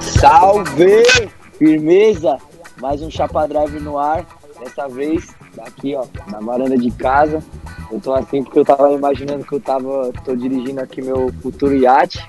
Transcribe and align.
Salve! 0.00 1.02
Firmeza! 1.58 2.38
Mais 2.80 3.00
um 3.02 3.10
Chapa 3.10 3.46
Drive 3.46 3.80
no 3.80 3.98
ar. 3.98 4.26
Dessa 4.60 4.88
vez, 4.88 5.34
aqui 5.58 5.94
ó, 5.94 6.06
na 6.30 6.40
varanda 6.40 6.76
de 6.76 6.90
casa. 6.90 7.42
Eu 7.90 8.00
tô 8.00 8.12
assim 8.14 8.42
porque 8.42 8.58
eu 8.58 8.64
tava 8.64 8.92
imaginando 8.92 9.44
que 9.44 9.52
eu 9.52 9.60
tava. 9.60 10.12
tô 10.24 10.34
dirigindo 10.34 10.80
aqui 10.80 11.02
meu 11.02 11.32
futuro 11.42 11.76
iate. 11.76 12.26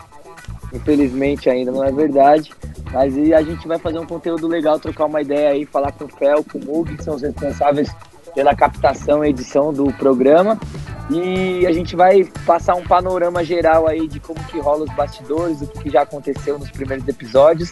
Infelizmente 0.74 1.50
ainda 1.50 1.72
não 1.72 1.84
é 1.84 1.92
verdade. 1.92 2.52
Mas 2.92 3.16
e 3.18 3.34
a 3.34 3.42
gente 3.42 3.68
vai 3.68 3.78
fazer 3.80 4.00
um 4.00 4.06
conteúdo 4.06 4.48
legal, 4.48 4.80
trocar 4.80 5.06
uma 5.06 5.22
ideia 5.22 5.50
aí, 5.50 5.66
falar 5.66 5.92
com 5.92 6.06
o 6.06 6.10
Fel, 6.10 6.44
com 6.44 6.58
o 6.58 6.66
Mug, 6.66 6.96
que 6.96 7.04
são 7.04 7.16
os 7.16 7.22
responsáveis 7.22 7.94
pela 8.34 8.56
captação 8.56 9.24
e 9.24 9.30
edição 9.30 9.74
do 9.74 9.86
programa. 9.94 10.60
E 11.10 11.66
a 11.68 11.72
gente 11.72 11.96
vai 11.96 12.24
passar 12.46 12.76
um 12.76 12.84
panorama 12.84 13.44
geral 13.44 13.88
aí 13.88 14.08
de 14.08 14.20
como 14.20 14.44
que 14.46 14.60
rola 14.60 14.86
os 14.86 14.94
bastidores, 14.96 15.62
o 15.62 15.68
que 15.68 15.90
já 15.90 16.02
aconteceu 16.02 16.58
nos 16.58 16.72
primeiros 16.72 17.08
episódios. 17.08 17.72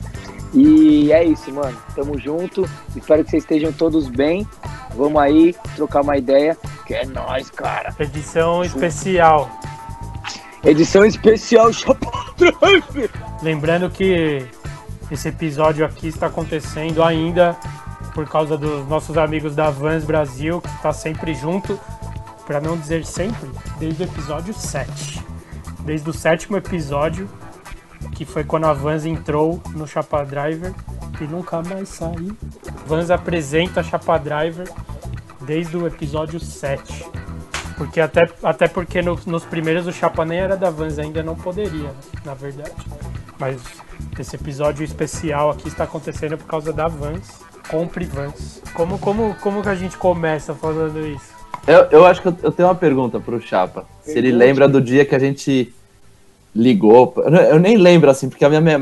E 0.53 1.12
é 1.12 1.23
isso, 1.23 1.52
mano. 1.52 1.76
Tamo 1.95 2.17
junto. 2.20 2.70
Espero 2.95 3.23
que 3.23 3.31
vocês 3.31 3.43
estejam 3.43 3.71
todos 3.71 4.07
bem. 4.07 4.48
Vamos 4.95 5.20
aí 5.20 5.55
trocar 5.76 6.02
uma 6.02 6.16
ideia. 6.16 6.55
Que 6.85 6.93
é 6.93 7.05
nóis, 7.05 7.49
cara. 7.49 7.95
Edição 7.99 8.63
especial. 8.63 9.49
Edição 10.63 11.04
especial 11.04 11.71
Lembrando 13.41 13.90
que 13.90 14.48
esse 15.12 15.27
episódio 15.27 15.85
aqui 15.85 16.07
está 16.07 16.27
acontecendo 16.27 17.04
ainda 17.04 17.57
por 18.13 18.27
causa 18.29 18.57
dos 18.57 18.88
nossos 18.88 19.18
amigos 19.18 19.55
da 19.55 19.70
Vans 19.70 20.04
Brasil, 20.04 20.62
que 20.62 20.70
está 20.70 20.93
sempre 20.93 21.34
junto, 21.34 21.79
para 22.45 22.59
não 22.59 22.77
dizer 22.77 23.05
sempre, 23.05 23.49
desde 23.79 24.03
o 24.03 24.05
episódio 24.05 24.53
7. 24.53 25.23
Desde 25.81 26.09
o 26.09 26.13
sétimo 26.13 26.57
episódio, 26.57 27.29
que 28.13 28.26
foi 28.26 28.43
quando 28.43 28.65
a 28.65 28.73
Vans 28.73 29.05
entrou 29.05 29.62
no 29.71 29.87
Chapa 29.87 30.23
Driver 30.23 30.73
e 31.20 31.23
nunca 31.26 31.62
mais 31.62 31.90
saiu. 31.90 32.35
Vans 32.85 33.09
apresenta 33.09 33.79
a 33.79 33.84
Chapa 33.84 34.18
Driver 34.18 34.70
desde 35.41 35.77
o 35.77 35.87
episódio 35.87 36.40
7. 36.40 37.05
Porque 37.77 37.99
até, 37.99 38.29
até 38.43 38.68
porque 38.68 39.01
no, 39.01 39.20
nos 39.25 39.43
primeiros 39.46 39.87
o 39.87 39.91
Chapa 39.91 40.23
nem 40.25 40.40
era 40.40 40.55
da 40.55 40.70
Vans, 40.70 40.99
ainda 40.99 41.23
não 41.23 41.35
poderia, 41.35 41.91
na 42.23 42.34
verdade. 42.34 42.71
Mas 43.40 43.62
esse 44.18 44.35
episódio 44.35 44.84
especial 44.84 45.49
aqui 45.49 45.68
está 45.68 45.84
acontecendo 45.85 46.37
por 46.37 46.46
causa 46.46 46.71
da 46.71 46.87
Vans. 46.87 47.41
Compre 47.68 48.05
Vans. 48.05 48.62
Como, 48.73 48.99
como, 48.99 49.35
como 49.35 49.62
que 49.63 49.70
a 49.70 49.75
gente 49.75 49.98
começa 49.98 50.53
falando 50.53 51.05
isso? 51.07 51.32
Eu, 51.65 51.87
eu 51.91 52.05
acho 52.05 52.21
que 52.21 52.27
eu, 52.27 52.35
eu 52.43 52.51
tenho 52.51 52.67
uma 52.67 52.75
pergunta 52.75 53.19
pro 53.19 53.41
Chapa. 53.41 53.81
Pergunte. 53.81 54.11
Se 54.11 54.17
ele 54.17 54.31
lembra 54.31 54.67
do 54.67 54.81
dia 54.81 55.05
que 55.05 55.15
a 55.15 55.19
gente 55.19 55.73
ligou. 56.55 57.13
Eu 57.49 57.59
nem 57.59 57.77
lembro, 57.77 58.09
assim, 58.09 58.29
porque 58.29 58.45
a 58.45 58.49
minha, 58.49 58.61
minha, 58.61 58.79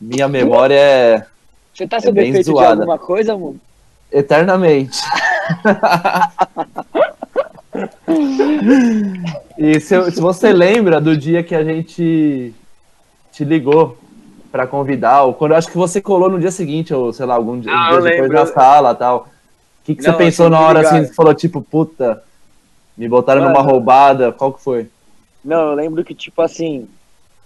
minha 0.00 0.28
memória 0.28 0.74
é. 0.74 1.26
Você 1.72 1.86
tá 1.86 2.00
sob 2.00 2.18
é 2.20 2.28
efeito 2.28 2.46
zoada. 2.46 2.76
de 2.76 2.80
alguma 2.80 2.98
coisa, 2.98 3.34
amor? 3.34 3.54
Eternamente. 4.10 4.98
e 9.58 9.78
se, 9.80 10.10
se, 10.10 10.20
você 10.20 10.52
lembra 10.52 11.00
do 11.00 11.16
dia 11.16 11.42
que 11.42 11.54
a 11.54 11.62
gente 11.62 12.54
te 13.30 13.44
ligou 13.44 13.98
para 14.50 14.66
convidar, 14.66 15.24
ou 15.24 15.34
quando 15.34 15.54
acho 15.54 15.68
que 15.68 15.76
você 15.76 16.00
colou 16.00 16.30
no 16.30 16.40
dia 16.40 16.50
seguinte, 16.50 16.94
ou 16.94 17.12
sei 17.12 17.26
lá, 17.26 17.34
algum 17.34 17.60
dia, 17.60 17.70
ah, 17.70 17.90
dia 17.90 18.00
depois 18.00 18.22
lembro. 18.22 18.38
na 18.38 18.46
sala 18.46 18.94
tal. 18.94 19.28
O 19.86 19.94
que, 19.94 19.94
que 19.94 20.02
Não, 20.02 20.12
você 20.12 20.18
pensou 20.18 20.50
na 20.50 20.58
hora 20.58 20.80
assim? 20.80 21.04
Você 21.04 21.14
falou 21.14 21.32
tipo, 21.32 21.62
puta, 21.62 22.20
me 22.96 23.08
botaram 23.08 23.42
Mano, 23.42 23.54
numa 23.54 23.62
roubada, 23.62 24.32
qual 24.32 24.52
que 24.52 24.60
foi? 24.60 24.90
Não, 25.44 25.68
eu 25.68 25.74
lembro 25.74 26.04
que, 26.04 26.12
tipo 26.12 26.42
assim, 26.42 26.88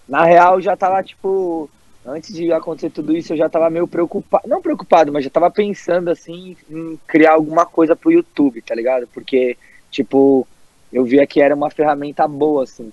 na 0.08 0.24
real 0.24 0.58
já 0.58 0.74
tava, 0.74 1.02
tipo, 1.02 1.68
antes 2.06 2.32
de 2.32 2.50
acontecer 2.50 2.88
tudo 2.88 3.14
isso, 3.14 3.34
eu 3.34 3.36
já 3.36 3.46
tava 3.50 3.68
meio 3.68 3.86
preocupado, 3.86 4.48
não 4.48 4.62
preocupado, 4.62 5.12
mas 5.12 5.22
já 5.22 5.28
tava 5.28 5.50
pensando, 5.50 6.08
assim, 6.08 6.56
em 6.70 6.98
criar 7.06 7.32
alguma 7.34 7.66
coisa 7.66 7.94
pro 7.94 8.10
YouTube, 8.10 8.62
tá 8.62 8.74
ligado? 8.74 9.06
Porque, 9.08 9.58
tipo, 9.90 10.48
eu 10.90 11.04
via 11.04 11.26
que 11.26 11.42
era 11.42 11.54
uma 11.54 11.68
ferramenta 11.68 12.26
boa, 12.26 12.64
assim. 12.64 12.90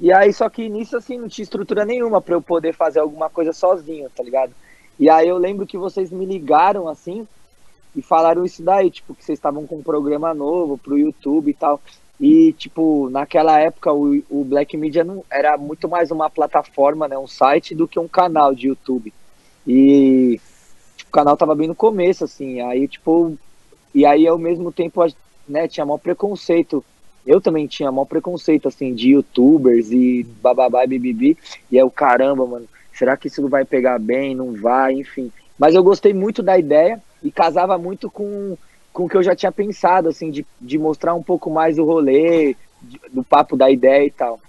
E 0.00 0.12
aí, 0.12 0.32
só 0.32 0.48
que 0.48 0.68
nisso, 0.68 0.96
assim, 0.96 1.18
não 1.18 1.28
tinha 1.28 1.44
estrutura 1.44 1.84
nenhuma 1.84 2.20
para 2.20 2.34
eu 2.34 2.42
poder 2.42 2.74
fazer 2.74 2.98
alguma 2.98 3.30
coisa 3.30 3.52
sozinho, 3.52 4.10
tá 4.10 4.24
ligado? 4.24 4.52
E 4.98 5.08
aí 5.08 5.28
eu 5.28 5.38
lembro 5.38 5.68
que 5.68 5.78
vocês 5.78 6.10
me 6.10 6.26
ligaram, 6.26 6.88
assim, 6.88 7.28
e 7.94 8.02
falaram 8.02 8.44
isso 8.44 8.62
daí, 8.62 8.90
tipo, 8.90 9.14
que 9.14 9.24
vocês 9.24 9.38
estavam 9.38 9.66
com 9.66 9.76
um 9.76 9.82
programa 9.82 10.32
novo 10.32 10.78
pro 10.78 10.98
YouTube 10.98 11.50
e 11.50 11.54
tal. 11.54 11.80
E, 12.20 12.52
tipo, 12.52 13.10
naquela 13.10 13.58
época 13.58 13.92
o, 13.92 14.22
o 14.30 14.44
Black 14.44 14.76
Media 14.76 15.02
não, 15.02 15.24
era 15.30 15.56
muito 15.58 15.88
mais 15.88 16.10
uma 16.10 16.30
plataforma, 16.30 17.08
né, 17.08 17.18
um 17.18 17.26
site, 17.26 17.74
do 17.74 17.88
que 17.88 17.98
um 17.98 18.08
canal 18.08 18.54
de 18.54 18.68
YouTube. 18.68 19.12
E 19.66 20.40
tipo, 20.96 21.10
o 21.10 21.12
canal 21.12 21.36
tava 21.36 21.54
bem 21.54 21.68
no 21.68 21.74
começo, 21.74 22.24
assim, 22.24 22.60
aí, 22.60 22.86
tipo, 22.88 23.36
e 23.94 24.06
aí 24.06 24.26
ao 24.26 24.38
mesmo 24.38 24.72
tempo, 24.72 25.04
né, 25.48 25.68
tinha 25.68 25.84
maior 25.84 25.98
preconceito 25.98 26.84
eu 27.26 27.40
também 27.40 27.66
tinha 27.66 27.90
maior 27.92 28.04
preconceito, 28.04 28.68
assim, 28.68 28.94
de 28.94 29.10
youtubers 29.10 29.90
e 29.92 30.24
bababá 30.42 30.84
e 30.84 30.88
bibibi. 30.88 31.38
E 31.70 31.78
é 31.78 31.84
o 31.84 31.90
caramba, 31.90 32.46
mano, 32.46 32.68
será 32.92 33.16
que 33.16 33.28
isso 33.28 33.48
vai 33.48 33.64
pegar 33.64 33.98
bem? 33.98 34.34
Não 34.34 34.52
vai, 34.52 34.94
enfim. 34.94 35.30
Mas 35.58 35.74
eu 35.74 35.82
gostei 35.82 36.12
muito 36.12 36.42
da 36.42 36.58
ideia 36.58 37.00
e 37.22 37.30
casava 37.30 37.78
muito 37.78 38.10
com, 38.10 38.56
com 38.92 39.04
o 39.04 39.08
que 39.08 39.16
eu 39.16 39.22
já 39.22 39.34
tinha 39.34 39.52
pensado, 39.52 40.08
assim, 40.08 40.30
de, 40.30 40.46
de 40.60 40.78
mostrar 40.78 41.14
um 41.14 41.22
pouco 41.22 41.50
mais 41.50 41.78
o 41.78 41.84
rolê, 41.84 42.56
de, 42.82 43.00
do 43.10 43.22
papo 43.22 43.56
da 43.56 43.70
ideia 43.70 44.06
e 44.06 44.10
tal. 44.10 44.40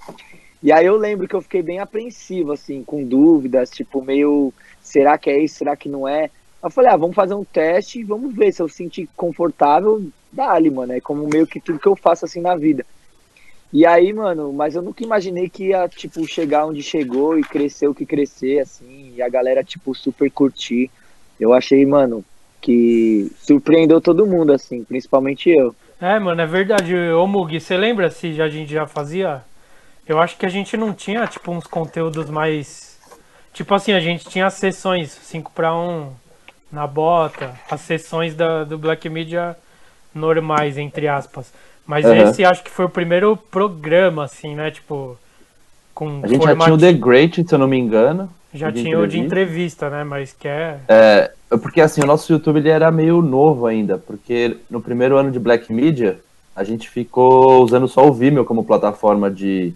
E 0.61 0.71
aí 0.71 0.85
eu 0.85 0.95
lembro 0.95 1.27
que 1.27 1.35
eu 1.35 1.41
fiquei 1.41 1.61
bem 1.61 1.79
apreensivo, 1.79 2.53
assim, 2.53 2.83
com 2.83 3.03
dúvidas, 3.03 3.69
tipo, 3.69 4.01
meio, 4.01 4.53
será 4.81 5.17
que 5.17 5.29
é 5.29 5.39
isso, 5.39 5.55
será 5.55 5.75
que 5.75 5.89
não 5.89 6.07
é? 6.07 6.29
Eu 6.63 6.69
falei, 6.69 6.91
ah, 6.91 6.95
vamos 6.95 7.15
fazer 7.15 7.33
um 7.33 7.43
teste 7.43 7.99
e 7.99 8.03
vamos 8.03 8.33
ver 8.33 8.53
se 8.53 8.61
eu 8.61 8.69
sentir 8.69 9.09
confortável, 9.17 10.01
dá-lhe, 10.31 10.69
mano. 10.69 10.93
É 10.93 11.01
como 11.01 11.27
meio 11.27 11.45
que 11.45 11.59
tudo 11.59 11.79
que 11.79 11.87
eu 11.87 11.95
faço 11.95 12.23
assim 12.23 12.39
na 12.39 12.55
vida. 12.55 12.85
E 13.73 13.85
aí, 13.85 14.13
mano, 14.13 14.53
mas 14.53 14.75
eu 14.75 14.81
nunca 14.81 15.03
imaginei 15.03 15.49
que 15.49 15.69
ia, 15.69 15.89
tipo, 15.89 16.25
chegar 16.25 16.65
onde 16.65 16.81
chegou 16.81 17.37
e 17.37 17.41
crescer 17.43 17.87
o 17.87 17.93
que 17.93 18.05
crescer, 18.05 18.59
assim, 18.59 19.13
e 19.15 19.21
a 19.21 19.27
galera, 19.27 19.63
tipo, 19.63 19.93
super 19.93 20.31
curtir. 20.31 20.89
Eu 21.37 21.51
achei, 21.51 21.85
mano, 21.85 22.23
que 22.63 23.29
surpreendeu 23.41 23.99
todo 23.99 24.25
mundo, 24.25 24.53
assim, 24.53 24.85
principalmente 24.85 25.49
eu. 25.49 25.75
É, 26.01 26.17
mano, 26.17 26.41
é 26.41 26.45
verdade. 26.45 26.95
Ô, 26.95 27.27
Mugi, 27.27 27.59
você 27.59 27.75
lembra 27.75 28.09
se 28.09 28.41
a 28.41 28.47
gente 28.47 28.71
já 28.71 28.87
fazia? 28.87 29.41
Eu 30.07 30.17
acho 30.19 30.37
que 30.37 30.45
a 30.45 30.49
gente 30.49 30.77
não 30.77 30.93
tinha, 30.93 31.27
tipo, 31.27 31.51
uns 31.51 31.67
conteúdos 31.67 32.29
mais. 32.29 32.97
Tipo 33.53 33.75
assim, 33.75 33.91
a 33.91 33.99
gente 33.99 34.25
tinha 34.27 34.49
sessões 34.49 35.11
5 35.11 35.51
para 35.51 35.75
1, 35.75 36.09
na 36.71 36.87
bota, 36.87 37.53
as 37.69 37.81
sessões 37.81 38.33
da, 38.33 38.63
do 38.63 38.77
Black 38.77 39.07
Media 39.09 39.55
normais, 40.15 40.77
entre 40.77 41.07
aspas. 41.07 41.53
Mas 41.85 42.05
uhum. 42.05 42.15
esse 42.15 42.45
acho 42.45 42.63
que 42.63 42.71
foi 42.71 42.85
o 42.85 42.89
primeiro 42.89 43.35
programa, 43.35 44.23
assim, 44.23 44.55
né? 44.55 44.71
Tipo, 44.71 45.17
com 45.93 46.21
A 46.23 46.27
gente 46.27 46.43
já 46.43 46.55
tinha 46.55 46.73
o 46.73 46.77
The 46.77 46.93
Great, 46.93 47.45
se 47.45 47.53
eu 47.53 47.59
não 47.59 47.67
me 47.67 47.77
engano. 47.77 48.29
Já 48.53 48.71
tinha 48.71 48.99
o 48.99 49.07
de 49.07 49.19
entrevista, 49.19 49.89
né? 49.89 50.03
Mas 50.03 50.33
que 50.33 50.47
é... 50.47 50.79
é... 50.87 51.31
Porque 51.61 51.81
assim, 51.81 52.01
o 52.01 52.05
nosso 52.05 52.31
YouTube 52.31 52.57
ele 52.57 52.69
era 52.69 52.91
meio 52.91 53.21
novo 53.21 53.65
ainda, 53.67 53.97
porque 53.97 54.57
no 54.69 54.81
primeiro 54.81 55.17
ano 55.17 55.31
de 55.31 55.39
Black 55.39 55.71
Media, 55.71 56.19
a 56.55 56.63
gente 56.63 56.89
ficou 56.89 57.63
usando 57.63 57.87
só 57.87 58.07
o 58.07 58.13
Vimeo 58.13 58.45
como 58.45 58.63
plataforma 58.63 59.29
de 59.29 59.73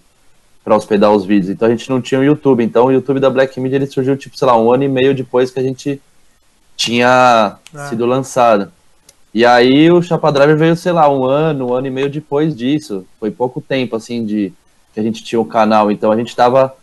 para 0.63 0.75
hospedar 0.75 1.11
os 1.13 1.25
vídeos. 1.25 1.49
Então 1.49 1.67
a 1.67 1.71
gente 1.71 1.89
não 1.89 2.01
tinha 2.01 2.19
o 2.19 2.23
YouTube. 2.23 2.61
Então 2.61 2.87
o 2.87 2.91
YouTube 2.91 3.21
da 3.21 3.29
Black 3.29 3.57
Media 3.59 3.77
ele 3.77 3.85
surgiu 3.85 4.17
tipo, 4.17 4.37
sei 4.37 4.45
lá, 4.45 4.59
um 4.59 4.71
ano 4.71 4.83
e 4.83 4.89
meio 4.89 5.15
depois 5.15 5.49
que 5.49 5.59
a 5.59 5.63
gente 5.63 6.01
tinha 6.75 7.57
ah. 7.73 7.87
sido 7.87 8.05
lançada. 8.05 8.71
E 9.33 9.45
aí 9.45 9.89
o 9.89 10.01
Chapa 10.01 10.31
Driver 10.31 10.57
veio, 10.57 10.75
sei 10.75 10.91
lá, 10.91 11.09
um 11.09 11.23
ano, 11.23 11.67
um 11.67 11.73
ano 11.73 11.87
e 11.87 11.89
meio 11.89 12.09
depois 12.09 12.55
disso. 12.55 13.05
Foi 13.19 13.31
pouco 13.31 13.61
tempo, 13.61 13.95
assim, 13.95 14.25
de 14.25 14.51
que 14.93 14.99
a 14.99 15.03
gente 15.03 15.23
tinha 15.23 15.39
o 15.39 15.45
canal. 15.45 15.89
Então 15.89 16.11
a 16.11 16.17
gente 16.17 16.29
estava 16.29 16.75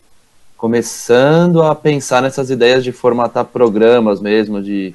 começando 0.56 1.62
a 1.62 1.74
pensar 1.74 2.22
nessas 2.22 2.50
ideias 2.50 2.82
de 2.82 2.92
formatar 2.92 3.44
programas 3.44 4.20
mesmo, 4.20 4.62
de 4.62 4.94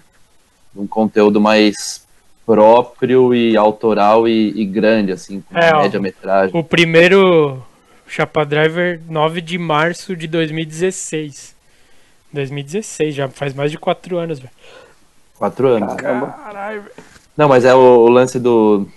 um 0.75 0.87
conteúdo 0.87 1.39
mais 1.39 2.07
próprio 2.45 3.33
e 3.33 3.55
autoral 3.55 4.27
e, 4.27 4.49
e 4.59 4.65
grande, 4.65 5.11
assim, 5.11 5.41
com 5.41 5.57
é, 5.57 5.71
média-metragem. 5.83 6.59
O 6.59 6.63
primeiro 6.63 7.61
Chapa 8.07 8.43
Driver, 8.43 8.99
9 9.07 9.41
de 9.41 9.57
março 9.57 10.15
de 10.15 10.27
2016. 10.27 11.55
2016, 12.33 13.13
já 13.13 13.29
faz 13.29 13.53
mais 13.53 13.69
de 13.71 13.77
quatro 13.77 14.17
anos, 14.17 14.39
velho. 14.39 14.51
Quatro 15.37 15.67
anos. 15.67 15.93
Caralho. 15.93 16.83
Não, 17.37 17.47
mas 17.47 17.65
é 17.65 17.73
o, 17.73 17.77
o 17.77 18.09
lance 18.09 18.39
do. 18.39 18.87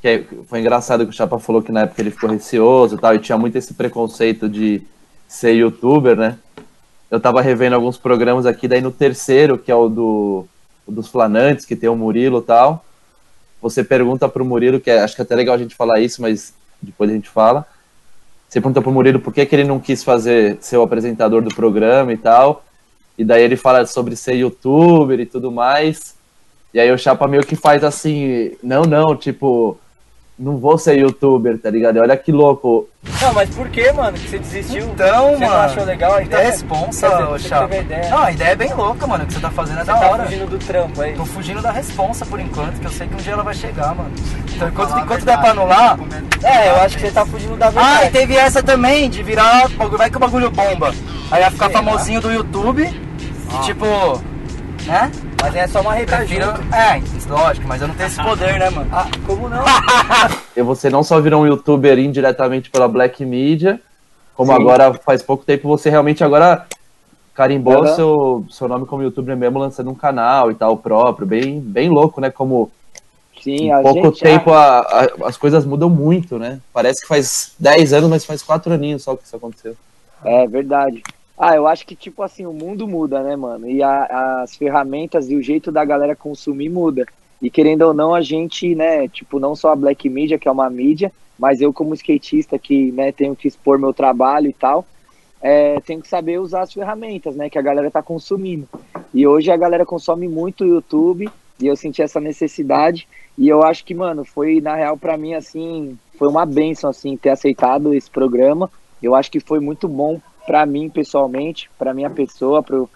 Que 0.00 0.08
é, 0.08 0.24
foi 0.46 0.60
engraçado 0.60 1.04
que 1.04 1.10
o 1.10 1.12
Chapa 1.12 1.38
falou 1.38 1.62
que 1.62 1.72
na 1.72 1.80
época 1.82 2.00
ele 2.00 2.10
ficou 2.10 2.30
receoso 2.30 2.94
e 2.94 2.98
tal, 2.98 3.14
e 3.14 3.18
tinha 3.18 3.36
muito 3.36 3.56
esse 3.56 3.74
preconceito 3.74 4.48
de 4.48 4.82
ser 5.28 5.52
youtuber, 5.52 6.16
né? 6.16 6.38
Eu 7.10 7.20
tava 7.20 7.40
revendo 7.40 7.76
alguns 7.76 7.96
programas 7.96 8.46
aqui, 8.46 8.66
daí 8.66 8.80
no 8.80 8.90
terceiro, 8.90 9.58
que 9.58 9.70
é 9.70 9.74
o 9.74 9.88
do 9.88 10.46
o 10.86 10.92
dos 10.92 11.08
Flanantes, 11.08 11.66
que 11.66 11.76
tem 11.76 11.88
o 11.88 11.94
Murilo 11.94 12.38
e 12.38 12.42
tal. 12.42 12.82
Você 13.60 13.84
pergunta 13.84 14.26
pro 14.26 14.44
Murilo, 14.44 14.80
que 14.80 14.90
é, 14.90 15.02
acho 15.02 15.14
que 15.14 15.20
é 15.20 15.24
até 15.24 15.34
legal 15.34 15.54
a 15.54 15.58
gente 15.58 15.74
falar 15.74 16.00
isso, 16.00 16.22
mas 16.22 16.54
depois 16.80 17.10
a 17.10 17.12
gente 17.12 17.28
fala. 17.28 17.66
Você 18.48 18.58
perguntou 18.60 18.82
pro 18.82 18.92
Murilo 18.92 19.20
por 19.20 19.32
que, 19.32 19.44
que 19.44 19.54
ele 19.54 19.64
não 19.64 19.78
quis 19.78 20.02
fazer 20.02 20.56
ser 20.60 20.78
o 20.78 20.82
apresentador 20.82 21.42
do 21.42 21.54
programa 21.54 22.12
e 22.12 22.16
tal. 22.16 22.64
E 23.18 23.24
daí 23.24 23.42
ele 23.42 23.56
fala 23.56 23.84
sobre 23.84 24.16
ser 24.16 24.34
youtuber 24.34 25.20
e 25.20 25.26
tudo 25.26 25.52
mais. 25.52 26.16
E 26.72 26.80
aí 26.80 26.90
o 26.90 26.98
Chapa 26.98 27.28
meio 27.28 27.44
que 27.44 27.56
faz 27.56 27.84
assim, 27.84 28.52
não, 28.62 28.82
não, 28.82 29.14
tipo, 29.14 29.78
não 30.38 30.56
vou 30.56 30.78
ser 30.78 30.96
youtuber, 30.98 31.58
tá 31.58 31.68
ligado? 31.70 31.98
Olha 31.98 32.16
que 32.16 32.30
louco. 32.30 32.88
Não, 33.20 33.32
mas 33.32 33.50
por 33.50 33.68
que, 33.68 33.90
mano, 33.92 34.12
que 34.16 34.28
você 34.28 34.38
desistiu? 34.38 34.84
Então, 34.88 35.30
você 35.32 35.38
mano. 35.44 35.52
não 35.52 35.60
achou 35.62 35.84
legal 35.84 36.14
a 36.14 36.22
ideia? 36.22 36.40
É 36.42 36.50
responsa, 36.50 37.08
dizer, 37.08 37.22
ô 37.24 37.28
você 37.30 37.48
Chapa. 37.48 37.68
teve 37.68 37.78
a 37.78 37.82
ideia. 37.82 38.10
Não, 38.10 38.18
a 38.18 38.30
ideia 38.32 38.48
é 38.50 38.56
bem 38.56 38.72
louca, 38.74 39.06
mano. 39.06 39.24
O 39.24 39.26
que 39.26 39.32
você 39.34 39.40
tá 39.40 39.50
fazendo 39.50 39.80
é 39.80 39.84
Você 39.84 39.90
da 39.92 39.98
tá 39.98 40.10
hora. 40.10 40.24
fugindo 40.24 40.46
do 40.46 40.58
trampo 40.58 41.00
aí. 41.02 41.14
Tô 41.14 41.24
fugindo 41.24 41.60
da 41.62 41.72
responsa 41.72 42.24
por 42.26 42.38
enquanto, 42.38 42.78
que 42.80 42.86
eu 42.86 42.90
sei 42.90 43.08
que 43.08 43.14
um 43.14 43.18
dia 43.18 43.32
ela 43.32 43.42
vai 43.42 43.54
chegar, 43.54 43.94
mano. 43.94 44.10
Então 44.54 44.68
enquanto, 44.68 44.98
enquanto 44.98 45.24
der 45.24 45.38
pra 45.40 45.50
anular. 45.50 45.98
É, 46.44 46.68
eu 46.68 46.76
acho 46.82 46.96
que 46.96 47.02
você 47.02 47.10
tá 47.10 47.26
fugindo 47.26 47.56
da 47.56 47.66
Ah, 47.66 47.70
verdade. 47.70 48.06
e 48.06 48.10
teve 48.10 48.36
essa 48.36 48.62
também, 48.62 49.10
de 49.10 49.22
virar. 49.22 49.68
bagulho- 49.70 49.98
Vai 49.98 50.10
que 50.10 50.16
o 50.16 50.20
bagulho 50.20 50.50
bomba. 50.50 50.94
Aí 51.30 51.42
ia 51.42 51.50
ficar 51.50 51.70
famosinho 51.70 52.20
do 52.20 52.32
YouTube. 52.32 52.82
E 52.84 53.64
tipo. 53.64 53.84
Né? 54.88 55.12
Mas 55.40 55.54
é 55.54 55.66
só 55.68 55.82
uma 55.82 55.92
reta 55.92 56.16
Prefiro. 56.16 56.46
É, 56.74 56.98
lógico, 57.30 57.68
mas 57.68 57.82
eu 57.82 57.88
não 57.88 57.94
tenho 57.94 58.06
esse 58.06 58.22
poder, 58.22 58.58
né, 58.58 58.70
mano? 58.70 58.88
Ah, 58.90 59.06
como 59.26 59.46
não? 59.48 59.62
E 60.56 60.62
você 60.62 60.88
não 60.90 61.04
só 61.04 61.20
virou 61.20 61.42
um 61.42 61.46
youtuber 61.46 61.98
indiretamente 61.98 62.70
pela 62.70 62.88
Black 62.88 63.24
Media, 63.24 63.80
como 64.34 64.50
Sim. 64.50 64.58
agora 64.58 64.94
faz 64.94 65.22
pouco 65.22 65.44
tempo 65.44 65.68
você 65.68 65.88
realmente 65.90 66.24
agora 66.24 66.66
carimbou 67.34 67.84
Aham. 67.84 67.94
seu, 67.94 68.46
seu 68.50 68.66
nome 68.66 68.86
como 68.86 69.02
youtuber 69.02 69.36
mesmo, 69.36 69.58
lançando 69.58 69.90
um 69.90 69.94
canal 69.94 70.50
e 70.50 70.54
tal 70.54 70.76
próprio. 70.78 71.26
Bem, 71.26 71.60
bem 71.60 71.88
louco, 71.90 72.20
né? 72.20 72.30
Como 72.30 72.72
Sim, 73.40 73.66
em 73.66 73.72
a 73.72 73.80
pouco 73.82 74.06
gente, 74.06 74.20
tempo 74.20 74.52
a- 74.52 74.80
a- 74.80 75.28
as 75.28 75.36
coisas 75.36 75.64
mudam 75.64 75.88
muito, 75.88 76.38
né? 76.38 76.58
Parece 76.72 77.02
que 77.02 77.06
faz 77.06 77.52
10 77.60 77.92
anos, 77.92 78.10
mas 78.10 78.24
faz 78.24 78.42
4 78.42 78.72
aninhos 78.72 79.04
só 79.04 79.14
que 79.14 79.22
isso 79.24 79.36
aconteceu. 79.36 79.76
É 80.24 80.46
verdade. 80.48 81.04
Ah, 81.40 81.54
eu 81.54 81.66
acho 81.68 81.86
que, 81.86 81.94
tipo 81.94 82.22
assim, 82.22 82.46
o 82.46 82.52
mundo 82.52 82.88
muda, 82.88 83.22
né, 83.22 83.36
mano? 83.36 83.68
E 83.68 83.80
a- 83.82 84.42
as 84.42 84.56
ferramentas 84.56 85.30
e 85.30 85.36
o 85.36 85.42
jeito 85.42 85.70
da 85.70 85.84
galera 85.84 86.16
consumir 86.16 86.68
muda. 86.68 87.06
E 87.40 87.48
querendo 87.50 87.82
ou 87.82 87.94
não, 87.94 88.12
a 88.14 88.20
gente, 88.20 88.74
né, 88.74 89.08
tipo, 89.08 89.38
não 89.38 89.54
só 89.54 89.70
a 89.72 89.76
Black 89.76 90.08
Media, 90.08 90.38
que 90.38 90.48
é 90.48 90.50
uma 90.50 90.68
mídia, 90.68 91.12
mas 91.38 91.60
eu 91.60 91.72
como 91.72 91.94
skatista 91.94 92.58
que, 92.58 92.90
né, 92.92 93.12
tenho 93.12 93.36
que 93.36 93.46
expor 93.46 93.78
meu 93.78 93.94
trabalho 93.94 94.48
e 94.48 94.52
tal, 94.52 94.88
é, 95.40 95.80
tenho 95.82 96.00
que 96.02 96.08
saber 96.08 96.40
usar 96.40 96.62
as 96.62 96.72
ferramentas, 96.72 97.36
né, 97.36 97.48
que 97.48 97.58
a 97.58 97.62
galera 97.62 97.90
tá 97.90 98.02
consumindo. 98.02 98.68
E 99.14 99.26
hoje 99.26 99.50
a 99.52 99.56
galera 99.56 99.86
consome 99.86 100.26
muito 100.28 100.64
o 100.64 100.66
YouTube, 100.66 101.32
e 101.60 101.66
eu 101.66 101.76
senti 101.76 102.02
essa 102.02 102.20
necessidade, 102.20 103.08
e 103.36 103.48
eu 103.48 103.62
acho 103.62 103.84
que, 103.84 103.94
mano, 103.94 104.24
foi, 104.24 104.60
na 104.60 104.74
real, 104.74 104.98
pra 104.98 105.16
mim, 105.16 105.34
assim, 105.34 105.98
foi 106.18 106.28
uma 106.28 106.44
benção, 106.44 106.90
assim, 106.90 107.16
ter 107.16 107.30
aceitado 107.30 107.94
esse 107.94 108.10
programa. 108.10 108.70
Eu 109.00 109.14
acho 109.14 109.30
que 109.30 109.38
foi 109.40 109.60
muito 109.60 109.86
bom 109.88 110.20
para 110.48 110.64
mim 110.64 110.88
pessoalmente, 110.88 111.70
para 111.78 111.92
minha 111.92 112.08
pessoa, 112.08 112.62
pro, 112.62 112.88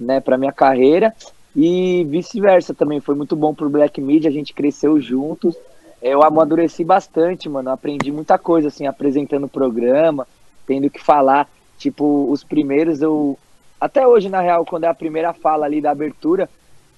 né, 0.00 0.20
para 0.20 0.38
minha 0.38 0.50
carreira 0.52 1.14
e 1.54 2.02
vice-versa 2.08 2.72
também. 2.72 2.98
Foi 2.98 3.14
muito 3.14 3.36
bom 3.36 3.54
pro 3.54 3.68
Black 3.68 4.00
Media, 4.00 4.30
a 4.30 4.32
gente 4.32 4.54
cresceu 4.54 4.98
juntos. 4.98 5.54
Eu 6.00 6.22
amadureci 6.22 6.82
bastante, 6.82 7.46
mano. 7.46 7.68
Aprendi 7.68 8.10
muita 8.10 8.38
coisa 8.38 8.68
assim 8.68 8.86
apresentando 8.86 9.44
o 9.44 9.48
programa, 9.50 10.26
tendo 10.66 10.88
que 10.88 10.98
falar, 10.98 11.46
tipo, 11.76 12.26
os 12.30 12.42
primeiros 12.42 13.02
eu 13.02 13.38
até 13.78 14.08
hoje 14.08 14.30
na 14.30 14.40
real, 14.40 14.64
quando 14.64 14.84
é 14.84 14.88
a 14.88 14.94
primeira 14.94 15.34
fala 15.34 15.66
ali 15.66 15.82
da 15.82 15.90
abertura, 15.90 16.48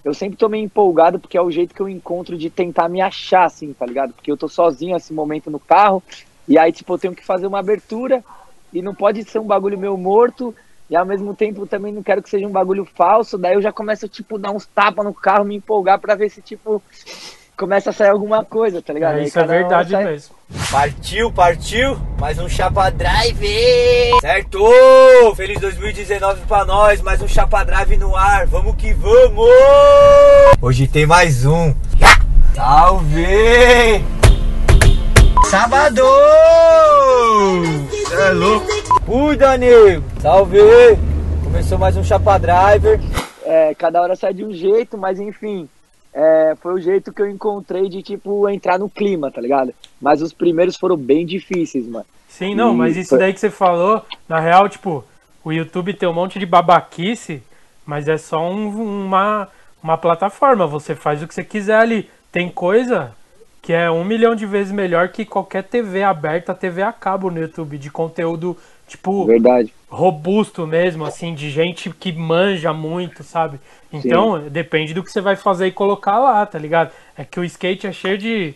eu 0.04 0.14
sempre 0.14 0.38
tô 0.38 0.48
meio 0.48 0.64
empolgado 0.64 1.18
porque 1.18 1.36
é 1.36 1.42
o 1.42 1.50
jeito 1.50 1.74
que 1.74 1.82
eu 1.82 1.88
encontro 1.88 2.38
de 2.38 2.48
tentar 2.48 2.88
me 2.88 3.00
achar 3.00 3.44
assim, 3.44 3.72
tá 3.72 3.84
ligado? 3.84 4.12
Porque 4.12 4.30
eu 4.30 4.36
tô 4.36 4.48
sozinho 4.48 4.94
nesse 4.94 5.12
momento 5.12 5.50
no 5.50 5.58
carro 5.58 6.00
e 6.46 6.56
aí 6.56 6.70
tipo 6.70 6.94
eu 6.94 6.98
tenho 6.98 7.14
que 7.14 7.24
fazer 7.24 7.48
uma 7.48 7.58
abertura 7.58 8.22
e 8.72 8.82
não 8.82 8.94
pode 8.94 9.22
ser 9.24 9.38
um 9.38 9.46
bagulho 9.46 9.78
meu 9.78 9.96
morto, 9.96 10.54
e 10.88 10.96
ao 10.96 11.04
mesmo 11.06 11.34
tempo 11.34 11.66
também 11.66 11.92
não 11.92 12.02
quero 12.02 12.22
que 12.22 12.30
seja 12.30 12.46
um 12.46 12.52
bagulho 12.52 12.86
falso, 12.94 13.36
daí 13.36 13.54
eu 13.54 13.62
já 13.62 13.72
começo, 13.72 14.08
tipo, 14.08 14.38
dar 14.38 14.52
uns 14.52 14.66
tapas 14.66 15.04
no 15.04 15.12
carro, 15.12 15.44
me 15.44 15.56
empolgar 15.56 15.98
pra 15.98 16.14
ver 16.14 16.28
se, 16.30 16.40
tipo, 16.40 16.80
começa 17.56 17.90
a 17.90 17.92
sair 17.92 18.10
alguma 18.10 18.44
coisa, 18.44 18.80
tá 18.82 18.92
ligado? 18.92 19.18
É, 19.18 19.24
isso 19.24 19.38
é 19.38 19.44
verdade 19.46 19.90
sai- 19.90 20.04
mesmo. 20.04 20.36
Partiu, 20.70 21.32
partiu, 21.32 21.96
mais 22.20 22.38
um 22.38 22.48
Chapa 22.48 22.90
Drive! 22.90 23.48
Certo? 24.20 24.60
Feliz 25.34 25.58
2019 25.60 26.42
pra 26.46 26.64
nós, 26.64 27.00
mais 27.00 27.20
um 27.20 27.26
Chapa 27.26 27.64
Drive 27.64 27.96
no 27.96 28.14
ar, 28.14 28.46
vamos 28.46 28.76
que 28.76 28.92
vamos! 28.92 29.48
Hoje 30.60 30.86
tem 30.86 31.06
mais 31.06 31.44
um. 31.44 31.74
Salve! 32.54 34.04
Sábado! 35.50 36.02
É 38.20 38.30
louco! 38.32 38.66
Cuida, 39.04 39.56
nego! 39.56 40.02
Salve! 40.20 40.58
Começou 41.44 41.78
mais 41.78 41.96
um 41.96 42.02
Chapa 42.02 42.38
Driver. 42.38 43.00
É, 43.44 43.74
cada 43.74 44.02
hora 44.02 44.16
sai 44.16 44.34
de 44.34 44.44
um 44.44 44.52
jeito, 44.52 44.98
mas 44.98 45.20
enfim, 45.20 45.68
é, 46.12 46.56
foi 46.60 46.74
o 46.74 46.80
jeito 46.80 47.12
que 47.12 47.22
eu 47.22 47.30
encontrei 47.30 47.88
de, 47.88 48.02
tipo, 48.02 48.48
entrar 48.48 48.78
no 48.78 48.90
clima, 48.90 49.30
tá 49.30 49.40
ligado? 49.40 49.72
Mas 50.00 50.20
os 50.20 50.32
primeiros 50.32 50.76
foram 50.76 50.96
bem 50.96 51.24
difíceis, 51.24 51.86
mano. 51.86 52.06
Sim, 52.28 52.54
não, 52.54 52.72
E 52.74 52.76
mas 52.76 52.96
isso 52.96 53.10
foi- 53.10 53.18
daí 53.20 53.32
que 53.32 53.40
você 53.40 53.50
falou, 53.50 54.04
na 54.28 54.40
real, 54.40 54.68
tipo, 54.68 55.04
o 55.44 55.52
YouTube 55.52 55.94
tem 55.94 56.08
um 56.08 56.12
monte 56.14 56.38
de 56.38 56.46
babaquice, 56.46 57.42
mas 57.86 58.08
é 58.08 58.18
só 58.18 58.40
um- 58.50 59.04
uma, 59.06 59.48
uma 59.82 59.96
plataforma. 59.96 60.66
Você 60.66 60.94
faz 60.94 61.22
o 61.22 61.28
que 61.28 61.34
você 61.34 61.44
quiser 61.44 61.76
ali. 61.78 62.10
Tem 62.32 62.48
coisa 62.48 63.12
que 63.66 63.72
é 63.72 63.90
um 63.90 64.04
milhão 64.04 64.36
de 64.36 64.46
vezes 64.46 64.70
melhor 64.70 65.08
que 65.08 65.24
qualquer 65.24 65.64
TV 65.64 66.04
aberta, 66.04 66.54
TV 66.54 66.82
a 66.82 66.92
cabo 66.92 67.32
no 67.32 67.40
YouTube, 67.40 67.76
de 67.76 67.90
conteúdo, 67.90 68.56
tipo, 68.86 69.26
Verdade. 69.26 69.74
robusto 69.90 70.64
mesmo, 70.64 71.04
assim, 71.04 71.34
de 71.34 71.50
gente 71.50 71.90
que 71.90 72.12
manja 72.12 72.72
muito, 72.72 73.24
sabe? 73.24 73.58
Então, 73.92 74.48
depende 74.48 74.94
do 74.94 75.02
que 75.02 75.10
você 75.10 75.20
vai 75.20 75.34
fazer 75.34 75.66
e 75.66 75.72
colocar 75.72 76.16
lá, 76.20 76.46
tá 76.46 76.60
ligado? 76.60 76.92
É 77.18 77.24
que 77.24 77.40
o 77.40 77.44
skate 77.44 77.88
é 77.88 77.92
cheio 77.92 78.16
de. 78.16 78.54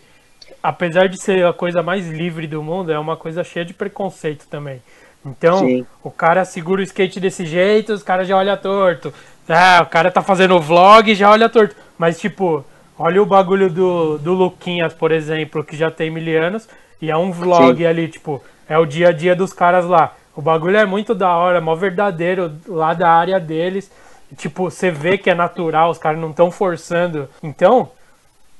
Apesar 0.63 1.09
de 1.09 1.21
ser 1.21 1.45
a 1.45 1.51
coisa 1.51 1.83
mais 1.83 2.07
livre 2.07 2.47
do 2.47 2.63
mundo, 2.63 2.89
é 2.89 2.97
uma 2.97 3.17
coisa 3.17 3.43
cheia 3.43 3.65
de 3.65 3.73
preconceito 3.73 4.47
também. 4.49 4.81
Então, 5.25 5.59
Sim. 5.59 5.85
o 6.01 6.09
cara 6.09 6.45
segura 6.45 6.79
o 6.79 6.85
skate 6.85 7.19
desse 7.19 7.45
jeito, 7.45 7.91
os 7.91 8.01
caras 8.01 8.29
já 8.29 8.37
olham 8.37 8.55
torto. 8.55 9.13
Ah, 9.49 9.81
o 9.83 9.87
cara 9.87 10.09
tá 10.09 10.21
fazendo 10.21 10.57
vlog 10.61 11.11
e 11.11 11.15
já 11.15 11.29
olha 11.29 11.49
torto. 11.49 11.75
Mas, 11.97 12.17
tipo, 12.17 12.63
olha 13.01 13.21
o 13.21 13.25
bagulho 13.25 13.69
do, 13.69 14.19
do 14.19 14.33
Luquinhas, 14.33 14.93
por 14.93 15.11
exemplo, 15.11 15.63
que 15.63 15.75
já 15.75 15.89
tem 15.89 16.11
mil 16.11 16.41
anos, 16.41 16.69
e 17.01 17.09
é 17.09 17.17
um 17.17 17.31
vlog 17.31 17.77
Sim. 17.77 17.85
ali, 17.85 18.07
tipo, 18.07 18.41
é 18.69 18.77
o 18.77 18.85
dia 18.85 19.09
a 19.09 19.11
dia 19.11 19.35
dos 19.35 19.51
caras 19.51 19.85
lá. 19.85 20.13
O 20.35 20.41
bagulho 20.41 20.77
é 20.77 20.85
muito 20.85 21.15
da 21.15 21.35
hora, 21.35 21.59
mó 21.59 21.73
verdadeiro, 21.75 22.51
lá 22.67 22.93
da 22.93 23.09
área 23.09 23.39
deles. 23.39 23.91
Tipo, 24.37 24.69
você 24.69 24.91
vê 24.91 25.17
que 25.17 25.29
é 25.29 25.35
natural, 25.35 25.89
os 25.89 25.97
caras 25.97 26.21
não 26.21 26.29
estão 26.29 26.51
forçando. 26.51 27.27
Então, 27.41 27.89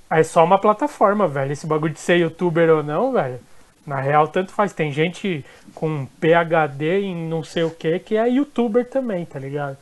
é 0.09 0.23
só 0.23 0.43
uma 0.43 0.57
plataforma, 0.57 1.27
velho. 1.27 1.53
Esse 1.53 1.67
bagulho 1.67 1.93
de 1.93 1.99
ser 1.99 2.17
youtuber 2.17 2.69
ou 2.69 2.83
não, 2.83 3.13
velho. 3.13 3.39
Na 3.85 4.01
real, 4.01 4.27
tanto 4.27 4.51
faz. 4.51 4.73
Tem 4.73 4.91
gente 4.91 5.45
com 5.73 6.07
PHD 6.19 7.01
em 7.01 7.15
não 7.15 7.43
sei 7.43 7.63
o 7.63 7.69
que 7.69 7.99
que 7.99 8.17
é 8.17 8.27
youtuber 8.27 8.89
também, 8.89 9.23
tá 9.23 9.39
ligado? 9.39 9.77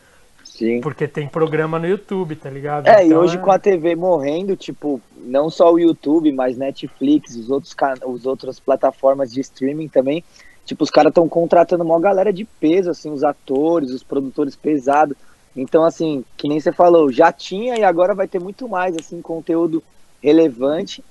Sim. 0.60 0.82
Porque 0.82 1.08
tem 1.08 1.26
programa 1.26 1.80
no 1.80 1.88
YouTube, 1.88 2.36
tá 2.36 2.50
ligado? 2.50 2.86
É, 2.86 3.02
e 3.02 3.08
Então, 3.08 3.22
hoje 3.22 3.38
com 3.38 3.50
a 3.50 3.58
TV 3.58 3.96
morrendo, 3.96 4.58
tipo, 4.58 5.02
não 5.18 5.50
só 5.50 5.72
o 5.72 5.80
YouTube, 5.80 6.34
mas 6.34 6.58
Netflix, 6.58 7.34
os 7.38 7.50
outros 7.50 7.74
can... 7.74 7.94
os 8.06 8.26
outras 8.26 8.60
plataformas 8.60 9.32
de 9.32 9.40
streaming 9.40 9.88
também, 9.88 10.22
tipo, 10.66 10.84
os 10.84 10.90
caras 10.90 11.12
estão 11.12 11.30
contratando 11.30 11.86
uma 11.86 11.98
galera 11.98 12.34
de 12.34 12.44
peso, 12.44 12.92
assim, 12.92 13.10
os 13.10 13.24
atores, 13.24 13.92
os 13.92 14.04
produtores 14.04 14.54
pesados. 14.54 15.16
Então, 15.56 15.86
assim, 15.86 16.26
que 16.36 16.50
nem 16.50 16.60
você 16.60 16.74
falou, 16.74 17.10
já 17.10 17.32
tinha 17.32 17.78
e 17.78 17.84
agora 17.86 18.14
vai 18.14 18.28
ter 18.28 18.42
muito 18.42 18.68
mais, 18.68 18.98
assim, 18.98 19.22
conteúdo 19.22 19.82
relevante. 20.22 21.02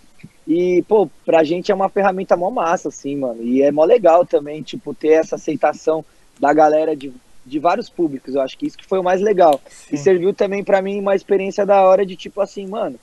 E, 0.47 0.85
pô, 0.87 1.09
pra 1.25 1.43
gente 1.43 1.73
é 1.73 1.75
uma 1.75 1.89
ferramenta 1.89 2.37
mó 2.37 2.51
massa, 2.51 2.91
assim, 2.91 3.17
mano. 3.17 3.43
E 3.43 3.63
é 3.63 3.73
mó 3.73 3.87
legal 3.87 4.27
também, 4.27 4.61
tipo, 4.61 4.93
ter 4.93 5.13
essa 5.13 5.37
aceitação 5.37 6.05
da 6.39 6.53
galera 6.53 6.95
de, 6.95 7.13
de 7.49 7.59
vários 7.59 7.89
públicos. 7.89 8.35
Eu 8.35 8.43
acho 8.43 8.57
que 8.57 8.67
isso 8.67 8.79
que 8.79 8.87
foi 8.87 8.99
o 8.99 9.05
mais 9.05 9.21
legal. 9.21 9.61
Sim. 9.69 9.95
E 9.95 9.99
serviu 9.99 10.33
também 10.33 10.63
pra 10.63 10.83
mim 10.83 11.01
uma 11.01 11.15
experiência 11.15 11.65
da 11.65 11.83
hora 11.83 12.05
de, 12.05 12.15
tipo 12.17 12.41
assim, 12.41 12.67
mano, 12.67 12.99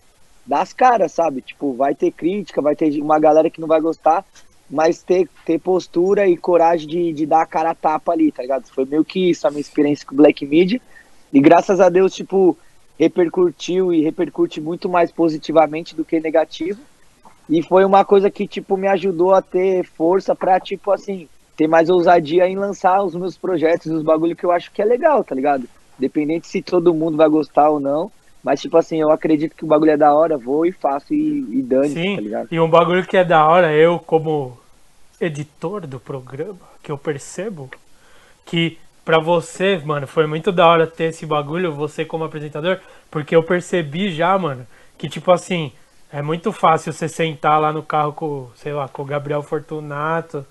das 0.46 0.72
caras, 0.72 1.12
sabe? 1.12 1.42
Tipo, 1.42 1.74
vai 1.74 1.96
ter 1.96 2.12
crítica, 2.12 2.62
vai 2.62 2.76
ter 2.76 3.02
uma 3.02 3.20
galera 3.20 3.50
que 3.50 3.60
não 3.60 3.68
vai 3.68 3.82
gostar, 3.82 4.24
mas 4.70 5.02
ter, 5.02 5.28
ter 5.46 5.60
postura 5.60 6.28
e 6.28 6.38
coragem 6.38 6.88
de, 6.88 7.14
de 7.14 7.26
dar 7.26 7.42
a 7.42 7.46
cara 7.46 7.72
a 7.72 7.76
tapa 7.76 8.12
ali, 8.12 8.32
tá 8.32 8.42
ligado? 8.42 8.66
Foi 8.68 8.86
meio 8.86 9.04
que 9.04 9.30
isso 9.32 9.48
a 9.48 9.52
minha 9.52 9.62
experiência 9.62 10.06
com 10.06 10.14
o 10.14 10.18
Black 10.18 10.46
Media. 10.46 10.80
E 11.34 11.40
graças 11.40 11.80
a 11.80 11.90
Deus, 11.90 12.14
tipo, 12.14 12.58
repercutiu 12.98 13.94
e 13.94 14.02
repercute 14.02 14.62
muito 14.62 14.88
mais 14.88 15.12
positivamente 15.12 15.96
do 15.96 16.06
que 16.06 16.20
negativo. 16.20 16.80
E 17.50 17.62
foi 17.62 17.86
uma 17.86 18.04
coisa 18.04 18.30
que, 18.32 18.48
tipo, 18.48 18.76
me 18.76 18.88
ajudou 18.88 19.34
a 19.34 19.42
ter 19.42 19.86
força 19.86 20.36
pra, 20.36 20.60
tipo, 20.60 20.92
assim, 20.92 21.28
ter 21.56 21.68
mais 21.68 21.90
ousadia 21.90 22.48
em 22.48 22.56
lançar 22.56 23.04
os 23.04 23.16
meus 23.16 23.38
projetos, 23.38 23.92
os 23.92 24.04
bagulho 24.04 24.36
que 24.36 24.46
eu 24.46 24.52
acho 24.52 24.72
que 24.72 24.82
é 24.82 24.86
legal, 24.86 25.24
tá 25.24 25.34
ligado? 25.34 25.68
Independente 25.98 26.48
se 26.48 26.62
todo 26.62 26.94
mundo 26.94 27.18
vai 27.18 27.30
gostar 27.30 27.70
ou 27.70 27.80
não. 27.80 28.12
Mas, 28.44 28.62
tipo 28.62 28.78
assim, 28.78 29.02
eu 29.02 29.10
acredito 29.10 29.56
que 29.56 29.64
o 29.64 29.68
bagulho 29.68 29.92
é 29.92 29.98
da 29.98 30.14
hora, 30.14 30.38
vou 30.38 30.68
e 30.68 30.72
faço 30.72 31.14
e, 31.14 31.40
e 31.50 31.62
dane, 31.64 31.90
Sim, 31.90 32.16
tá 32.16 32.22
ligado? 32.22 32.48
e 32.52 32.60
um 32.60 32.70
bagulho 32.70 33.06
que 33.06 33.18
é 33.18 33.24
da 33.24 33.44
hora, 33.44 33.74
eu 33.74 33.98
como 33.98 34.56
editor 35.20 35.88
do 35.88 36.00
programa, 36.00 36.60
que 36.84 36.92
eu 36.92 36.98
percebo 36.98 37.70
que 38.46 38.78
pra 39.04 39.20
você, 39.20 39.82
mano, 39.84 40.06
foi 40.06 40.28
muito 40.28 40.52
da 40.52 40.68
hora 40.68 40.86
ter 40.86 41.06
esse 41.06 41.26
bagulho, 41.26 41.72
você 41.72 42.06
como 42.06 42.24
apresentador, 42.24 42.80
porque 43.10 43.36
eu 43.36 43.42
percebi 43.42 44.12
já, 44.12 44.38
mano, 44.38 44.66
que 44.98 45.10
tipo 45.10 45.32
assim, 45.32 45.72
é 46.12 46.22
muito 46.22 46.52
fácil 46.52 46.94
você 46.94 47.08
sentar 47.08 47.60
lá 47.60 47.74
no 47.74 47.82
carro 47.82 48.14
com, 48.14 48.48
sei 48.56 48.74
lá, 48.74 48.88
com 48.88 49.02
o 49.02 49.06
Gabriel 49.06 49.42
Fortunato, 49.42 50.46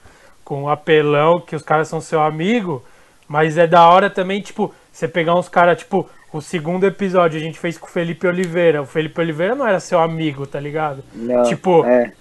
com 0.45 0.65
o 0.65 0.69
Apelão, 0.69 1.41
que 1.41 1.57
os 1.57 1.63
caras 1.63 1.89
são 1.89 2.01
seu 2.01 2.23
amigo, 2.23 2.85
mas 3.27 3.57
é 3.57 3.67
da 3.67 3.89
hora 3.89 4.11
também, 4.11 4.41
tipo, 4.41 4.73
você 4.93 5.09
pegar 5.09 5.35
uns 5.35 5.49
caras, 5.49 5.79
tipo, 5.79 6.09
o 6.33 6.41
segundo 6.41 6.85
episódio 6.85 7.39
a 7.39 7.43
gente 7.43 7.59
fez 7.59 7.79
com 7.79 7.87
o 7.87 7.91
Felipe 7.91 8.27
Oliveira. 8.27 8.83
O 8.83 8.87
Felipe 8.87 9.21
Oliveira 9.21 9.55
não 9.55 9.67
era 9.67 9.79
seu 9.79 10.01
amigo, 10.01 10.47
tá 10.47 10.59
ligado? 10.59 11.03
Não, 11.15 11.45
tipo, 11.45 11.85
é. 11.85 12.13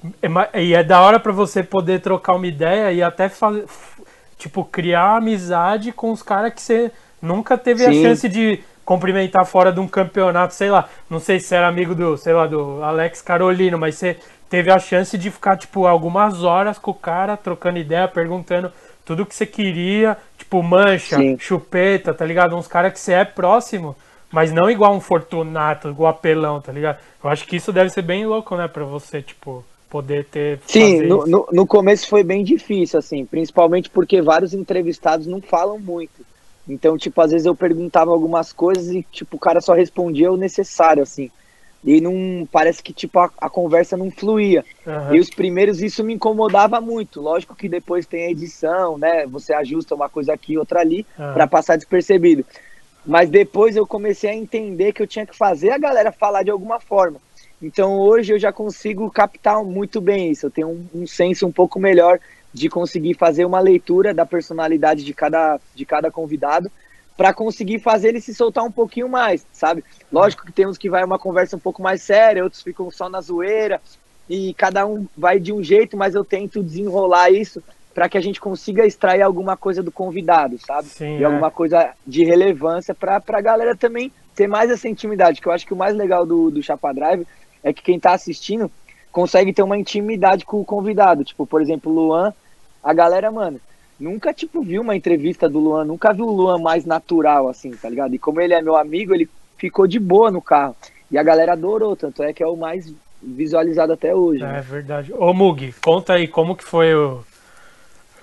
é 0.53 0.63
e 0.63 0.74
é 0.74 0.84
da 0.84 1.01
hora 1.01 1.20
pra 1.20 1.32
você 1.32 1.63
poder 1.63 2.00
trocar 2.00 2.36
uma 2.36 2.46
ideia 2.48 2.92
e 2.92 3.01
até 3.01 3.27
fazer, 3.27 3.65
tipo, 4.38 4.63
criar 4.63 5.18
amizade 5.18 5.92
com 5.92 6.12
os 6.12 6.22
caras 6.22 6.53
que 6.53 6.62
você 6.62 6.92
nunca 7.22 7.58
teve 7.58 7.84
a 7.86 7.92
Sim. 7.92 8.03
chance 8.03 8.30
de 8.30 8.60
cumprimentar 8.86 9.46
fora 9.46 9.72
de 9.72 9.80
um 9.80 9.88
campeonato, 9.88 10.53
sei 10.53 10.70
lá. 10.70 10.88
Não 11.10 11.20
sei 11.20 11.39
se 11.39 11.56
era 11.56 11.68
amigo 11.68 11.96
do, 11.96 12.15
sei 12.15 12.34
lá, 12.34 12.46
do 12.46 12.84
Alex 12.84 13.22
Carolino, 13.22 13.77
mas 13.77 13.96
você 13.96 14.18
teve 14.53 14.69
a 14.69 14.77
chance 14.77 15.17
de 15.17 15.31
ficar, 15.31 15.57
tipo, 15.57 15.88
algumas 15.88 16.43
horas 16.43 16.77
com 16.77 16.91
o 16.91 16.93
cara, 16.93 17.36
trocando 17.36 17.79
ideia, 17.79 18.07
perguntando 18.07 18.72
tudo 19.03 19.25
que 19.25 19.33
você 19.33 19.48
queria, 19.48 20.15
tipo, 20.38 20.62
mancha, 20.62 21.17
Sim. 21.17 21.36
chupeta, 21.39 22.13
tá 22.13 22.24
ligado? 22.24 22.55
Uns 22.55 22.67
caras 22.67 22.93
que 22.93 23.00
você 23.00 23.13
é 23.13 23.25
próximo, 23.25 23.95
mas 24.31 24.51
não 24.51 24.69
igual 24.69 24.93
um 24.93 25.01
Fortunato, 25.01 25.89
igual 25.89 26.12
apelão, 26.12 26.62
tá 26.62 26.72
ligado? 26.72 27.00
Eu 27.24 27.31
acho 27.31 27.48
que 27.48 27.55
isso 27.55 27.74
deve 27.74 27.89
ser 27.89 28.03
bem 28.03 28.27
louco, 28.27 28.55
né, 28.55 28.67
pra 28.67 28.83
você, 28.83 29.24
tipo, 29.24 29.65
poder 29.89 30.25
ter. 30.25 30.60
Sim, 30.67 31.01
no, 31.01 31.25
no, 31.25 31.48
no 31.51 31.65
começo 31.65 32.07
foi 32.07 32.24
bem 32.24 32.43
difícil, 32.43 33.00
assim, 33.00 33.25
principalmente 33.25 33.89
porque 33.89 34.22
vários 34.22 34.53
entrevistados 34.53 35.25
não 35.25 35.41
falam 35.41 35.79
muito. 35.79 36.24
Então, 36.69 36.95
tipo, 36.95 37.19
às 37.19 37.31
vezes 37.31 37.48
eu 37.48 37.55
perguntava 37.55 38.12
algumas 38.12 38.53
coisas 38.53 38.89
e, 38.89 39.03
tipo, 39.12 39.36
o 39.36 39.39
cara 39.39 39.60
só 39.60 39.74
respondia 39.74 40.31
o 40.31 40.38
necessário, 40.38 41.01
assim. 41.01 41.31
E 41.83 41.99
não. 41.99 42.47
Parece 42.51 42.81
que, 42.81 42.93
tipo, 42.93 43.19
a, 43.19 43.29
a 43.37 43.49
conversa 43.49 43.97
não 43.97 44.09
fluía. 44.09 44.63
Aham. 44.87 45.15
E 45.15 45.19
os 45.19 45.29
primeiros 45.29 45.81
isso 45.81 46.03
me 46.03 46.13
incomodava 46.13 46.79
muito. 46.79 47.21
Lógico 47.21 47.55
que 47.55 47.67
depois 47.67 48.05
tem 48.05 48.25
a 48.25 48.31
edição, 48.31 48.97
né? 48.97 49.25
Você 49.27 49.53
ajusta 49.53 49.93
uma 49.95 50.07
coisa 50.09 50.33
aqui, 50.33 50.57
outra 50.57 50.79
ali, 50.79 51.05
Ah. 51.19 51.33
pra 51.33 51.47
passar 51.47 51.75
despercebido. 51.75 52.45
Mas 53.05 53.29
depois 53.29 53.75
eu 53.75 53.85
comecei 53.85 54.29
a 54.29 54.35
entender 54.35 54.93
que 54.93 55.01
eu 55.01 55.07
tinha 55.07 55.25
que 55.25 55.35
fazer 55.35 55.71
a 55.71 55.77
galera 55.77 56.11
falar 56.11 56.43
de 56.43 56.51
alguma 56.51 56.79
forma. 56.79 57.17
Então 57.61 57.97
hoje 57.99 58.33
eu 58.33 58.39
já 58.39 58.51
consigo 58.51 59.09
captar 59.11 59.61
muito 59.63 59.99
bem 59.99 60.31
isso. 60.31 60.45
Eu 60.45 60.51
tenho 60.51 60.69
um, 60.69 61.01
um 61.01 61.07
senso 61.07 61.45
um 61.45 61.51
pouco 61.51 61.79
melhor 61.79 62.19
de 62.53 62.69
conseguir 62.69 63.15
fazer 63.15 63.43
uma 63.45 63.59
leitura 63.59 64.13
da 64.13 64.25
personalidade 64.25 65.03
de 65.03 65.13
cada, 65.13 65.59
de 65.75 65.85
cada 65.85 66.09
convidado 66.11 66.71
para 67.15 67.34
conseguir 67.34 67.79
fazer 67.79 68.10
ele 68.10 68.22
se 68.22 68.34
soltar 68.34 68.63
um 68.63 68.72
pouquinho 68.72 69.08
mais, 69.08 69.46
sabe? 69.51 69.84
Lógico 70.12 70.46
que 70.46 70.51
tem 70.51 70.67
uns 70.67 70.77
que 70.77 70.89
vai 70.89 71.03
uma 71.03 71.20
conversa 71.20 71.55
um 71.55 71.60
pouco 71.60 71.82
mais 71.82 72.01
séria, 72.01 72.43
outros 72.43 72.62
ficam 72.62 72.89
só 72.89 73.08
na 73.08 73.22
zoeira 73.22 73.79
e 74.29 74.53
cada 74.55 74.86
um 74.86 75.05
vai 75.17 75.39
de 75.39 75.53
um 75.53 75.63
jeito, 75.63 75.96
mas 75.96 76.15
eu 76.15 76.24
tento 76.24 76.63
desenrolar 76.63 77.29
isso 77.29 77.62
para 77.93 78.10
que 78.10 78.17
a 78.17 78.22
gente 78.22 78.41
consiga 78.41 78.86
extrair 78.86 79.22
alguma 79.22 79.55
coisa 79.55 79.84
do 79.84 79.91
convidado, 79.91 80.58
sabe? 80.58 80.88
Sim, 80.88 81.20
e 81.20 81.22
é. 81.22 81.25
alguma 81.25 81.51
coisa 81.51 81.91
de 82.05 82.24
relevância 82.24 82.96
para 82.96 83.22
a 83.25 83.41
galera 83.41 83.75
também 83.75 84.12
ter 84.34 84.48
mais 84.48 84.72
essa 84.72 84.89
intimidade, 84.89 85.39
que 85.39 85.48
eu 85.48 85.51
acho 85.51 85.65
que 85.65 85.74
o 85.74 85.77
mais 85.77 85.96
legal 85.96 86.25
do, 86.25 86.50
do 86.50 86.63
Chapa 86.63 86.91
Drive 86.91 87.27
é 87.63 87.72
que 87.72 87.84
quem 87.84 88.00
tá 88.00 88.13
assistindo 88.13 88.72
consegue 89.12 89.53
ter 89.53 89.62
uma 89.62 89.77
intimidade 89.77 90.43
com 90.43 90.60
o 90.60 90.65
convidado. 90.65 91.24
Tipo, 91.24 91.46
por 91.46 91.62
exemplo, 91.62 91.91
o 91.91 91.96
Luan, 91.96 92.34
a 92.84 92.93
galera, 92.93 93.32
mano, 93.32 93.62
nunca, 94.00 94.33
tipo, 94.33 94.62
viu 94.62 94.81
uma 94.81 94.95
entrevista 94.95 95.47
do 95.47 95.59
Luan, 95.59 95.85
nunca 95.85 96.13
viu 96.13 96.25
o 96.25 96.31
Luan 96.31 96.57
mais 96.59 96.85
natural, 96.85 97.47
assim, 97.47 97.71
tá 97.71 97.89
ligado? 97.89 98.13
E 98.13 98.19
como 98.19 98.41
ele 98.41 98.53
é 98.53 98.62
meu 98.62 98.75
amigo, 98.75 99.13
ele 99.13 99.29
ficou 99.57 99.88
de 99.88 100.00
boa 100.00 100.29
no 100.29 100.41
carro. 100.41 100.75
E 101.12 101.17
a 101.17 101.23
galera 101.23 101.53
adorou, 101.53 101.95
tanto 101.95 102.23
é 102.23 102.33
que 102.33 102.43
é 102.43 102.47
o 102.47 102.55
mais 102.55 102.91
visualizado 103.21 103.93
até 103.93 104.13
hoje. 104.13 104.43
É 104.43 104.47
né? 104.47 104.62
verdade. 104.62 105.13
Ô 105.13 105.33
Mug, 105.33 105.73
conta 105.81 106.13
aí 106.13 106.27
como 106.27 106.55
que 106.55 106.63
foi 106.63 106.93
o, 106.93 107.23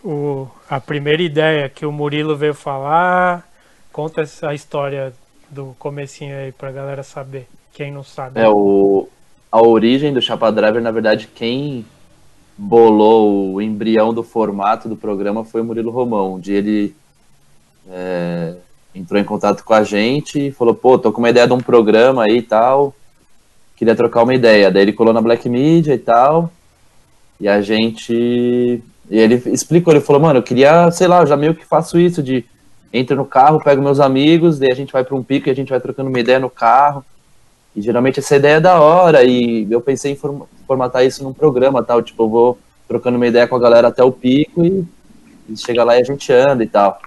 o, 0.05 0.49
a 0.69 0.81
primeira 0.81 1.23
ideia 1.23 1.69
que 1.69 1.87
o 1.87 1.93
Murilo 1.93 2.37
veio 2.37 2.55
falar. 2.55 3.49
Conta 3.93 4.23
essa 4.23 4.55
história 4.55 5.13
do 5.49 5.75
comecinho 5.79 6.37
aí 6.37 6.53
pra 6.53 6.71
galera 6.71 7.03
saber. 7.03 7.47
Quem 7.73 7.91
não 7.91 8.05
sabe. 8.05 8.41
É, 8.41 8.49
o, 8.49 9.09
a 9.51 9.63
origem 9.63 10.13
do 10.13 10.21
Chapa 10.21 10.51
Driver, 10.53 10.83
na 10.83 10.91
verdade, 10.91 11.29
quem 11.35 11.85
bolou 12.61 13.55
o 13.55 13.63
embrião 13.63 14.13
do 14.13 14.23
formato 14.23 14.87
do 14.87 14.95
programa 14.95 15.47
foi 15.47 15.63
o 15.63 15.65
Murilo 15.65 15.91
Romão, 15.91 16.35
onde 16.35 16.53
ele 16.53 16.95
é, 17.89 18.55
entrou 18.95 19.19
em 19.19 19.25
contato 19.25 19.65
com 19.65 19.73
a 19.73 19.83
gente 19.83 20.49
e 20.49 20.53
falou, 20.53 20.75
pô, 20.75 20.99
tô 20.99 21.11
com 21.11 21.23
uma 21.23 21.31
ideia 21.31 21.47
de 21.47 21.55
um 21.55 21.61
programa 21.61 22.25
aí 22.25 22.37
e 22.37 22.43
tal, 22.43 22.95
queria 23.77 23.97
trocar 23.97 24.25
uma 24.25 24.35
ideia. 24.35 24.71
Daí 24.71 24.83
ele 24.83 24.93
colou 24.93 25.15
na 25.15 25.23
Black 25.23 25.49
Media 25.49 25.95
e 25.95 25.99
tal, 25.99 26.53
e 27.41 27.49
a 27.49 27.63
gente... 27.63 28.13
E 28.13 29.19
ele 29.19 29.43
explicou, 29.47 29.93
ele 29.93 30.03
falou, 30.03 30.21
mano, 30.21 30.39
eu 30.39 30.43
queria, 30.43 30.91
sei 30.91 31.09
lá, 31.09 31.23
eu 31.23 31.27
já 31.27 31.39
meio 31.39 31.55
que 31.55 31.65
faço 31.65 31.99
isso 31.99 32.23
de 32.23 32.45
entro 32.93 33.17
no 33.17 33.25
carro, 33.25 33.65
pego 33.65 33.81
meus 33.81 34.01
amigos, 34.01 34.59
daí 34.59 34.69
a 34.71 34.77
gente 34.77 34.93
vai 34.93 35.03
para 35.03 35.17
um 35.17 35.23
pico 35.23 35.49
e 35.49 35.51
a 35.51 35.55
gente 35.55 35.71
vai 35.71 35.81
trocando 35.81 36.11
uma 36.11 36.21
ideia 36.21 36.39
no 36.39 36.51
carro. 36.51 37.03
E 37.75 37.81
geralmente 37.81 38.19
essa 38.21 38.37
ideia 38.37 38.57
é 38.57 38.61
da 38.61 38.79
hora, 38.81 39.25
e 39.25 39.67
eu 39.71 39.81
pensei 39.81 40.13
em 40.13 40.17
formatar 40.71 41.05
isso 41.05 41.25
num 41.25 41.33
programa 41.33 41.83
tal, 41.83 42.01
tipo, 42.01 42.23
eu 42.23 42.29
vou 42.29 42.59
trocando 42.87 43.17
uma 43.17 43.27
ideia 43.27 43.49
com 43.49 43.57
a 43.57 43.59
galera 43.59 43.89
até 43.89 44.05
o 44.05 44.13
pico 44.13 44.65
e, 44.65 44.87
e 45.49 45.57
chega 45.57 45.83
lá 45.83 45.97
e 45.97 46.01
a 46.01 46.05
gente 46.05 46.33
anda 46.33 46.63
e 46.63 46.69
tal. 46.69 47.01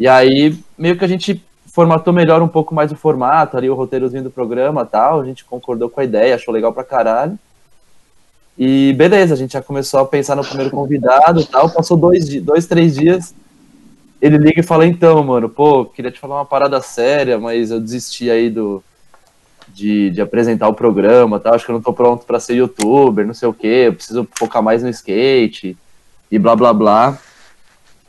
E 0.00 0.08
aí, 0.08 0.58
meio 0.78 0.96
que 0.96 1.04
a 1.04 1.08
gente 1.08 1.44
formatou 1.66 2.14
melhor 2.14 2.40
um 2.40 2.48
pouco 2.48 2.74
mais 2.74 2.90
o 2.90 2.96
formato, 2.96 3.58
ali 3.58 3.68
o 3.68 3.74
roteirozinho 3.74 4.22
do 4.22 4.30
programa 4.30 4.86
tal, 4.86 5.20
a 5.20 5.24
gente 5.26 5.44
concordou 5.44 5.90
com 5.90 6.00
a 6.00 6.04
ideia, 6.04 6.34
achou 6.34 6.54
legal 6.54 6.72
pra 6.72 6.82
caralho. 6.82 7.38
E 8.56 8.94
beleza, 8.94 9.34
a 9.34 9.36
gente 9.36 9.52
já 9.52 9.60
começou 9.60 10.00
a 10.00 10.06
pensar 10.06 10.34
no 10.34 10.42
primeiro 10.42 10.70
convidado 10.70 11.44
tal, 11.44 11.68
passou 11.68 11.98
dois, 11.98 12.26
dois, 12.40 12.66
três 12.66 12.94
dias, 12.94 13.34
ele 14.18 14.38
liga 14.38 14.60
e 14.60 14.64
fala, 14.64 14.86
então, 14.86 15.22
mano, 15.22 15.46
pô, 15.46 15.84
queria 15.84 16.10
te 16.10 16.18
falar 16.18 16.36
uma 16.36 16.46
parada 16.46 16.80
séria, 16.80 17.38
mas 17.38 17.70
eu 17.70 17.78
desisti 17.80 18.30
aí 18.30 18.48
do, 18.48 18.82
de, 19.78 20.10
de 20.10 20.20
apresentar 20.20 20.68
o 20.68 20.74
programa, 20.74 21.38
tal. 21.38 21.54
acho 21.54 21.64
que 21.64 21.70
eu 21.70 21.74
não 21.74 21.82
tô 21.82 21.92
pronto 21.92 22.26
para 22.26 22.40
ser 22.40 22.54
youtuber, 22.54 23.24
não 23.24 23.32
sei 23.32 23.48
o 23.48 23.52
que, 23.52 23.66
eu 23.66 23.94
preciso 23.94 24.26
focar 24.36 24.60
mais 24.60 24.82
no 24.82 24.88
skate 24.88 25.76
e 26.30 26.38
blá 26.38 26.56
blá 26.56 26.72
blá. 26.72 27.18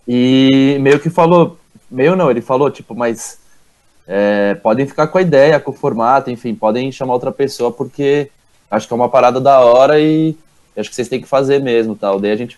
E 0.07 0.77
meio 0.81 0.99
que 0.99 1.11
falou, 1.11 1.59
meio 1.89 2.15
não, 2.15 2.31
ele 2.31 2.41
falou, 2.41 2.71
tipo, 2.71 2.95
mas 2.95 3.39
é, 4.07 4.55
podem 4.55 4.87
ficar 4.87 5.07
com 5.07 5.19
a 5.19 5.21
ideia, 5.21 5.59
com 5.59 5.69
o 5.69 5.73
formato, 5.75 6.31
enfim, 6.31 6.55
podem 6.55 6.91
chamar 6.91 7.13
outra 7.13 7.31
pessoa, 7.31 7.71
porque 7.71 8.31
acho 8.71 8.87
que 8.87 8.93
é 8.93 8.95
uma 8.95 9.09
parada 9.09 9.39
da 9.39 9.59
hora 9.59 9.99
e 9.99 10.35
acho 10.75 10.89
que 10.89 10.95
vocês 10.95 11.07
têm 11.07 11.21
que 11.21 11.27
fazer 11.27 11.61
mesmo, 11.61 11.95
tal. 11.95 12.19
Daí 12.19 12.31
a 12.31 12.35
gente 12.35 12.57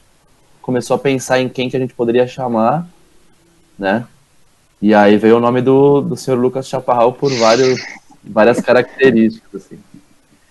começou 0.62 0.96
a 0.96 1.00
pensar 1.00 1.42
em 1.42 1.50
quem 1.50 1.70
que 1.70 1.76
a 1.76 1.80
gente 1.80 1.94
poderia 1.94 2.26
chamar, 2.26 2.88
né? 3.78 4.06
E 4.82 4.96
aí 4.96 5.18
veio 5.18 5.38
o 5.38 5.42
nome 5.42 5.62
do, 5.62 6.02
do 6.02 6.16
senhor 6.16 6.40
Lucas 6.40 6.68
Chaparral 6.68 7.14
por 7.14 7.32
vários, 7.34 7.80
várias 8.24 8.60
características, 8.62 9.66
assim. 9.66 9.80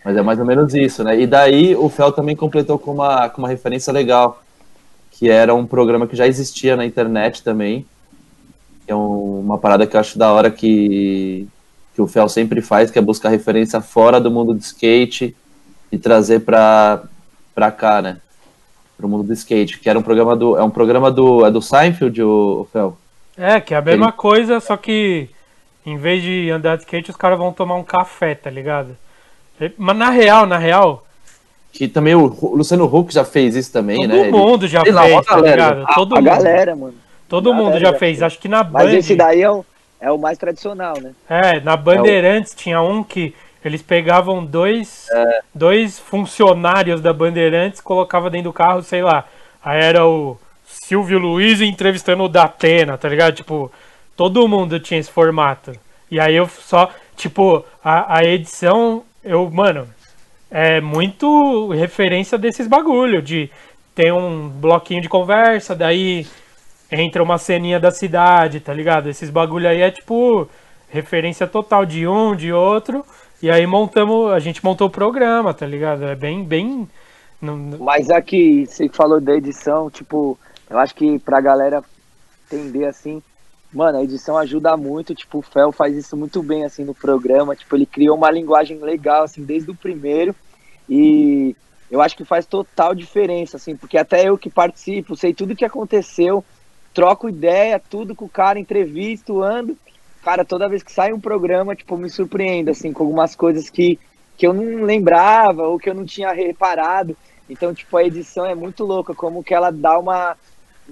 Mas 0.05 0.17
é 0.17 0.23
mais 0.23 0.39
ou 0.39 0.47
menos 0.47 0.75
isso, 0.75 1.05
né? 1.05 1.21
E 1.21 1.27
daí 1.27 1.77
o 1.77 1.89
Fel 1.89 2.11
também 2.13 2.35
completou 2.35 2.79
com 2.79 2.93
uma, 2.93 3.29
com 3.29 3.43
uma 3.43 3.49
referência 3.49 3.93
legal, 3.93 4.43
que 5.13 5.29
era 5.29 5.55
um 5.55 5.67
programa 5.67 6.07
que 6.07 6.17
já 6.17 6.27
existia 6.27 6.77
na 6.77 6.87
internet 6.87 7.43
também, 7.43 7.85
é 8.89 8.95
um- 8.95 9.41
uma 9.41 9.59
parada 9.59 9.87
que 9.87 9.95
eu 9.97 10.01
acho 10.01 10.19
da 10.19 10.33
hora 10.33 10.51
que, 10.51 11.47
que 11.95 12.01
o 12.01 12.07
Fel 12.07 12.29
sempre 12.29 12.61
faz, 12.63 12.91
que 12.91 12.99
é 12.99 13.03
buscar 13.03 13.29
referência 13.29 13.81
fora 13.81 14.19
do 14.21 14.31
mundo 14.31 14.55
do 14.55 14.61
skate 14.61 15.37
e 15.93 15.99
trazer 15.99 16.41
pra, 16.41 17.03
pra 17.55 17.71
cá, 17.71 18.01
né? 18.01 18.17
Pro 18.97 19.09
mundo 19.09 19.25
do 19.25 19.33
skate, 19.35 19.79
que 19.79 19.89
era 19.89 19.99
um 19.99 20.03
programa 20.03 20.35
do. 20.37 20.57
É 20.59 20.63
um 20.63 20.71
programa 20.71 21.11
do. 21.11 21.45
É 21.47 21.51
do 21.51 21.63
Seinfeld, 21.63 22.23
o, 22.23 22.61
o 22.63 22.69
Fel? 22.73 22.99
É, 23.37 23.59
que 23.61 23.73
é 23.73 23.77
a 23.79 23.83
mesma 23.83 24.07
Ele- 24.07 24.13
coisa, 24.13 24.61
só 24.61 24.77
que 24.77 25.29
em 25.85 25.97
vez 25.97 26.23
de 26.23 26.51
andar 26.51 26.77
de 26.77 26.83
skate, 26.83 27.11
os 27.11 27.17
caras 27.17 27.39
vão 27.39 27.53
tomar 27.53 27.75
um 27.77 27.83
café, 27.83 28.35
tá 28.35 28.51
ligado? 28.51 28.97
E- 29.61 29.73
Mas 29.79 29.97
na 29.97 30.11
real, 30.11 30.47
na 30.47 30.59
real, 30.59 31.05
Que 31.73 31.87
também 31.87 32.15
o 32.17 32.27
Luciano 32.55 32.85
Huck 32.85 33.15
já 33.15 33.25
fez 33.25 33.55
isso 33.55 33.73
também, 33.73 33.97
todo 33.99 34.09
né? 34.09 34.21
Ele- 34.23 34.33
mundo 34.33 34.67
já 34.67 34.81
lá, 34.87 35.03
fez, 35.03 35.15
uma 35.15 35.23
tá 35.25 35.37
galera. 35.37 35.51
ligado? 35.71 35.85
A, 35.89 35.95
todo 35.95 36.13
a 36.15 36.17
mundo, 36.21 36.25
galera, 36.25 36.75
mano. 36.77 36.95
todo 37.29 37.51
a 37.51 37.55
mundo 37.55 37.79
já 37.79 37.91
fez. 37.91 37.99
fez. 38.19 38.23
Acho 38.25 38.39
que 38.41 38.49
na 38.49 38.65
Mas 38.65 38.87
Band, 38.91 38.97
esse 38.99 39.15
daí 39.15 39.41
é 39.43 39.51
o, 39.51 39.65
é 40.01 40.11
o 40.11 40.19
mais 40.19 40.37
tradicional, 40.37 40.95
né? 41.01 41.13
é, 41.29 41.61
na 41.61 41.77
Bandeirantes 41.77 42.55
tinha 42.57 42.83
um 42.83 43.05
que 43.05 43.33
eles 43.65 43.83
pegavam 43.83 44.45
dois, 44.45 45.07
É. 45.13 45.41
dois 45.55 45.99
funcionários 46.01 47.01
da 47.01 47.13
Bandeirantes, 47.13 47.81
colocava 47.81 48.29
dentro 48.31 48.51
do 48.51 48.53
carro, 48.53 48.83
sei 48.83 49.03
lá. 49.03 49.25
Aí 49.63 49.81
era 49.81 50.05
o 50.07 50.37
Silvio 50.67 51.19
Luiz 51.21 51.61
entrevistando 51.61 52.25
o 52.25 52.29
Datena, 52.29 52.97
tá 52.99 53.09
ligado? 53.09 53.35
Tipo, 53.35 53.71
todo 54.21 54.47
mundo 54.47 54.79
tinha 54.79 55.01
esse 55.01 55.11
formato. 55.11 55.73
E 56.11 56.21
aí 56.21 56.37
eu 56.37 56.47
só, 56.47 56.91
tipo, 57.17 57.65
a, 57.83 58.19
a 58.19 58.23
edição, 58.23 59.03
eu, 59.25 59.51
mano, 59.51 59.89
é 60.51 60.79
muito 60.79 61.71
referência 61.71 62.37
desses 62.37 62.67
bagulho, 62.67 63.23
de 63.23 63.51
tem 63.95 64.13
um 64.13 64.47
bloquinho 64.47 65.01
de 65.01 65.09
conversa, 65.09 65.75
daí 65.75 66.27
entra 66.93 67.23
uma 67.23 67.39
ceninha 67.39 67.81
da 67.81 67.91
cidade, 67.91 68.61
tá 68.61 68.75
ligado? 68.75 69.09
Esses 69.09 69.31
bagulho 69.31 69.67
aí 69.67 69.81
é 69.81 69.91
tipo 69.91 70.47
referência 70.91 71.47
total 71.47 71.87
de 71.87 72.07
um, 72.07 72.37
de 72.37 72.53
outro, 72.53 73.03
e 73.43 73.51
aí 73.51 73.67
montamos, 73.67 74.33
a 74.33 74.39
gente 74.39 74.63
montou 74.63 74.89
o 74.89 74.91
programa, 74.91 75.55
tá 75.55 75.65
ligado? 75.65 76.05
É 76.05 76.15
bem, 76.15 76.45
bem. 76.45 76.87
Mas 77.41 78.11
aqui, 78.11 78.67
você 78.67 78.87
falou 78.91 79.19
da 79.19 79.35
edição, 79.35 79.89
tipo, 79.89 80.39
eu 80.69 80.79
acho 80.79 80.95
que 80.95 81.19
pra 81.21 81.41
galera 81.41 81.83
entender 82.53 82.85
assim, 82.85 83.23
mano, 83.73 83.99
a 83.99 84.03
edição 84.03 84.37
ajuda 84.37 84.77
muito, 84.77 85.15
tipo, 85.15 85.39
o 85.39 85.43
Fel 85.43 85.71
faz 85.71 85.97
isso 85.97 86.17
muito 86.17 86.43
bem, 86.43 86.65
assim, 86.65 86.85
no 86.85 86.95
programa, 86.95 87.55
tipo, 87.55 87.77
ele 87.77 87.87
criou 87.87 88.17
uma 88.17 88.31
linguagem 88.31 88.79
legal, 88.79 89.25
assim, 89.25 89.45
desde 89.45 89.71
o 89.71 89.75
primeiro, 89.75 90.35
e 90.89 91.55
eu 91.91 92.01
acho 92.01 92.17
que 92.17 92.25
faz 92.25 92.47
total 92.47 92.95
diferença, 92.95 93.57
assim, 93.57 93.77
porque 93.77 93.97
até 93.97 94.29
eu 94.29 94.37
que 94.37 94.51
participo, 94.51 95.17
sei 95.17 95.33
tudo 95.33 95.55
que 95.55 95.65
aconteceu, 95.65 96.45
troco 96.93 97.29
ideia, 97.29 97.79
tudo 97.79 98.15
com 98.15 98.25
o 98.25 98.29
cara, 98.29 98.59
entrevisto, 98.59 99.43
ando, 99.43 99.79
cara, 100.23 100.45
toda 100.45 100.69
vez 100.69 100.83
que 100.83 100.93
sai 100.93 101.13
um 101.13 101.21
programa, 101.21 101.77
tipo, 101.77 101.97
me 101.97 102.11
surpreendo, 102.11 102.71
assim, 102.71 102.93
com 102.93 103.05
algumas 103.05 103.37
coisas 103.37 103.71
que, 103.71 103.99
que 104.37 104.47
eu 104.47 104.53
não 104.53 104.83
lembrava 104.83 105.63
ou 105.63 105.79
que 105.79 105.89
eu 105.89 105.95
não 105.95 106.05
tinha 106.05 106.33
reparado, 106.33 107.17
então, 107.49 107.73
tipo, 107.73 107.97
a 107.97 108.05
edição 108.05 108.47
é 108.47 108.55
muito 108.55 108.85
louca, 108.85 109.15
como 109.15 109.43
que 109.43 109.55
ela 109.55 109.71
dá 109.71 109.99
uma 109.99 110.37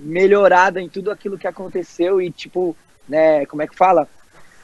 melhorada 0.02 0.81
em 0.81 0.88
tudo 0.88 1.11
aquilo 1.11 1.38
que 1.38 1.47
aconteceu 1.47 2.21
e, 2.21 2.31
tipo, 2.31 2.76
né, 3.09 3.47
como 3.47 3.62
é 3.62 3.67
que 3.67 3.76
fala? 3.76 4.09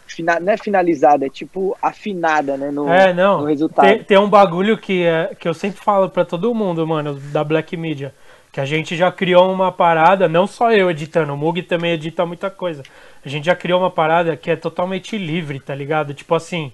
Fina, 0.07 0.39
não 0.39 0.53
é 0.53 0.57
finalizada, 0.57 1.27
é 1.27 1.31
tipo 1.31 1.77
afinada, 1.81 2.57
né, 2.57 2.71
no, 2.71 2.89
é, 2.89 3.13
não. 3.13 3.41
no 3.41 3.47
resultado. 3.47 3.87
Tem, 3.87 4.05
tem 4.05 4.19
um 4.19 4.29
bagulho 4.29 4.77
que, 4.77 5.03
é, 5.03 5.35
que 5.39 5.49
eu 5.49 5.55
sempre 5.55 5.81
falo 5.81 6.11
para 6.11 6.25
todo 6.25 6.55
mundo, 6.55 6.87
mano, 6.87 7.15
da 7.15 7.43
Black 7.43 7.77
Media, 7.77 8.15
que 8.53 8.61
a 8.61 8.65
gente 8.65 8.97
já 8.97 9.11
criou 9.11 9.51
uma 9.53 9.73
parada, 9.73 10.29
não 10.29 10.47
só 10.47 10.73
eu 10.73 10.91
editando, 10.91 11.33
o 11.33 11.37
Mug 11.37 11.63
também 11.63 11.93
edita 11.93 12.27
muita 12.27 12.51
coisa. 12.51 12.83
A 13.25 13.29
gente 13.29 13.47
já 13.47 13.57
criou 13.57 13.81
uma 13.81 13.91
parada 13.91 14.37
que 14.37 14.51
é 14.51 14.57
totalmente 14.57 15.17
livre, 15.17 15.59
tá 15.59 15.75
ligado? 15.75 16.13
Tipo 16.13 16.35
assim, 16.35 16.71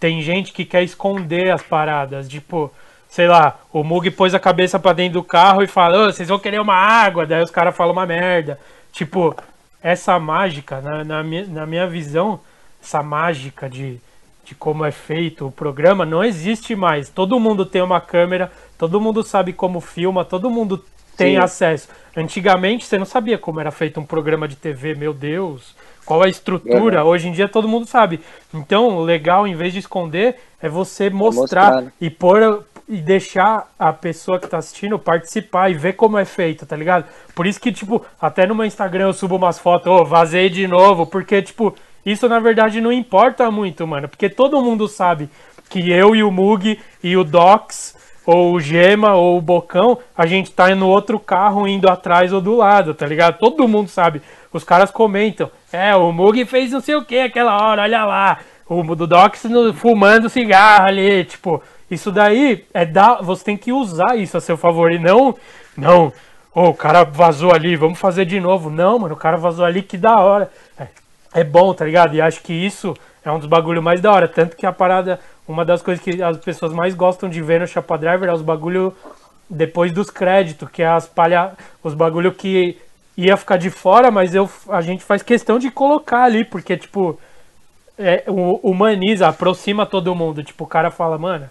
tem 0.00 0.22
gente 0.22 0.52
que 0.52 0.64
quer 0.64 0.82
esconder 0.82 1.52
as 1.52 1.62
paradas, 1.62 2.28
tipo, 2.28 2.72
sei 3.16 3.26
lá, 3.26 3.60
o 3.72 3.82
Mug 3.82 4.10
pôs 4.10 4.34
a 4.34 4.38
cabeça 4.38 4.78
para 4.78 4.92
dentro 4.92 5.14
do 5.14 5.24
carro 5.24 5.62
e 5.62 5.66
fala, 5.66 6.02
oh, 6.02 6.12
vocês 6.12 6.28
vão 6.28 6.38
querer 6.38 6.60
uma 6.60 6.74
água, 6.74 7.24
daí 7.24 7.42
os 7.42 7.50
caras 7.50 7.74
falam 7.74 7.94
uma 7.94 8.04
merda. 8.04 8.60
Tipo, 8.92 9.34
essa 9.82 10.18
mágica, 10.18 10.82
na, 10.82 11.02
na, 11.02 11.22
minha, 11.22 11.46
na 11.46 11.64
minha 11.64 11.86
visão, 11.86 12.38
essa 12.82 13.02
mágica 13.02 13.70
de, 13.70 13.98
de 14.44 14.54
como 14.54 14.84
é 14.84 14.90
feito 14.90 15.46
o 15.46 15.50
programa 15.50 16.04
não 16.04 16.22
existe 16.22 16.76
mais. 16.76 17.08
Todo 17.08 17.40
mundo 17.40 17.64
tem 17.64 17.80
uma 17.80 18.02
câmera, 18.02 18.52
todo 18.76 19.00
mundo 19.00 19.22
sabe 19.22 19.54
como 19.54 19.80
filma, 19.80 20.22
todo 20.22 20.50
mundo 20.50 20.84
tem 21.16 21.36
Sim. 21.36 21.40
acesso. 21.40 21.88
Antigamente 22.14 22.84
você 22.84 22.98
não 22.98 23.06
sabia 23.06 23.38
como 23.38 23.60
era 23.60 23.70
feito 23.70 23.98
um 23.98 24.04
programa 24.04 24.46
de 24.46 24.56
TV, 24.56 24.94
meu 24.94 25.14
Deus, 25.14 25.74
qual 26.04 26.22
a 26.22 26.28
estrutura. 26.28 27.02
Hoje 27.02 27.28
em 27.28 27.32
dia 27.32 27.48
todo 27.48 27.66
mundo 27.66 27.86
sabe. 27.86 28.20
Então, 28.52 28.98
o 28.98 29.02
legal, 29.02 29.46
em 29.46 29.54
vez 29.54 29.72
de 29.72 29.78
esconder, 29.78 30.38
é 30.60 30.68
você 30.68 31.08
mostrar, 31.08 31.62
é 31.62 31.74
mostrar. 31.76 31.92
e 31.98 32.10
pôr 32.10 32.62
e 32.88 32.98
deixar 32.98 33.68
a 33.78 33.92
pessoa 33.92 34.38
que 34.38 34.46
tá 34.46 34.58
assistindo 34.58 34.98
participar 34.98 35.70
e 35.70 35.74
ver 35.74 35.94
como 35.94 36.18
é 36.18 36.24
feito, 36.24 36.64
tá 36.64 36.76
ligado? 36.76 37.04
Por 37.34 37.46
isso 37.46 37.60
que, 37.60 37.72
tipo, 37.72 38.04
até 38.20 38.46
no 38.46 38.54
meu 38.54 38.64
Instagram 38.64 39.06
eu 39.06 39.12
subo 39.12 39.36
umas 39.36 39.58
fotos, 39.58 39.88
ô, 39.88 39.96
oh, 39.96 40.04
vazei 40.04 40.48
de 40.48 40.68
novo, 40.68 41.06
porque, 41.06 41.42
tipo, 41.42 41.74
isso 42.04 42.28
na 42.28 42.38
verdade 42.38 42.80
não 42.80 42.92
importa 42.92 43.50
muito, 43.50 43.86
mano, 43.86 44.08
porque 44.08 44.28
todo 44.28 44.62
mundo 44.62 44.86
sabe 44.86 45.28
que 45.68 45.90
eu 45.90 46.14
e 46.14 46.22
o 46.22 46.30
Mug 46.30 46.78
e 47.02 47.16
o 47.16 47.24
Docs, 47.24 47.96
ou 48.24 48.54
o 48.54 48.60
Gema, 48.60 49.14
ou 49.14 49.38
o 49.38 49.40
Bocão, 49.40 49.98
a 50.16 50.26
gente 50.26 50.50
tá 50.50 50.74
no 50.74 50.88
outro 50.88 51.18
carro 51.18 51.66
indo 51.66 51.88
atrás 51.88 52.32
ou 52.32 52.40
do 52.40 52.56
lado, 52.56 52.92
tá 52.94 53.06
ligado? 53.06 53.38
Todo 53.38 53.68
mundo 53.68 53.88
sabe. 53.88 54.20
Os 54.52 54.64
caras 54.64 54.90
comentam, 54.90 55.50
é, 55.72 55.94
o 55.94 56.12
Mug 56.12 56.44
fez 56.44 56.72
não 56.72 56.80
sei 56.80 56.96
o 56.96 57.04
que 57.04 57.18
aquela 57.18 57.56
hora, 57.62 57.82
olha 57.82 58.04
lá. 58.04 58.38
O 58.68 58.82
do 58.96 59.06
Docs 59.06 59.44
fumando 59.76 60.28
cigarro 60.28 60.86
ali, 60.86 61.24
tipo, 61.24 61.62
isso 61.90 62.10
daí 62.10 62.64
é 62.74 62.84
dar. 62.84 63.22
Você 63.22 63.44
tem 63.44 63.56
que 63.56 63.72
usar 63.72 64.16
isso 64.16 64.36
a 64.36 64.40
seu 64.40 64.56
favor 64.56 64.90
e 64.92 64.98
não. 64.98 65.34
Não. 65.76 66.12
Oh, 66.54 66.70
o 66.70 66.74
cara 66.74 67.04
vazou 67.04 67.52
ali, 67.52 67.76
vamos 67.76 67.98
fazer 67.98 68.24
de 68.24 68.40
novo. 68.40 68.70
Não, 68.70 68.98
mano, 68.98 69.14
o 69.14 69.18
cara 69.18 69.36
vazou 69.36 69.64
ali, 69.64 69.82
que 69.82 69.96
da 69.96 70.18
hora. 70.18 70.50
É, 70.78 70.86
é 71.34 71.44
bom, 71.44 71.72
tá 71.74 71.84
ligado? 71.84 72.14
E 72.14 72.20
acho 72.20 72.40
que 72.42 72.52
isso 72.52 72.96
é 73.24 73.30
um 73.30 73.38
dos 73.38 73.48
bagulhos 73.48 73.84
mais 73.84 74.00
da 74.00 74.12
hora. 74.12 74.26
Tanto 74.28 74.56
que 74.56 74.66
a 74.66 74.72
parada. 74.72 75.20
Uma 75.46 75.64
das 75.64 75.80
coisas 75.80 76.02
que 76.02 76.20
as 76.20 76.38
pessoas 76.38 76.72
mais 76.72 76.92
gostam 76.92 77.28
de 77.28 77.40
ver 77.40 77.60
no 77.60 77.68
Chapa 77.68 77.96
Driver 77.96 78.28
é 78.28 78.32
os 78.32 78.42
bagulho 78.42 78.92
depois 79.48 79.92
dos 79.92 80.10
créditos, 80.10 80.68
que 80.70 80.82
é 80.82 80.88
as 80.88 81.06
palha. 81.06 81.52
Os 81.84 81.94
bagulho 81.94 82.32
que 82.32 82.76
ia 83.16 83.36
ficar 83.36 83.56
de 83.56 83.70
fora, 83.70 84.10
mas 84.10 84.34
eu, 84.34 84.50
a 84.68 84.80
gente 84.80 85.04
faz 85.04 85.22
questão 85.22 85.58
de 85.58 85.70
colocar 85.70 86.24
ali, 86.24 86.44
porque, 86.44 86.76
tipo, 86.76 87.18
é, 87.98 88.24
humaniza, 88.26 89.28
aproxima 89.28 89.86
todo 89.86 90.14
mundo. 90.14 90.42
Tipo, 90.42 90.64
o 90.64 90.66
cara 90.66 90.90
fala, 90.90 91.16
mano, 91.16 91.48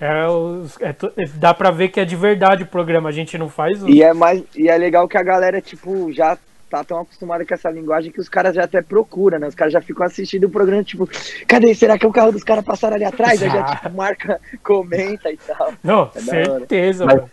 é, 0.00 0.28
os, 0.28 0.80
é, 0.80 0.94
é, 1.16 1.26
dá 1.34 1.52
pra 1.52 1.70
ver 1.70 1.88
que 1.88 1.98
é 1.98 2.04
de 2.04 2.14
verdade 2.14 2.62
o 2.62 2.66
programa, 2.66 3.08
a 3.08 3.12
gente 3.12 3.36
não 3.36 3.48
faz. 3.48 3.82
Os... 3.82 3.88
E 3.88 4.02
é 4.02 4.12
mais 4.12 4.42
e 4.54 4.68
é 4.68 4.76
legal 4.78 5.08
que 5.08 5.18
a 5.18 5.22
galera, 5.22 5.60
tipo, 5.60 6.12
já 6.12 6.38
tá 6.70 6.84
tão 6.84 7.00
acostumada 7.00 7.44
com 7.44 7.54
essa 7.54 7.70
linguagem 7.70 8.12
que 8.12 8.20
os 8.20 8.28
caras 8.28 8.54
já 8.54 8.64
até 8.64 8.80
procuram, 8.80 9.38
né? 9.38 9.48
Os 9.48 9.54
caras 9.54 9.72
já 9.72 9.80
ficam 9.80 10.06
assistindo 10.06 10.44
o 10.44 10.50
programa, 10.50 10.84
tipo, 10.84 11.08
cadê? 11.46 11.74
Será 11.74 11.98
que 11.98 12.06
é 12.06 12.08
o 12.08 12.12
carro 12.12 12.30
dos 12.30 12.44
caras 12.44 12.64
passaram 12.64 12.94
ali 12.94 13.04
atrás? 13.04 13.42
Aí 13.42 13.50
já, 13.50 13.64
tipo, 13.64 13.90
marca, 13.96 14.40
comenta 14.62 15.32
e 15.32 15.36
tal. 15.36 15.72
Não, 15.82 16.10
é 16.14 16.20
certeza, 16.20 17.04
mas, 17.04 17.16
mano. 17.16 17.30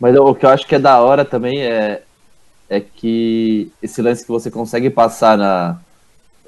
Mas 0.00 0.16
o 0.16 0.34
que 0.34 0.46
eu 0.46 0.50
acho 0.50 0.66
que 0.66 0.74
é 0.74 0.78
da 0.78 1.00
hora 1.00 1.24
também 1.24 1.62
é, 1.62 2.02
é 2.68 2.80
que 2.80 3.70
esse 3.82 4.00
lance 4.02 4.24
que 4.24 4.30
você 4.30 4.50
consegue 4.50 4.90
passar 4.90 5.36
na, 5.36 5.78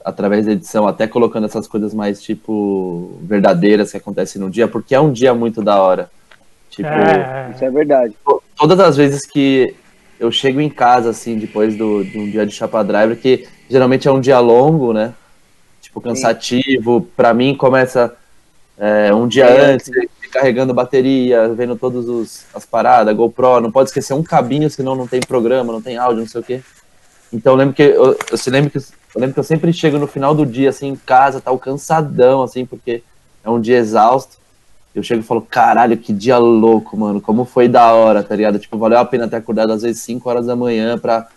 através 0.04 0.46
da 0.46 0.52
edição, 0.52 0.86
até 0.86 1.06
colocando 1.06 1.46
essas 1.46 1.66
coisas 1.66 1.92
mais, 1.92 2.22
tipo, 2.22 3.18
verdadeiras 3.22 3.90
que 3.90 3.96
acontecem 3.96 4.40
no 4.40 4.50
dia, 4.50 4.66
porque 4.66 4.94
é 4.94 5.00
um 5.00 5.12
dia 5.12 5.34
muito 5.34 5.62
da 5.62 5.80
hora. 5.80 6.10
Tipo, 6.70 6.88
é, 6.88 7.50
isso 7.54 7.64
é 7.64 7.70
verdade. 7.70 8.14
Todas 8.56 8.78
as 8.80 8.96
vezes 8.96 9.26
que 9.26 9.74
eu 10.18 10.30
chego 10.30 10.60
em 10.60 10.70
casa, 10.70 11.10
assim, 11.10 11.38
depois 11.38 11.76
do, 11.76 12.04
de 12.04 12.18
um 12.18 12.30
dia 12.30 12.46
de 12.46 12.52
chapa 12.52 12.82
driver, 12.84 13.16
que 13.16 13.48
geralmente 13.68 14.06
é 14.06 14.12
um 14.12 14.20
dia 14.20 14.38
longo, 14.38 14.92
né? 14.92 15.14
Tipo, 15.80 16.00
cansativo. 16.00 17.08
Para 17.16 17.34
mim, 17.34 17.54
começa 17.54 18.14
é, 18.78 19.12
um 19.12 19.26
dia 19.26 19.46
é, 19.46 19.72
antes, 19.72 19.90
carregando 20.30 20.72
bateria, 20.72 21.48
vendo 21.48 21.76
todas 21.76 22.46
as 22.54 22.64
paradas, 22.64 23.14
GoPro, 23.14 23.60
não 23.60 23.72
pode 23.72 23.90
esquecer 23.90 24.14
um 24.14 24.22
cabinho, 24.22 24.70
senão 24.70 24.94
não 24.94 25.06
tem 25.06 25.20
programa, 25.20 25.72
não 25.72 25.82
tem 25.82 25.96
áudio, 25.96 26.20
não 26.20 26.28
sei 26.28 26.40
o 26.40 26.44
quê. 26.44 26.60
Então 27.32 27.52
eu 27.52 27.56
lembro 27.56 27.74
que 27.74 27.82
eu, 27.82 28.16
eu 28.30 28.36
se 28.36 28.50
lembro 28.50 28.70
que 28.70 28.78
eu 28.78 29.20
lembro 29.20 29.34
que 29.34 29.40
eu 29.40 29.44
sempre 29.44 29.72
chego 29.72 29.98
no 29.98 30.06
final 30.06 30.34
do 30.34 30.46
dia, 30.46 30.70
assim, 30.70 30.88
em 30.88 30.96
casa, 30.96 31.40
tal, 31.40 31.58
cansadão, 31.58 32.42
assim, 32.42 32.64
porque 32.64 33.02
é 33.44 33.50
um 33.50 33.60
dia 33.60 33.78
exausto. 33.78 34.38
Eu 34.94 35.02
chego 35.02 35.20
e 35.20 35.24
falo, 35.24 35.40
caralho, 35.40 35.96
que 35.96 36.12
dia 36.12 36.38
louco, 36.38 36.96
mano. 36.96 37.20
Como 37.20 37.44
foi 37.44 37.68
da 37.68 37.92
hora, 37.92 38.22
tá 38.22 38.34
ligado? 38.34 38.58
Tipo, 38.58 38.76
valeu 38.78 38.98
a 38.98 39.04
pena 39.04 39.28
ter 39.28 39.36
acordado 39.36 39.72
às 39.72 39.82
vezes 39.82 40.02
5 40.02 40.28
horas 40.28 40.46
da 40.46 40.56
manhã 40.56 40.98
pra 40.98 41.28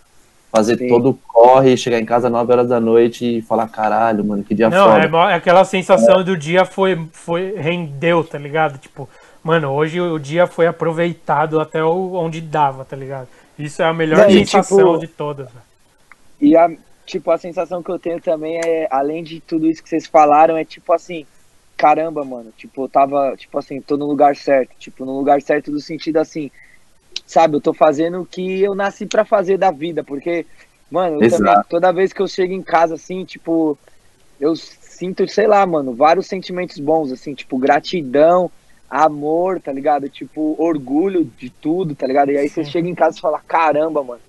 fazer 0.50 0.78
Sim. 0.78 0.88
todo 0.88 1.10
o 1.10 1.18
corre, 1.26 1.76
chegar 1.76 1.98
em 1.98 2.04
casa 2.04 2.30
9 2.30 2.52
horas 2.52 2.68
da 2.68 2.80
noite 2.80 3.38
e 3.38 3.42
falar, 3.42 3.68
caralho, 3.68 4.24
mano, 4.24 4.44
que 4.44 4.54
dia 4.54 4.70
Não, 4.70 4.86
foda. 4.86 5.30
É, 5.30 5.34
aquela 5.34 5.64
sensação 5.64 6.20
é. 6.20 6.24
do 6.24 6.36
dia 6.36 6.64
foi, 6.64 7.08
foi, 7.12 7.54
rendeu, 7.56 8.22
tá 8.22 8.38
ligado? 8.38 8.78
Tipo, 8.78 9.08
mano, 9.42 9.70
hoje 9.70 10.00
o 10.00 10.18
dia 10.18 10.46
foi 10.46 10.68
aproveitado 10.68 11.60
até 11.60 11.82
onde 11.82 12.40
dava, 12.40 12.84
tá 12.84 12.96
ligado? 12.96 13.26
Isso 13.58 13.82
é 13.82 13.84
a 13.84 13.92
melhor 13.92 14.30
sensação 14.30 14.78
tipo, 14.78 14.98
de 14.98 15.06
todas. 15.08 15.48
E 16.40 16.56
a, 16.56 16.70
tipo, 17.06 17.30
a 17.30 17.38
sensação 17.38 17.82
que 17.82 17.90
eu 17.90 17.98
tenho 17.98 18.20
também 18.20 18.58
é, 18.58 18.88
além 18.90 19.22
de 19.22 19.40
tudo 19.40 19.66
isso 19.66 19.82
que 19.82 19.88
vocês 19.88 20.06
falaram, 20.06 20.56
é 20.56 20.64
tipo 20.64 20.92
assim, 20.92 21.26
caramba, 21.76 22.24
mano, 22.24 22.52
tipo, 22.56 22.84
eu 22.84 22.88
tava, 22.88 23.34
tipo 23.36 23.58
assim, 23.58 23.80
tô 23.80 23.96
no 23.96 24.06
lugar 24.06 24.36
certo, 24.36 24.70
tipo, 24.78 25.04
no 25.04 25.16
lugar 25.16 25.40
certo 25.42 25.70
do 25.70 25.80
sentido 25.80 26.18
assim, 26.18 26.50
sabe, 27.26 27.56
eu 27.56 27.60
tô 27.60 27.72
fazendo 27.72 28.20
o 28.20 28.26
que 28.26 28.60
eu 28.60 28.74
nasci 28.74 29.06
para 29.06 29.24
fazer 29.24 29.58
da 29.58 29.70
vida, 29.70 30.02
porque, 30.04 30.46
mano, 30.90 31.16
eu 31.16 31.30
também, 31.30 31.54
toda 31.68 31.92
vez 31.92 32.12
que 32.12 32.20
eu 32.22 32.28
chego 32.28 32.52
em 32.52 32.62
casa, 32.62 32.94
assim, 32.94 33.24
tipo, 33.24 33.78
eu 34.40 34.54
sinto, 34.56 35.26
sei 35.28 35.46
lá, 35.46 35.64
mano, 35.66 35.94
vários 35.94 36.26
sentimentos 36.26 36.78
bons, 36.78 37.12
assim, 37.12 37.34
tipo, 37.34 37.58
gratidão, 37.58 38.50
amor, 38.88 39.60
tá 39.60 39.72
ligado? 39.72 40.08
Tipo, 40.08 40.54
orgulho 40.58 41.24
de 41.36 41.50
tudo, 41.50 41.94
tá 41.94 42.06
ligado? 42.06 42.30
E 42.30 42.38
aí 42.38 42.48
você 42.48 42.64
chega 42.64 42.88
em 42.88 42.94
casa 42.94 43.18
e 43.18 43.20
fala, 43.20 43.40
caramba, 43.40 44.02
mano, 44.04 44.20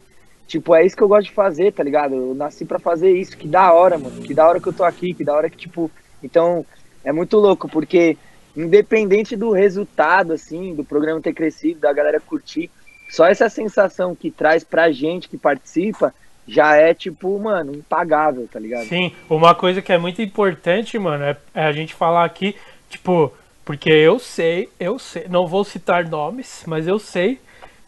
Tipo, 0.48 0.76
é 0.76 0.86
isso 0.86 0.96
que 0.96 1.02
eu 1.02 1.08
gosto 1.08 1.28
de 1.28 1.34
fazer, 1.34 1.74
tá 1.74 1.84
ligado? 1.84 2.16
Eu 2.16 2.36
nasci 2.36 2.66
para 2.66 2.80
fazer 2.80 3.12
isso, 3.12 3.36
que 3.36 3.48
da 3.48 3.74
hora, 3.74 3.98
mano. 3.98 4.22
Que 4.22 4.34
da 4.34 4.48
hora 4.48 4.60
que 4.60 4.68
eu 4.68 4.74
tô 4.74 4.84
aqui, 4.84 5.14
que 5.14 5.24
da 5.24 5.34
hora 5.34 5.50
que, 5.50 5.58
tipo. 5.58 5.90
Então, 6.24 6.66
é 7.04 7.12
muito 7.12 7.38
louco, 7.38 7.68
porque 7.68 8.18
independente 8.56 9.36
do 9.36 9.52
resultado, 9.52 10.34
assim, 10.34 10.74
do 10.74 10.84
programa 10.84 11.22
ter 11.22 11.34
crescido, 11.34 11.82
da 11.82 11.92
galera 11.92 12.20
curtir, 12.20 12.72
só 13.10 13.26
essa 13.26 13.50
sensação 13.50 14.16
que 14.16 14.32
traz 14.32 14.64
pra 14.64 14.92
gente 14.92 15.28
que 15.28 15.38
participa 15.38 16.14
já 16.48 16.76
é, 16.76 16.94
tipo, 16.94 17.38
mano, 17.40 17.74
impagável, 17.74 18.48
tá 18.52 18.60
ligado? 18.60 18.86
Sim, 18.86 19.12
uma 19.30 19.56
coisa 19.56 19.82
que 19.82 19.92
é 19.92 19.98
muito 19.98 20.22
importante, 20.22 20.98
mano, 20.98 21.24
é, 21.24 21.38
é 21.54 21.66
a 21.66 21.72
gente 21.72 21.94
falar 21.94 22.24
aqui, 22.24 22.56
tipo, 22.90 23.34
porque 23.64 23.90
eu 23.90 24.20
sei, 24.20 24.70
eu 24.80 25.00
sei, 25.00 25.26
não 25.28 25.48
vou 25.48 25.64
citar 25.64 26.08
nomes, 26.08 26.64
mas 26.68 26.88
eu 26.88 27.00
sei 27.00 27.40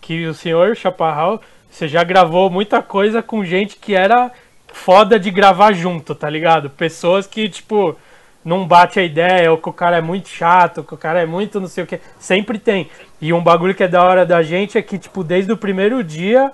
que 0.02 0.26
o 0.26 0.34
senhor 0.34 0.76
Chaparral, 0.76 1.42
você 1.70 1.88
já 1.88 2.04
gravou 2.04 2.50
muita 2.50 2.82
coisa 2.82 3.22
com 3.22 3.44
gente 3.44 3.78
que 3.78 3.96
era 3.96 4.32
foda 4.68 5.20
de 5.20 5.32
gravar 5.32 5.74
junto, 5.74 6.14
tá 6.16 6.30
ligado? 6.30 6.70
Pessoas 6.70 7.28
que, 7.28 7.50
tipo, 7.50 7.96
não 8.44 8.66
bate 8.66 9.00
a 9.00 9.04
ideia, 9.04 9.52
ou 9.52 9.58
que 9.58 9.70
o 9.70 9.74
cara 9.74 9.98
é 9.98 10.02
muito 10.02 10.30
chato, 10.30 10.84
que 10.84 10.94
o 10.94 10.98
cara 10.98 11.22
é 11.22 11.26
muito 11.26 11.60
não 11.60 11.68
sei 11.68 11.84
o 11.84 11.88
que. 11.88 12.00
Sempre 12.20 12.58
tem. 12.60 12.90
E 13.22 13.34
um 13.34 13.44
bagulho 13.44 13.76
que 13.76 13.84
é 13.84 13.88
da 13.88 14.04
hora 14.04 14.26
da 14.26 14.42
gente 14.42 14.78
é 14.78 14.82
que, 14.82 14.98
tipo, 14.98 15.24
desde 15.24 15.52
o 15.52 15.58
primeiro 15.58 16.04
dia 16.04 16.52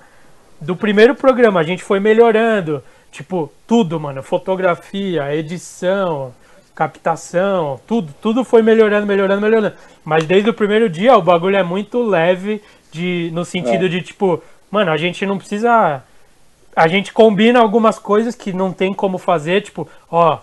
do 0.60 0.76
primeiro 0.76 1.14
programa, 1.14 1.60
a 1.60 1.64
gente 1.64 1.84
foi 1.84 2.00
melhorando. 2.00 2.84
Tipo, 3.12 3.52
tudo, 3.68 4.00
mano. 4.00 4.24
Fotografia, 4.24 5.36
edição, 5.36 6.34
captação, 6.74 7.80
tudo, 7.86 8.14
tudo 8.22 8.44
foi 8.44 8.62
melhorando, 8.62 9.06
melhorando, 9.06 9.42
melhorando. 9.42 9.76
Mas 10.04 10.26
desde 10.26 10.50
o 10.50 10.54
primeiro 10.54 10.90
dia 10.90 11.16
o 11.16 11.22
bagulho 11.22 11.56
é 11.56 11.64
muito 11.64 12.02
leve 12.02 12.62
de 12.92 13.30
no 13.34 13.46
sentido 13.46 13.86
é. 13.86 13.88
de 13.88 14.02
tipo, 14.02 14.42
mano, 14.74 14.92
a 14.92 14.98
gente 14.98 15.24
não 15.24 15.38
precisa 15.38 16.02
a 16.76 16.88
gente 16.88 17.14
combina 17.14 17.60
algumas 17.60 18.00
coisas 18.00 18.34
que 18.34 18.52
não 18.52 18.74
tem 18.74 18.92
como 18.92 19.20
fazer, 19.20 19.62
tipo, 19.62 19.88
ó, 20.10 20.40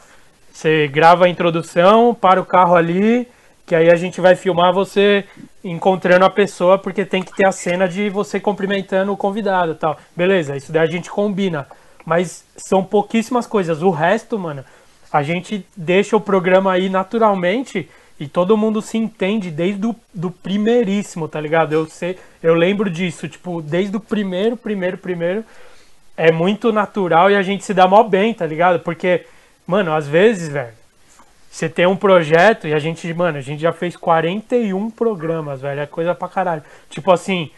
você 0.53 0.87
grava 0.87 1.25
a 1.25 1.29
introdução, 1.29 2.15
para 2.15 2.41
o 2.41 2.47
carro 2.47 2.77
ali, 2.77 3.27
que 3.67 3.75
aí 3.75 3.91
a 3.91 3.97
gente 3.97 4.21
vai 4.21 4.37
filmar 4.37 4.73
você 4.73 5.25
encontrando 5.65 6.25
a 6.25 6.31
pessoa, 6.31 6.79
porque 6.79 7.05
tem 7.05 7.25
que 7.25 7.35
ter 7.35 7.45
a 7.45 7.51
cena 7.51 7.89
de 7.89 8.09
você 8.09 8.39
cumprimentando 8.39 9.13
o 9.13 9.17
convidado 9.17 9.75
tal. 9.75 9.99
Beleza, 10.15 10.57
isso 10.57 10.71
daí 10.71 10.83
a 10.83 10.91
gente 10.91 11.11
combina. 11.11 11.67
Mas 12.07 12.45
são 12.57 12.85
pouquíssimas 12.85 13.49
coisas. 13.49 13.83
O 13.83 13.91
resto, 13.91 14.39
mano, 14.39 14.65
a 15.13 15.25
gente 15.25 15.67
deixa 15.77 16.17
o 16.17 16.21
programa 16.21 16.73
aí 16.73 16.89
naturalmente 16.89 17.91
e 18.21 18.29
todo 18.29 18.55
mundo 18.55 18.83
se 18.83 18.99
entende 18.99 19.51
desde 19.51 19.87
o 19.87 19.97
do 20.13 20.31
primeiríssimo, 20.31 21.27
tá 21.27 21.41
ligado? 21.41 21.73
Eu 21.73 21.87
sei, 21.87 22.19
eu 22.43 22.55
lembro 22.55 22.91
disso, 22.91 23.27
tipo, 23.27 23.63
desde 23.63 23.97
o 23.97 24.01
primeiro, 24.01 24.59
primeiro, 24.59 24.99
primeiro, 24.99 25.43
é 26.19 26.31
muito 26.31 26.71
natural 26.71 27.31
e 27.31 27.35
a 27.35 27.41
gente 27.41 27.65
se 27.65 27.73
dá 27.73 27.89
mó 27.89 28.03
bem, 28.03 28.35
tá 28.35 28.47
ligado? 28.47 28.81
Porque, 28.81 29.25
mano, 29.67 29.95
às 29.95 30.07
vezes, 30.07 30.51
velho, 30.51 30.75
você 31.51 31.67
tem 31.67 31.87
um 31.87 31.97
projeto 31.97 32.69
e 32.69 32.75
a 32.75 32.79
gente, 32.79 33.13
mano, 33.15 33.39
a 33.39 33.41
gente 33.41 33.63
já 33.63 33.73
fez 33.73 33.97
41 33.97 34.91
programas, 34.91 35.63
velho, 35.63 35.81
é 35.81 35.87
coisa 35.87 36.15
pra 36.15 36.29
caralho. 36.29 36.63
Tipo 36.91 37.11
assim, 37.11 37.51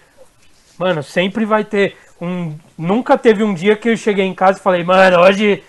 mano, 0.79 1.03
sempre 1.03 1.45
vai 1.45 1.65
ter 1.65 1.97
um. 2.21 2.55
Nunca 2.79 3.19
teve 3.19 3.43
um 3.43 3.53
dia 3.53 3.75
que 3.75 3.89
eu 3.89 3.97
cheguei 3.97 4.25
em 4.25 4.35
casa 4.35 4.61
e 4.61 4.63
falei, 4.63 4.85
mano, 4.85 5.19
hoje 5.23 5.63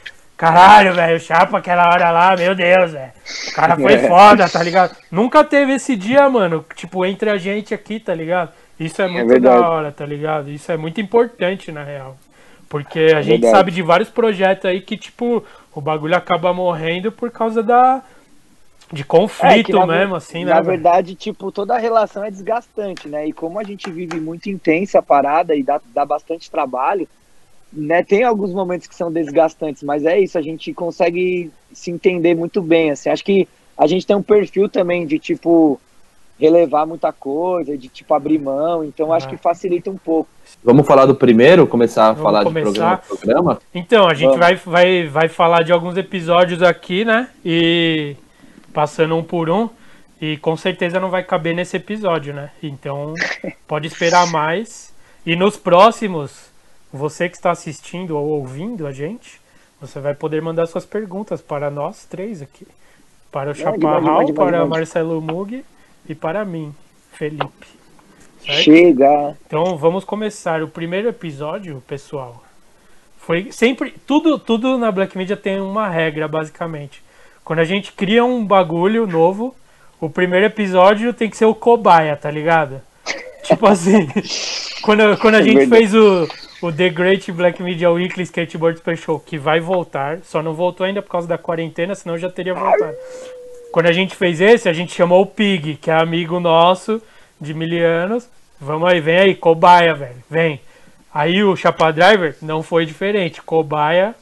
Caralho, 0.43 0.93
velho, 0.93 1.19
chapa 1.21 1.57
aquela 1.57 1.87
hora 1.87 2.11
lá, 2.11 2.35
meu 2.35 2.53
Deus, 2.53 2.91
velho. 2.91 3.11
O 3.49 3.53
cara 3.53 3.77
foi 3.77 3.93
é. 3.95 4.07
foda, 4.09 4.49
tá 4.49 4.61
ligado? 4.61 4.93
Nunca 5.09 5.41
teve 5.41 5.73
esse 5.73 5.95
dia, 5.95 6.29
mano, 6.29 6.65
tipo, 6.75 7.05
entre 7.05 7.29
a 7.29 7.37
gente 7.37 7.73
aqui, 7.73 7.97
tá 7.97 8.13
ligado? 8.13 8.51
Isso 8.77 9.01
é, 9.01 9.05
é 9.05 9.07
muito 9.07 9.31
é 9.31 9.39
da 9.39 9.69
hora, 9.69 9.89
tá 9.89 10.05
ligado? 10.05 10.49
Isso 10.49 10.69
é 10.69 10.75
muito 10.75 10.99
importante, 10.99 11.71
na 11.71 11.83
real. 11.85 12.17
Porque 12.67 12.99
a 12.99 13.19
é 13.19 13.23
gente 13.23 13.41
verdade. 13.41 13.55
sabe 13.55 13.71
de 13.71 13.81
vários 13.81 14.09
projetos 14.09 14.65
aí 14.65 14.81
que, 14.81 14.97
tipo, 14.97 15.41
o 15.73 15.79
bagulho 15.79 16.17
acaba 16.17 16.53
morrendo 16.53 17.09
por 17.09 17.31
causa 17.31 17.63
da. 17.63 18.01
De 18.91 19.05
conflito 19.05 19.77
é, 19.77 19.85
mesmo, 19.85 20.15
assim, 20.15 20.43
né? 20.43 20.53
Na 20.53 20.61
verdade, 20.61 21.15
tipo, 21.15 21.53
toda 21.53 21.75
a 21.75 21.79
relação 21.79 22.23
é 22.23 22.29
desgastante, 22.29 23.07
né? 23.07 23.25
E 23.27 23.31
como 23.31 23.59
a 23.59 23.63
gente 23.63 23.89
vive 23.89 24.19
muito 24.19 24.49
intensa 24.49 24.99
a 24.99 25.01
parada 25.01 25.55
e 25.55 25.63
dá, 25.63 25.79
dá 25.93 26.05
bastante 26.05 26.51
trabalho, 26.51 27.07
né, 27.75 28.03
tem 28.03 28.23
alguns 28.23 28.53
momentos 28.53 28.87
que 28.87 28.95
são 28.95 29.11
desgastantes, 29.11 29.81
mas 29.83 30.05
é 30.05 30.19
isso, 30.19 30.37
a 30.37 30.41
gente 30.41 30.73
consegue 30.73 31.51
se 31.71 31.89
entender 31.89 32.35
muito 32.35 32.61
bem, 32.61 32.91
assim, 32.91 33.09
acho 33.09 33.25
que 33.25 33.47
a 33.75 33.87
gente 33.87 34.05
tem 34.05 34.15
um 34.15 34.21
perfil 34.21 34.69
também 34.69 35.07
de, 35.07 35.17
tipo, 35.17 35.81
relevar 36.39 36.85
muita 36.85 37.11
coisa, 37.11 37.75
de, 37.75 37.87
tipo, 37.87 38.13
abrir 38.13 38.37
mão, 38.37 38.83
então 38.83 39.11
acho 39.11 39.27
que 39.27 39.37
facilita 39.37 39.89
um 39.89 39.97
pouco. 39.97 40.29
Vamos 40.63 40.85
falar 40.85 41.07
do 41.07 41.15
primeiro, 41.15 41.65
começar 41.65 42.09
a 42.09 42.11
Vamos 42.11 42.23
falar 42.23 42.43
começar. 42.43 42.69
de 42.69 42.75
programa 42.75 42.97
programa? 42.97 43.59
Então, 43.73 44.07
a 44.07 44.13
gente 44.13 44.37
vai, 44.37 44.55
vai, 44.55 45.07
vai 45.07 45.27
falar 45.27 45.63
de 45.63 45.71
alguns 45.71 45.97
episódios 45.97 46.61
aqui, 46.61 47.03
né, 47.03 47.29
e 47.43 48.15
passando 48.71 49.15
um 49.15 49.23
por 49.23 49.49
um, 49.49 49.67
e 50.21 50.37
com 50.37 50.55
certeza 50.55 50.99
não 50.99 51.09
vai 51.09 51.23
caber 51.23 51.55
nesse 51.55 51.75
episódio, 51.75 52.35
né, 52.35 52.51
então 52.61 53.15
pode 53.67 53.87
esperar 53.87 54.27
mais, 54.31 54.93
e 55.25 55.35
nos 55.35 55.57
próximos 55.57 56.52
você 56.93 57.27
que 57.27 57.35
está 57.35 57.49
assistindo 57.49 58.15
ou 58.15 58.27
ouvindo 58.27 58.85
a 58.85 58.91
gente, 58.91 59.41
você 59.81 59.99
vai 59.99 60.13
poder 60.13 60.43
mandar 60.43 60.67
suas 60.67 60.85
perguntas 60.85 61.41
para 61.41 61.71
nós 61.71 62.05
três 62.05 62.39
aqui. 62.39 62.67
Para 63.31 63.49
o 63.49 63.55
Chaparral, 63.55 64.31
para 64.31 64.63
Marcelo 64.63 65.19
Mug 65.19 65.65
e 66.07 66.13
para 66.13 66.45
mim, 66.45 66.71
Felipe. 67.13 67.67
Certo? 68.45 68.61
Chega! 68.61 69.35
Então 69.47 69.75
vamos 69.75 70.03
começar. 70.03 70.61
O 70.61 70.67
primeiro 70.67 71.09
episódio, 71.09 71.81
pessoal, 71.87 72.43
foi 73.17 73.51
sempre. 73.51 73.95
Tudo, 74.05 74.37
tudo 74.37 74.77
na 74.77 74.91
Black 74.91 75.17
Media 75.17 75.35
tem 75.35 75.59
uma 75.59 75.89
regra, 75.89 76.27
basicamente. 76.27 77.01
Quando 77.43 77.59
a 77.59 77.65
gente 77.65 77.91
cria 77.91 78.23
um 78.23 78.45
bagulho 78.45 79.07
novo, 79.07 79.55
o 79.99 80.11
primeiro 80.11 80.45
episódio 80.45 81.11
tem 81.11 81.27
que 81.27 81.37
ser 81.37 81.45
o 81.45 81.55
cobaia, 81.55 82.15
tá 82.15 82.29
ligado? 82.29 82.81
tipo 83.43 83.65
assim, 83.65 84.07
quando, 84.83 85.17
quando 85.17 85.35
a 85.35 85.39
é 85.39 85.43
gente 85.43 85.67
fez 85.67 85.93
o, 85.93 86.27
o 86.63 86.71
The 86.71 86.89
Great 86.89 87.29
Black 87.31 87.61
Media 87.61 87.91
Weekly 87.91 88.23
Skateboard 88.23 88.79
Special, 88.79 89.19
que 89.19 89.37
vai 89.37 89.59
voltar, 89.59 90.19
só 90.23 90.41
não 90.41 90.53
voltou 90.53 90.85
ainda 90.85 91.01
por 91.01 91.09
causa 91.09 91.27
da 91.27 91.37
quarentena, 91.37 91.93
senão 91.93 92.17
já 92.17 92.29
teria 92.29 92.53
voltado. 92.53 92.95
Quando 93.71 93.87
a 93.87 93.91
gente 93.91 94.15
fez 94.15 94.39
esse, 94.39 94.69
a 94.69 94.73
gente 94.73 94.93
chamou 94.93 95.21
o 95.21 95.25
Pig, 95.25 95.75
que 95.75 95.91
é 95.91 95.93
amigo 95.93 96.39
nosso 96.39 97.01
de 97.41 97.53
mil 97.53 97.85
anos. 97.85 98.29
Vamos 98.61 98.89
aí, 98.89 99.01
vem 99.01 99.17
aí, 99.17 99.35
cobaia, 99.35 99.93
velho, 99.93 100.23
vem. 100.29 100.61
Aí 101.13 101.43
o 101.43 101.53
Chapa 101.55 101.91
Driver 101.91 102.37
não 102.41 102.63
foi 102.63 102.85
diferente, 102.85 103.41
cobaia, 103.41 104.15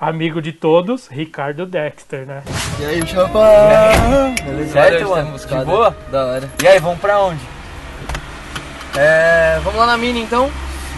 amigo 0.00 0.40
de 0.40 0.52
todos, 0.52 1.08
Ricardo 1.08 1.66
Dexter, 1.66 2.24
né? 2.24 2.42
E 2.80 2.86
aí, 2.86 3.06
Chapa? 3.06 3.40
Beleza? 4.42 4.72
Certo, 4.72 5.10
mano? 5.10 5.38
De 5.38 5.64
boa? 5.66 5.94
Da 6.10 6.24
hora. 6.24 6.50
E 6.62 6.66
aí, 6.66 6.78
vamos 6.78 7.00
pra 7.00 7.20
onde? 7.20 7.42
É, 8.96 9.60
vamos 9.62 9.78
lá 9.78 9.86
na 9.86 9.98
Mini 9.98 10.22
então? 10.22 10.50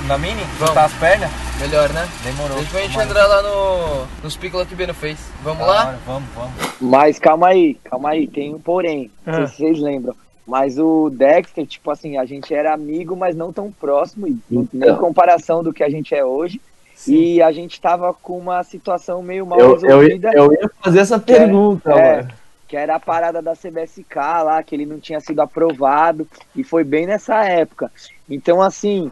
Na 0.07 0.19
Mini? 0.19 0.43
Vamos. 0.59 0.77
as 0.77 0.93
pernas? 0.95 1.31
Melhor, 1.59 1.89
né? 1.91 2.07
Demorou. 2.23 2.59
Depois 2.59 2.77
a 2.77 2.87
gente 2.87 2.97
vai 2.97 3.07
entrar 3.07 3.27
lá 3.27 3.43
no, 3.43 4.07
nos 4.23 4.37
picos 4.37 4.67
que 4.67 4.75
o 4.75 4.77
Beno 4.77 4.93
fez. 4.93 5.19
Vamos 5.43 5.61
da 5.61 5.67
lá? 5.67 5.87
Hora. 5.87 5.99
Vamos, 6.05 6.29
vamos. 6.35 6.53
Mas 6.79 7.19
calma 7.19 7.49
aí, 7.49 7.75
calma 7.85 8.11
aí, 8.11 8.27
tem 8.27 8.55
um 8.55 8.61
porém. 8.61 9.11
Não 9.25 9.35
sei 9.35 9.43
ah. 9.45 9.47
se 9.47 9.57
vocês 9.57 9.81
lembram. 9.81 10.15
Mas 10.47 10.79
o 10.79 11.09
Dexter, 11.09 11.67
tipo 11.67 11.91
assim, 11.91 12.19
a 12.19 12.27
gente 12.27 12.53
era 12.53 12.75
amigo, 12.75 13.17
mas 13.17 13.35
não 13.35 13.51
tão 13.51 13.73
próximo, 13.73 14.27
então. 14.27 14.69
nem 14.75 14.91
em 14.91 14.97
comparação 14.97 15.63
do 15.63 15.73
que 15.73 15.83
a 15.83 15.89
gente 15.89 16.15
é 16.15 16.23
hoje. 16.23 16.61
Sim. 16.95 17.15
E 17.15 17.43
a 17.43 17.51
gente 17.51 17.81
tava 17.81 18.13
com 18.13 18.37
uma 18.37 18.63
situação 18.63 19.23
meio 19.23 19.47
mal 19.47 19.59
eu, 19.59 19.75
resolvida. 19.75 20.31
Eu, 20.35 20.45
eu 20.45 20.53
ia 20.53 20.71
fazer 20.83 20.99
essa 20.99 21.19
pergunta, 21.19 21.91
é, 21.93 22.17
mano. 22.17 22.29
Que 22.69 22.77
era 22.77 22.97
a 22.97 23.01
parada 23.01 23.41
da 23.41 23.55
CBSK 23.55 24.17
lá, 24.45 24.63
que 24.63 24.75
ele 24.75 24.85
não 24.85 25.01
tinha 25.01 25.21
sido 25.21 25.41
aprovado. 25.41 26.29
E 26.55 26.63
foi 26.63 26.85
bem 26.85 27.07
nessa 27.07 27.43
época. 27.45 27.91
Então, 28.29 28.61
assim, 28.61 29.11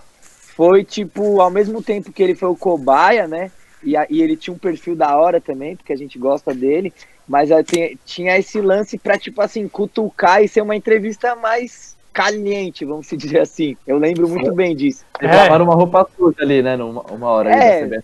foi 0.63 0.85
tipo, 0.85 1.41
ao 1.41 1.51
mesmo 1.51 1.83
tempo 1.83 2.13
que 2.13 2.23
ele 2.23 2.37
foi 2.37 2.49
o 2.49 2.57
cobaia, 2.57 3.27
né? 3.27 3.51
E, 3.83 3.97
a, 3.97 4.07
e 4.09 4.23
ele 4.23 4.37
tinha 4.37 4.55
um 4.55 4.59
perfil 4.59 4.95
da 4.95 5.17
hora 5.17 5.41
também, 5.41 5.75
porque 5.75 5.93
a 5.93 5.97
gente 5.97 6.17
gosta 6.17 6.55
dele, 6.55 6.93
mas 7.27 7.51
tem, 7.67 7.99
tinha 8.05 8.39
esse 8.39 8.61
lance 8.61 8.97
pra, 8.97 9.19
tipo 9.19 9.43
assim, 9.43 9.67
cutucar 9.67 10.41
e 10.41 10.47
ser 10.47 10.61
uma 10.61 10.77
entrevista 10.77 11.35
mais 11.35 11.97
caliente, 12.13 12.85
vamos 12.85 13.09
dizer 13.19 13.41
assim. 13.41 13.77
Eu 13.85 13.99
lembro 13.99 14.29
muito 14.29 14.55
bem 14.55 14.77
disso. 14.77 15.05
Eles 15.21 15.35
é. 15.35 15.53
uma 15.53 15.75
roupa 15.75 16.09
suja 16.17 16.37
ali, 16.43 16.63
né? 16.63 16.77
Numa 16.77 17.03
uma 17.11 17.27
hora 17.27 17.51
é, 17.51 18.01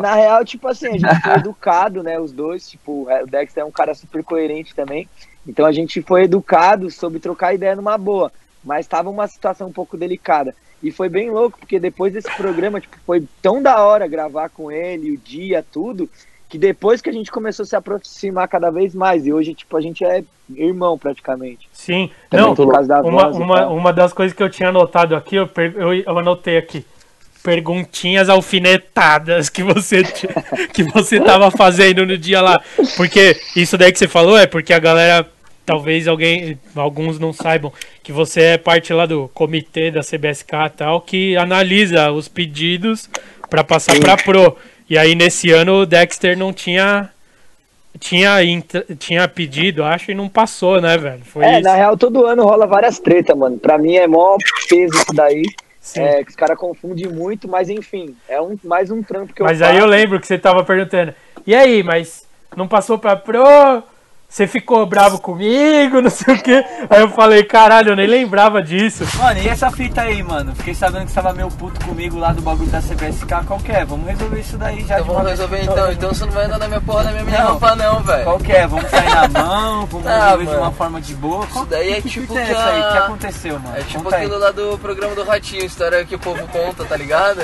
Na 0.00 0.14
real, 0.14 0.42
tipo 0.42 0.68
assim, 0.68 0.88
a 0.88 0.92
gente 0.92 1.20
foi 1.20 1.34
educado, 1.36 2.02
né? 2.02 2.18
Os 2.18 2.32
dois, 2.32 2.66
tipo, 2.66 3.10
o 3.10 3.26
Dexter 3.26 3.62
é 3.62 3.66
um 3.66 3.70
cara 3.70 3.94
super 3.94 4.24
coerente 4.24 4.74
também. 4.74 5.06
Então 5.46 5.66
a 5.66 5.72
gente 5.72 6.00
foi 6.00 6.22
educado 6.22 6.90
sobre 6.90 7.20
trocar 7.20 7.52
ideia 7.52 7.76
numa 7.76 7.98
boa. 7.98 8.32
Mas 8.64 8.86
tava 8.86 9.10
uma 9.10 9.28
situação 9.28 9.68
um 9.68 9.72
pouco 9.72 9.98
delicada. 9.98 10.54
E 10.82 10.90
foi 10.90 11.08
bem 11.08 11.30
louco, 11.30 11.58
porque 11.58 11.78
depois 11.78 12.12
desse 12.12 12.30
programa, 12.36 12.80
tipo, 12.80 12.96
foi 13.06 13.22
tão 13.42 13.62
da 13.62 13.82
hora 13.84 14.06
gravar 14.06 14.48
com 14.48 14.72
ele, 14.72 15.12
o 15.12 15.18
dia, 15.18 15.64
tudo, 15.70 16.08
que 16.48 16.56
depois 16.56 17.02
que 17.02 17.10
a 17.10 17.12
gente 17.12 17.30
começou 17.30 17.64
a 17.64 17.66
se 17.66 17.76
aproximar 17.76 18.48
cada 18.48 18.70
vez 18.70 18.94
mais, 18.94 19.26
e 19.26 19.32
hoje, 19.32 19.54
tipo, 19.54 19.76
a 19.76 19.80
gente 19.80 20.04
é 20.04 20.24
irmão 20.56 20.98
praticamente. 20.98 21.68
Sim, 21.72 22.10
é 22.30 22.36
não, 22.36 22.54
uma, 22.54 23.28
uma, 23.28 23.68
uma 23.68 23.92
das 23.92 24.12
coisas 24.12 24.36
que 24.36 24.42
eu 24.42 24.50
tinha 24.50 24.70
anotado 24.70 25.14
aqui, 25.14 25.36
eu, 25.36 25.48
eu, 25.76 25.94
eu 25.94 26.18
anotei 26.18 26.56
aqui, 26.56 26.84
perguntinhas 27.42 28.28
alfinetadas 28.28 29.48
que 29.48 29.62
você 29.62 30.02
que 30.74 30.82
você 30.84 31.20
tava 31.20 31.50
fazendo 31.50 32.04
no 32.04 32.16
dia 32.16 32.40
lá. 32.40 32.60
Porque 32.96 33.36
isso 33.56 33.78
daí 33.78 33.92
que 33.92 33.98
você 33.98 34.08
falou 34.08 34.36
é 34.36 34.46
porque 34.46 34.72
a 34.72 34.78
galera 34.78 35.26
talvez 35.64 36.08
alguém, 36.08 36.58
alguns 36.74 37.18
não 37.18 37.32
saibam 37.32 37.72
que 38.02 38.12
você 38.12 38.42
é 38.42 38.58
parte 38.58 38.92
lá 38.92 39.06
do 39.06 39.30
comitê 39.34 39.90
da 39.90 40.00
CBSK 40.00 40.54
e 40.66 40.70
tal, 40.70 41.00
que 41.00 41.36
analisa 41.36 42.10
os 42.10 42.28
pedidos 42.28 43.08
para 43.48 43.64
passar 43.64 43.98
para 43.98 44.16
pro. 44.16 44.56
E 44.88 44.98
aí 44.98 45.14
nesse 45.14 45.50
ano 45.50 45.82
o 45.82 45.86
Dexter 45.86 46.36
não 46.36 46.52
tinha 46.52 47.10
tinha 47.98 48.38
tinha 48.98 49.28
pedido, 49.28 49.84
acho, 49.84 50.10
e 50.10 50.14
não 50.14 50.28
passou, 50.28 50.80
né, 50.80 50.96
velho? 50.96 51.22
Foi 51.24 51.44
é, 51.44 51.54
isso. 51.54 51.62
na 51.62 51.74
real 51.74 51.96
todo 51.96 52.26
ano 52.26 52.44
rola 52.44 52.66
várias 52.66 52.98
tretas, 52.98 53.36
mano. 53.36 53.58
Pra 53.58 53.78
mim 53.78 53.96
é 53.96 54.06
mó 54.06 54.36
peso 54.68 54.94
isso 54.94 55.12
daí. 55.14 55.42
Sim. 55.80 56.00
É, 56.02 56.22
que 56.22 56.30
os 56.30 56.36
caras 56.36 56.58
confundem 56.58 57.06
muito, 57.06 57.48
mas 57.48 57.70
enfim, 57.70 58.14
é 58.28 58.40
um, 58.40 58.56
mais 58.62 58.90
um 58.90 59.02
trampo 59.02 59.32
que 59.32 59.40
eu 59.40 59.46
Mas 59.46 59.62
aí 59.62 59.76
eu 59.76 59.82
faço. 59.82 59.90
lembro 59.90 60.20
que 60.20 60.26
você 60.26 60.38
tava 60.38 60.62
perguntando, 60.62 61.14
e 61.46 61.54
aí, 61.54 61.82
mas 61.82 62.26
não 62.54 62.68
passou 62.68 62.98
pra 62.98 63.16
pro? 63.16 63.42
Você 64.30 64.46
ficou 64.46 64.86
bravo 64.86 65.18
comigo, 65.20 66.00
não 66.00 66.08
sei 66.08 66.34
o 66.36 66.40
quê. 66.40 66.64
Aí 66.88 67.00
eu 67.00 67.08
falei, 67.10 67.42
caralho, 67.42 67.90
eu 67.90 67.96
nem 67.96 68.06
lembrava 68.06 68.62
disso. 68.62 69.04
Mano, 69.18 69.40
e 69.40 69.48
essa 69.48 69.72
fita 69.72 70.02
aí, 70.02 70.22
mano? 70.22 70.54
Fiquei 70.54 70.72
sabendo 70.72 71.06
que 71.06 71.10
você 71.10 71.16
tava 71.20 71.32
meio 71.34 71.48
puto 71.48 71.84
comigo 71.84 72.16
lá 72.16 72.32
do 72.32 72.40
bagulho 72.40 72.70
da 72.70 72.80
CBSK. 72.80 73.44
Qual 73.44 73.58
que 73.58 73.72
é? 73.72 73.84
Vamos 73.84 74.06
resolver 74.06 74.38
isso 74.38 74.56
daí 74.56 74.84
já 74.86 75.00
Então 75.00 75.02
de 75.02 75.06
vamos 75.08 75.22
vez 75.24 75.30
resolver 75.40 75.62
então. 75.64 75.92
Então 75.92 76.14
você 76.14 76.24
não 76.26 76.32
vai 76.32 76.44
andar 76.44 76.58
na 76.58 76.68
minha 76.68 76.80
porra 76.80 77.02
da 77.04 77.10
minha 77.10 77.24
menina 77.24 77.42
Não. 77.42 77.52
rampa 77.54 77.74
não, 77.74 78.00
velho. 78.04 78.22
Qual 78.24 78.38
que 78.38 78.52
é? 78.52 78.66
Vamos 78.68 78.88
sair 78.88 79.10
na 79.14 79.28
mão? 79.42 79.86
Vamos 79.86 80.06
Ah, 80.06 80.20
resolver 80.24 80.44
de 80.44 80.50
mano. 80.50 80.62
uma 80.62 80.72
forma 80.72 81.00
de 81.00 81.14
boa? 81.16 81.46
Qual 81.48 81.64
Isso 81.64 81.70
daí 81.70 81.86
que, 81.88 81.92
é 81.98 82.00
que 82.02 82.08
tipo 82.08 82.26
fita 82.28 82.40
é 82.40 82.44
que 82.46 82.52
essa 82.52 82.64
aí? 82.70 82.82
a- 82.82 82.88
O 82.88 82.92
que 82.92 82.98
aconteceu, 82.98 83.58
mano? 83.58 83.76
É 83.76 83.80
tipo 83.82 84.02
Conta 84.04 84.14
aí. 84.16 84.22
aquilo 84.26 84.38
lá 84.38 84.50
do 84.52 84.78
programa 84.78 85.14
do 85.16 85.24
Ratinho, 85.24 85.64
história 85.64 86.04
que 86.04 86.14
o 86.14 86.18
povo 86.20 86.46
conta, 86.52 86.84
tá 86.84 86.96
ligado? 86.96 87.40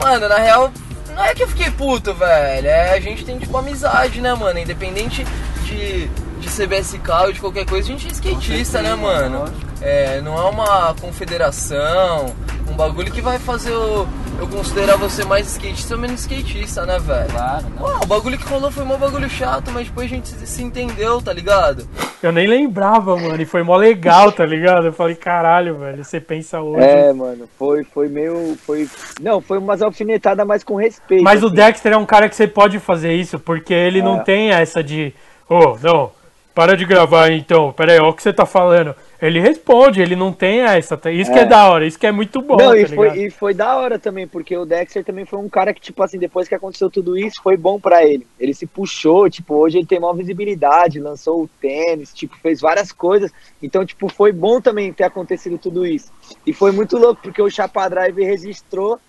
Mano, 0.00 0.28
na 0.28 0.36
real, 0.36 0.70
não 1.14 1.24
é 1.24 1.34
que 1.34 1.42
eu 1.42 1.48
fiquei 1.48 1.70
puto, 1.70 2.12
velho. 2.12 2.66
É, 2.66 2.92
a 2.92 3.00
gente 3.00 3.24
tem 3.24 3.38
tipo 3.38 3.56
amizade, 3.56 4.20
né, 4.20 4.34
mano? 4.34 4.58
Independente 4.58 5.24
de, 5.64 6.10
de 6.44 6.50
CBSK 6.50 7.10
ou 7.26 7.32
de 7.32 7.40
qualquer 7.40 7.64
coisa, 7.66 7.88
a 7.88 7.92
gente 7.92 8.06
é 8.08 8.12
skatista, 8.12 8.82
né, 8.82 8.94
mano? 8.94 9.40
lógico. 9.40 9.58
É, 9.80 10.20
não 10.20 10.38
é 10.38 10.48
uma 10.50 10.94
confederação, 11.00 12.34
um 12.70 12.74
bagulho 12.74 13.10
que 13.12 13.20
vai 13.20 13.38
fazer 13.38 13.70
eu, 13.70 14.06
eu 14.38 14.46
considerar 14.48 14.96
você 14.96 15.24
mais 15.24 15.46
skatista 15.48 15.94
ou 15.94 16.00
menos 16.00 16.20
skatista, 16.20 16.86
né, 16.86 16.98
velho? 16.98 17.28
Claro, 17.28 17.64
não. 17.70 17.78
Pô, 17.78 18.04
o 18.04 18.06
bagulho 18.06 18.38
que 18.38 18.46
rolou 18.46 18.70
foi 18.70 18.82
um 18.82 18.96
bagulho 18.96 19.28
chato, 19.28 19.70
mas 19.72 19.86
depois 19.88 20.06
a 20.10 20.14
gente 20.14 20.28
se, 20.28 20.46
se 20.46 20.62
entendeu, 20.62 21.20
tá 21.20 21.32
ligado? 21.32 21.86
Eu 22.22 22.32
nem 22.32 22.46
lembrava, 22.46 23.14
mano, 23.16 23.40
e 23.40 23.44
foi 23.44 23.62
mó 23.62 23.76
legal, 23.76 24.32
tá 24.32 24.46
ligado? 24.46 24.86
Eu 24.86 24.92
falei, 24.94 25.14
caralho, 25.14 25.76
velho, 25.78 26.02
você 26.02 26.18
pensa 26.18 26.60
hoje. 26.60 26.82
É, 26.86 27.12
mano, 27.12 27.46
foi, 27.58 27.84
foi 27.84 28.08
meio. 28.08 28.56
Foi, 28.64 28.88
não, 29.20 29.42
foi 29.42 29.58
umas 29.58 29.82
alfinetadas, 29.82 30.46
mas 30.46 30.64
com 30.64 30.76
respeito. 30.76 31.22
Mas 31.22 31.42
o 31.42 31.46
assim. 31.46 31.56
Dexter 31.56 31.92
é 31.92 31.96
um 31.98 32.06
cara 32.06 32.28
que 32.28 32.34
você 32.36 32.46
pode 32.46 32.78
fazer 32.78 33.12
isso, 33.12 33.38
porque 33.38 33.74
ele 33.74 34.00
não 34.00 34.16
É. 34.18 34.22
tem 34.22 34.50
essa 34.52 34.82
de. 34.82 35.12
Ô, 35.46 35.76
não, 35.82 36.10
para 36.54 36.76
de 36.76 36.84
gravar 36.84 37.30
então, 37.32 37.72
pera 37.72 37.92
aí, 37.92 37.98
olha 37.98 38.10
o 38.10 38.12
que 38.14 38.22
você 38.22 38.32
tá 38.32 38.46
falando. 38.46 38.94
Ele 39.20 39.40
responde, 39.40 40.00
ele 40.02 40.14
não 40.14 40.32
tem 40.32 40.60
essa. 40.60 40.96
tá- 40.96 41.10
Isso 41.10 41.32
que 41.32 41.38
é 41.38 41.42
É. 41.42 41.46
da 41.46 41.68
hora, 41.68 41.86
isso 41.86 41.98
que 41.98 42.06
é 42.06 42.12
muito 42.12 42.40
bom, 42.42 42.56
Não, 42.56 42.68
tá 42.70 42.78
e, 42.78 42.86
foi, 42.86 43.18
e 43.18 43.30
foi 43.30 43.54
da 43.54 43.76
hora 43.76 43.98
também, 43.98 44.28
porque 44.28 44.56
o 44.56 44.64
Dexter 44.66 45.02
também 45.02 45.24
foi 45.24 45.38
um 45.38 45.48
cara 45.48 45.72
que, 45.74 45.80
tipo 45.80 46.02
assim, 46.02 46.18
depois 46.18 46.46
que 46.46 46.54
aconteceu 46.54 46.90
tudo 46.90 47.16
isso, 47.18 47.42
foi 47.42 47.56
bom 47.56 47.80
pra 47.80 48.04
ele. 48.04 48.26
Ele 48.38 48.52
se 48.54 48.66
puxou, 48.66 49.28
tipo, 49.30 49.54
hoje 49.54 49.78
ele 49.78 49.86
tem 49.86 49.98
maior 49.98 50.12
visibilidade, 50.14 51.00
lançou 51.00 51.42
o 51.42 51.48
tênis, 51.60 52.12
tipo, 52.12 52.36
fez 52.38 52.60
várias 52.60 52.92
coisas. 52.92 53.32
Então, 53.62 53.84
tipo, 53.84 54.08
foi 54.08 54.30
bom 54.30 54.60
também 54.60 54.92
ter 54.92 55.04
acontecido 55.04 55.58
tudo 55.58 55.84
isso. 55.86 56.12
E 56.46 56.52
foi 56.52 56.70
muito 56.70 56.96
louco, 56.98 57.20
porque 57.22 57.40
o 57.42 57.50
Chapa 57.50 57.88
Drive 57.88 58.22
registrou 58.22 59.00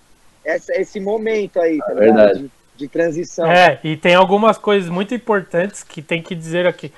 essa- 0.44 0.72
esse 0.80 0.98
momento 0.98 1.60
aí, 1.60 1.78
tá 1.78 1.92
É 1.92 1.94
ligado? 1.94 2.16
verdade. 2.16 2.38
De, 2.40 2.50
de 2.76 2.88
transição. 2.88 3.50
É, 3.50 3.78
e 3.84 3.96
tem 3.96 4.14
algumas 4.14 4.56
coisas 4.58 4.88
muito 4.88 5.14
importantes 5.14 5.82
que 5.82 6.00
tem 6.02 6.22
que 6.22 6.34
dizer 6.34 6.66
aqui. 6.66 6.90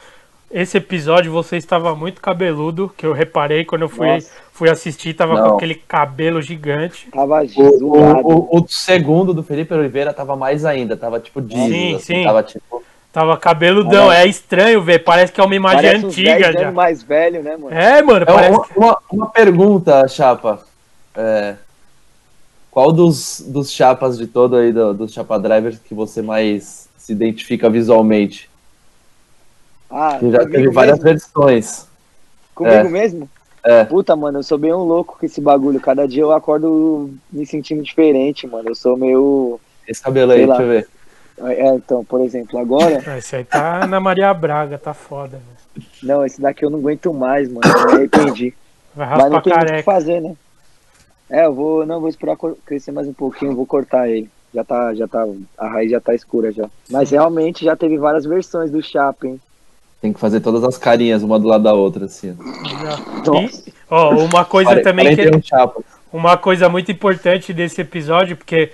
Esse 0.51 0.79
episódio 0.79 1.31
você 1.31 1.59
estava 1.59 1.95
muito 1.95 2.23
cabeludo, 2.23 2.91
que 2.97 3.05
eu 3.05 3.13
reparei 3.13 3.67
quando 3.67 3.83
eu 3.83 3.89
fui, 3.89 4.07
Nossa. 4.09 4.31
fui 4.51 4.71
assistir, 4.71 5.13
tava 5.13 5.35
Não. 5.35 5.51
com 5.51 5.57
aquele 5.57 5.75
cabelo 5.75 6.41
gigante. 6.41 7.07
Tava 7.13 7.43
O, 7.55 8.57
o, 8.57 8.59
o, 8.59 8.67
segundo 8.69 9.35
do 9.35 9.43
Felipe 9.43 9.75
Oliveira 9.75 10.15
tava 10.15 10.35
mais 10.37 10.65
ainda, 10.65 10.97
tava 10.97 11.21
tipo 11.21 11.43
Jesus, 11.47 11.69
Sim, 11.69 11.95
assim, 11.97 12.15
sim. 12.15 12.25
tava 12.25 12.43
tipo. 12.43 12.83
Tava 13.13 13.37
cabeludão, 13.37 14.11
é 14.13 14.27
estranho 14.27 14.81
ver, 14.83 15.01
parece 15.01 15.33
que 15.33 15.41
é 15.41 15.45
uma 15.45 15.55
imagem 15.55 15.83
Parece 15.83 16.07
antiga 16.07 16.53
10 16.53 16.55
já. 16.55 16.73
mais 16.73 17.03
velho, 17.03 17.43
né, 17.43 17.57
mano? 17.57 17.75
É, 17.77 18.01
mano, 18.03 18.23
É 18.23 18.27
parece. 18.27 18.53
uma, 18.53 18.67
uma, 18.77 18.99
uma 19.13 19.27
pergunta, 19.31 20.07
Chapa. 20.09 20.61
É, 21.15 21.57
qual 22.71 22.93
dos, 22.93 23.43
dos 23.47 23.71
chapas 23.73 24.17
de 24.17 24.27
todo 24.27 24.57
aí, 24.57 24.73
do- 24.73 24.95
dos 24.95 25.13
Chapa 25.13 25.39
Drivers, 25.39 25.79
que 25.79 25.95
você 25.95 26.23
mais 26.23 26.89
se 26.97 27.13
identifica 27.13 27.69
visualmente? 27.69 28.48
Ah, 29.91 30.17
Que 30.19 30.31
já 30.31 30.39
teve 30.47 30.71
várias 30.71 30.99
mesmo? 30.99 31.05
versões. 31.11 31.87
Comigo 32.55 32.75
É. 32.77 32.85
mesmo? 32.85 33.29
É. 33.65 33.85
Puta, 33.85 34.15
mano, 34.17 34.39
eu 34.39 34.43
sou 34.43 34.57
bem 34.59 34.73
um 34.73 34.83
louco 34.85 35.17
com 35.19 35.27
esse 35.27 35.41
bagulho. 35.41 35.81
Cada 35.81 36.07
dia 36.07 36.23
eu 36.23 36.33
acordo 36.33 37.11
me 37.33 37.45
sentindo 37.47 37.83
diferente, 37.83 38.47
mano. 38.47 38.69
Eu 38.71 38.75
sou 38.75 38.97
meio. 38.97 39.61
Esse 39.87 40.03
cabelo 40.03 40.33
aí, 40.33 40.47
lá. 40.47 40.57
deixa 40.57 40.63
eu 40.63 40.69
ver. 40.69 40.89
É, 41.53 41.75
então, 41.75 42.05
por 42.05 42.21
exemplo, 42.21 42.59
agora. 42.59 43.03
Ah, 43.07 43.19
Esse 43.19 43.37
aí 43.37 43.45
tá 43.45 43.87
na 43.87 44.01
Maria 44.01 44.33
Braga, 44.35 44.79
tá 44.79 44.93
foda. 44.95 45.41
velho. 45.77 45.89
Não, 46.03 46.25
esse 46.27 46.41
daqui 46.41 46.65
eu 46.65 46.71
não 46.71 46.79
aguento 46.79 47.13
mais, 47.15 47.49
mano. 47.49 47.61
Eu 47.65 47.87
me 47.87 47.93
arrependi. 47.99 48.55
Vai 48.95 49.07
Mas 49.09 49.19
não 49.19 49.25
raspar 49.25 49.43
tem 49.43 49.53
muito 49.53 49.57
o 49.57 49.61
que 49.61 49.67
careca. 49.67 49.83
fazer, 49.85 50.21
né? 50.21 50.35
É, 51.31 51.47
eu 51.47 51.55
vou. 51.55 51.87
Não, 51.87 52.01
vou 52.01 52.09
esperar 52.09 52.37
crescer 52.65 52.91
mais 52.91 53.07
um 53.07 53.13
pouquinho, 53.13 53.55
vou 53.55 53.67
cortar 53.67 54.09
ele. 54.09 54.29
Já 54.55 54.65
tá, 54.65 54.95
já 54.95 55.07
tá. 55.07 55.27
A 55.57 55.69
raiz 55.69 55.91
já 55.91 56.01
tá 56.01 56.15
escura 56.15 56.51
já. 56.51 56.69
Mas 56.91 57.11
realmente 57.11 57.65
já 57.65 57.77
teve 57.77 57.99
várias 57.99 58.25
versões 58.25 58.71
do 58.71 58.83
Chapa, 58.83 59.27
hein? 59.27 59.41
Tem 60.01 60.13
que 60.13 60.21
fazer 60.21 60.41
todas 60.41 60.63
as 60.63 60.79
carinhas, 60.79 61.23
uma 61.23 61.39
do 61.39 61.49
lado 61.49 61.65
da 61.65 61.73
outra, 61.75 62.05
assim. 62.05 62.37
E, 63.25 63.73
ó, 63.91 64.11
uma 64.15 64.45
coisa 64.45 64.71
Quare- 64.71 64.83
também 64.83 65.09
que. 65.09 65.17
41 65.17 65.43
chapas. 65.43 65.85
Uma 66.13 66.37
coisa 66.37 66.69
muito 66.69 66.91
importante 66.91 67.53
desse 67.53 67.81
episódio, 67.81 68.37
porque 68.37 68.71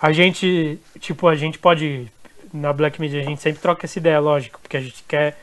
a 0.00 0.10
gente, 0.12 0.78
tipo, 0.98 1.28
a 1.28 1.34
gente 1.34 1.58
pode. 1.58 2.10
Na 2.52 2.72
Black 2.72 3.00
Media 3.00 3.20
a 3.20 3.24
gente 3.24 3.40
sempre 3.40 3.60
troca 3.62 3.86
essa 3.86 3.98
ideia, 3.98 4.18
lógico, 4.20 4.58
porque 4.60 4.76
a 4.76 4.80
gente 4.80 5.02
quer 5.08 5.38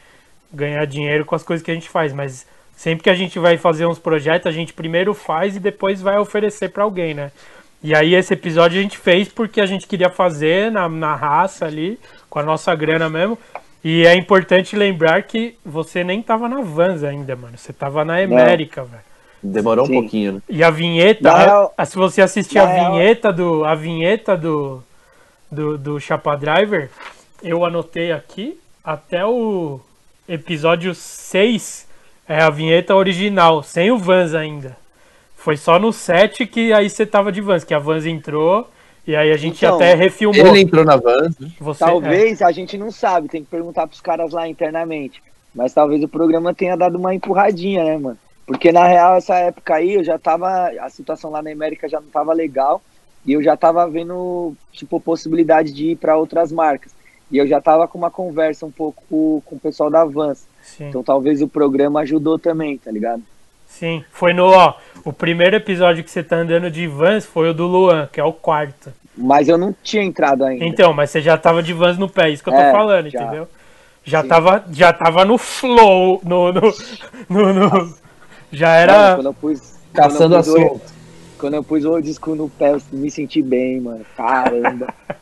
ganhar 0.54 0.86
dinheiro 0.86 1.26
com 1.26 1.36
as 1.36 1.44
coisas 1.44 1.63
que 1.63 1.72
a 1.72 1.74
gente 1.74 1.89
faz, 1.89 2.12
mas 2.13 2.46
sempre 2.76 3.04
que 3.04 3.10
a 3.10 3.15
gente 3.15 3.39
vai 3.39 3.58
fazer 3.58 3.86
uns 3.88 3.98
projetos, 4.00 4.48
a 4.48 4.52
gente 4.52 4.74
primeiro 4.74 5.13
faz 5.13 5.56
e 5.56 5.60
depois 5.60 6.02
vai 6.02 6.18
oferecer 6.20 6.70
pra 6.70 6.84
alguém, 6.84 7.13
né? 7.13 7.32
E 7.82 7.96
aí 7.96 8.13
esse 8.13 8.34
episódio 8.34 8.78
a 8.78 8.82
gente 8.82 8.98
fez 8.98 9.28
porque 9.28 9.62
a 9.62 9.65
gente 9.65 9.88
queria 9.88 10.10
fazer 10.10 10.72
na, 10.72 10.88
na 10.89 11.15
raça 11.15 11.65
ali, 11.65 12.00
com 12.30 12.38
a 12.39 12.44
nossa 12.44 12.76
grana 12.76 13.10
mesmo. 13.10 13.38
E 13.84 14.06
é 14.06 14.13
importante 14.15 14.76
lembrar 14.76 15.24
que 15.24 15.56
você 15.65 16.04
nem 16.04 16.22
tava 16.22 16.50
na 16.50 16.62
Vans 16.62 17.04
ainda, 17.04 17.36
mano. 17.36 17.58
Você 17.58 17.72
tava 17.72 18.04
na 18.04 18.22
América, 18.22 18.84
velho. 18.84 19.04
Demorou 19.42 19.86
Sim. 19.86 19.98
um 19.98 20.02
pouquinho, 20.02 20.32
né? 20.34 20.42
E 20.50 20.62
a 20.63 20.70
vinheta, 20.70 21.34
real- 21.38 21.74
a- 21.78 21.86
se 21.86 21.96
você 21.96 22.22
assistir 22.22 22.60
a 22.60 22.65
real- 22.65 22.92
vinheta 22.92 23.32
do 23.32 23.63
a 23.63 23.74
vinheta 23.74 24.36
do 24.36 24.84
do, 25.50 25.78
do 25.78 26.00
Chapa 26.00 26.36
Driver, 26.36 26.89
eu 27.42 27.63
anotei 27.65 28.12
aqui 28.12 28.60
até 28.84 29.26
o 29.26 29.80
episódio 30.28 30.94
6 30.94 31.88
é 32.28 32.39
a 32.42 32.50
vinheta 32.50 32.94
original, 32.96 33.63
sem 33.63 33.89
o 33.92 33.98
Vans 33.98 34.36
ainda. 34.36 34.78
Foi 35.36 35.56
só 35.58 35.80
no 35.80 35.92
7 35.94 36.46
que 36.46 36.72
aí 36.74 36.89
você 36.89 37.06
tava 37.06 37.32
de 37.32 37.39
Vans, 37.42 37.63
que 37.63 37.74
a 37.74 37.80
Vans 37.80 38.06
entrou 38.06 38.70
e 39.10 39.15
aí 39.15 39.32
a 39.32 39.38
gente 39.38 39.65
Então, 39.65 39.76
até 39.76 39.95
refilmou. 39.95 40.45
Ele 40.45 40.62
entrou 40.62 40.86
na 40.86 40.95
van, 40.95 41.30
né? 41.39 41.52
Você, 41.60 41.84
é, 41.84 41.88
Talvez 41.88 42.41
a 42.43 42.52
gente 42.52 42.78
não 42.78 42.91
sabe, 42.91 43.28
tem 43.28 43.43
que 43.43 43.50
perguntar 43.50 43.88
pros 43.88 44.00
caras 44.00 44.32
lá 44.32 44.48
internamente. 44.48 45.19
Mas 45.54 45.74
talvez 45.74 46.04
o 46.04 46.08
programa 46.08 46.54
tenha 46.54 46.78
dado 46.78 46.95
uma 47.00 47.15
empurradinha, 47.15 47.84
né, 47.84 47.98
mano? 47.98 48.19
Porque 48.45 48.72
na 48.72 48.86
real, 48.86 49.15
essa 49.15 49.34
época 49.36 49.74
aí, 49.74 49.95
eu 49.95 50.04
já 50.04 50.19
tava. 50.19 50.69
A 50.80 50.89
situação 50.89 51.32
lá 51.32 51.41
na 51.41 51.52
América 51.52 51.89
já 51.89 52.00
não 52.00 52.10
tava 52.10 52.34
legal. 52.34 52.84
E 53.26 53.34
eu 53.34 53.41
já 53.41 53.58
tava 53.58 53.88
vendo, 53.89 54.54
tipo, 54.72 55.00
possibilidade 55.00 55.74
de 55.74 55.88
ir 55.88 55.95
pra 55.95 56.15
outras 56.15 56.52
marcas. 56.52 56.93
E 57.32 57.38
eu 57.39 57.48
já 57.48 57.60
tava 57.60 57.88
com 57.88 57.98
uma 57.98 58.12
conversa 58.12 58.63
um 58.63 58.72
pouco 58.72 59.04
com, 59.10 59.41
com 59.43 59.56
o 59.56 59.60
pessoal 59.60 59.89
da 59.89 60.06
Vans. 60.06 60.48
sim. 60.62 60.88
Então 60.88 61.02
talvez 61.02 61.41
o 61.41 61.48
programa 61.48 62.02
ajudou 62.02 62.38
também, 62.38 62.78
tá 62.78 62.91
ligado? 62.91 63.24
Sim, 63.69 64.04
foi 64.12 64.34
no, 64.34 64.48
ó, 64.48 64.74
o 65.06 65.13
primeiro 65.13 65.56
episódio 65.56 66.04
que 66.04 66.10
você 66.10 66.24
tá 66.24 66.38
andando 66.38 66.72
de 66.72 66.88
Vans 66.88 67.26
foi 67.26 67.50
o 67.50 67.54
do 67.54 67.67
Luan, 67.67 68.10
que 68.12 68.19
é 68.19 68.24
o 68.24 68.34
quarto. 68.34 68.91
Mas 69.17 69.48
eu 69.50 69.58
não 69.58 69.76
tinha 69.84 70.04
entrado 70.04 70.43
ainda. 70.45 70.63
Então, 70.65 70.93
mas 70.93 71.10
você 71.10 71.22
já 71.22 71.38
tava 71.38 71.62
de 71.62 71.74
Vans 71.74 71.98
no 71.98 72.08
pé, 72.10 72.30
isso 72.30 72.43
que 72.43 72.50
eu 72.50 72.54
tô 72.54 72.60
É, 72.60 72.72
falando, 72.72 73.10
já. 73.10 73.22
entendeu? 73.24 73.48
Já 74.06 74.22
Sim. 74.22 74.28
tava, 74.30 74.63
já 74.72 74.93
tava 74.93 75.26
no 75.26 75.38
flow, 75.38 76.22
no, 76.24 76.52
no, 76.54 76.74
no, 77.30 77.54
no- 77.54 77.93
já 78.52 78.67
Mano, 78.69 78.80
era, 78.82 79.15
quando 79.15 79.26
eu 79.28 79.34
pus. 79.34 79.74
Caçando 79.93 80.36
quando 80.36 80.36
eu 80.36 80.43
pus 80.43 80.48
o- 80.48 80.65
assunto. 80.65 81.00
Quando 81.38 81.54
eu 81.54 81.63
pus 81.63 81.86
o 81.86 82.02
disco 82.02 82.36
no 82.36 82.50
pé, 82.50 82.74
eu 82.74 82.82
me 82.91 83.10
senti 83.12 83.41
bem, 83.41 83.80
mano. 83.82 84.06
Caramba. 84.15 84.93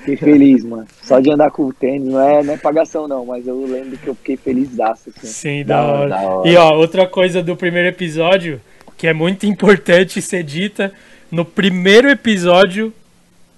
Fiquei 0.00 0.16
feliz, 0.16 0.64
mano. 0.64 0.86
Só 1.02 1.20
de 1.20 1.30
andar 1.30 1.50
com 1.50 1.64
o 1.66 1.72
tênis, 1.74 2.08
não 2.08 2.20
é, 2.20 2.42
não 2.42 2.54
é 2.54 2.56
pagação 2.56 3.06
não, 3.06 3.26
mas 3.26 3.46
eu 3.46 3.66
lembro 3.66 3.98
que 3.98 4.06
eu 4.06 4.14
fiquei 4.14 4.36
feliz 4.36 4.78
assim. 4.80 5.10
sim, 5.22 5.64
da 5.64 5.82
hora. 5.82 6.08
da 6.08 6.20
hora. 6.20 6.48
E 6.48 6.56
ó, 6.56 6.72
outra 6.74 7.06
coisa 7.06 7.42
do 7.42 7.54
primeiro 7.54 7.88
episódio, 7.88 8.60
que 8.96 9.06
é 9.06 9.12
muito 9.12 9.44
importante 9.46 10.22
ser 10.22 10.42
dita, 10.42 10.90
no 11.30 11.44
primeiro 11.44 12.08
episódio 12.08 12.92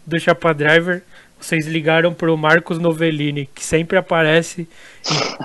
do 0.07 0.19
Chapa 0.19 0.53
Driver, 0.53 1.03
vocês 1.41 1.67
ligaram 1.67 2.12
pro 2.15 2.37
Marcos 2.37 2.79
Novellini, 2.79 3.49
que 3.53 3.65
sempre 3.65 3.99
aparece 3.99 4.69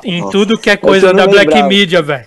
em, 0.04 0.17
em 0.20 0.30
tudo 0.30 0.58
que 0.58 0.70
é 0.70 0.78
coisa 0.78 1.13
da 1.13 1.26
Black 1.26 1.48
lembrava. 1.48 1.67
Media, 1.67 2.02
velho. 2.02 2.26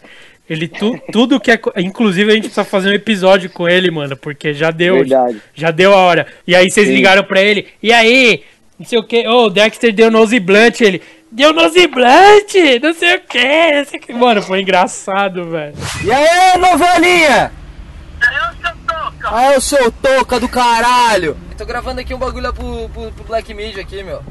Ele 0.49 0.66
tu, 0.66 1.01
tudo 1.12 1.38
que 1.38 1.53
é. 1.53 1.61
Inclusive, 1.77 2.33
a 2.33 2.35
gente 2.35 2.45
precisa 2.45 2.64
fazer 2.64 2.90
um 2.90 2.95
episódio 2.95 3.49
com 3.51 3.69
ele, 3.69 3.88
mano, 3.88 4.16
porque 4.16 4.53
já 4.53 4.73
deu. 4.73 4.97
Verdade. 4.97 5.40
Já 5.55 5.71
deu 5.71 5.95
a 5.95 5.99
hora. 5.99 6.27
E 6.45 6.57
aí 6.57 6.69
vocês 6.69 6.88
Sim. 6.88 6.95
ligaram 6.95 7.23
pra 7.23 7.40
ele. 7.40 7.69
E 7.81 7.93
aí? 7.93 8.43
Não 8.77 8.85
sei 8.85 8.99
o 8.99 9.05
que. 9.05 9.29
Ô, 9.29 9.45
o 9.45 9.51
Dexter 9.51 9.93
deu 9.93 10.11
nose 10.11 10.40
blunt. 10.40 10.81
Ele. 10.81 11.01
Deu 11.31 11.53
nose 11.53 11.87
blunt? 11.87 12.55
Não 12.83 12.93
sei 12.93 13.14
o 13.14 13.21
que. 13.21 13.73
Não 13.73 13.85
sei 13.85 14.01
o 14.01 14.03
que. 14.03 14.12
Mano, 14.12 14.43
foi 14.43 14.62
engraçado, 14.62 15.49
velho. 15.49 15.75
E 16.05 16.11
aí, 16.11 16.59
novelinha? 16.59 17.53
Eu 19.23 19.29
sou 19.29 19.39
Ah, 19.39 19.53
eu 19.53 19.61
sou 19.61 19.93
toca 19.93 20.41
do 20.41 20.49
caralho! 20.49 21.37
Tô 21.57 21.67
gravando 21.67 22.01
aqui 22.01 22.15
um 22.15 22.19
bagulho 22.19 22.53
pro, 22.55 22.89
pro, 22.89 23.13
pro 23.13 23.25
Black 23.25 23.53
Media 23.53 23.83
aqui, 23.83 24.03
meu. 24.03 24.25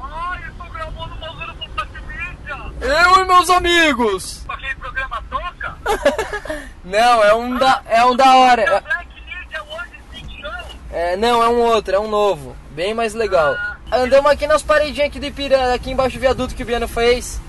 Ai, 0.00 0.40
eu 0.46 0.52
tô 0.64 0.72
gravando 0.72 1.14
um 1.14 1.18
bagulho 1.18 1.54
pro 1.54 1.68
Black 1.74 1.92
Media. 2.06 2.56
Eu 2.80 3.22
e 3.22 3.26
meus 3.26 3.50
amigos! 3.50 4.44
Aquele 4.48 4.74
programa 4.76 5.22
Toca. 5.28 5.76
Não, 6.84 7.24
é 7.24 7.34
um 7.34 7.56
da, 7.56 7.82
é 7.86 8.04
um 8.04 8.14
da 8.16 8.36
hora. 8.36 8.62
É- 8.62 8.80
Black 8.80 9.08
Media 9.26 9.62
hoje, 9.64 10.40
Show. 10.40 10.50
É, 10.92 11.16
não, 11.16 11.42
é 11.42 11.48
um 11.48 11.60
outro, 11.60 11.94
é 11.94 12.00
um 12.00 12.08
novo. 12.08 12.56
Bem 12.70 12.94
mais 12.94 13.14
legal. 13.14 13.56
Andamos 13.92 14.30
aqui 14.30 14.46
nas 14.46 14.62
paredinhas 14.62 15.08
aqui 15.08 15.18
do 15.18 15.26
Ipiranga, 15.26 15.74
aqui 15.74 15.90
embaixo 15.90 16.16
do 16.16 16.20
viaduto 16.20 16.54
que 16.54 16.62
o 16.62 16.66
Viano 16.66 16.86
fez. 16.88 17.40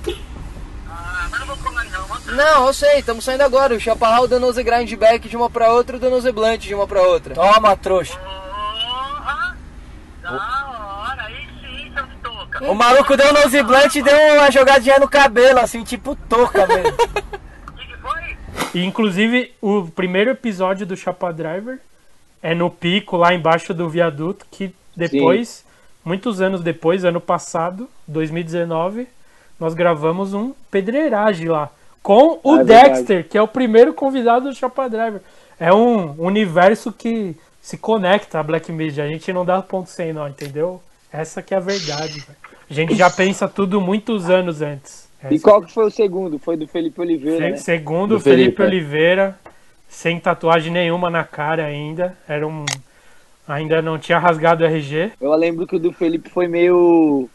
Ah, 0.90 1.28
mas 1.30 1.40
não 1.40 1.48
vou 1.48 1.58
colar 1.58 1.86
não, 2.32 2.68
eu 2.68 2.74
sei, 2.74 3.00
estamos 3.00 3.24
saindo 3.24 3.42
agora. 3.42 3.76
O 3.76 3.80
Chaparral 3.80 4.28
dando 4.28 4.48
os 4.48 4.58
grindback 4.58 5.28
de 5.28 5.36
uma 5.36 5.50
pra 5.50 5.72
outra 5.72 5.96
e 5.96 5.98
o 5.98 6.00
dando 6.00 6.34
blunt 6.34 6.60
de 6.60 6.74
uma 6.74 6.88
pra 6.88 7.02
outra. 7.02 7.36
Toma, 7.36 7.76
trouxa. 7.76 8.18
Porra. 8.18 9.58
Da 10.22 10.32
hora, 10.32 11.24
aí 11.24 11.48
sim, 11.62 11.92
Toca. 12.24 12.72
O 12.72 12.76
maluco 12.76 13.18
deu 13.18 13.34
nose 13.34 13.64
blunt 13.64 13.96
e 13.96 14.02
deu 14.02 14.18
uma 14.36 14.52
jogadinha 14.52 15.00
no 15.00 15.10
cabelo, 15.10 15.60
assim, 15.60 15.84
tipo 15.84 16.16
toca 16.16 16.66
mesmo. 16.68 16.92
O 16.92 17.72
que 17.74 17.86
que 17.86 17.98
foi? 17.98 18.38
E 18.74 18.86
inclusive 18.86 19.54
o 19.62 19.88
primeiro 19.88 20.32
episódio 20.32 20.86
do 20.86 20.96
Chapa 20.96 21.34
Driver 21.34 21.80
é 22.42 22.56
no 22.56 22.70
pico 22.70 23.18
lá 23.18 23.34
embaixo 23.34 23.74
do 23.74 23.90
viaduto 23.90 24.46
que 24.50 24.74
depois, 24.96 25.66
muitos 26.04 26.42
anos 26.42 26.62
depois, 26.62 27.04
ano 27.04 27.22
passado, 27.22 27.90
2019, 28.08 29.08
nós 29.60 29.74
gravamos 29.74 30.34
um 30.34 30.54
pedreiragem 30.70 31.48
lá 31.48 31.70
com 32.04 32.40
o 32.44 32.54
Ah, 32.56 32.62
é 32.62 32.64
verdade. 32.64 32.90
Dexter, 32.90 33.28
que 33.30 33.38
é 33.38 33.42
o 33.42 33.48
primeiro 33.48 33.94
convidado 33.94 34.50
do 34.50 34.56
Chapa 34.56 34.90
Driver. 34.90 35.22
É 35.60 35.72
um 35.74 36.14
universo 36.22 36.92
que 36.92 37.36
se 37.62 37.78
conecta 37.78 38.40
a 38.40 38.44
Black 38.44 38.72
Media. 38.72 39.04
A 39.04 39.08
gente 39.08 39.32
não 39.32 39.46
dá 39.46 39.62
ponto 39.62 39.90
sem 39.90 40.12
nó, 40.12 40.28
entendeu? 40.28 40.82
Essa 41.14 41.42
que 41.42 41.54
é 41.54 41.58
a 41.58 41.60
verdade. 41.60 42.20
velho. 42.22 42.38
A 42.70 42.74
gente 42.74 42.96
já 42.96 43.10
pensa 43.10 43.48
tudo 43.48 43.80
muitos 43.82 44.30
anos 44.30 44.62
antes. 44.62 45.10
E 45.30 45.36
Essa- 45.36 45.44
qual 45.44 45.62
que 45.62 45.72
foi 45.72 45.86
o 45.86 45.92
segundo? 45.92 46.40
Foi 46.40 46.58
do 46.58 46.68
Felipe 46.68 47.00
Oliveira, 47.00 47.38
Se- 47.46 47.52
né? 47.52 47.58
Segundo 47.58 48.16
Do 48.16 48.20
Felipe, 48.20 48.56
Felipe, 48.58 48.62
é. 48.64 48.66
Oliveira, 48.66 49.40
sem 49.88 50.20
tatuagem 50.20 50.72
nenhuma 50.72 51.10
na 51.10 51.24
cara 51.24 51.66
ainda. 51.66 52.18
Era 52.28 52.48
um. 52.48 52.66
Ainda 53.48 53.82
não 53.82 54.00
tinha 54.00 54.18
rasgado 54.18 54.64
o 54.64 54.68
RG. 54.68 55.12
Eu 55.20 55.34
lembro 55.36 55.68
que 55.68 55.76
o 55.76 55.80
do 55.80 55.92
Felipe 55.92 56.30
foi 56.30 56.48
meio 56.48 57.30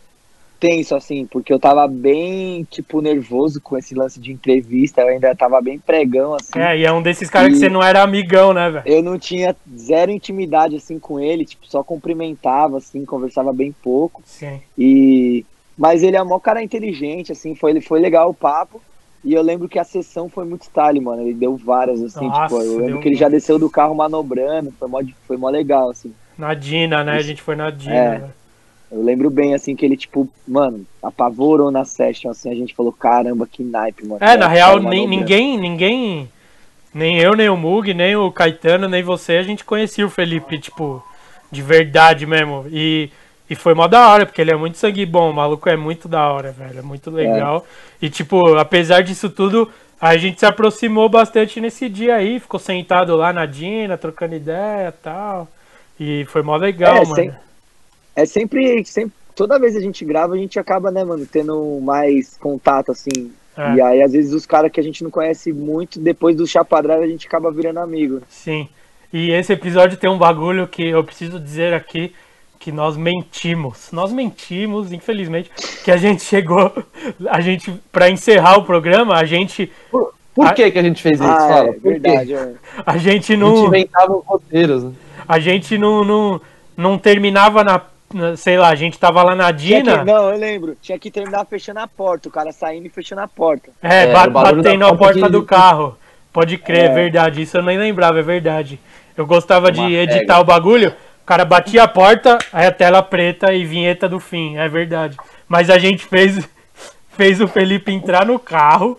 tenso, 0.59 0.95
assim, 0.95 1.27
porque 1.27 1.53
eu 1.53 1.59
tava 1.59 1.87
bem, 1.87 2.65
tipo, 2.71 3.01
nervoso 3.01 3.61
com 3.61 3.77
esse 3.77 3.95
lance 3.95 4.21
de 4.21 4.33
entrevista. 4.33 5.03
Eu 5.03 5.09
ainda 5.09 5.35
tava 5.35 5.61
bem 5.61 5.79
pregão, 5.79 6.35
assim. 6.35 6.59
É, 6.59 6.79
e 6.79 6.85
é 6.85 6.93
um 6.93 7.03
desses 7.03 7.31
caras 7.31 7.53
que 7.53 7.59
você 7.59 7.69
não 7.69 7.83
era 7.83 8.03
amigão, 8.03 8.53
né, 8.53 8.71
velho? 8.71 8.85
Eu 8.87 9.03
não 9.03 9.19
tinha 9.19 9.55
zero 9.77 10.11
intimidade, 10.11 10.77
assim, 10.77 10.99
com 10.99 11.21
ele. 11.21 11.45
Tipo, 11.45 11.67
só 11.67 11.83
cumprimentava, 11.83 12.79
assim, 12.79 13.05
conversava 13.05 13.53
bem 13.53 13.75
pouco. 13.83 14.23
Sim. 14.25 14.61
E... 14.77 15.45
Mas 15.79 16.03
ele 16.03 16.17
é 16.17 16.23
um 16.23 16.41
cara 16.41 16.63
inteligente, 16.63 17.33
assim, 17.33 17.55
foi, 17.55 17.79
foi 17.81 18.01
legal 18.01 18.31
o 18.31 18.35
papo. 18.35 18.81
E 19.23 19.35
eu 19.35 19.43
lembro 19.43 19.69
que 19.69 19.79
a 19.79 19.85
sessão 19.85 20.29
foi 20.29 20.45
muito 20.45 20.63
style, 20.63 21.01
mano. 21.01 21.23
Ele 21.23 21.35
deu 21.35 21.57
várias, 21.57 22.03
assim, 22.03 22.27
Nossa, 22.27 22.43
tipo, 22.43 22.63
eu 22.63 22.79
lembro 22.79 23.01
que 23.01 23.09
ele 23.09 23.17
já 23.17 23.29
desceu 23.29 23.59
do 23.59 23.69
carro 23.69 23.95
manobrando, 23.95 24.73
foi 24.79 24.89
mó, 24.89 25.03
foi 25.27 25.37
mó 25.37 25.51
legal, 25.51 25.91
assim. 25.91 26.15
Na 26.39 26.55
Dina, 26.55 27.03
né? 27.03 27.13
A 27.13 27.23
gente 27.23 27.43
foi 27.43 27.57
na 27.57 27.71
Dina. 27.71 27.95
É. 27.95 28.19
velho. 28.19 28.46
Eu 28.91 29.03
lembro 29.03 29.29
bem, 29.31 29.55
assim, 29.55 29.75
que 29.75 29.85
ele, 29.85 29.97
tipo, 29.97 30.29
mano, 30.47 30.87
apavorou 31.03 31.71
na 31.71 31.85
session, 31.85 32.31
assim, 32.31 32.51
a 32.51 32.55
gente 32.55 32.75
falou, 32.75 32.93
caramba, 32.93 33.47
que 33.47 33.63
naipe, 33.65 34.07
mano. 34.07 34.19
É, 34.21 34.37
na 34.37 34.47
real, 34.47 34.77
cara 34.79 34.89
nem, 34.91 35.07
ninguém, 35.09 35.59
ninguém. 35.59 36.29
Nem 36.95 37.19
eu, 37.19 37.35
nem 37.35 37.49
o 37.49 37.57
Mug, 37.57 37.93
nem 37.93 38.17
o 38.17 38.31
Caetano, 38.31 38.89
nem 38.89 39.03
você, 39.03 39.35
a 39.35 39.43
gente 39.43 39.65
conhecia 39.65 40.07
o 40.07 40.11
Felipe, 40.11 40.59
tipo, 40.59 41.03
de 41.51 41.61
verdade 41.61 42.25
mesmo. 42.25 42.65
E, 42.71 43.11
e 43.51 43.55
foi 43.55 43.75
mó 43.75 43.87
da 43.87 44.09
hora, 44.09 44.25
porque 44.25 44.41
ele 44.41 44.53
é 44.53 44.57
muito 44.57 44.79
sangue 44.79 45.05
bom, 45.05 45.31
o 45.31 45.35
maluco 45.35 45.69
é 45.69 45.77
muito 45.77 46.09
da 46.09 46.31
hora, 46.31 46.53
velho. 46.53 46.79
É 46.79 46.83
muito 46.83 47.11
legal. 47.11 47.67
E, 48.01 48.09
tipo, 48.09 48.57
apesar 48.57 49.03
disso 49.03 49.29
tudo, 49.29 49.71
a 50.01 50.17
gente 50.17 50.41
se 50.41 50.47
aproximou 50.47 51.09
bastante 51.09 51.61
nesse 51.61 51.89
dia 51.89 52.15
aí, 52.15 52.41
ficou 52.41 52.59
sentado 52.61 53.15
lá 53.17 53.33
na 53.33 53.45
Dina, 53.47 53.99
trocando 53.99 54.35
ideia 54.35 54.89
e 54.89 54.93
tal. 55.03 55.49
E 55.99 56.25
foi 56.27 56.41
mó 56.43 56.57
legal, 56.57 56.97
É, 56.97 57.01
mano. 57.01 57.15
sem- 57.15 57.33
É 58.17 58.25
sempre, 58.25 58.83
sempre, 58.85 59.13
toda 59.35 59.59
vez 59.59 59.73
que 59.75 59.79
a 59.79 59.83
gente 59.83 60.05
grava, 60.05 60.35
a 60.35 60.39
gente 60.39 60.59
acaba, 60.59 60.91
né, 60.91 61.05
mano, 61.05 61.27
tendo 61.31 61.79
mais 61.83 62.37
contato, 62.39 62.91
assim. 62.93 63.31
É. 63.57 63.75
E 63.75 63.81
aí, 63.83 64.03
às 64.03 64.13
vezes, 64.13 64.33
os 64.33 64.47
caras 64.47 64.73
que 64.73 64.81
a 64.81 64.83
gente 64.83 65.05
não 65.05 65.11
conhece 65.11 65.53
muito, 65.53 66.01
depois 66.01 66.35
do 66.37 66.47
Chapadrão, 66.47 67.03
a 67.03 67.07
gente 67.07 67.27
acaba 67.27 67.51
virando 67.53 67.79
amigo. 67.81 68.21
Sim. 68.29 68.69
E 69.13 69.31
esse 69.31 69.53
episódio 69.53 69.97
tem 69.97 70.11
um 70.11 70.19
bagulho 70.19 70.67
que 70.67 70.83
eu 70.89 71.05
preciso 71.05 71.39
dizer 71.39 71.73
aqui 71.73 72.13
que 72.59 72.73
nós 72.73 72.97
mentimos. 72.97 73.91
Nós 73.93 74.13
mentimos, 74.13 74.93
infelizmente, 74.93 75.51
que 75.85 75.91
a 75.91 75.97
gente 75.97 76.23
chegou, 76.23 76.73
a 77.29 77.41
gente 77.41 77.73
para 77.93 78.11
encerrar 78.11 78.59
o 78.59 78.65
programa, 78.65 79.15
a 79.15 79.25
gente 79.25 79.71
Por, 79.91 80.13
por 80.35 80.47
Ah, 80.47 80.53
que, 80.53 80.71
que 80.71 80.79
a 80.79 80.83
gente 80.83 81.01
fez 81.01 81.21
isso? 81.21 81.29
ah, 81.29 81.37
Fala, 81.49 81.69
é 81.69 81.73
por 81.75 81.83
quê? 81.83 81.89
verdade. 82.01 82.35
é. 82.35 82.55
a 82.85 82.97
gente 82.99 83.09
A 83.09 83.13
gente 83.13 83.37
não 83.37 83.67
inventava 83.67 84.17
os 84.17 84.25
roteiros. 84.27 84.83
né? 84.85 84.93
a 85.29 85.39
gente 85.39 85.79
não, 85.79 86.05
não, 86.05 86.41
não 86.77 86.99
terminava 86.99 87.63
na, 87.63 87.73
na- 87.75 87.83
sei 88.37 88.57
lá, 88.57 88.69
a 88.69 88.75
gente 88.75 88.99
tava 88.99 89.23
lá 89.23 89.35
na 89.35 89.51
Dina, 89.51 89.99
que, 89.99 90.05
não, 90.05 90.31
eu 90.31 90.39
lembro. 90.39 90.77
Tinha 90.81 90.99
que 90.99 91.11
terminar 91.11 91.45
fechando 91.47 91.81
a 91.81 91.87
porta, 91.89 92.29
o 92.29 92.33
cara 92.33 92.53
saindo 92.53 92.87
e 92.87 92.91
fechando 92.91 93.21
a 93.23 93.29
porta. 93.29 93.71
é, 93.83 94.05
É, 94.05 94.13
ba- 94.13 94.27
o 94.27 94.31
barulho 94.31 94.63
batendo 94.63 94.87
a 94.87 94.95
porta 94.97 95.23
de- 95.23 95.29
do 95.31 95.43
carro. 95.45 95.97
Pode 96.33 96.59
crer, 96.59 96.85
é 96.85 96.87
É. 96.87 96.95
verdade, 96.95 97.43
isso 97.43 97.57
eu 97.57 97.63
nem 97.63 97.79
lembrava, 97.79 98.19
é 98.19 98.23
verdade. 98.23 98.79
Eu 99.17 99.27
gostava 99.27 99.73
de 99.73 99.81
Uma 99.81 99.91
editar 99.91 100.19
regra. 100.35 100.41
o 100.41 100.45
bagulho, 100.45 100.89
o 101.23 101.27
cara 101.27 101.45
batia 101.45 101.83
a 101.85 101.89
porta, 101.89 102.37
aí 102.53 102.67
a 102.67 102.73
tela 102.73 103.03
preta 103.03 103.53
e 103.55 103.65
vinheta 103.65 104.07
do 104.09 104.21
fim, 104.21 104.57
é 104.59 104.69
verdade. 104.69 105.17
Mas 105.49 105.71
a 105.71 105.79
gente 105.79 106.05
fez, 106.05 106.47
fez 107.17 107.41
o 107.41 107.49
Felipe 107.49 107.91
entrar 107.93 108.27
no 108.27 108.39
carro. 108.39 108.99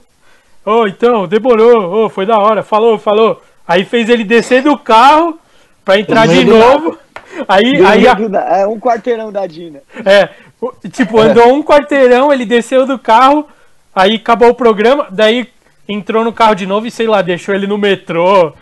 Ô, 0.66 0.88
então, 0.88 1.28
demorou, 1.28 2.06
ô, 2.06 2.10
foi 2.10 2.26
da 2.26 2.38
hora, 2.40 2.64
falou, 2.64 2.98
falou. 2.98 3.42
Aí 3.68 3.86
fez 3.86 4.10
ele 4.10 4.24
descer 4.24 4.64
do 4.64 4.78
carro 4.78 5.40
pra 5.86 6.00
entrar 6.00 6.28
de 6.28 6.44
novo. 6.44 6.98
Aí, 7.48 7.86
aí 7.86 8.08
a- 8.08 8.18
é 8.60 8.68
um 8.68 8.80
quarteirão 8.80 9.32
da 9.32 9.46
Dina. 9.46 9.82
é, 10.06 10.30
tipo, 10.90 11.20
andou 11.20 11.54
um 11.54 11.64
quarteirão, 11.64 12.32
ele 12.32 12.46
desceu 12.46 12.86
do 12.86 12.98
carro, 12.98 13.48
aí 13.96 14.16
acabou 14.16 14.50
o 14.50 14.56
programa, 14.56 15.08
daí 15.12 15.48
entrou 15.88 16.24
no 16.24 16.34
carro 16.34 16.56
de 16.56 16.66
novo 16.66 16.86
e 16.88 16.92
sei 16.92 17.08
lá, 17.08 17.22
deixou 17.22 17.54
ele 17.56 17.68
no 17.68 17.78
metrô. 17.78 18.54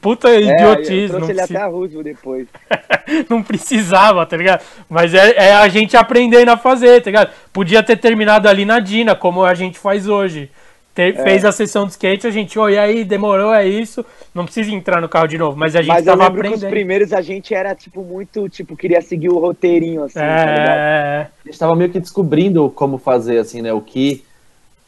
Puta 0.00 0.30
É, 0.30 0.40
não, 0.40 0.56
trouxe 0.56 0.92
ele 0.94 1.34
preci- 1.36 1.42
até 1.42 1.56
a 1.58 1.66
Roosevelt 1.66 2.04
depois. 2.04 2.46
não 3.28 3.42
precisava, 3.42 4.24
tá 4.24 4.34
ligado? 4.34 4.62
Mas 4.88 5.12
é, 5.12 5.34
é 5.36 5.52
a 5.54 5.68
gente 5.68 5.94
aprendendo 5.94 6.50
a 6.50 6.56
fazer, 6.56 7.02
tá 7.02 7.10
ligado? 7.10 7.30
Podia 7.52 7.82
ter 7.82 7.96
terminado 7.98 8.48
ali 8.48 8.64
na 8.64 8.80
Dina, 8.80 9.14
como 9.14 9.44
a 9.44 9.52
gente 9.52 9.78
faz 9.78 10.08
hoje. 10.08 10.50
Ter- 10.94 11.16
É. 11.16 11.22
Fez 11.22 11.44
a 11.44 11.52
sessão 11.52 11.84
de 11.86 11.92
skate, 11.92 12.26
a 12.26 12.30
gente, 12.30 12.58
oi, 12.58 12.76
aí, 12.76 13.04
demorou, 13.04 13.54
é 13.54 13.66
isso. 13.66 14.04
Não 14.34 14.44
precisa 14.44 14.70
entrar 14.72 15.00
no 15.00 15.08
carro 15.08 15.26
de 15.28 15.38
novo, 15.38 15.56
mas 15.56 15.74
a 15.76 15.80
gente 15.82 15.88
Mas 15.88 16.06
eu 16.06 16.16
tava 16.16 16.30
que 16.30 16.40
os 16.40 16.46
aprendendo. 16.46 16.70
primeiros 16.70 17.12
a 17.12 17.20
gente 17.22 17.54
era, 17.54 17.74
tipo, 17.74 18.02
muito, 18.02 18.48
tipo, 18.48 18.76
queria 18.76 19.00
seguir 19.00 19.28
o 19.28 19.38
roteirinho, 19.38 20.02
assim, 20.04 20.14
tá 20.18 20.20
ligado? 20.44 20.68
É, 20.78 21.28
A 21.44 21.48
gente 21.48 21.58
tava 21.58 21.74
meio 21.76 21.90
que 21.90 22.00
descobrindo 22.00 22.68
como 22.70 22.98
fazer, 22.98 23.38
assim, 23.38 23.62
né? 23.62 23.72
O 23.72 23.80
que, 23.80 24.24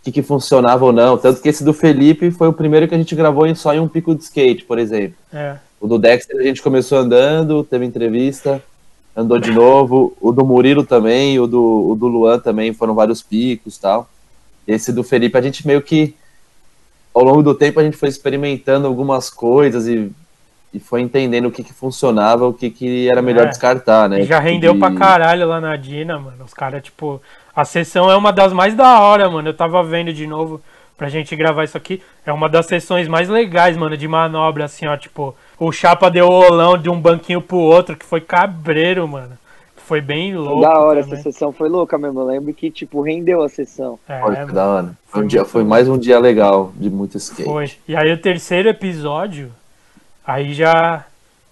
que, 0.02 0.10
que 0.12 0.22
funcionava 0.22 0.84
ou 0.84 0.92
não. 0.92 1.16
Tanto 1.16 1.40
que 1.40 1.48
esse 1.48 1.62
do 1.64 1.72
Felipe 1.72 2.30
foi 2.32 2.48
o 2.48 2.52
primeiro 2.52 2.88
que 2.88 2.94
a 2.94 2.98
gente 2.98 3.14
gravou 3.14 3.46
em 3.46 3.54
só 3.54 3.72
em 3.72 3.78
um 3.80 3.88
pico 3.88 4.14
de 4.14 4.22
skate, 4.24 4.64
por 4.64 4.78
exemplo. 4.78 5.14
é. 5.32 5.56
O 5.80 5.88
do 5.88 5.98
Dexter 5.98 6.38
a 6.38 6.44
gente 6.44 6.62
começou 6.62 6.96
andando, 6.98 7.64
teve 7.64 7.84
entrevista, 7.84 8.62
andou 9.16 9.36
de 9.40 9.50
novo. 9.50 10.16
O 10.20 10.30
do 10.30 10.44
Murilo 10.44 10.84
também, 10.86 11.40
o 11.40 11.46
do, 11.48 11.90
o 11.90 11.96
do 11.96 12.06
Luan 12.06 12.38
também, 12.38 12.72
foram 12.72 12.94
vários 12.94 13.20
picos 13.20 13.78
tal. 13.78 14.08
Esse 14.66 14.92
do 14.92 15.02
Felipe 15.02 15.36
a 15.38 15.42
gente 15.42 15.66
meio 15.66 15.82
que, 15.82 16.14
ao 17.14 17.24
longo 17.24 17.42
do 17.42 17.54
tempo, 17.54 17.80
a 17.80 17.82
gente 17.82 17.96
foi 17.96 18.08
experimentando 18.08 18.86
algumas 18.86 19.28
coisas 19.28 19.86
e, 19.88 20.10
e 20.72 20.78
foi 20.80 21.00
entendendo 21.00 21.46
o 21.46 21.50
que, 21.50 21.62
que 21.64 21.72
funcionava, 21.72 22.46
o 22.46 22.52
que, 22.54 22.70
que 22.70 23.08
era 23.10 23.20
melhor 23.20 23.46
É. 23.46 23.50
descartar, 23.50 24.08
né? 24.08 24.20
E 24.20 24.24
já 24.24 24.38
rendeu 24.38 24.72
de- 24.74 24.78
pra 24.78 24.92
caralho 24.94 25.46
lá 25.48 25.60
na 25.60 25.76
Dina, 25.76 26.18
mano. 26.18 26.44
Os 26.44 26.54
caras, 26.54 26.82
tipo. 26.82 27.20
A 27.54 27.66
sessão 27.66 28.10
é 28.10 28.16
uma 28.16 28.32
das 28.32 28.50
mais 28.52 28.74
da 28.74 28.98
hora, 29.00 29.28
mano. 29.28 29.48
Eu 29.50 29.54
tava 29.54 29.82
vendo 29.84 30.10
de 30.10 30.26
novo 30.26 30.58
pra 30.96 31.10
gente 31.10 31.36
gravar 31.36 31.64
isso 31.64 31.76
aqui. 31.76 32.00
É 32.24 32.32
uma 32.32 32.48
das 32.48 32.64
sessões 32.64 33.06
mais 33.08 33.28
legais, 33.28 33.76
mano, 33.76 33.94
de 33.94 34.08
manobra, 34.08 34.64
assim, 34.64 34.86
ó. 34.86 34.96
Tipo, 34.96 35.34
o 35.58 35.70
Chapa 35.70 36.10
deu 36.10 36.26
o 36.28 36.30
olão 36.32 36.78
de 36.78 36.88
um 36.88 36.98
banquinho 36.98 37.42
pro 37.42 37.58
outro, 37.58 37.94
que 37.94 38.06
foi 38.06 38.22
cabreiro, 38.22 39.06
mano. 39.06 39.36
Foi 39.92 40.00
bem 40.00 40.34
louco. 40.34 40.62
da 40.62 40.80
hora, 40.80 41.02
também. 41.02 41.18
essa 41.18 41.30
sessão 41.30 41.52
foi 41.52 41.68
louca 41.68 41.98
mesmo. 41.98 42.20
Eu 42.20 42.24
lembro 42.24 42.54
que, 42.54 42.70
tipo, 42.70 43.02
rendeu 43.02 43.42
a 43.42 43.48
sessão. 43.50 43.98
É, 44.08 44.20
Foi, 44.20 44.34
mano, 44.36 44.52
da 44.54 44.66
hora. 44.66 44.98
Foi, 45.04 45.22
um 45.22 45.26
dia, 45.26 45.44
foi 45.44 45.64
mais 45.64 45.86
um 45.86 45.98
dia 45.98 46.18
legal 46.18 46.72
de 46.76 46.88
muito 46.88 47.18
skate. 47.18 47.44
foi. 47.44 47.70
E 47.86 47.94
aí 47.94 48.10
o 48.10 48.16
terceiro 48.16 48.70
episódio, 48.70 49.52
aí 50.26 50.54
já 50.54 51.04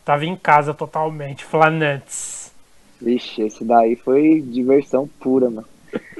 tava 0.06 0.24
em 0.24 0.34
casa 0.34 0.72
totalmente, 0.72 1.44
flanantes. 1.44 2.50
Vixe, 2.98 3.42
esse 3.42 3.62
daí 3.62 3.94
foi 3.94 4.40
diversão 4.40 5.06
pura, 5.20 5.50
mano. 5.50 5.68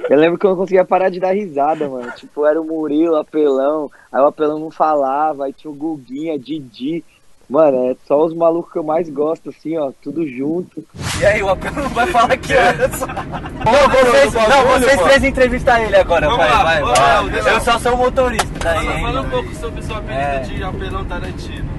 Eu 0.07 0.19
lembro 0.19 0.37
que 0.37 0.45
eu 0.45 0.51
não 0.51 0.57
conseguia 0.57 0.85
parar 0.85 1.09
de 1.09 1.19
dar 1.19 1.33
risada, 1.33 1.89
mano. 1.89 2.11
Tipo, 2.11 2.45
era 2.45 2.61
o 2.61 2.63
Murilo, 2.63 3.13
o 3.13 3.19
Apelão, 3.19 3.89
aí 4.11 4.21
o 4.21 4.27
Apelão 4.27 4.59
não 4.59 4.69
falava, 4.69 5.45
aí 5.45 5.53
tinha 5.53 5.71
o 5.71 5.75
Guguinha, 5.75 6.37
Didi. 6.37 7.03
Mano, 7.51 7.91
é 7.91 7.95
só 8.07 8.23
os 8.23 8.33
malucos 8.33 8.71
que 8.71 8.79
eu 8.79 8.83
mais 8.83 9.09
gosto, 9.09 9.49
assim, 9.49 9.77
ó, 9.77 9.91
tudo 10.01 10.25
junto. 10.25 10.85
E 11.19 11.25
aí, 11.25 11.43
o 11.43 11.49
apelo 11.49 11.81
não 11.83 11.89
vai 11.89 12.07
falar 12.07 12.37
que 12.37 12.55
horas? 12.55 13.01
Não, 13.01 13.89
vocês, 13.89 14.33
não, 14.33 14.79
vocês 14.79 15.01
três 15.01 15.23
entrevistar 15.25 15.81
ele 15.81 15.97
agora, 15.97 16.27
Vamos 16.29 16.45
vai, 16.45 16.49
lá, 16.49 16.63
vai, 16.63 16.81
vai. 16.81 16.95
lá, 16.97 17.21
lá. 17.21 17.51
Eu 17.51 17.59
só 17.59 17.77
sou 17.77 17.95
o 17.95 17.97
motorista 17.97 18.47
daí, 18.59 18.85
Fala, 18.85 18.97
hein? 18.97 19.03
fala 19.05 19.21
um 19.21 19.29
pouco 19.29 19.53
sobre 19.55 19.81
o 19.81 19.83
seu 19.83 19.95
apelido 19.97 20.21
É. 20.23 20.39
de 20.39 20.63
apelão 20.63 21.03
Tarantino. 21.03 21.69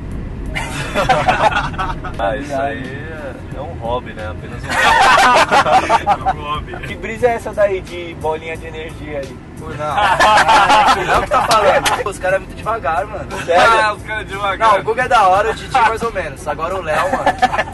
Ah, 2.19 2.37
isso 2.37 2.55
aí 2.55 2.83
é- 2.85 3.57
é 3.57 3.61
um 3.61 3.73
hobby, 3.79 4.13
né? 4.13 4.29
Apenas 4.29 4.61
um 6.37 6.43
hobby. 6.43 6.87
Que 6.87 6.95
brisa 6.97 7.29
é 7.29 7.35
essa 7.37 7.53
daí 7.55 7.81
de 7.81 8.15
bolinha 8.21 8.55
de 8.59 8.67
energia 8.67 9.21
aí? 9.21 9.37
Não. 9.71 11.05
Não 11.07 11.15
é 11.15 11.19
o 11.19 11.23
que 11.23 11.31
tá 11.31 11.43
falando. 11.43 12.07
Os 12.09 12.19
caras 12.19 12.37
é 12.37 12.39
muito 12.41 12.55
devagar, 12.57 13.07
mano. 13.07 13.29
Ah, 13.33 13.45
Sério? 13.45 13.95
os 13.97 14.03
caras 14.03 14.23
Não, 14.31 14.37
devagar. 14.37 14.81
o 14.81 14.83
Guga 14.83 15.03
é 15.03 15.09
da 15.09 15.29
hora, 15.29 15.51
o 15.51 15.55
Didi 15.55 15.73
mais 15.73 16.03
ou 16.03 16.13
menos. 16.13 16.47
Agora 16.49 16.77
o 16.77 16.83
Léo, 16.83 17.11
mano. 17.13 17.25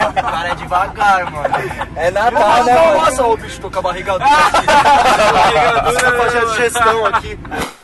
O 0.09 0.13
cara 0.21 0.49
é 0.49 0.55
devagar, 0.55 1.31
mano. 1.31 1.55
É 1.95 2.11
Natal, 2.11 2.63
né, 2.63 2.73
mano? 2.75 2.97
Nossa, 2.99 3.23
o 3.27 3.37
bicho 3.37 3.61
tô 3.61 3.69
com 3.71 3.79
a 3.79 3.81
barriga 3.81 4.13
dura 4.13 4.25
aqui. 4.25 5.99
Só 5.99 6.11
fazer 6.17 6.37
a 6.37 6.45
digestão 6.45 7.05
aqui. 7.05 7.39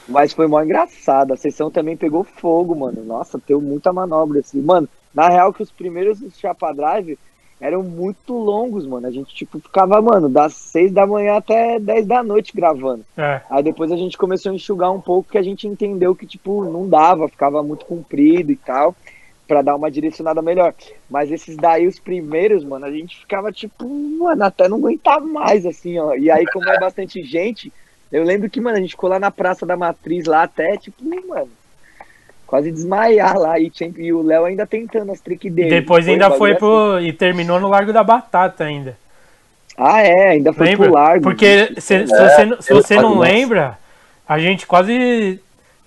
Mas 0.08 0.34
foi 0.34 0.48
mó 0.48 0.62
engraçado. 0.62 1.34
A 1.34 1.38
sessão 1.38 1.72
também 1.72 1.98
pegou 1.98 2.24
fogo, 2.24 2.76
mano. 2.76 3.04
Nossa, 3.04 3.40
deu 3.48 3.60
muita 3.60 3.92
manobra, 3.92 4.40
assim. 4.40 4.62
Mano, 4.62 4.88
na 5.14 5.30
real 5.30 5.52
que 5.54 5.64
os 5.64 5.72
primeiros 5.72 6.20
Chapa 6.40 6.74
Drive 6.74 7.18
eram 7.60 7.84
muito 7.84 8.34
longos, 8.34 8.86
mano. 8.86 9.08
A 9.08 9.12
gente, 9.12 9.34
tipo, 9.34 9.60
ficava, 9.60 10.02
mano, 10.02 10.30
das 10.30 10.54
seis 10.54 10.92
da 10.92 11.08
manhã 11.08 11.38
até 11.38 11.80
10 11.80 12.06
da 12.06 12.22
noite 12.22 12.54
gravando. 12.54 13.06
É. 13.18 13.42
Aí 13.50 13.64
depois 13.64 13.92
a 13.92 13.98
gente 13.98 14.18
começou 14.18 14.52
a 14.52 14.56
enxugar 14.56 14.92
um 14.92 15.02
pouco, 15.02 15.32
que 15.32 15.38
a 15.38 15.44
gente 15.44 15.68
entendeu 15.68 16.16
que, 16.16 16.26
tipo, 16.26 16.66
não 16.66 16.88
dava, 16.88 17.28
ficava 17.28 17.64
muito 17.64 17.86
comprido 17.86 18.52
e 18.52 18.56
tal, 18.56 18.96
pra 19.48 19.62
dar 19.62 19.76
uma 19.76 19.90
direcionada 19.90 20.42
melhor. 20.42 20.74
Mas 21.10 21.32
esses 21.32 21.56
daí, 21.56 21.88
os 21.88 22.00
primeiros, 22.00 22.64
mano, 22.64 22.86
a 22.86 22.92
gente 22.92 23.20
ficava, 23.20 23.52
tipo, 23.52 23.88
mano, 23.88 24.44
até 24.44 24.68
não 24.68 24.78
aguentar 24.78 25.22
mais, 25.22 25.66
assim, 25.66 25.98
ó. 25.98 26.14
E 26.14 26.30
aí, 26.30 26.46
como 26.48 26.70
é 26.70 26.80
bastante 26.80 27.24
gente, 27.24 27.72
eu 28.12 28.24
lembro 28.24 28.50
que, 28.50 28.60
mano, 28.60 28.78
a 28.78 28.82
gente 28.82 28.92
ficou 28.92 29.10
lá 29.10 29.20
na 29.20 29.32
Praça 29.32 29.66
da 29.66 29.78
Matriz, 29.78 30.26
lá 30.26 30.44
até, 30.44 30.78
tipo, 30.78 31.04
mano, 31.28 31.50
quase 32.56 32.72
desmaiar 32.72 33.38
lá. 33.38 33.60
E, 33.60 33.70
tinha- 33.70 33.92
e 33.98 34.14
o 34.14 34.22
Léo 34.22 34.46
ainda 34.46 34.66
tentando 34.66 35.12
as 35.12 35.20
trick 35.20 35.50
dele. 35.50 35.70
Depois 35.70 36.06
Foi 36.06 36.14
ainda 36.14 36.32
foi 36.32 36.56
pro. 36.56 37.00
E 37.02 37.12
terminou 37.12 37.60
no 37.60 37.68
Largo 37.68 37.92
da 37.92 38.04
Batata 38.04 38.64
ainda. 38.64 38.92
assim. 38.92 39.00
Ah, 39.78 40.02
é, 40.02 40.30
ainda 40.30 40.54
foi 40.54 40.68
Lembra? 40.68 40.86
pro 40.86 40.94
largo. 40.94 41.24
Porque 41.24 41.74
se, 41.78 41.82
se 41.82 41.94
É, 41.96 42.06
você, 42.06 42.46
não- 42.46 42.62
se 42.62 42.74
você 42.74 42.96
não 42.96 43.20
lembra, 43.20 43.78
a 44.28 44.40
gente 44.40 44.66
quase. 44.66 45.40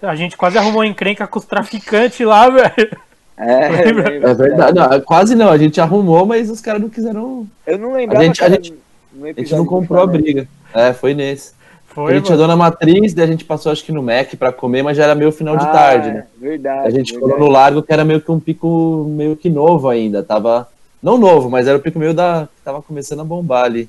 A 0.02 0.14
gente 0.14 0.36
quase 0.36 0.56
arrumou 0.58 0.84
encrenca 0.84 1.26
com 1.26 1.38
os 1.38 1.44
traficantes 1.46 2.20
lá, 2.26 2.48
velho. 2.50 2.96
É, 3.38 3.68
Lembra? 3.68 4.14
É 4.30 4.34
verdade. 4.34 4.78
Não, 4.78 5.00
quase 5.00 5.34
não, 5.34 5.48
a 5.48 5.56
gente 5.56 5.80
arrumou, 5.80 6.26
mas 6.26 6.50
os 6.50 6.60
caras 6.60 6.82
não 6.82 6.88
quiseram. 6.90 7.46
Eu 7.66 7.78
não 7.78 7.92
lembrava 7.94 8.22
A 8.22 8.26
gente- 8.26 8.44
a 8.44 8.48
gente- 8.50 8.74
A 9.22 9.40
gente 9.40 9.54
não 9.54 9.64
comprou 9.64 10.02
a 10.02 10.06
briga. 10.06 10.46
É, 10.74 10.92
foi 10.92 11.14
nesse. 11.14 11.52
Foi, 11.98 12.12
a 12.12 12.14
gente 12.16 12.24
mano. 12.30 12.34
andou 12.36 12.46
na 12.48 12.56
matriz, 12.56 13.12
daí 13.14 13.24
a 13.24 13.28
gente 13.28 13.44
passou 13.44 13.72
acho 13.72 13.84
que 13.84 13.90
no 13.92 14.02
Mac 14.02 14.34
pra 14.36 14.52
comer, 14.52 14.82
mas 14.82 14.96
já 14.96 15.04
era 15.04 15.14
meio 15.14 15.32
final 15.32 15.56
de 15.56 15.64
Ah, 15.64 15.68
tarde, 15.72 16.10
né? 16.12 16.26
Verdade. 16.36 16.86
A 16.86 16.90
gente 16.90 17.12
verdade. 17.12 17.32
ficou 17.32 17.38
no 17.38 17.48
largo 17.52 17.82
que 17.82 17.92
era 17.92 18.04
meio 18.04 18.20
que 18.20 18.30
um 18.30 18.38
pico 18.38 19.04
meio 19.08 19.36
que 19.36 19.50
novo 19.50 19.88
ainda. 19.88 20.22
Tava. 20.22 20.68
Não 21.02 21.18
novo, 21.18 21.50
mas 21.50 21.66
era 21.66 21.76
o 21.76 21.80
pico 21.80 21.98
meio 21.98 22.14
da. 22.14 22.48
que 22.56 22.62
tava 22.62 22.80
começando 22.82 23.20
a 23.20 23.24
bombar 23.24 23.64
ali. 23.64 23.88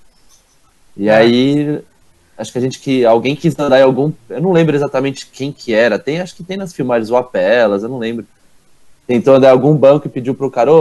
E 0.97 1.07
É. 1.10 1.16
aí. 1.16 1.80
Acho 2.38 2.51
que 2.51 2.57
a 2.57 2.62
gente 2.62 2.80
que. 2.80 3.05
Alguém 3.05 3.36
quis 3.36 3.57
andar 3.60 3.80
em 3.80 3.84
algum. 3.84 4.12
Eu 4.30 4.41
não 4.41 4.51
lembro 4.51 4.76
exatamente 4.76 5.28
quem 5.28 5.51
que 5.51 5.74
era. 5.74 5.99
Tem, 5.99 6.20
acho 6.20 6.36
que 6.36 6.43
tem 6.43 6.57
nas 6.57 6.74
filmagens 6.74 7.10
o 7.12 7.16
Apelas, 7.18 7.84
eu 7.84 7.89
não 7.89 7.97
lembro. 7.99 8.26
Tentou 9.05 9.36
andar 9.36 9.49
em 9.49 9.51
algum 9.51 9.76
banco 9.76 10.07
e 10.07 10.10
pediu 10.10 10.34
pro 10.36 10.49
cara, 10.51 10.72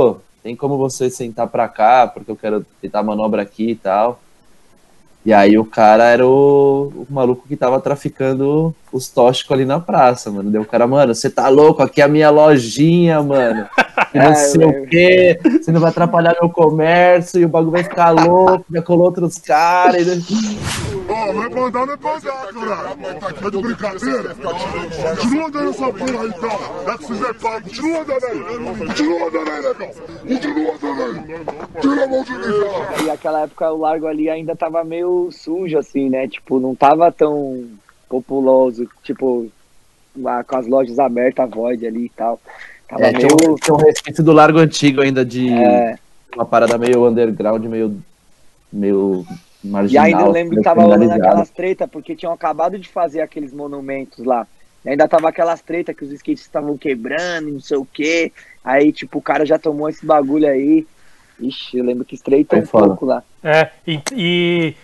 tem 0.42 0.54
como 0.54 0.76
você 0.78 1.10
sentar 1.10 1.46
pra 1.48 1.66
cá, 1.66 2.06
porque 2.06 2.30
eu 2.30 2.36
quero 2.36 2.64
tentar 2.80 3.00
a 3.00 3.02
manobra 3.02 3.42
aqui 3.42 3.70
e 3.70 3.74
tal. 3.74 4.20
E 5.28 5.32
aí 5.34 5.58
o 5.58 5.64
cara 5.66 6.04
era 6.04 6.26
o, 6.26 6.90
o 7.06 7.06
maluco 7.12 7.46
que 7.46 7.54
tava 7.54 7.78
traficando 7.82 8.74
os 8.90 9.10
tóxicos 9.10 9.52
ali 9.52 9.66
na 9.66 9.78
praça, 9.78 10.30
mano. 10.30 10.50
Deu 10.50 10.62
o 10.62 10.64
cara, 10.64 10.86
mano, 10.86 11.14
você 11.14 11.28
tá 11.28 11.50
louco? 11.50 11.82
Aqui 11.82 12.00
é 12.00 12.04
a 12.04 12.08
minha 12.08 12.30
lojinha, 12.30 13.22
mano. 13.22 13.68
E 14.14 14.16
É, 14.16 14.22
não 14.22 14.30
eu 14.30 14.36
sei 14.36 14.64
o 14.64 14.86
quê. 14.86 15.38
Você 15.60 15.70
não 15.70 15.80
vai 15.82 15.90
atrapalhar 15.90 16.34
meu 16.40 16.48
comércio 16.48 17.38
e 17.40 17.44
o 17.44 17.48
bagulho 17.48 17.72
vai 17.72 17.82
ficar 17.82 18.10
louco. 18.10 18.64
Já 18.72 18.80
colou 18.80 19.04
outros 19.06 19.36
caras. 19.38 20.06
e- 20.30 20.58
Ó, 21.10 21.32
não 21.32 21.42
é 21.42 21.48
mandar, 21.50 21.84
não 21.86 21.92
é 21.92 21.96
mandar, 21.96 22.20
caralho. 22.54 23.34
Tá 23.42 23.50
de 23.50 23.60
brincadeira? 23.60 24.34
Continua 25.16 25.46
andando 25.48 25.70
essa 25.70 25.92
porra 25.92 26.22
aí, 26.22 26.28
então. 26.28 26.92
É 26.94 26.96
que 26.96 27.04
vocês 27.04 27.22
é 27.22 27.32
pago. 27.34 27.62
Continua 27.68 28.00
andando 28.00 28.24
aí. 28.24 28.38
Continua 28.86 29.28
andando 29.28 29.50
aí, 29.50 29.62
negão. 29.62 29.88
Continua 30.26 30.74
andando 30.74 31.02
aí. 31.02 31.80
Tira 31.80 32.04
a 32.04 32.06
mão 32.08 32.24
de 32.24 32.32
mim, 32.32 32.38
cara. 32.40 33.02
E 33.02 33.10
aquela 33.10 33.40
época 33.42 33.72
o 33.72 33.78
largo 33.78 34.06
ali 34.06 34.30
ainda 34.30 34.56
tava 34.56 34.84
meio 34.84 35.17
sujo, 35.30 35.78
assim, 35.78 36.08
né? 36.08 36.26
Tipo, 36.28 36.58
não 36.60 36.74
tava 36.74 37.10
tão 37.12 37.66
populoso, 38.08 38.88
tipo, 39.02 39.50
lá 40.16 40.42
com 40.44 40.56
as 40.56 40.66
lojas 40.66 40.98
abertas, 40.98 41.44
a 41.44 41.46
Void 41.54 41.86
ali 41.86 42.06
e 42.06 42.10
tal. 42.10 42.40
Tava 42.88 43.02
É, 43.06 43.12
tinha, 43.12 43.28
meio. 43.36 43.52
um, 43.52 43.54
tinha 43.56 43.74
um 43.74 43.78
resquício 43.80 44.22
do 44.24 44.32
largo 44.32 44.58
antigo 44.58 45.00
ainda 45.02 45.24
de 45.24 45.48
É, 45.52 45.98
uma 46.34 46.46
parada 46.46 46.78
meio 46.78 47.06
underground, 47.06 47.64
meio, 47.66 48.00
meio 48.72 49.26
e 49.62 49.68
marginal. 49.68 50.04
ainda 50.04 50.22
eu 50.22 50.30
lembro 50.30 50.56
que 50.56 50.62
tava 50.62 50.82
rolando 50.82 51.12
aquelas 51.12 51.50
tretas, 51.50 51.88
porque 51.90 52.16
tinham 52.16 52.32
acabado 52.32 52.78
de 52.78 52.88
fazer 52.88 53.20
aqueles 53.20 53.52
monumentos 53.52 54.24
lá. 54.24 54.46
E 54.84 54.90
ainda 54.90 55.08
tava 55.08 55.28
aquelas 55.28 55.60
tretas 55.60 55.94
que 55.96 56.04
os 56.04 56.12
skates 56.12 56.44
estavam 56.44 56.78
quebrando, 56.78 57.50
não 57.50 57.60
sei 57.60 57.76
o 57.76 57.84
quê. 57.84 58.32
Aí, 58.64 58.92
tipo, 58.92 59.18
o 59.18 59.22
cara 59.22 59.44
já 59.44 59.58
tomou 59.58 59.88
esse 59.88 60.06
bagulho 60.06 60.48
aí. 60.48 60.86
Ixi, 61.40 61.78
eu 61.78 61.84
lembro 61.84 62.04
que 62.04 62.14
estreitou 62.14 62.58
Foi 62.58 62.64
um 62.64 62.66
foda. 62.68 62.86
pouco 62.88 63.04
lá. 63.06 63.22
É, 63.42 63.70
e, 63.86 64.00
e 64.12 64.74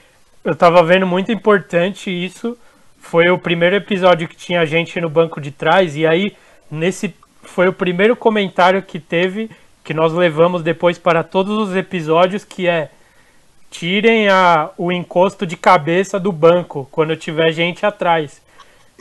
eu 0.45 0.55
tava 0.55 0.82
vendo 0.82 1.07
muito 1.07 1.32
importante 1.32 2.11
isso. 2.11 2.57
Foi 2.99 3.30
o 3.30 3.38
primeiro 3.38 3.76
episódio 3.76 4.28
que 4.28 4.36
tinha 4.36 4.64
gente 4.66 5.01
no 5.01 5.09
banco 5.09 5.40
de 5.40 5.51
trás, 5.51 5.97
e 5.97 6.07
aí, 6.07 6.36
nesse. 6.70 7.14
Foi 7.42 7.68
o 7.68 7.72
primeiro 7.72 8.16
comentário 8.16 8.80
que 8.82 8.99
teve, 8.99 9.51
que 9.82 9.92
nós 9.92 10.12
levamos 10.12 10.62
depois 10.62 10.97
para 10.97 11.22
todos 11.22 11.68
os 11.68 11.76
episódios, 11.76 12.42
que 12.45 12.66
é 12.66 12.90
tirem 13.70 14.28
a, 14.28 14.70
o 14.78 14.90
encosto 14.90 15.45
de 15.45 15.57
cabeça 15.57 16.18
do 16.18 16.32
banco 16.32 16.88
quando 16.90 17.16
tiver 17.16 17.53
gente 17.53 17.84
atrás. 17.84 18.40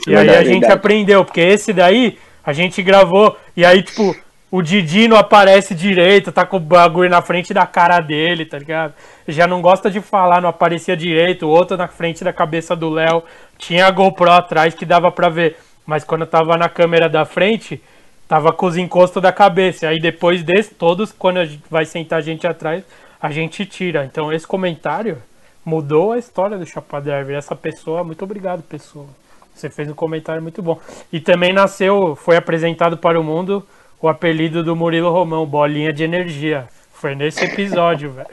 E 0.06 0.14
aí 0.14 0.28
a 0.28 0.42
gente 0.42 0.60
verdade. 0.60 0.72
aprendeu, 0.72 1.24
porque 1.24 1.40
esse 1.40 1.72
daí 1.72 2.18
a 2.44 2.52
gente 2.52 2.82
gravou, 2.82 3.38
e 3.56 3.64
aí, 3.64 3.82
tipo, 3.82 4.14
o 4.54 4.62
Didi 4.62 5.08
não 5.08 5.16
aparece 5.16 5.74
direito, 5.74 6.30
tá 6.30 6.46
com 6.46 6.58
o 6.58 6.60
bagulho 6.60 7.10
na 7.10 7.20
frente 7.20 7.52
da 7.52 7.66
cara 7.66 7.98
dele, 7.98 8.46
tá 8.46 8.56
ligado? 8.56 8.94
Já 9.26 9.48
não 9.48 9.60
gosta 9.60 9.90
de 9.90 10.00
falar, 10.00 10.40
não 10.40 10.48
aparecia 10.48 10.96
direito, 10.96 11.44
o 11.44 11.48
outro 11.48 11.76
na 11.76 11.88
frente 11.88 12.22
da 12.22 12.32
cabeça 12.32 12.76
do 12.76 12.88
Léo. 12.88 13.24
Tinha 13.58 13.84
a 13.84 13.90
GoPro 13.90 14.30
atrás 14.30 14.72
que 14.72 14.86
dava 14.86 15.10
pra 15.10 15.28
ver, 15.28 15.56
mas 15.84 16.04
quando 16.04 16.24
tava 16.24 16.56
na 16.56 16.68
câmera 16.68 17.08
da 17.08 17.24
frente, 17.24 17.82
tava 18.28 18.52
com 18.52 18.66
os 18.66 18.76
encostos 18.76 19.20
da 19.20 19.32
cabeça. 19.32 19.88
Aí 19.88 19.98
depois 19.98 20.44
desse, 20.44 20.72
todos, 20.72 21.10
quando 21.10 21.40
vai 21.68 21.84
sentar 21.84 22.20
a 22.20 22.22
gente 22.22 22.46
atrás, 22.46 22.84
a 23.20 23.32
gente 23.32 23.66
tira. 23.66 24.04
Então 24.04 24.32
esse 24.32 24.46
comentário 24.46 25.20
mudou 25.64 26.12
a 26.12 26.18
história 26.18 26.56
do 26.56 26.64
Chapadriver. 26.64 27.36
Essa 27.36 27.56
pessoa, 27.56 28.04
muito 28.04 28.22
obrigado, 28.22 28.62
pessoa. 28.62 29.08
Você 29.52 29.68
fez 29.68 29.90
um 29.90 29.94
comentário 29.94 30.40
muito 30.40 30.62
bom. 30.62 30.78
E 31.12 31.18
também 31.18 31.52
nasceu, 31.52 32.14
foi 32.14 32.36
apresentado 32.36 32.96
para 32.96 33.18
o 33.18 33.24
mundo 33.24 33.66
o 34.00 34.08
apelido 34.08 34.62
do 34.62 34.76
Murilo 34.76 35.10
Romão, 35.10 35.46
Bolinha 35.46 35.92
de 35.92 36.04
Energia. 36.04 36.66
Foi 36.92 37.14
nesse 37.14 37.44
episódio, 37.44 38.12
velho. 38.12 38.28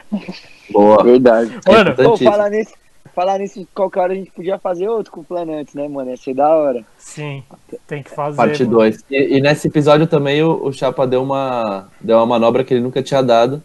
Boa. 0.71 1.03
Verdade. 1.03 1.59
É 1.65 1.71
Mano, 1.71 1.95
Pô, 1.95 2.01
importantíssimo. 2.01 2.31
falar 2.31 2.49
nisso, 2.49 2.71
falar 3.13 3.39
nisso, 3.39 3.67
qualquer 3.75 3.99
hora 3.99 4.13
a 4.13 4.15
gente 4.15 4.31
podia 4.31 4.57
fazer 4.57 4.87
outro 4.87 5.11
com 5.11 5.21
o 5.21 5.23
Planantes, 5.23 5.73
né, 5.73 5.87
mano? 5.87 6.09
Ia 6.11 6.17
ser 6.17 6.33
da 6.33 6.49
hora. 6.49 6.83
sim, 6.97 7.43
tem 7.87 8.01
que 8.01 8.09
fazer. 8.11 8.37
Parte 8.37 8.63
mano. 8.63 8.77
2. 8.77 9.03
E, 9.09 9.37
e 9.37 9.41
nesse 9.41 9.67
episódio 9.67 10.07
também 10.07 10.41
o, 10.43 10.65
o 10.65 10.71
Chapa 10.71 11.05
deu 11.05 11.21
uma, 11.21 11.89
deu 11.99 12.17
uma 12.17 12.25
manobra 12.25 12.63
que 12.63 12.73
ele 12.73 12.81
nunca 12.81 13.03
tinha 13.03 13.21
dado. 13.21 13.61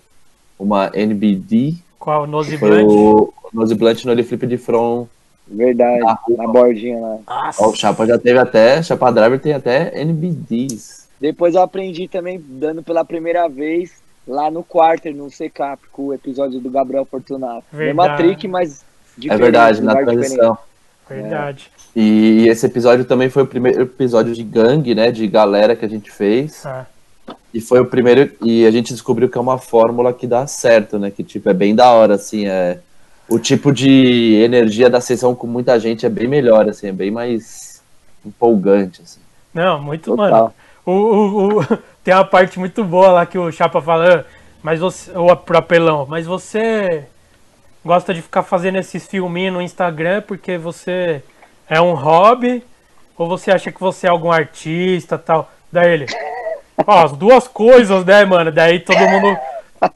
Uma 0.59 0.91
NBD. 0.95 1.75
Qual? 1.99 2.27
Nose 2.27 2.57
Blunt? 2.57 2.87
o 2.89 3.33
Nose 3.53 3.75
Blunt 3.75 4.05
no 4.05 4.25
flip 4.25 4.47
de 4.47 4.57
front. 4.57 5.07
Verdade. 5.47 6.03
Ah, 6.05 6.19
na 6.31 6.49
bordinha 6.49 6.99
lá. 6.99 7.51
Ó, 7.59 7.69
o 7.69 7.77
Chapa 7.77 8.07
já 8.07 8.19
teve 8.19 8.39
até. 8.39 8.83
Chapa 8.83 9.13
Driver 9.13 9.39
tem 9.39 9.53
até 9.53 10.01
NBDs. 10.01 11.06
Depois 11.21 11.55
eu 11.55 11.63
aprendi 11.63 12.09
também, 12.09 12.43
dando 12.47 12.83
pela 12.83 13.05
primeira 13.05 13.49
vez, 13.49 14.03
lá 14.27 14.51
no 14.51 14.63
quarter, 14.63 15.15
no 15.15 15.31
CCAP, 15.31 15.83
com 15.93 16.07
o 16.07 16.15
episódio 16.15 16.61
do 16.61 16.71
Gabriel 16.71 17.05
Fortunato. 17.05 17.65
Mesma 17.73 18.09
Verdade. 18.09 18.23
trick, 18.23 18.49
mas 18.49 18.85
É 19.25 19.37
verdade, 19.37 19.83
na 19.83 19.95
transição. 19.97 20.59
Verdade. 21.09 21.71
E, 21.95 22.45
e 22.45 22.49
esse 22.49 22.67
episódio 22.67 23.05
também 23.05 23.31
foi 23.31 23.45
o 23.45 23.47
primeiro 23.47 23.83
episódio 23.83 24.35
de 24.35 24.43
gangue, 24.43 24.95
né? 24.95 25.11
De 25.11 25.27
galera 25.27 25.77
que 25.77 25.85
a 25.85 25.89
gente 25.89 26.11
fez. 26.11 26.67
É. 26.67 26.85
E 27.55 27.61
foi 27.61 27.81
o 27.81 27.87
primeiro. 27.87 28.31
E 28.43 28.67
a 28.67 28.71
gente 28.71 28.93
descobriu 28.93 29.29
que 29.29 29.39
é 29.39 29.41
uma 29.41 29.57
fórmula 29.57 30.13
que 30.13 30.27
dá 30.27 30.47
certo, 30.47 30.99
né? 30.99 31.11
Que 31.11 31.23
tipo, 31.23 31.49
é 31.49 31.55
bem 31.55 31.75
da 31.75 31.91
hora, 31.91 32.17
assim. 32.17 32.47
É, 32.47 32.81
o 33.29 33.39
tipo 33.39 33.73
de 33.73 34.35
energia 34.45 34.89
da 34.91 35.01
sessão 35.01 35.35
com 35.35 35.47
muita 35.47 35.79
gente 35.81 36.07
é 36.07 36.09
bem 36.09 36.29
melhor, 36.29 36.69
assim, 36.69 36.89
é 36.89 36.93
bem 36.93 37.11
mais 37.11 37.83
empolgante, 38.25 39.03
assim. 39.03 39.21
Não, 39.53 39.83
muito, 39.83 40.11
Total. 40.11 40.31
mano. 40.31 40.55
O, 40.87 40.93
o- 40.93 41.59
o- 41.61 41.67
tem 42.03 42.15
uma 42.15 42.25
parte 42.25 42.59
muito 42.59 42.83
boa 42.85 43.09
lá 43.11 43.27
que 43.27 43.37
o 43.37 43.51
Chapa 43.51 43.81
fala, 43.83 44.21
"Ah, 44.21 44.25
mas 44.63 44.81
você. 44.81 45.11
O 45.19 45.31
apelão, 45.31 46.07
mas 46.09 46.27
você 46.27 47.05
gosta 47.85 48.15
de 48.15 48.23
ficar 48.23 48.43
fazendo 48.43 48.79
esses 48.79 49.07
filminhos 49.07 49.53
no 49.55 49.61
Instagram 49.63 50.23
porque 50.23 50.57
você 50.57 51.23
é 51.69 51.81
um 51.81 51.95
hobby 51.95 52.65
ou 53.19 53.29
você 53.29 53.51
acha 53.51 53.71
que 53.73 53.81
você 53.81 54.07
é 54.07 54.11
algum 54.11 54.31
artista 54.33 55.19
tal? 55.19 55.51
Daí 55.73 55.93
ele. 55.93 56.07
Ó, 56.87 57.05
as 57.05 57.13
duas 57.13 57.49
coisas, 57.49 58.05
né, 58.05 58.25
mano? 58.25 58.53
Daí 58.53 58.79
todo 58.81 58.99
mundo 58.99 59.37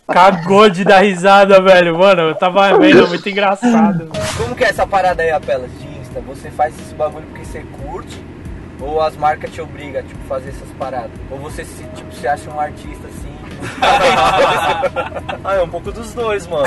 cagou 0.09 0.69
de 0.69 0.85
dar 0.85 1.01
risada, 1.01 1.61
velho. 1.61 1.99
Mano, 1.99 2.23
eu 2.23 2.35
tava 2.35 2.77
vendo, 2.79 3.07
muito 3.09 3.29
engraçado. 3.29 4.09
Como 4.37 4.55
que 4.57 4.65
é 4.65 4.69
essa 4.71 4.87
parada 4.87 5.23
aí, 5.23 5.31
Apelas, 5.31 5.71
de 5.79 5.87
Insta? 6.01 6.21
Você 6.23 6.51
faz 6.51 6.79
esse 6.81 6.95
bagulho 6.95 7.27
porque 7.27 7.45
você 7.45 7.65
curte? 7.85 8.25
Ou 8.81 9.01
as 9.03 9.17
marcas 9.17 9.51
te 9.53 9.61
obrigam, 9.61 10.03
tipo, 10.03 10.21
fazer 10.25 10.49
essas 10.51 10.69
paradas? 10.79 11.11
Ou 11.31 11.39
você 11.39 11.65
se, 11.65 11.85
tipo, 11.95 12.13
se 12.15 12.27
acha 12.27 12.51
um 12.51 12.59
artista 12.59 13.07
assim? 13.07 13.31
Ah, 15.45 15.55
é 15.55 15.63
um 15.63 15.69
pouco 15.69 15.91
dos 15.93 16.13
dois, 16.15 16.47
mano. 16.47 16.67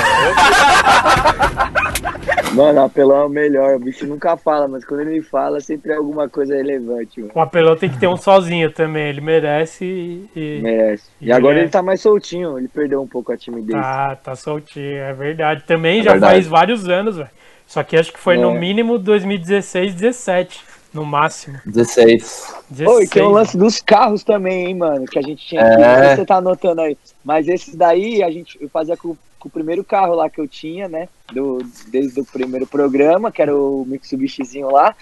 Mano, 2.54 2.80
o 2.80 2.84
apelão 2.84 3.16
é 3.22 3.24
o 3.24 3.28
melhor. 3.28 3.76
O 3.76 3.78
bicho 3.80 4.06
nunca 4.06 4.36
fala, 4.36 4.68
mas 4.68 4.84
quando 4.84 5.00
ele 5.00 5.20
fala, 5.22 5.60
sempre 5.60 5.92
é 5.92 5.96
alguma 5.96 6.28
coisa 6.28 6.54
relevante, 6.54 7.20
mano. 7.20 7.32
O 7.34 7.40
apelão 7.40 7.76
tem 7.76 7.88
que 7.90 7.98
ter 7.98 8.06
um 8.06 8.16
sozinho 8.16 8.70
também, 8.70 9.08
ele 9.08 9.20
merece 9.20 9.84
e. 9.84 10.60
Merece. 10.62 11.04
E 11.20 11.26
E 11.28 11.32
agora 11.32 11.56
é- 11.58 11.60
ele 11.62 11.68
tá 11.68 11.82
mais 11.82 12.00
soltinho, 12.00 12.56
ele 12.58 12.68
perdeu 12.68 13.02
um 13.02 13.06
pouco 13.08 13.32
a 13.32 13.36
timidez. 13.36 13.80
Tá, 13.80 14.16
tá 14.16 14.36
soltinho, 14.36 14.98
é 14.98 15.12
verdade. 15.12 15.64
Também 15.64 16.00
É 16.00 16.02
já 16.04 16.10
verdade. 16.12 16.32
faz 16.34 16.46
vários 16.46 16.88
anos, 16.88 17.16
velho. 17.16 17.30
Só 17.66 17.82
que 17.82 17.96
acho 17.96 18.12
que 18.12 18.20
foi 18.20 18.36
no 18.36 18.50
É. 18.50 18.58
mínimo 18.58 18.98
2016, 18.98 19.94
17, 19.94 20.62
no 20.94 21.04
máximo. 21.04 21.58
16. 21.66 22.54
16. 22.70 22.88
Oi, 22.88 23.06
tem 23.08 23.22
o 23.22 23.30
lance 23.30 23.56
dos 23.56 23.80
carros 23.80 24.22
também, 24.24 24.66
hein, 24.66 24.74
mano, 24.74 25.06
que 25.06 25.18
a 25.18 25.22
gente 25.22 25.44
tinha 25.46 25.62
aqui. 25.62 25.82
É. 25.82 26.16
Você 26.16 26.24
tá 26.24 26.36
anotando 26.36 26.80
aí. 26.80 26.96
Mas 27.24 27.48
esses 27.48 27.74
daí, 27.74 28.22
a 28.22 28.30
gente, 28.30 28.56
eu 28.60 28.68
fazia 28.68 28.96
com, 28.96 29.16
com 29.38 29.48
o 29.48 29.50
primeiro 29.50 29.82
carro 29.84 30.14
lá 30.14 30.30
que 30.30 30.40
eu 30.40 30.46
tinha, 30.48 30.88
né? 30.88 31.08
Do, 31.32 31.58
desde 31.88 32.20
o 32.20 32.24
primeiro 32.24 32.66
programa, 32.66 33.32
que 33.32 33.42
era 33.42 33.54
o 33.54 33.84
Mitsubishizinho 33.86 34.70
lá. 34.70 34.94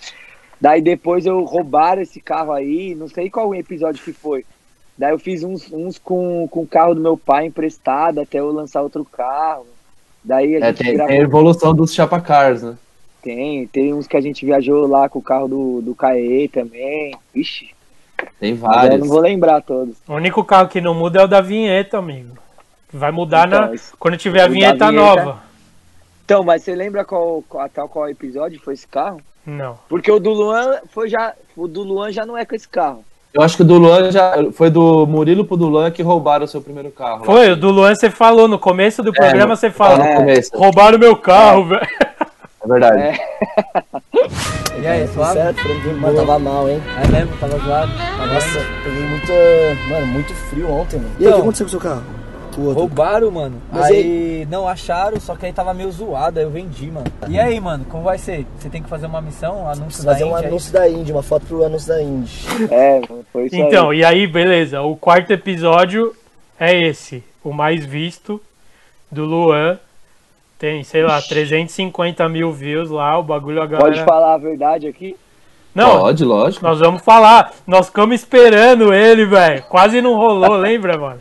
Daí 0.61 0.81
depois 0.81 1.27
eu 1.27 1.43
roubaram 1.45 2.03
esse 2.03 2.21
carro 2.21 2.53
aí, 2.53 2.95
não 2.95 3.09
sei 3.09 3.29
qual 3.29 3.55
episódio 3.55 4.03
que 4.03 4.13
foi. 4.13 4.45
Daí 4.97 5.11
eu 5.13 5.19
fiz 5.19 5.43
uns, 5.43 5.71
uns 5.73 5.99
com, 5.99 6.47
com 6.49 6.63
o 6.63 6.67
carro 6.67 6.95
do 6.95 7.01
meu 7.01 7.17
pai 7.17 7.47
emprestado 7.47 8.21
até 8.21 8.39
eu 8.39 8.53
lançar 8.53 8.83
outro 8.83 9.05
carro. 9.05 9.67
Daí 10.23 10.55
a 10.57 10.61
É, 10.61 10.67
gente 10.69 10.85
tem, 10.85 10.95
gravou. 10.95 11.09
tem 11.09 11.21
a 11.21 11.23
evolução 11.25 11.75
dos 11.75 11.93
chapacars, 11.93 12.63
né? 12.63 12.77
Tem, 13.23 13.67
tem 13.69 13.95
uns 13.95 14.07
que 14.07 14.17
a 14.17 14.21
gente 14.21 14.45
viajou 14.45 14.87
lá 14.89 15.09
com 15.09 15.21
o 15.21 15.23
carro 15.23 15.47
do, 15.49 15.81
do 15.83 15.95
Caê 15.95 16.49
também. 16.49 17.15
Ixi, 17.35 17.71
Tem 18.41 18.55
vários. 18.55 18.99
não 19.01 19.07
vou 19.09 19.21
lembrar 19.21 19.61
todos. 19.63 19.97
O 20.09 20.15
único 20.15 20.43
carro 20.43 20.69
que 20.69 20.81
não 20.81 20.93
muda 20.95 21.21
é 21.21 21.25
o 21.25 21.29
da 21.29 21.41
vinheta, 21.41 21.99
amigo. 21.99 22.37
Vai 22.93 23.13
mudar 23.13 23.47
Então, 23.47 23.61
na, 23.71 23.73
quando 23.99 24.17
tiver 24.17 24.43
a 24.43 24.49
vinheta, 24.49 24.89
vinheta- 24.89 24.93
nova. 24.93 25.43
Então, 26.25 26.43
mas 26.45 26.63
você 26.63 26.75
lembra 26.75 27.05
qual, 27.05 27.43
qual, 27.49 27.65
até 27.65 27.87
qual 27.89 28.09
episódio 28.09 28.61
foi 28.61 28.75
esse 28.75 28.87
carro? 28.87 29.21
Não. 29.47 29.79
Porque 29.89 30.11
o 30.11 30.19
do 30.21 30.31
Luan 30.31 30.79
foi 30.91 31.09
já. 31.09 31.33
O 31.57 31.67
do 31.69 31.83
Luan 31.83 32.11
já 32.13 32.25
não 32.27 32.37
é 32.39 32.45
com 32.45 32.55
esse 32.55 32.69
carro. 32.69 33.05
Eu 33.35 33.41
acho 33.43 33.57
que 33.57 33.63
o 33.63 33.67
do 33.67 33.79
Luan 33.79 34.11
já. 34.13 34.35
Foi 34.53 34.69
do 34.71 35.07
Murilo 35.07 35.45
pro 35.45 35.57
do 35.57 35.69
Luan 35.69 35.91
que 35.91 36.03
roubaram 36.03 36.45
o 36.45 36.49
seu 36.49 36.61
primeiro 36.61 36.91
carro. 36.91 37.25
Foi, 37.25 37.51
o 37.53 37.57
do 37.57 37.71
Luan 37.71 37.95
você 37.95 38.11
falou 38.11 38.47
no 38.47 38.59
começo 38.59 39.03
do 39.03 39.13
programa, 39.13 39.49
no- 39.51 39.57
você 39.57 39.71
falou. 39.71 40.05
É. 40.05 40.41
Roubaram 40.55 40.99
meu 40.99 41.17
carro, 41.17 41.65
velho. 41.67 41.87
É 42.65 42.69
verdade. 42.69 43.03
É. 43.03 43.15
E 44.83 44.87
aí, 44.87 45.07
suave? 45.09 45.35
Certo, 45.35 45.63
tranquilo. 45.63 46.01
Mano, 46.01 46.17
tava 46.17 46.39
mal, 46.39 46.69
hein? 46.69 46.81
É 47.05 47.07
mesmo? 47.09 47.37
Tava 47.37 47.59
zoado? 47.59 47.93
Nossa, 47.93 48.59
peguei 48.83 49.03
muito. 49.05 49.33
Mano, 49.91 50.07
muito 50.07 50.35
frio 50.35 50.71
ontem, 50.71 50.97
mano. 50.99 51.11
E 51.21 51.25
aí, 51.25 51.27
o 51.27 51.29
Então. 51.29 51.35
que 51.35 51.41
aconteceu 51.43 51.67
com 51.67 51.69
o 51.69 51.71
seu 51.71 51.81
carro? 51.81 52.03
Com 52.55 52.61
o 52.63 52.65
outro? 52.65 52.81
Roubaram, 52.81 53.31
mano. 53.31 53.63
Mas 53.71 53.85
aí 53.87 54.47
não 54.51 54.67
acharam, 54.67 55.21
só 55.21 55.37
que 55.37 55.47
aí 55.47 55.53
tava 55.53 55.73
meio 55.75 55.91
zoado, 55.93 56.39
aí 56.39 56.45
eu 56.45 56.51
vendi, 56.51 56.91
mano. 56.91 57.07
E 57.29 57.39
aí, 57.39 57.61
mano, 57.61 57.85
como 57.89 58.03
vai 58.03 58.17
ser? 58.19 58.47
Você 58.59 58.69
tem 58.71 58.83
que 58.83 58.89
fazer 58.89 59.07
uma 59.07 59.21
missão, 59.21 59.63
um 59.65 59.69
anúncio 59.69 60.03
da 60.05 60.13
Fazer 60.13 60.25
um 60.25 60.29
Indy 60.31 60.39
aí? 60.41 60.47
anúncio 60.47 60.73
da 60.73 60.89
Indy, 60.89 61.13
uma 61.13 61.23
foto 61.23 61.47
pro 61.47 61.65
anúncio 61.65 61.89
da 61.89 62.03
Indy. 62.03 62.41
É, 62.73 63.01
foi 63.33 63.47
isso 63.47 63.57
Então, 63.57 63.91
aí. 63.91 63.99
e 63.99 64.05
aí, 64.05 64.27
beleza. 64.27 64.81
O 64.83 64.97
quarto 64.97 65.31
episódio 65.33 66.15
é 66.59 66.75
esse. 66.89 67.23
O 67.45 67.53
mais 67.53 67.85
visto 67.85 68.41
do 69.11 69.25
Luan. 69.25 69.79
Tem, 70.63 70.85
sei 70.85 71.03
lá, 71.03 71.21
350 71.21 72.29
mil 72.29 72.53
views 72.53 72.89
lá. 72.89 73.19
O 73.19 73.23
bagulho 73.25 73.61
a 73.61 73.67
galera. 73.67 73.91
Pode 73.91 74.05
falar 74.05 74.35
a 74.35 74.39
verdade 74.39 74.87
aqui? 74.87 75.17
Não, 75.75 76.03
Pode, 76.03 76.25
lógico. 76.25 76.65
nós 76.65 76.79
vamos 76.79 77.03
falar. 77.03 77.53
Nós 77.67 77.89
ficamos 77.89 78.15
esperando 78.15 78.95
ele, 78.95 79.27
velho. 79.27 79.65
Quase 79.65 80.01
não 80.01 80.15
rolou, 80.15 80.55
lembra, 80.55 80.97
mano? 80.97 81.21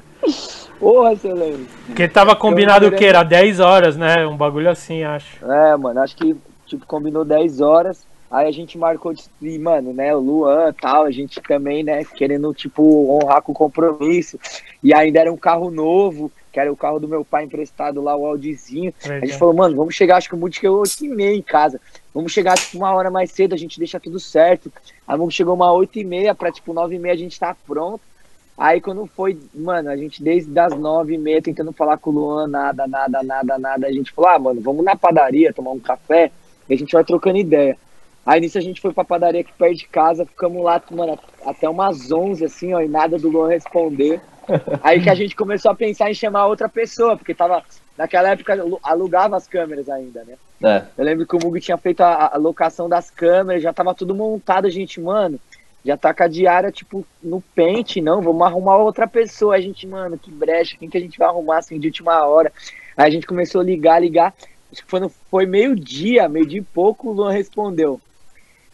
Porra, 0.79 1.15
você 1.15 1.33
lembra? 1.33 1.65
Porque 1.87 2.07
tava 2.07 2.35
combinado 2.35 2.85
o 2.85 2.91
quê? 2.91 3.05
Era 3.05 3.23
10 3.23 3.59
horas, 3.59 3.97
né? 3.97 4.27
Um 4.27 4.37
bagulho 4.37 4.69
assim, 4.69 5.01
acho. 5.03 5.43
É, 5.43 5.75
mano, 5.75 6.01
acho 6.01 6.15
que 6.17 6.35
tipo, 6.67 6.85
combinou 6.85 7.25
10 7.25 7.61
horas. 7.61 8.05
Aí 8.29 8.47
a 8.47 8.51
gente 8.51 8.77
marcou 8.77 9.11
de, 9.11 9.57
mano, 9.57 9.91
né, 9.91 10.15
o 10.15 10.19
Luan 10.19 10.69
e 10.69 10.73
tal, 10.73 11.03
a 11.03 11.11
gente 11.11 11.41
também, 11.41 11.83
né, 11.83 12.05
querendo, 12.05 12.53
tipo, 12.53 13.11
honrar 13.11 13.41
com 13.41 13.51
o 13.51 13.55
compromisso. 13.55 14.39
E 14.83 14.93
ainda 14.93 15.19
era 15.19 15.33
um 15.33 15.37
carro 15.37 15.71
novo, 15.71 16.31
que 16.51 16.59
era 16.59 16.71
o 16.71 16.75
carro 16.75 16.99
do 16.99 17.07
meu 17.07 17.23
pai 17.23 17.45
emprestado 17.45 18.01
lá, 18.01 18.15
o 18.15 18.25
Audizinho. 18.25 18.93
A 19.05 19.25
gente 19.25 19.37
falou, 19.37 19.53
mano, 19.53 19.75
vamos 19.75 19.95
chegar, 19.95 20.17
acho 20.17 20.27
que 20.27 20.35
o 20.35 20.37
Multi 20.37 20.59
chegou 20.59 20.79
8 20.79 21.05
e 21.05 21.07
meia 21.07 21.35
em 21.35 21.41
casa. 21.41 21.79
Vamos 22.13 22.31
chegar, 22.31 22.57
tipo, 22.57 22.77
uma 22.77 22.93
hora 22.93 23.09
mais 23.09 23.31
cedo, 23.31 23.55
a 23.55 23.57
gente 23.57 23.79
deixa 23.79 23.99
tudo 23.99 24.19
certo. 24.19 24.71
Aí 25.07 25.17
vamos 25.17 25.33
chegou 25.33 25.53
uma 25.53 25.71
8 25.71 25.99
e 25.99 26.03
meia, 26.03 26.35
pra, 26.35 26.51
tipo, 26.51 26.73
9 26.73 26.95
e 26.95 26.99
meia 26.99 27.13
a 27.13 27.17
gente 27.17 27.39
tá 27.39 27.55
pronto. 27.65 28.01
Aí 28.57 28.81
quando 28.81 29.07
foi, 29.07 29.39
mano, 29.55 29.89
a 29.89 29.97
gente 29.97 30.21
desde 30.21 30.59
as 30.59 30.75
9 30.77 31.15
e 31.15 31.17
meia 31.17 31.41
tentando 31.41 31.71
falar 31.71 31.97
com 31.97 32.09
o 32.09 32.13
Luan, 32.13 32.47
nada, 32.47 32.85
nada, 32.85 33.23
nada, 33.23 33.57
nada. 33.57 33.87
A 33.87 33.91
gente 33.91 34.11
falou, 34.11 34.29
ah, 34.29 34.39
mano, 34.39 34.61
vamos 34.61 34.83
na 34.83 34.95
padaria 34.95 35.53
tomar 35.53 35.71
um 35.71 35.79
café 35.79 36.31
e 36.69 36.73
a 36.73 36.77
gente 36.77 36.91
vai 36.91 37.03
trocando 37.03 37.37
ideia. 37.37 37.77
Aí 38.25 38.39
nisso 38.39 38.57
a 38.57 38.61
gente 38.61 38.79
foi 38.79 38.93
pra 38.93 39.03
padaria 39.03 39.41
aqui 39.41 39.51
perto 39.57 39.77
de 39.77 39.87
casa, 39.87 40.25
ficamos 40.25 40.63
lá, 40.63 40.81
mano, 40.91 41.17
até 41.43 41.67
umas 41.67 42.11
11, 42.11 42.45
assim, 42.45 42.73
ó, 42.73 42.81
e 42.81 42.87
nada 42.87 43.17
do 43.17 43.29
Luan 43.29 43.49
responder. 43.49 44.21
Aí 44.81 45.01
que 45.01 45.09
a 45.09 45.15
gente 45.15 45.35
começou 45.35 45.71
a 45.71 45.75
pensar 45.75 46.09
em 46.09 46.13
chamar 46.13 46.47
outra 46.47 46.67
pessoa, 46.67 47.15
porque 47.15 47.33
tava, 47.33 47.63
naquela 47.97 48.29
época 48.29 48.53
alu- 48.53 48.79
alugava 48.83 49.37
as 49.37 49.47
câmeras 49.47 49.89
ainda, 49.89 50.23
né? 50.23 50.35
É. 50.63 50.83
Eu 50.97 51.05
lembro 51.05 51.25
que 51.25 51.35
o 51.35 51.39
Mug 51.39 51.59
tinha 51.59 51.77
feito 51.77 52.01
a, 52.01 52.31
a 52.33 52.37
locação 52.37 52.87
das 52.89 53.09
câmeras, 53.09 53.63
já 53.63 53.73
tava 53.73 53.93
tudo 53.95 54.13
montado, 54.13 54.65
a 54.65 54.69
gente, 54.69 54.99
mano, 54.99 55.39
já 55.83 55.97
tá 55.97 56.13
com 56.13 56.23
a 56.23 56.27
diária, 56.27 56.71
tipo, 56.71 57.05
no 57.23 57.41
pente, 57.55 58.01
não, 58.01 58.21
vamos 58.21 58.45
arrumar 58.45 58.77
outra 58.77 59.07
pessoa. 59.07 59.55
A 59.55 59.61
gente, 59.61 59.87
mano, 59.87 60.17
que 60.17 60.31
brecha, 60.31 60.77
quem 60.77 60.89
que 60.89 60.97
a 60.97 61.01
gente 61.01 61.17
vai 61.17 61.27
arrumar, 61.27 61.57
assim, 61.59 61.79
de 61.79 61.87
última 61.87 62.23
hora? 62.25 62.51
Aí 62.95 63.07
a 63.07 63.09
gente 63.09 63.25
começou 63.25 63.61
a 63.61 63.63
ligar, 63.63 63.99
ligar, 63.99 64.33
acho 64.71 64.83
que 64.83 64.89
foi, 64.89 65.09
foi 65.29 65.45
meio-dia, 65.45 66.29
meio-dia 66.29 66.59
e 66.59 66.63
pouco, 66.63 67.09
o 67.09 67.13
Luan 67.13 67.31
respondeu. 67.31 67.99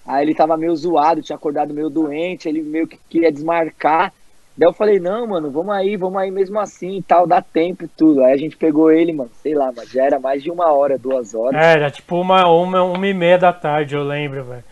Aí 0.05 0.23
ele 0.25 0.35
tava 0.35 0.57
meio 0.57 0.75
zoado, 0.75 1.21
tinha 1.21 1.35
acordado 1.35 1.73
meio 1.73 1.89
doente, 1.89 2.47
ele 2.47 2.61
meio 2.61 2.87
que 2.87 2.97
queria 3.09 3.31
desmarcar. 3.31 4.13
Daí 4.57 4.67
eu 4.67 4.73
falei, 4.73 4.99
não, 4.99 5.27
mano, 5.27 5.51
vamos 5.51 5.73
aí, 5.73 5.95
vamos 5.95 6.19
aí 6.19 6.31
mesmo 6.31 6.59
assim 6.59 6.97
e 6.97 7.03
tal, 7.03 7.27
dá 7.27 7.41
tempo 7.41 7.83
e 7.83 7.87
tudo. 7.87 8.23
Aí 8.23 8.33
a 8.33 8.37
gente 8.37 8.57
pegou 8.57 8.91
ele, 8.91 9.13
mano, 9.13 9.29
sei 9.43 9.53
lá, 9.53 9.71
mas 9.75 9.89
já 9.91 10.03
era 10.03 10.19
mais 10.19 10.41
de 10.41 10.49
uma 10.49 10.71
hora, 10.71 10.97
duas 10.97 11.35
horas. 11.35 11.61
É, 11.61 11.73
Era 11.73 11.91
tipo 11.91 12.19
uma, 12.19 12.47
uma, 12.47 12.81
uma 12.81 13.07
e 13.07 13.13
meia 13.13 13.37
da 13.37 13.53
tarde, 13.53 13.93
eu 13.95 14.03
lembro, 14.03 14.43
velho. 14.43 14.63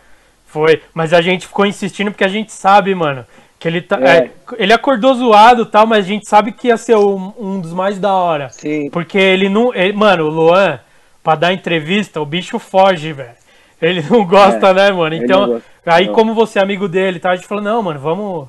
Foi. 0.48 0.82
Mas 0.94 1.14
a 1.14 1.22
gente 1.22 1.46
ficou 1.48 1.66
insistindo 1.66 2.10
porque 2.12 2.24
a 2.24 2.30
gente 2.30 2.52
sabe, 2.52 2.96
mano, 2.96 3.26
que 3.60 3.68
ele 3.68 3.82
tá. 3.82 4.00
É. 4.02 4.18
é, 4.18 4.32
ele 4.58 4.74
acordou 4.74 5.14
zoado 5.14 5.64
e 5.64 5.66
tal, 5.66 5.86
mas 5.86 6.06
a 6.06 6.08
gente 6.08 6.28
sabe 6.28 6.52
que 6.52 6.70
ia 6.70 6.78
ser 6.78 6.96
um, 6.96 7.34
um 7.38 7.60
dos 7.60 7.74
mais 7.74 8.00
da 8.00 8.14
hora. 8.14 8.50
Sim. 8.50 8.90
Porque 8.90 9.18
ele 9.18 9.50
não. 9.50 9.74
ele- 9.74 9.94
mano, 9.94 10.26
o 10.26 10.30
Luan, 10.30 10.80
pra 11.24 11.36
dar 11.36 11.54
entrevista, 11.54 12.20
o 12.22 12.26
bicho 12.26 12.58
foge, 12.58 13.14
velho. 13.14 13.36
Ele 13.82 14.02
não 14.10 14.26
gosta, 14.26 14.70
É, 14.70 14.74
né, 14.74 14.92
mano? 14.92 15.16
Então, 15.16 15.62
aí 15.86 16.08
como 16.10 16.34
você 16.34 16.58
é 16.58 16.62
amigo 16.62 16.88
dele, 16.88 17.20
tá? 17.20 17.32
A 17.32 17.36
gente 17.36 17.48
falou, 17.48 17.64
não, 17.64 17.84
mano, 17.84 18.00
vamos. 18.00 18.48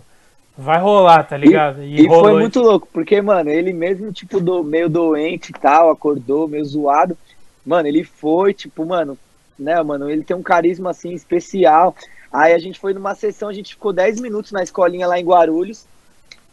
Vai 0.58 0.80
rolar, 0.80 1.22
tá 1.24 1.36
ligado? 1.36 1.82
E, 1.82 2.06
foi 2.06 2.32
muito 2.32 2.60
louco, 2.60 2.88
porque, 2.90 3.20
mano, 3.20 3.50
ele 3.50 3.74
mesmo, 3.74 4.10
tipo, 4.10 4.40
do, 4.40 4.64
meio 4.64 4.88
doente 4.88 5.50
e 5.50 5.52
tal, 5.52 5.90
acordou 5.90 6.48
meio 6.48 6.64
zoado. 6.64 7.16
Mano, 7.64 7.86
ele 7.86 8.02
foi, 8.04 8.54
tipo, 8.54 8.86
mano, 8.86 9.18
né, 9.58 9.82
mano, 9.82 10.08
ele 10.10 10.24
tem 10.24 10.36
um 10.36 10.42
carisma, 10.42 10.90
assim, 10.90 11.12
especial. 11.12 11.94
Aí 12.32 12.54
a 12.54 12.58
gente 12.58 12.78
foi 12.78 12.94
numa 12.94 13.14
sessão, 13.14 13.48
a 13.48 13.52
gente 13.52 13.74
ficou 13.74 13.92
10 13.92 14.20
minutos 14.20 14.50
na 14.50 14.62
escolinha 14.62 15.06
lá 15.06 15.18
em 15.18 15.24
Guarulhos. 15.24 15.84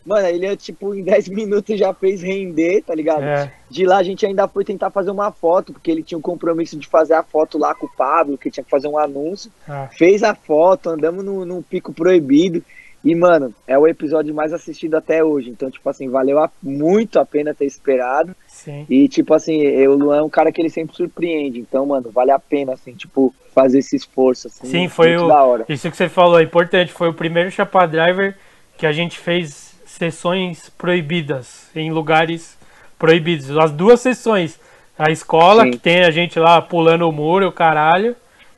Mano, 0.06 0.28
ele, 0.28 0.58
tipo, 0.58 0.94
em 0.94 1.02
10 1.02 1.30
minutos 1.30 1.80
já 1.80 1.94
fez 1.94 2.22
render, 2.22 2.84
tá 2.84 2.94
ligado? 2.94 3.24
É. 3.24 3.54
De 3.70 3.86
lá 3.86 3.98
a 3.98 4.04
gente 4.04 4.26
ainda 4.26 4.50
foi 4.50 4.66
tentar 4.66 4.90
fazer 4.90 5.12
uma 5.12 5.32
foto, 5.32 5.72
porque 5.72 5.90
ele 5.90 6.04
tinha 6.04 6.18
um 6.18 6.22
compromisso 6.22 6.78
de 6.78 6.88
fazer 6.88 7.14
a 7.14 7.24
foto 7.24 7.58
lá 7.58 7.74
com 7.74 7.86
o 7.86 7.90
Pablo, 7.90 8.38
que 8.38 8.52
tinha 8.52 8.66
que 8.66 8.70
fazer 8.70 8.90
um 8.90 8.98
anúncio. 8.98 9.50
Ah. 9.68 9.88
Fez 9.94 10.24
a 10.24 10.36
foto, 10.36 10.90
andamos 10.90 11.24
no 11.24 11.64
pico 11.64 11.94
proibido. 11.94 12.62
E, 13.04 13.14
mano, 13.16 13.54
é 13.68 13.78
o 13.78 13.86
episódio 13.88 14.34
mais 14.34 14.54
assistido 14.54 14.96
até 14.96 15.24
hoje. 15.24 15.50
Então, 15.50 15.70
tipo 15.70 15.88
assim, 15.90 16.08
valeu 16.10 16.40
a- 16.40 16.50
muito 16.62 17.20
a 17.20 17.26
pena 17.26 17.54
ter 17.54 17.66
esperado. 17.66 18.34
Sim. 18.48 18.86
E, 18.90 19.08
tipo 19.10 19.34
assim, 19.34 19.62
eu- 19.62 19.92
o 19.92 19.96
Luan 19.98 20.18
é 20.18 20.22
um 20.22 20.30
cara 20.30 20.52
que 20.52 20.62
ele 20.62 20.70
sempre 20.70 20.96
surpreende. 20.96 21.60
Então, 21.60 21.86
mano, 21.86 22.10
vale 22.14 22.32
a 22.32 22.40
pena, 22.40 22.74
assim, 22.74 22.94
tipo, 22.94 23.34
fazer 23.54 23.80
esse 23.80 23.96
esforço, 23.96 24.48
assim. 24.48 24.68
Sim, 24.68 24.88
foi 24.88 25.18
o. 25.18 25.28
da 25.28 25.44
hora. 25.44 25.66
Isso 25.68 25.92
que 25.92 25.98
você 25.98 26.08
falou 26.08 26.40
é 26.40 26.44
importante. 26.44 26.94
Foi 26.94 27.10
o 27.10 27.14
primeiro 27.14 27.52
Chapa 27.52 27.86
Driver 27.86 28.36
que 28.78 28.86
a 28.86 28.92
gente 28.94 29.20
fez 29.20 29.76
sessões 29.86 30.70
proibidas 30.70 31.70
em 31.76 31.92
lugares 31.92 32.58
proibidos. 32.98 33.56
As 33.58 33.72
duas 33.72 34.00
sessões. 34.00 34.60
A 34.98 35.12
escola, 35.12 35.64
Sim. 35.64 35.72
que 35.72 35.78
tem 35.80 36.04
a 36.04 36.12
gente 36.12 36.40
lá 36.40 36.62
pulando 36.62 37.08
o 37.08 37.12
muro, 37.12 37.48
o 37.48 37.52
caralho. 37.52 38.16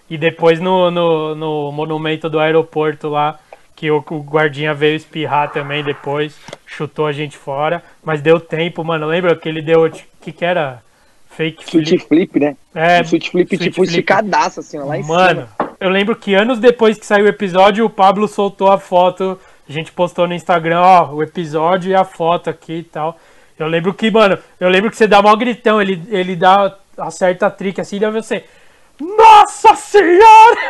E 0.09 0.17
depois 0.17 0.59
no, 0.59 0.91
no, 0.91 1.33
no 1.33 1.71
monumento 1.71 2.29
do 2.29 2.39
aeroporto 2.39 3.09
lá, 3.09 3.39
que 3.76 3.91
o, 3.91 3.97
o 3.97 4.19
guardinha 4.23 4.73
veio 4.73 4.95
espirrar 4.95 5.51
também 5.51 5.84
depois, 5.84 6.36
chutou 6.65 7.05
a 7.07 7.11
gente 7.11 7.38
fora. 7.38 7.84
Mas 8.03 8.21
deu 8.21 8.39
tempo, 8.39 8.84
mano. 8.84 9.05
Lembra 9.07 9.36
que 9.36 9.49
ele 9.49 9.61
deu. 9.61 9.86
O 9.86 9.91
que, 10.21 10.32
que 10.32 10.45
era? 10.45 10.82
Fake 11.30 11.65
Switch 11.69 11.89
flip. 11.89 12.07
flip, 12.07 12.39
né? 12.39 12.55
É, 12.73 13.01
Um 13.01 13.03
switch 13.03 13.30
flip, 13.30 13.57
switch 13.57 13.61
tipo, 13.61 13.84
flip. 13.86 13.89
esticadaço, 13.89 14.61
assim, 14.61 14.78
lá 14.80 14.97
em 14.97 15.03
Mano, 15.03 15.49
cima. 15.57 15.76
eu 15.80 15.89
lembro 15.89 16.15
que 16.15 16.34
anos 16.34 16.59
depois 16.59 16.97
que 16.97 17.05
saiu 17.05 17.26
o 17.26 17.28
episódio, 17.30 17.86
o 17.86 17.89
Pablo 17.89 18.28
soltou 18.28 18.71
a 18.71 18.78
foto. 18.80 19.38
A 19.67 19.71
gente 19.71 19.91
postou 19.91 20.28
no 20.28 20.34
Instagram, 20.34 20.80
ó, 20.80 21.11
o 21.13 21.21
episódio 21.21 21.91
e 21.91 21.95
a 21.95 22.05
foto 22.05 22.49
aqui 22.49 22.73
e 22.80 22.84
tal. 22.84 23.19
Eu 23.59 23.67
lembro 23.67 23.93
que, 23.93 24.09
mano, 24.09 24.38
eu 24.59 24.69
lembro 24.69 24.89
que 24.89 24.95
você 24.97 25.07
dá 25.07 25.21
mó 25.21 25.36
gritão, 25.36 25.82
ele, 25.82 26.01
ele 26.09 26.36
dá, 26.36 26.73
acerta 26.97 27.47
a 27.47 27.51
trick 27.51 27.82
assim, 27.82 27.99
daí 27.99 28.11
você. 28.11 28.45
Nossa 28.99 29.75
Senhora! 29.75 30.69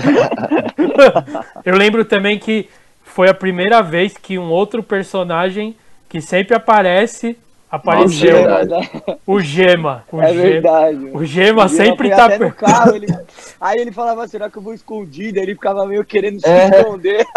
eu 1.64 1.76
lembro 1.76 2.04
também 2.04 2.38
que 2.38 2.68
foi 3.02 3.28
a 3.28 3.34
primeira 3.34 3.82
vez 3.82 4.16
que 4.16 4.38
um 4.38 4.50
outro 4.50 4.82
personagem 4.82 5.76
que 6.08 6.20
sempre 6.20 6.54
aparece 6.54 7.36
apareceu. 7.70 8.36
Gema, 8.36 8.64
né? 8.64 8.90
O 9.26 9.40
Gema. 9.40 10.04
O 10.10 10.20
É 10.20 10.32
Gema. 10.32 10.42
verdade. 10.42 10.96
O 11.12 11.24
Gema 11.24 11.26
Gema 11.26 11.68
sempre 11.68 12.10
tá. 12.10 12.24
até 12.26 12.38
no 12.38 12.52
carro, 12.52 12.96
ele- 12.96 13.06
Aí 13.60 13.78
ele 13.78 13.92
falava, 13.92 14.26
será 14.26 14.50
que 14.50 14.56
eu 14.58 14.62
vou 14.62 14.74
escondido? 14.74 15.38
Aí 15.38 15.44
ele 15.44 15.54
ficava 15.54 15.86
meio 15.86 16.04
querendo 16.04 16.40
se 16.40 16.48
É. 16.48 16.66
esconder. 16.80 17.26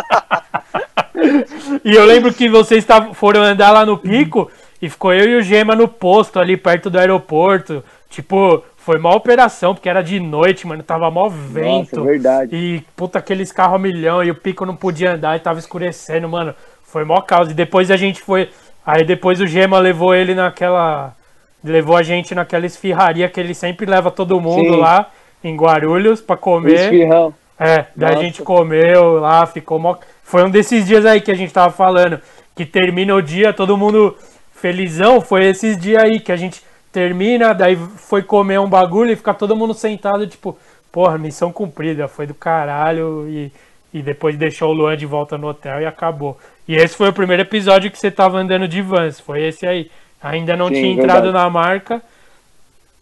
E 1.85 1.93
eu 1.95 2.03
lembro 2.05 2.33
que 2.33 2.49
vocês 2.49 2.83
tavam- 2.83 3.13
foram 3.13 3.41
andar 3.43 3.71
lá 3.71 3.85
no 3.85 3.97
pico 3.97 4.51
e 4.81 4.89
ficou 4.89 5.13
eu 5.13 5.29
e 5.29 5.35
o 5.37 5.41
Gema 5.41 5.75
no 5.75 5.87
posto 5.87 6.39
ali 6.39 6.57
perto 6.57 6.89
do 6.89 6.97
aeroporto. 6.99 7.83
Tipo, 8.09 8.63
foi 8.86 8.97
uma 8.97 9.15
operação, 9.15 9.73
porque 9.73 9.88
era 9.88 10.01
de 10.01 10.19
noite, 10.19 10.67
mano. 10.67 10.84
Tava 10.84 11.09
mó 11.09 11.29
vento. 11.29 11.95
Nossa, 11.95 12.09
verdade. 12.09 12.55
E, 12.55 12.84
puta, 12.97 13.19
aqueles 13.19 13.49
carros 13.51 13.75
a 13.75 13.79
milhão 13.79 14.21
e 14.21 14.29
o 14.29 14.36
pico 14.36 14.65
não 14.65 14.75
podia 14.75 15.13
andar 15.13 15.38
e 15.38 15.39
tava 15.39 15.57
escurecendo, 15.57 16.27
mano. 16.27 16.53
Foi 16.84 17.05
mó 17.05 17.21
causa. 17.21 17.51
E 17.51 17.53
depois 17.53 17.89
a 17.89 17.95
gente 17.95 18.21
foi. 18.21 18.49
Aí 18.86 19.05
depois 19.05 19.39
o 19.39 19.47
Gema 19.47 19.79
levou 19.79 20.13
ele 20.13 20.36
naquela. 20.36 21.15
Levou 21.63 21.95
a 21.95 22.03
gente 22.03 22.36
naquela 22.36 22.65
esfirraria 22.65 23.29
que 23.29 23.39
ele 23.39 23.53
sempre 23.53 23.86
leva 23.86 24.11
todo 24.11 24.41
mundo 24.41 24.73
Sim. 24.73 24.79
lá 24.81 25.09
em 25.41 25.55
Guarulhos 25.55 26.19
pra 26.19 26.36
comer. 26.36 26.73
esfirrão. 26.73 27.34
É, 27.57 27.86
daí 27.95 28.09
a 28.09 28.15
Nossa. 28.15 28.23
gente 28.25 28.41
comeu 28.41 29.19
lá, 29.19 29.45
ficou 29.45 29.79
mó... 29.79 29.95
Foi 30.23 30.43
um 30.43 30.49
desses 30.49 30.86
dias 30.86 31.05
aí 31.05 31.21
que 31.21 31.31
a 31.31 31.36
gente 31.36 31.53
tava 31.53 31.71
falando, 31.71 32.19
que 32.53 32.65
termina 32.65 33.15
o 33.15 33.21
dia, 33.21 33.53
todo 33.53 33.77
mundo 33.77 34.17
felizão, 34.51 35.21
foi 35.21 35.45
esses 35.45 35.77
dias 35.77 36.03
aí 36.03 36.19
que 36.19 36.31
a 36.31 36.36
gente 36.36 36.61
termina, 36.93 37.53
daí 37.53 37.75
foi 37.75 38.21
comer 38.21 38.59
um 38.59 38.69
bagulho 38.69 39.11
e 39.11 39.15
fica 39.15 39.33
todo 39.33 39.55
mundo 39.55 39.73
sentado, 39.73 40.27
tipo, 40.27 40.55
porra, 40.91 41.17
missão 41.17 41.51
cumprida, 41.51 42.07
foi 42.07 42.27
do 42.27 42.35
caralho 42.35 43.27
e, 43.27 43.51
e 43.91 44.01
depois 44.03 44.37
deixou 44.37 44.69
o 44.69 44.73
Luan 44.73 44.95
de 44.95 45.07
volta 45.07 45.35
no 45.37 45.47
hotel 45.47 45.81
e 45.81 45.85
acabou. 45.87 46.37
E 46.67 46.75
esse 46.75 46.95
foi 46.95 47.09
o 47.09 47.13
primeiro 47.13 47.41
episódio 47.41 47.89
que 47.89 47.97
você 47.97 48.11
tava 48.11 48.37
andando 48.37 48.67
de 48.67 48.81
vans, 48.81 49.19
foi 49.19 49.41
esse 49.41 49.65
aí. 49.65 49.89
Ainda 50.21 50.55
não 50.55 50.67
Sim, 50.67 50.75
tinha 50.75 50.93
entrado 50.93 51.23
verdade. 51.23 51.43
na 51.43 51.49
marca, 51.49 52.01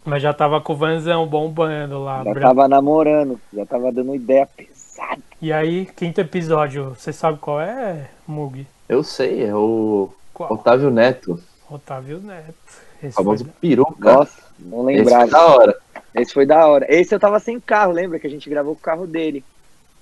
mas 0.04 0.22
já 0.22 0.32
tava 0.32 0.60
com 0.60 0.72
o 0.72 0.76
vanzão 0.76 1.26
bombando 1.26 2.02
lá. 2.02 2.24
Já 2.24 2.24
branco. 2.24 2.40
tava 2.40 2.66
namorando, 2.66 3.38
já 3.52 3.66
tava 3.66 3.92
dando 3.92 4.14
ideia 4.14 4.48
pesada. 4.56 5.20
E 5.40 5.52
aí, 5.52 5.86
quinto 5.94 6.20
episódio, 6.20 6.96
você 6.98 7.12
sabe 7.12 7.38
qual 7.38 7.60
é, 7.60 8.08
Mug? 8.26 8.66
Eu 8.88 9.04
sei, 9.04 9.44
é 9.44 9.54
o 9.54 10.08
Qual? 10.32 10.52
Otávio 10.52 10.90
Neto, 10.90 11.38
Otávio 11.70 12.20
Neto. 12.20 12.91
Esse 13.02 13.08
o 13.10 13.12
famoso 13.24 13.44
foi- 13.44 13.52
peruca. 13.60 14.12
Nossa, 14.14 14.42
não 14.58 14.88
Esse 14.90 14.98
lembrava. 15.00 15.20
foi 15.22 15.30
da 15.30 15.46
hora. 15.46 15.76
Esse 16.14 16.32
foi 16.34 16.46
da 16.46 16.66
hora. 16.66 16.86
Esse 16.88 17.14
eu 17.14 17.20
tava 17.20 17.38
sem 17.40 17.58
carro, 17.58 17.92
lembra 17.92 18.18
que 18.18 18.26
a 18.26 18.30
gente 18.30 18.48
gravou 18.48 18.74
com 18.74 18.80
o 18.80 18.84
carro 18.84 19.06
dele. 19.06 19.42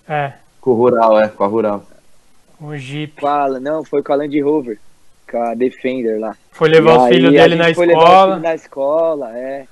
É, 0.09 0.33
Com 0.61 0.71
o 0.73 0.75
Rural, 0.75 1.21
é, 1.21 1.29
com 1.29 1.45
a 1.45 1.47
Rural. 1.47 1.85
um 2.61 2.77
Jeep. 2.77 3.21
Com 3.21 3.27
a, 3.27 3.49
não, 3.61 3.85
foi 3.85 4.03
com 4.03 4.13
a 4.13 4.17
Land 4.17 4.39
Rover, 4.41 4.79
com 5.31 5.41
a 5.43 5.55
Defender 5.55 6.19
lá. 6.19 6.37
Foi 6.51 6.69
levar 6.69 7.11
E 7.11 7.15
filhos 7.15 7.29
a 7.35 7.43
dele 7.43 7.57
gente 7.57 7.69
na 7.69 7.75
foi 7.75 7.87
levar 7.87 8.01
o 8.01 8.03
escola. 8.05 8.33
filho 8.35 8.43
na 8.43 8.55
escola, 8.55 9.39
é. 9.39 9.67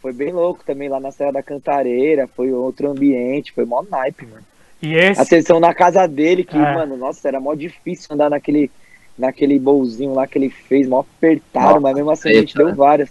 Foi 0.00 0.12
bem 0.14 0.32
louco 0.32 0.62
também 0.64 0.88
lá 0.88 0.98
na 0.98 1.10
Serra 1.12 1.32
da 1.32 1.42
Cantareira, 1.42 2.26
foi 2.26 2.50
outro 2.52 2.90
ambiente, 2.90 3.52
foi 3.52 3.66
mó 3.66 3.82
naipe, 3.90 4.24
mano. 4.26 4.42
E 4.80 4.96
A 4.98 5.10
esse, 5.10 5.24
sessão 5.26 5.60
na 5.60 5.74
casa 5.74 6.06
dele, 6.08 6.42
que, 6.42 6.56
É. 6.56 6.74
mano, 6.74 6.96
nossa, 6.96 7.28
era 7.28 7.38
mó 7.38 7.54
difícil 7.54 8.06
andar 8.14 8.30
naquele, 8.30 8.70
naquele 9.18 9.58
bolzinho 9.58 10.14
lá 10.14 10.26
que 10.26 10.38
ele 10.38 10.50
fez, 10.50 10.88
mó 10.88 11.00
apertado, 11.00 11.66
Nossa, 11.66 11.80
mas 11.80 11.94
mesmo 11.94 12.10
assim 12.10 12.28
a 12.30 12.32
gente 12.34 12.54
treta, 12.54 12.58
deu 12.58 12.68
né? 12.68 12.74
várias. 12.74 13.10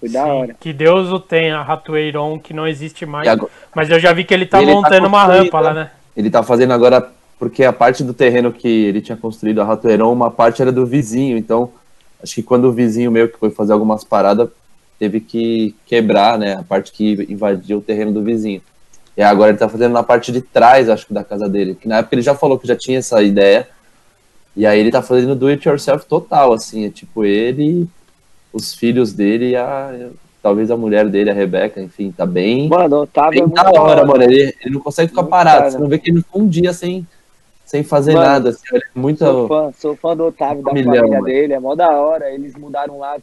Foi 0.00 0.08
da 0.08 0.24
sim, 0.24 0.30
hora. 0.30 0.56
que 0.58 0.72
Deus 0.72 1.10
o 1.12 1.20
tenha, 1.20 1.60
Ratoeiron, 1.62 2.38
que 2.38 2.54
não 2.54 2.66
existe 2.66 3.04
mais. 3.04 3.28
Agora- 3.28 3.50
Mas 3.74 3.90
eu 3.90 4.00
já 4.00 4.12
vi 4.12 4.24
que 4.24 4.32
ele 4.32 4.46
tá 4.46 4.60
ele 4.60 4.70
tá 4.70 4.76
montando 4.76 5.06
uma 5.06 5.20
construindo, 5.20 5.44
rampa 5.44 5.60
lá, 5.60 5.74
né? 5.74 5.90
Ele 6.16 6.30
tá 6.30 6.42
fazendo 6.42 6.72
agora, 6.72 7.10
porque 7.38 7.64
a 7.64 7.72
parte 7.72 8.02
do 8.02 8.14
terreno 8.14 8.50
que 8.52 8.66
ele 8.68 9.00
tinha 9.00 9.16
construído, 9.16 9.60
a 9.60 9.64
Ratoeiron, 9.64 10.12
uma 10.12 10.30
parte 10.30 10.62
era 10.62 10.72
do 10.72 10.86
vizinho, 10.86 11.36
então 11.36 11.70
acho 12.22 12.34
que 12.34 12.42
quando 12.42 12.64
o 12.66 12.72
vizinho 12.72 13.10
meu 13.10 13.28
que 13.28 13.38
foi 13.38 13.50
fazer 13.50 13.72
algumas 13.72 14.02
paradas, 14.04 14.48
teve 14.98 15.20
que 15.20 15.74
quebrar, 15.86 16.38
né, 16.38 16.54
a 16.56 16.62
parte 16.62 16.92
que 16.92 17.26
invadiu 17.30 17.78
o 17.78 17.82
terreno 17.82 18.12
do 18.12 18.22
vizinho. 18.22 18.60
E 19.16 19.22
agora 19.22 19.50
ele 19.50 19.58
tá 19.58 19.68
fazendo 19.68 19.92
na 19.92 20.02
parte 20.02 20.30
de 20.32 20.40
trás, 20.42 20.88
acho 20.88 21.06
que 21.06 21.14
da 21.14 21.24
casa 21.24 21.48
dele, 21.48 21.74
que 21.74 21.88
na 21.88 21.98
época 21.98 22.14
ele 22.14 22.22
já 22.22 22.34
falou 22.34 22.58
que 22.58 22.66
já 22.66 22.76
tinha 22.76 22.98
essa 22.98 23.22
ideia, 23.22 23.66
e 24.56 24.66
aí 24.66 24.78
ele 24.80 24.90
tá 24.90 25.02
fazendo 25.02 25.34
do 25.34 25.46
it 25.46 25.66
yourself 25.68 26.06
total, 26.06 26.52
assim, 26.52 26.84
é 26.86 26.90
tipo 26.90 27.24
ele, 27.24 27.88
os 28.52 28.74
filhos 28.74 29.12
dele 29.12 29.50
e 29.50 29.56
a, 29.56 30.10
talvez 30.42 30.70
a 30.70 30.76
mulher 30.76 31.08
dele, 31.08 31.30
a 31.30 31.34
Rebeca, 31.34 31.80
enfim, 31.80 32.10
tá 32.10 32.26
bem... 32.26 32.68
Mano, 32.68 32.96
o 32.96 33.02
Otávio 33.02 33.38
é 33.38 33.40
Bem 33.40 33.42
muito 33.42 33.62
da 33.62 33.80
hora, 33.80 34.04
mano. 34.04 34.22
Ele, 34.22 34.54
ele 34.60 34.74
não 34.74 34.80
consegue 34.80 35.08
ficar 35.08 35.22
Muito 35.22 35.30
parado. 35.30 35.58
cara. 35.58 35.70
Você 35.70 35.78
não 35.78 35.88
vê 35.88 35.98
que 35.98 36.10
ele 36.10 36.22
ficou 36.22 36.42
um 36.42 36.48
dia 36.48 36.72
sem, 36.72 37.06
sem 37.64 37.84
fazer 37.84 38.14
Mano, 38.14 38.26
nada. 38.26 38.50
Assim, 38.50 38.62
ele 38.72 38.82
é 38.84 38.98
muito. 38.98 39.18
Sou 39.18 39.48
fã, 39.48 39.72
sou 39.78 39.96
fã 39.96 40.16
do 40.16 40.26
Otávio, 40.26 40.62
da 40.62 40.70
família 40.70 41.02
mano. 41.02 41.24
dele, 41.24 41.52
é 41.52 41.60
mó 41.60 41.74
da 41.74 41.90
hora. 41.90 42.32
Eles 42.32 42.56
mudaram 42.56 42.98
lá, 42.98 43.16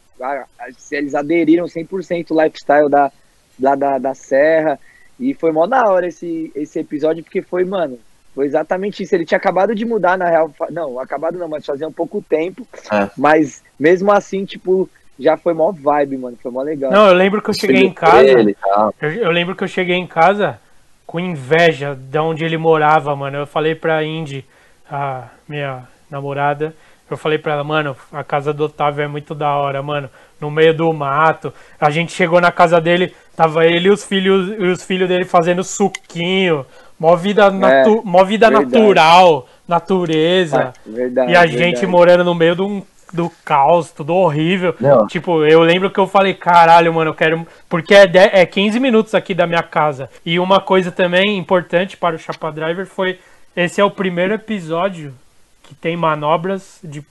eles 0.92 1.14
aderiram 1.14 1.66
100% 1.66 2.30
o 2.30 2.42
lifestyle 2.42 2.88
da, 2.88 3.12
lá 3.60 3.74
da, 3.74 3.98
da 3.98 4.14
Serra. 4.14 4.78
E 5.20 5.34
foi 5.34 5.50
mó 5.50 5.66
da 5.66 5.90
hora 5.90 6.06
esse, 6.06 6.52
esse 6.54 6.78
episódio, 6.78 7.24
porque 7.24 7.42
foi, 7.42 7.64
mano, 7.64 7.98
foi 8.38 8.46
exatamente 8.46 9.02
isso. 9.02 9.12
Ele 9.16 9.24
tinha 9.24 9.36
acabado 9.36 9.74
de 9.74 9.84
mudar, 9.84 10.16
na 10.16 10.30
real. 10.30 10.48
Não, 10.70 11.00
acabado 11.00 11.36
não, 11.36 11.48
mas 11.48 11.66
fazia 11.66 11.88
um 11.88 11.92
pouco 11.92 12.22
tempo. 12.22 12.64
É. 12.88 13.10
Mas 13.16 13.64
mesmo 13.76 14.12
assim, 14.12 14.44
tipo, 14.44 14.88
já 15.18 15.36
foi 15.36 15.52
mó 15.52 15.72
vibe, 15.72 16.18
mano. 16.18 16.38
Foi 16.40 16.52
mó 16.52 16.62
legal. 16.62 16.92
Não, 16.92 17.08
eu 17.08 17.14
lembro 17.14 17.42
que 17.42 17.50
eu 17.50 17.54
cheguei 17.54 17.82
em 17.82 17.92
casa. 17.92 18.22
dele 18.22 18.52
e 18.52 18.54
tal. 18.54 18.94
Eu, 19.02 19.10
eu 19.10 19.30
lembro 19.32 19.56
que 19.56 19.64
eu 19.64 19.66
cheguei 19.66 19.96
em 19.96 20.06
casa 20.06 20.60
com 21.04 21.18
inveja 21.18 21.98
de 22.00 22.18
onde 22.20 22.44
ele 22.44 22.56
morava, 22.56 23.16
mano. 23.16 23.38
Eu 23.38 23.46
falei 23.46 23.74
pra 23.74 24.04
Indy, 24.04 24.44
a 24.88 25.24
minha 25.48 25.88
namorada, 26.08 26.72
eu 27.10 27.16
falei 27.16 27.38
pra 27.38 27.54
ela, 27.54 27.64
mano, 27.64 27.96
a 28.12 28.22
casa 28.22 28.52
do 28.52 28.66
Otávio 28.66 29.02
é 29.02 29.08
muito 29.08 29.34
da 29.34 29.52
hora, 29.56 29.82
mano. 29.82 30.08
No 30.40 30.48
meio 30.48 30.72
do 30.72 30.92
mato. 30.92 31.52
A 31.80 31.90
gente 31.90 32.12
chegou 32.12 32.40
na 32.40 32.52
casa 32.52 32.80
dele, 32.80 33.12
tava 33.34 33.66
ele 33.66 33.88
e 33.88 33.90
os 33.90 34.04
filhos, 34.04 34.50
e 34.56 34.62
os 34.62 34.84
filhos 34.84 35.08
dele 35.08 35.24
fazendo 35.24 35.64
suquinho. 35.64 36.64
Mó 36.98 37.14
vida, 37.16 37.50
natu 37.50 38.02
mó 38.04 38.24
vida 38.24 38.46
É, 38.46 38.50
verdade. 38.50 38.72
natural, 38.76 39.48
natureza. 39.66 40.72
Ah, 40.76 40.80
verdade. 40.86 41.32
E 41.32 41.36
a 41.36 41.40
verdade. 41.42 41.58
gente 41.58 41.86
morando 41.86 42.24
no 42.24 42.34
meio 42.34 42.56
do, 42.56 42.86
do 43.12 43.30
caos, 43.44 43.90
tudo 43.92 44.14
horrível. 44.14 44.74
Não. 44.80 45.06
Tipo, 45.06 45.44
eu 45.44 45.60
lembro 45.60 45.90
que 45.90 45.98
eu 46.00 46.06
falei, 46.08 46.34
caralho, 46.34 46.92
mano, 46.92 47.10
eu 47.10 47.14
quero. 47.14 47.46
Porque 47.68 47.94
é, 47.94 48.06
de- 48.06 48.18
é 48.18 48.44
15 48.44 48.80
minutos 48.80 49.14
aqui 49.14 49.32
da 49.34 49.46
minha 49.46 49.62
casa. 49.62 50.10
E 50.26 50.38
uma 50.40 50.60
coisa 50.60 50.90
também 50.90 51.38
importante 51.38 51.96
para 51.96 52.16
o 52.16 52.18
Chapa 52.18 52.50
Driver 52.50 52.86
foi: 52.86 53.18
esse 53.56 53.80
é 53.80 53.84
o 53.84 53.90
primeiro 53.90 54.34
episódio 54.34 55.14
que 55.62 55.74
tem 55.74 55.96
manobras 55.96 56.78
de 56.82 57.02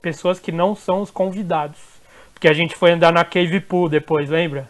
pessoas 0.00 0.40
que 0.40 0.50
não 0.50 0.74
são 0.74 1.00
os 1.02 1.10
convidados. 1.10 1.78
Porque 2.34 2.48
a 2.48 2.52
gente 2.52 2.74
foi 2.74 2.90
andar 2.90 3.12
na 3.12 3.24
Cave 3.24 3.60
Pool 3.60 3.88
depois, 3.88 4.28
lembra? 4.28 4.68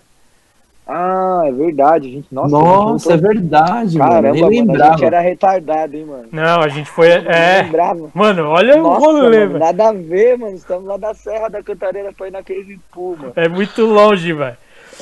Ah, 0.87 1.43
é 1.47 1.53
verdade, 1.53 2.11
gente. 2.11 2.26
Nossa, 2.33 2.49
Nossa, 2.51 3.12
a 3.12 3.14
é 3.14 3.16
verdade, 3.16 3.97
Caramba, 3.99 4.22
mano. 4.22 4.33
Nem 4.33 4.43
mano, 4.43 4.47
a 4.47 4.72
lembrava. 4.72 4.93
gente 4.93 5.05
era 5.05 5.20
retardado, 5.20 5.97
hein, 5.97 6.05
mano. 6.05 6.28
Não, 6.33 6.61
a 6.61 6.68
gente 6.68 6.91
foi. 6.91 7.09
É. 7.09 7.62
lembrava. 7.62 8.11
Mano, 8.12 8.49
olha 8.49 8.78
o 8.78 8.83
Nossa, 8.83 9.07
rolê, 9.07 9.47
mano, 9.47 9.59
nada 9.61 9.89
a 9.89 9.93
ver, 9.93 10.37
mano. 10.37 10.57
Estamos 10.57 10.85
lá 10.85 10.97
da 10.97 11.14
Serra 11.14 11.49
da 11.49 11.62
Cantareira 11.62 12.12
pra 12.12 12.26
ir 12.26 12.33
na 12.33 12.43
Cave 12.43 12.80
Pool, 12.93 13.16
mano. 13.16 13.33
É 13.37 13.49
muito 13.49 13.87
longe, 13.87 14.33
velho. 14.33 14.57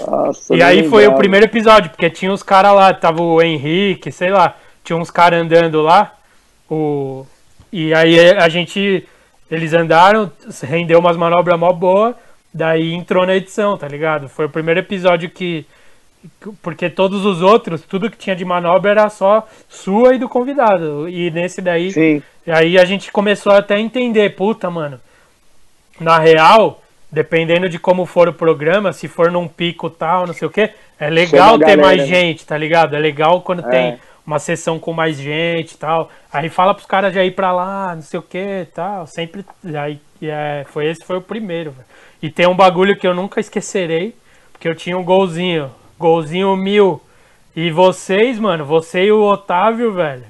Nossa, 0.06 0.54
E 0.54 0.62
aí 0.62 0.88
foi 0.88 1.06
o 1.06 1.14
primeiro 1.16 1.46
episódio, 1.46 1.90
porque 1.90 2.08
tinha 2.10 2.32
uns 2.32 2.42
caras 2.42 2.74
lá, 2.74 2.92
tava 2.94 3.22
o 3.22 3.42
Henrique, 3.42 4.12
sei 4.12 4.30
lá, 4.30 4.54
tinha 4.84 4.96
uns 4.96 5.10
caras 5.10 5.40
andando 5.42 5.80
lá. 5.82 6.12
O... 6.70 7.26
E 7.72 7.92
aí 7.94 8.18
a 8.32 8.48
gente. 8.48 9.06
Eles 9.50 9.72
andaram, 9.72 10.30
rendeu 10.62 11.00
umas 11.00 11.16
manobras 11.16 11.58
mó 11.58 11.72
boa, 11.72 12.14
daí 12.52 12.92
entrou 12.94 13.26
na 13.26 13.34
edição, 13.34 13.76
tá 13.76 13.88
ligado? 13.88 14.28
Foi 14.28 14.46
o 14.46 14.50
primeiro 14.50 14.80
episódio 14.80 15.30
que. 15.30 15.66
Porque 16.62 16.90
todos 16.90 17.24
os 17.24 17.40
outros, 17.40 17.80
tudo 17.82 18.10
que 18.10 18.18
tinha 18.18 18.36
de 18.36 18.44
manobra 18.44 18.90
era 18.90 19.08
só 19.08 19.48
sua 19.68 20.14
e 20.14 20.18
do 20.18 20.28
convidado. 20.28 21.08
E 21.08 21.30
nesse 21.30 21.62
daí 21.62 21.90
Sim. 21.90 22.22
E 22.46 22.50
aí 22.50 22.78
a 22.78 22.84
gente 22.84 23.12
começou 23.12 23.52
até 23.52 23.74
a 23.74 23.80
entender, 23.80 24.34
puta, 24.34 24.70
mano. 24.70 25.00
Na 25.98 26.18
real, 26.18 26.82
dependendo 27.10 27.68
de 27.68 27.78
como 27.78 28.06
for 28.06 28.28
o 28.28 28.32
programa, 28.32 28.92
se 28.92 29.08
for 29.08 29.30
num 29.30 29.46
pico 29.46 29.90
tal, 29.90 30.26
não 30.26 30.34
sei 30.34 30.48
o 30.48 30.50
que, 30.50 30.70
é 30.98 31.10
legal 31.10 31.58
ter 31.58 31.76
mais 31.76 31.98
né? 31.98 32.06
gente, 32.06 32.46
tá 32.46 32.56
ligado? 32.56 32.96
É 32.96 32.98
legal 32.98 33.42
quando 33.42 33.64
É. 33.66 33.70
tem 33.70 33.98
uma 34.30 34.38
sessão 34.38 34.78
com 34.78 34.92
mais 34.92 35.16
gente 35.16 35.72
e 35.72 35.76
tal. 35.76 36.08
Aí 36.32 36.48
fala 36.48 36.72
pros 36.72 36.86
caras 36.86 37.12
já 37.12 37.24
ir 37.24 37.32
pra 37.32 37.50
lá, 37.50 37.96
não 37.96 38.02
sei 38.02 38.20
o 38.20 38.22
que 38.22 38.66
tal. 38.72 39.04
Sempre. 39.06 39.44
Aí, 39.64 40.00
é, 40.22 40.64
foi 40.70 40.86
esse 40.86 41.04
foi 41.04 41.16
o 41.16 41.22
primeiro, 41.22 41.72
velho. 41.72 41.86
E 42.22 42.30
tem 42.30 42.46
um 42.46 42.54
bagulho 42.54 42.96
que 42.96 43.06
eu 43.06 43.12
nunca 43.12 43.40
esquecerei, 43.40 44.14
porque 44.52 44.68
eu 44.68 44.74
tinha 44.74 44.96
um 44.96 45.02
golzinho. 45.02 45.70
Golzinho 45.98 46.56
mil. 46.56 47.02
E 47.56 47.72
vocês, 47.72 48.38
mano, 48.38 48.64
você 48.64 49.06
e 49.06 49.12
o 49.12 49.20
Otávio, 49.20 49.92
velho. 49.92 50.24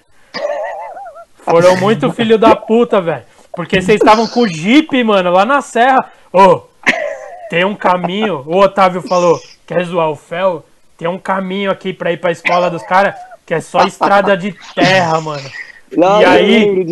Foram 1.45 1.77
muito 1.77 2.11
filho 2.13 2.39
da 2.39 2.57
puta, 2.57 3.01
velho. 3.03 3.25
Porque 3.55 3.83
vocês 3.83 4.01
estavam 4.01 4.27
com 4.27 4.41
o 4.41 4.49
Jeep, 4.49 5.05
mano, 5.05 5.31
lá 5.31 5.45
na 5.45 5.61
serra. 5.61 6.11
Ô, 6.33 6.63
tem 7.51 7.67
um 7.67 7.75
caminho. 7.75 8.45
O 8.47 8.57
Otávio 8.57 9.03
falou: 9.03 9.39
quer 9.67 9.85
zoar 9.85 10.09
o 10.09 10.17
Fel? 10.17 10.65
Tem 10.97 11.09
um 11.09 11.19
caminho 11.19 11.71
aqui 11.71 11.93
pra 11.93 12.13
ir 12.13 12.19
pra 12.19 12.31
escola 12.31 12.71
dos 12.71 12.83
caras 12.83 13.15
que 13.51 13.55
é 13.55 13.61
só 13.61 13.85
estrada 13.85 14.37
de 14.37 14.57
terra, 14.77 15.21
mano. 15.21 15.51
Não, 15.91 16.23
e 16.23 16.25
aí, 16.25 16.87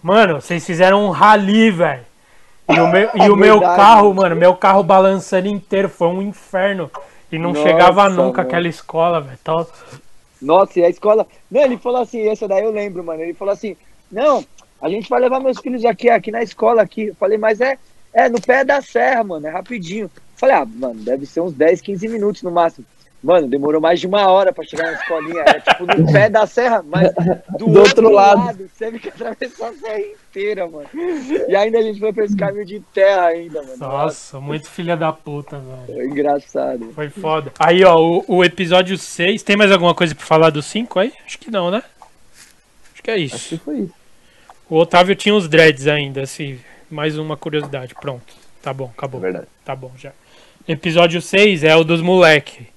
mano, 0.00 0.40
vocês 0.40 0.64
fizeram 0.64 1.04
um 1.04 1.10
rally, 1.10 1.72
velho. 1.72 2.04
E 2.68 2.78
o 2.78 2.86
meu, 2.92 3.10
e 3.12 3.28
o 3.28 3.34
É 3.34 3.36
meu 3.36 3.60
carro, 3.60 4.14
mano, 4.14 4.36
meu 4.36 4.54
carro 4.54 4.84
balançando 4.84 5.48
inteiro, 5.48 5.88
foi 5.88 6.06
um 6.06 6.22
inferno. 6.22 6.88
E 7.32 7.40
não 7.40 7.52
Nossa, 7.52 7.68
chegava 7.68 8.08
nunca 8.08 8.38
mano. 8.38 8.40
aquela 8.48 8.68
escola, 8.68 9.20
velho. 9.20 9.36
Então, 9.42 9.66
Nossa, 10.40 10.78
e 10.78 10.84
a 10.84 10.88
escola. 10.88 11.26
Não, 11.50 11.62
ele 11.62 11.76
falou 11.76 12.00
assim, 12.00 12.28
essa 12.28 12.46
daí 12.46 12.62
eu 12.62 12.70
lembro, 12.70 13.02
mano. 13.02 13.20
Ele 13.20 13.34
falou 13.34 13.52
assim: 13.52 13.76
não, 14.08 14.44
a 14.80 14.88
gente 14.88 15.10
vai 15.10 15.20
levar 15.20 15.40
meus 15.40 15.58
filhos 15.58 15.84
aqui, 15.84 16.08
aqui 16.08 16.30
na 16.30 16.40
escola 16.40 16.82
aqui. 16.82 17.06
Eu 17.06 17.16
falei, 17.16 17.36
mas 17.36 17.60
é, 17.60 17.76
é 18.14 18.28
no 18.28 18.40
pé 18.40 18.64
da 18.64 18.80
serra, 18.80 19.24
mano, 19.24 19.44
é 19.44 19.50
rapidinho. 19.50 20.04
Eu 20.04 20.10
falei, 20.36 20.54
ah, 20.54 20.64
mano, 20.64 21.02
deve 21.02 21.26
ser 21.26 21.40
uns 21.40 21.52
10, 21.52 21.80
15 21.80 22.06
minutos 22.06 22.42
no 22.44 22.52
máximo. 22.52 22.86
Mano, 23.26 23.48
demorou 23.48 23.80
mais 23.80 23.98
de 23.98 24.06
uma 24.06 24.28
hora 24.30 24.52
pra 24.52 24.62
chegar 24.64 24.84
na 24.84 24.92
escolinha. 24.92 25.40
Era 25.40 25.60
tipo 25.60 25.84
no 25.84 26.12
pé 26.12 26.30
da 26.30 26.46
serra, 26.46 26.84
mas 26.86 27.12
do, 27.58 27.66
Do 27.66 27.80
outro 27.80 28.08
lado. 28.10 28.68
Você 28.72 28.84
teve 28.84 29.00
que 29.00 29.08
atravessar 29.08 29.70
a 29.70 29.72
serra 29.74 29.98
inteira, 30.00 30.68
mano. 30.68 30.86
E 31.48 31.56
ainda 31.56 31.78
a 31.78 31.82
gente 31.82 31.98
foi 31.98 32.12
pra 32.12 32.24
esse 32.24 32.36
caminho 32.36 32.64
de 32.64 32.78
terra 32.94 33.26
ainda, 33.26 33.60
mano. 33.62 33.76
nossa, 33.78 34.38
muito 34.40 34.70
filha 34.70 34.96
da 34.96 35.12
puta, 35.12 35.58
velho. 35.58 35.98
Foi 35.98 36.06
engraçado. 36.06 36.92
Foi 36.94 37.10
foda. 37.10 37.52
Aí, 37.58 37.82
ó, 37.84 37.98
o, 38.00 38.24
o 38.28 38.44
episódio 38.44 38.96
6. 38.96 39.42
Tem 39.42 39.56
mais 39.56 39.72
alguma 39.72 39.94
coisa 39.94 40.14
pra 40.14 40.24
falar 40.24 40.50
do 40.50 40.62
5 40.62 40.98
aí? 41.00 41.12
Acho 41.26 41.38
que 41.38 41.50
não, 41.50 41.68
né? 41.70 41.82
Acho 42.92 43.02
que 43.02 43.10
é 43.10 43.18
isso. 43.18 43.34
Acho 43.34 43.48
que 43.48 43.56
foi 43.58 43.78
isso. 43.80 43.94
O 44.70 44.76
Otávio 44.78 45.16
tinha 45.16 45.34
os 45.34 45.48
dreads 45.48 45.88
ainda, 45.88 46.22
assim. 46.22 46.60
Mais 46.88 47.18
uma 47.18 47.36
curiosidade. 47.36 47.92
Pronto. 48.00 48.34
Tá 48.62 48.72
bom, 48.72 48.86
É 48.86 48.90
acabou. 48.96 49.20
verdade. 49.20 49.46
Tá 49.64 49.74
bom, 49.74 49.90
já. 49.98 50.12
Episódio 50.68 51.20
6 51.20 51.64
é 51.64 51.74
o 51.74 51.82
dos 51.82 52.00
moleque. 52.00 52.68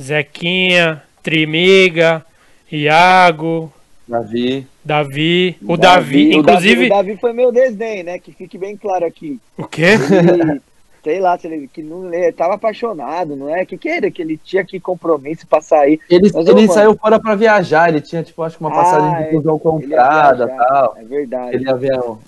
Zequinha, 0.00 1.02
Trimiga, 1.22 2.24
Iago, 2.70 3.72
Davi. 4.06 4.66
Davi. 4.84 5.56
O 5.62 5.76
Davi, 5.76 6.28
o 6.28 6.40
inclusive. 6.40 6.86
o 6.86 6.88
Davi 6.88 7.16
foi 7.16 7.32
meu 7.32 7.52
desdém, 7.52 8.02
né? 8.02 8.18
Que 8.18 8.32
fique 8.32 8.58
bem 8.58 8.76
claro 8.76 9.06
aqui. 9.06 9.40
O 9.56 9.64
quê? 9.66 9.92
Ele, 9.92 10.60
sei 11.02 11.18
lá, 11.20 11.36
se 11.36 11.46
ele, 11.48 11.68
que 11.72 11.82
não, 11.82 12.12
ele 12.12 12.30
tava 12.32 12.54
apaixonado, 12.54 13.34
não 13.34 13.54
é? 13.54 13.62
O 13.62 13.66
que, 13.66 13.76
que 13.76 13.88
era? 13.88 14.10
Que 14.10 14.22
ele 14.22 14.36
tinha 14.36 14.64
que 14.64 14.78
compromisso 14.78 15.46
pra 15.46 15.60
sair. 15.60 15.98
Ele, 16.08 16.30
Mas, 16.32 16.46
ele 16.46 16.60
mano. 16.62 16.72
saiu 16.72 16.96
fora 16.96 17.18
pra 17.18 17.34
viajar, 17.34 17.88
ele 17.88 18.00
tinha, 18.00 18.22
tipo, 18.22 18.42
acho 18.42 18.56
que 18.56 18.62
uma 18.64 18.70
passagem 18.70 19.08
Ah, 19.14 19.18
de 19.22 19.24
é. 19.24 19.30
busão 19.32 19.54
ia 19.54 19.60
comprada 19.60 20.44
e 20.44 20.56
tal. 20.56 20.96
É 20.98 21.04
verdade. 21.04 21.56
Ele 21.56 21.64
ia 21.64 21.74
ver 21.74 21.98
um- 21.98 22.18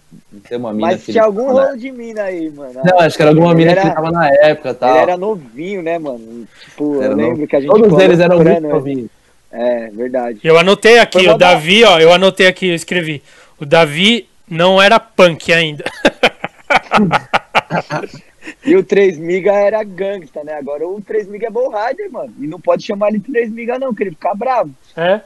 ter 0.48 0.56
uma 0.56 0.72
mina 0.72 0.88
Mas 0.88 1.04
que 1.04 1.12
tinha 1.12 1.22
ele 1.22 1.26
algum 1.26 1.54
na- 1.54 1.66
rolo 1.66 1.78
de 1.78 1.92
mina 1.92 2.22
aí, 2.22 2.50
mano. 2.50 2.80
Não, 2.84 2.98
acho 3.00 3.16
que 3.16 3.22
era 3.22 3.30
alguma 3.30 3.50
Ele 3.52 3.58
mina 3.58 3.70
era- 3.72 3.80
que 3.80 3.86
ele 3.86 3.94
tava 3.94 4.10
na 4.10 4.28
época 4.28 4.70
e 4.70 4.74
tal. 4.74 4.90
Ele 4.90 4.98
era 4.98 5.16
novinho, 5.16 5.82
né, 5.82 5.98
mano? 5.98 6.48
Tipo, 6.64 7.02
Era 7.02 7.12
eu 7.12 7.16
lembro 7.16 7.46
que 7.46 7.56
a 7.56 7.60
gente. 7.60 7.70
Todos 7.70 7.98
eles 8.00 8.18
eram 8.18 8.36
muito 8.42 8.60
novinhos. 8.60 9.08
É, 9.52 9.88
verdade. 9.90 10.40
Eu 10.42 10.58
anotei 10.58 10.98
aqui, 10.98 11.22
Foi 11.22 11.32
o 11.32 11.38
Davi, 11.38 11.84
ó, 11.84 12.00
eu 12.00 12.12
anotei 12.12 12.48
aqui, 12.48 12.70
eu 12.70 12.74
escrevi. 12.74 13.22
O 13.60 13.64
Davi 13.64 14.26
não 14.50 14.82
era 14.82 14.98
punk 14.98 15.52
ainda. 15.52 15.84
E 18.64 18.76
o 18.76 18.84
3 18.84 19.18
Miga 19.18 19.52
era 19.52 19.82
gangsta, 19.82 20.44
né? 20.44 20.54
Agora 20.54 20.86
o 20.86 21.00
3 21.00 21.28
Miga 21.28 21.46
é 21.46 21.50
Bowrider, 21.50 22.10
mano. 22.10 22.32
E 22.38 22.46
não 22.46 22.60
pode 22.60 22.84
chamar 22.84 23.08
ele 23.08 23.18
de 23.18 23.32
3 23.32 23.50
Miga, 23.50 23.78
não, 23.78 23.94
que 23.94 24.02
ele 24.02 24.10
fica 24.10 24.34
bravo. 24.34 24.70
É? 24.96 25.20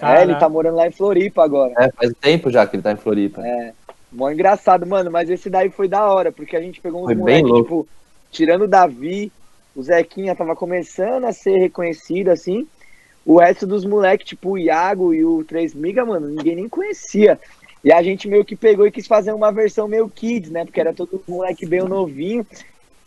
É, 0.00 0.22
ele 0.22 0.36
tá 0.36 0.48
morando 0.48 0.76
lá 0.76 0.86
em 0.86 0.92
Floripa 0.92 1.44
agora. 1.44 1.74
É, 1.76 1.90
faz 1.90 2.12
tempo 2.20 2.50
já 2.50 2.66
que 2.66 2.76
ele 2.76 2.82
tá 2.82 2.92
em 2.92 2.96
Floripa. 2.96 3.44
É. 3.44 3.72
Mó 4.12 4.30
engraçado, 4.30 4.86
mano, 4.86 5.10
mas 5.10 5.28
esse 5.28 5.50
daí 5.50 5.70
foi 5.70 5.88
da 5.88 6.10
hora, 6.10 6.30
porque 6.30 6.56
a 6.56 6.60
gente 6.60 6.80
pegou 6.80 7.04
uns 7.04 7.16
moleques, 7.16 7.52
tipo, 7.52 7.86
tirando 8.30 8.62
o 8.62 8.68
Davi, 8.68 9.30
o 9.74 9.82
Zequinha 9.82 10.34
tava 10.34 10.54
começando 10.54 11.24
a 11.24 11.32
ser 11.32 11.58
reconhecido, 11.58 12.28
assim. 12.28 12.66
O 13.26 13.38
resto 13.38 13.66
dos 13.66 13.84
moleques, 13.84 14.28
tipo, 14.28 14.52
o 14.52 14.58
Iago 14.58 15.12
e 15.12 15.24
o 15.24 15.44
3 15.44 15.74
Miga, 15.74 16.04
mano, 16.06 16.28
ninguém 16.28 16.56
nem 16.56 16.68
conhecia. 16.68 17.38
E 17.84 17.92
a 17.92 18.02
gente 18.02 18.28
meio 18.28 18.44
que 18.44 18.56
pegou 18.56 18.86
e 18.86 18.90
quis 18.90 19.06
fazer 19.06 19.32
uma 19.32 19.52
versão 19.52 19.86
meio 19.86 20.08
kids, 20.08 20.50
né? 20.50 20.64
Porque 20.64 20.80
era 20.80 20.92
todo 20.92 21.22
moleque 21.28 21.64
bem 21.66 21.80
novinho. 21.82 22.44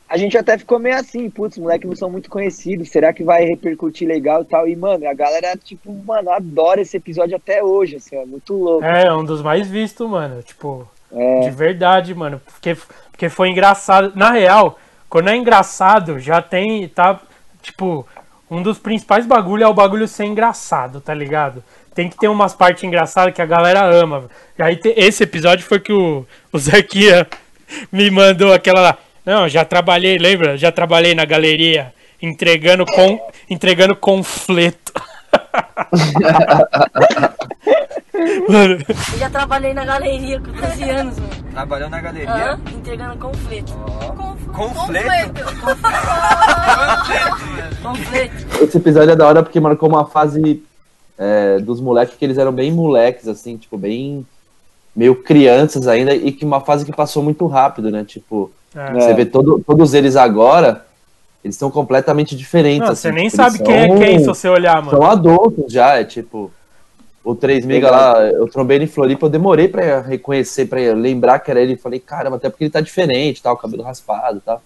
A 0.07 0.17
gente 0.17 0.38
até 0.38 0.57
ficou 0.57 0.78
meio 0.78 0.95
assim, 0.95 1.30
putz, 1.30 1.55
os 1.55 1.63
moleques 1.63 1.88
não 1.88 1.95
são 1.95 2.09
muito 2.09 2.30
conhecidos, 2.30 2.89
será 2.89 3.13
que 3.13 3.24
vai 3.24 3.45
repercutir 3.45 4.05
legal 4.05 4.41
e 4.41 4.45
tal? 4.45 4.67
E, 4.67 4.76
mano, 4.76 5.07
a 5.07 5.13
galera, 5.13 5.55
tipo, 5.55 5.93
mano, 6.05 6.30
adora 6.32 6.82
esse 6.82 6.97
episódio 6.97 7.38
até 7.38 7.63
hoje, 7.63 7.95
assim, 7.95 8.17
ó, 8.17 8.26
muito 8.26 8.53
louco. 8.53 8.84
É, 8.84 9.05
é 9.05 9.13
um 9.13 9.24
dos 9.24 9.41
mais 9.41 9.69
vistos, 9.69 10.09
mano. 10.09 10.43
Tipo, 10.43 10.86
É. 11.13 11.39
de 11.41 11.51
verdade, 11.51 12.13
mano. 12.13 12.41
Porque, 12.45 12.76
porque 13.09 13.30
foi 13.30 13.49
engraçado. 13.49 14.11
Na 14.13 14.32
real, 14.32 14.78
quando 15.09 15.30
é 15.30 15.36
engraçado, 15.36 16.19
já 16.19 16.41
tem. 16.41 16.88
Tá. 16.89 17.19
Tipo, 17.61 18.05
um 18.49 18.61
dos 18.61 18.78
principais 18.80 19.26
bagulho 19.26 19.63
é 19.63 19.67
o 19.67 19.74
bagulho 19.74 20.07
ser 20.09 20.26
engraçado, 20.26 20.99
tá 20.99 21.13
ligado? 21.13 21.63
Tem 21.93 22.09
que 22.09 22.17
ter 22.17 22.27
umas 22.29 22.53
partes 22.53 22.83
engraçadas 22.83 23.33
que 23.33 23.41
a 23.41 23.45
galera 23.45 23.83
ama. 23.83 24.25
E 24.57 24.63
aí, 24.63 24.75
te- 24.77 24.93
esse 24.95 25.23
episódio 25.23 25.65
foi 25.65 25.79
que 25.79 25.91
o, 25.91 26.25
o 26.51 26.57
Zequinha 26.59 27.27
me 27.91 28.09
mandou 28.09 28.53
aquela 28.53 28.79
lá. 28.81 28.97
Não, 29.25 29.47
já 29.49 29.63
trabalhei, 29.65 30.17
lembra? 30.17 30.57
Já 30.57 30.71
trabalhei 30.71 31.13
na 31.13 31.25
galeria 31.25 31.93
entregando, 32.21 32.85
com, 32.85 33.19
entregando 33.49 33.95
confleto. 33.95 34.93
Mano, 38.47 38.77
Eu 39.13 39.19
já 39.19 39.29
trabalhei 39.29 39.73
na 39.73 39.85
galeria 39.85 40.39
com 40.39 40.51
12 40.51 40.83
anos, 40.89 41.19
mano. 41.19 41.31
Trabalhou 41.51 41.89
na 41.89 42.01
galeria? 42.01 42.29
Aham, 42.31 42.59
entregando 42.73 43.17
conflito. 43.17 43.73
Confleto? 44.53 45.43
Conflito. 47.81 48.47
Esse 48.63 48.77
episódio 48.77 49.11
é 49.11 49.15
da 49.15 49.27
hora 49.27 49.43
porque 49.43 49.59
marcou 49.59 49.89
uma 49.89 50.05
fase 50.05 50.63
é, 51.24 51.59
dos 51.59 51.80
moleques 51.80 52.15
que 52.17 52.26
eles 52.26 52.39
eram 52.39 52.51
bem 52.51 52.72
moleques, 52.72 53.28
assim, 53.28 53.55
tipo, 53.55 53.78
bem 53.78 54.26
meio 54.95 55.15
crianças 55.15 55.88
ainda, 55.88 56.15
e 56.15 56.32
que 56.32 56.43
uma 56.43 56.59
fase 56.61 56.84
que 56.84 56.91
passou 56.91 57.22
muito 57.22 57.45
rápido, 57.45 57.91
né? 57.91 58.03
Tipo, 58.03 58.49
É. 58.76 58.91
você 58.93 59.13
vê 59.13 59.24
todo, 59.26 59.61
todos 59.65 59.93
eles 59.93 60.15
agora, 60.15 60.84
eles 61.43 61.55
estão 61.55 61.69
completamente 61.69 62.36
diferentes. 62.36 62.80
Não, 62.88 62.93
assim, 62.93 63.01
você 63.03 63.11
nem 63.11 63.26
tipo, 63.26 63.36
sabe 63.38 63.59
quem 63.59 63.76
é 63.76 63.88
são- 63.88 63.97
quem 63.99 64.19
se 64.19 64.26
você 64.26 64.49
olhar, 64.49 64.82
mano. 64.84 64.97
São 64.97 65.03
adultos 65.09 65.72
já, 65.72 65.99
é 65.99 66.03
tipo. 66.03 66.51
O 67.24 67.36
3 67.36 67.63
Miga 67.67 67.91
lá, 67.91 68.19
eu 68.32 68.47
trombei 68.47 68.78
ele 68.78 68.86
em 68.86 68.88
Floripa, 68.88 69.28
eu 69.28 69.30
demorei 69.30 69.67
pra 69.67 70.01
reconhecer, 70.01 70.65
pra 70.65 70.80
lembrar 70.95 71.38
que 71.38 71.51
era 71.51 71.61
ele. 71.61 71.78
Falei, 71.78 71.99
caramba, 71.99 72.38
até 72.38 72.49
porque 72.49 72.63
ele 72.63 72.72
tá 72.72 72.82
diferente, 72.82 73.43
tal, 73.43 73.55
cabelo 73.55 73.84
raspado 73.84 74.38
e 74.38 74.41
tal. 74.41 74.59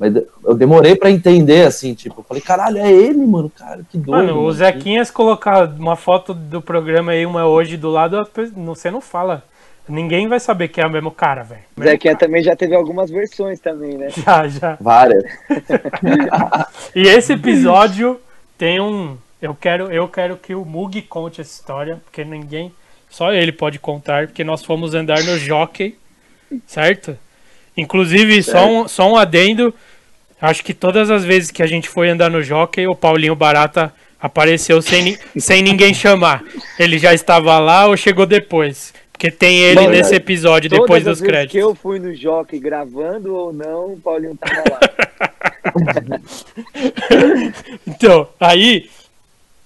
Mas 0.00 0.14
eu 0.42 0.54
demorei 0.54 0.96
pra 0.96 1.10
entender, 1.10 1.66
assim, 1.66 1.92
tipo, 1.92 2.20
eu 2.20 2.24
falei, 2.24 2.42
caralho, 2.42 2.78
é 2.78 2.90
ele, 2.90 3.18
mano, 3.26 3.50
cara, 3.50 3.82
que 3.86 3.98
doido. 3.98 4.28
Mano, 4.28 4.32
o 4.32 4.42
mano. 4.44 4.52
Zequinha, 4.52 5.04
se 5.04 5.12
colocar 5.12 5.68
uma 5.68 5.94
foto 5.94 6.32
do 6.32 6.62
programa 6.62 7.12
aí, 7.12 7.26
uma 7.26 7.46
hoje 7.46 7.76
do 7.76 7.90
lado, 7.90 8.26
você 8.56 8.90
não 8.90 9.02
fala. 9.02 9.44
Ninguém 9.86 10.26
vai 10.26 10.40
saber 10.40 10.68
que 10.68 10.80
é 10.80 10.86
o 10.86 10.90
mesmo 10.90 11.10
cara, 11.10 11.42
velho. 11.42 11.60
O 11.76 11.82
Zequinha 11.82 12.16
também 12.16 12.42
já 12.42 12.56
teve 12.56 12.74
algumas 12.74 13.10
versões 13.10 13.60
também, 13.60 13.98
né? 13.98 14.08
Já, 14.08 14.48
já. 14.48 14.78
Várias. 14.80 15.22
E 16.96 17.02
esse 17.02 17.34
episódio 17.34 18.18
tem 18.56 18.80
um. 18.80 19.18
Eu 19.42 19.54
quero, 19.54 19.92
eu 19.92 20.08
quero 20.08 20.38
que 20.38 20.54
o 20.54 20.64
Mug 20.64 21.02
conte 21.02 21.42
essa 21.42 21.52
história, 21.52 22.00
porque 22.04 22.24
ninguém. 22.24 22.72
Só 23.10 23.32
ele 23.32 23.52
pode 23.52 23.78
contar, 23.78 24.28
porque 24.28 24.44
nós 24.44 24.64
fomos 24.64 24.94
andar 24.94 25.22
no 25.24 25.36
jockey, 25.36 25.98
certo? 26.66 27.18
Inclusive, 27.76 28.42
só 28.42 28.66
um, 28.66 28.88
só 28.88 29.10
um 29.10 29.16
adendo. 29.16 29.74
Acho 30.40 30.64
que 30.64 30.72
todas 30.72 31.10
as 31.10 31.24
vezes 31.24 31.50
que 31.50 31.62
a 31.62 31.66
gente 31.66 31.88
foi 31.88 32.08
andar 32.08 32.30
no 32.30 32.42
jockey, 32.42 32.86
o 32.86 32.94
Paulinho 32.94 33.34
Barata 33.34 33.92
apareceu 34.20 34.80
sem, 34.80 35.18
sem 35.36 35.62
ninguém 35.62 35.92
chamar. 35.92 36.42
Ele 36.78 36.98
já 36.98 37.12
estava 37.12 37.58
lá 37.58 37.86
ou 37.86 37.96
chegou 37.96 38.26
depois? 38.26 38.94
Porque 39.12 39.30
tem 39.30 39.58
ele 39.58 39.80
Mano, 39.80 39.90
nesse 39.90 40.14
episódio, 40.14 40.70
Todas 40.70 40.82
depois 40.82 41.04
dos 41.04 41.20
créditos. 41.20 41.52
que 41.52 41.58
eu 41.58 41.74
fui 41.74 41.98
no 41.98 42.14
Jockey 42.14 42.58
gravando 42.58 43.34
ou 43.34 43.52
não, 43.52 43.92
o 43.92 44.00
Paulinho 44.00 44.36
tava 44.36 44.64
lá. 44.70 44.80
Então, 47.86 48.26
aí 48.40 48.88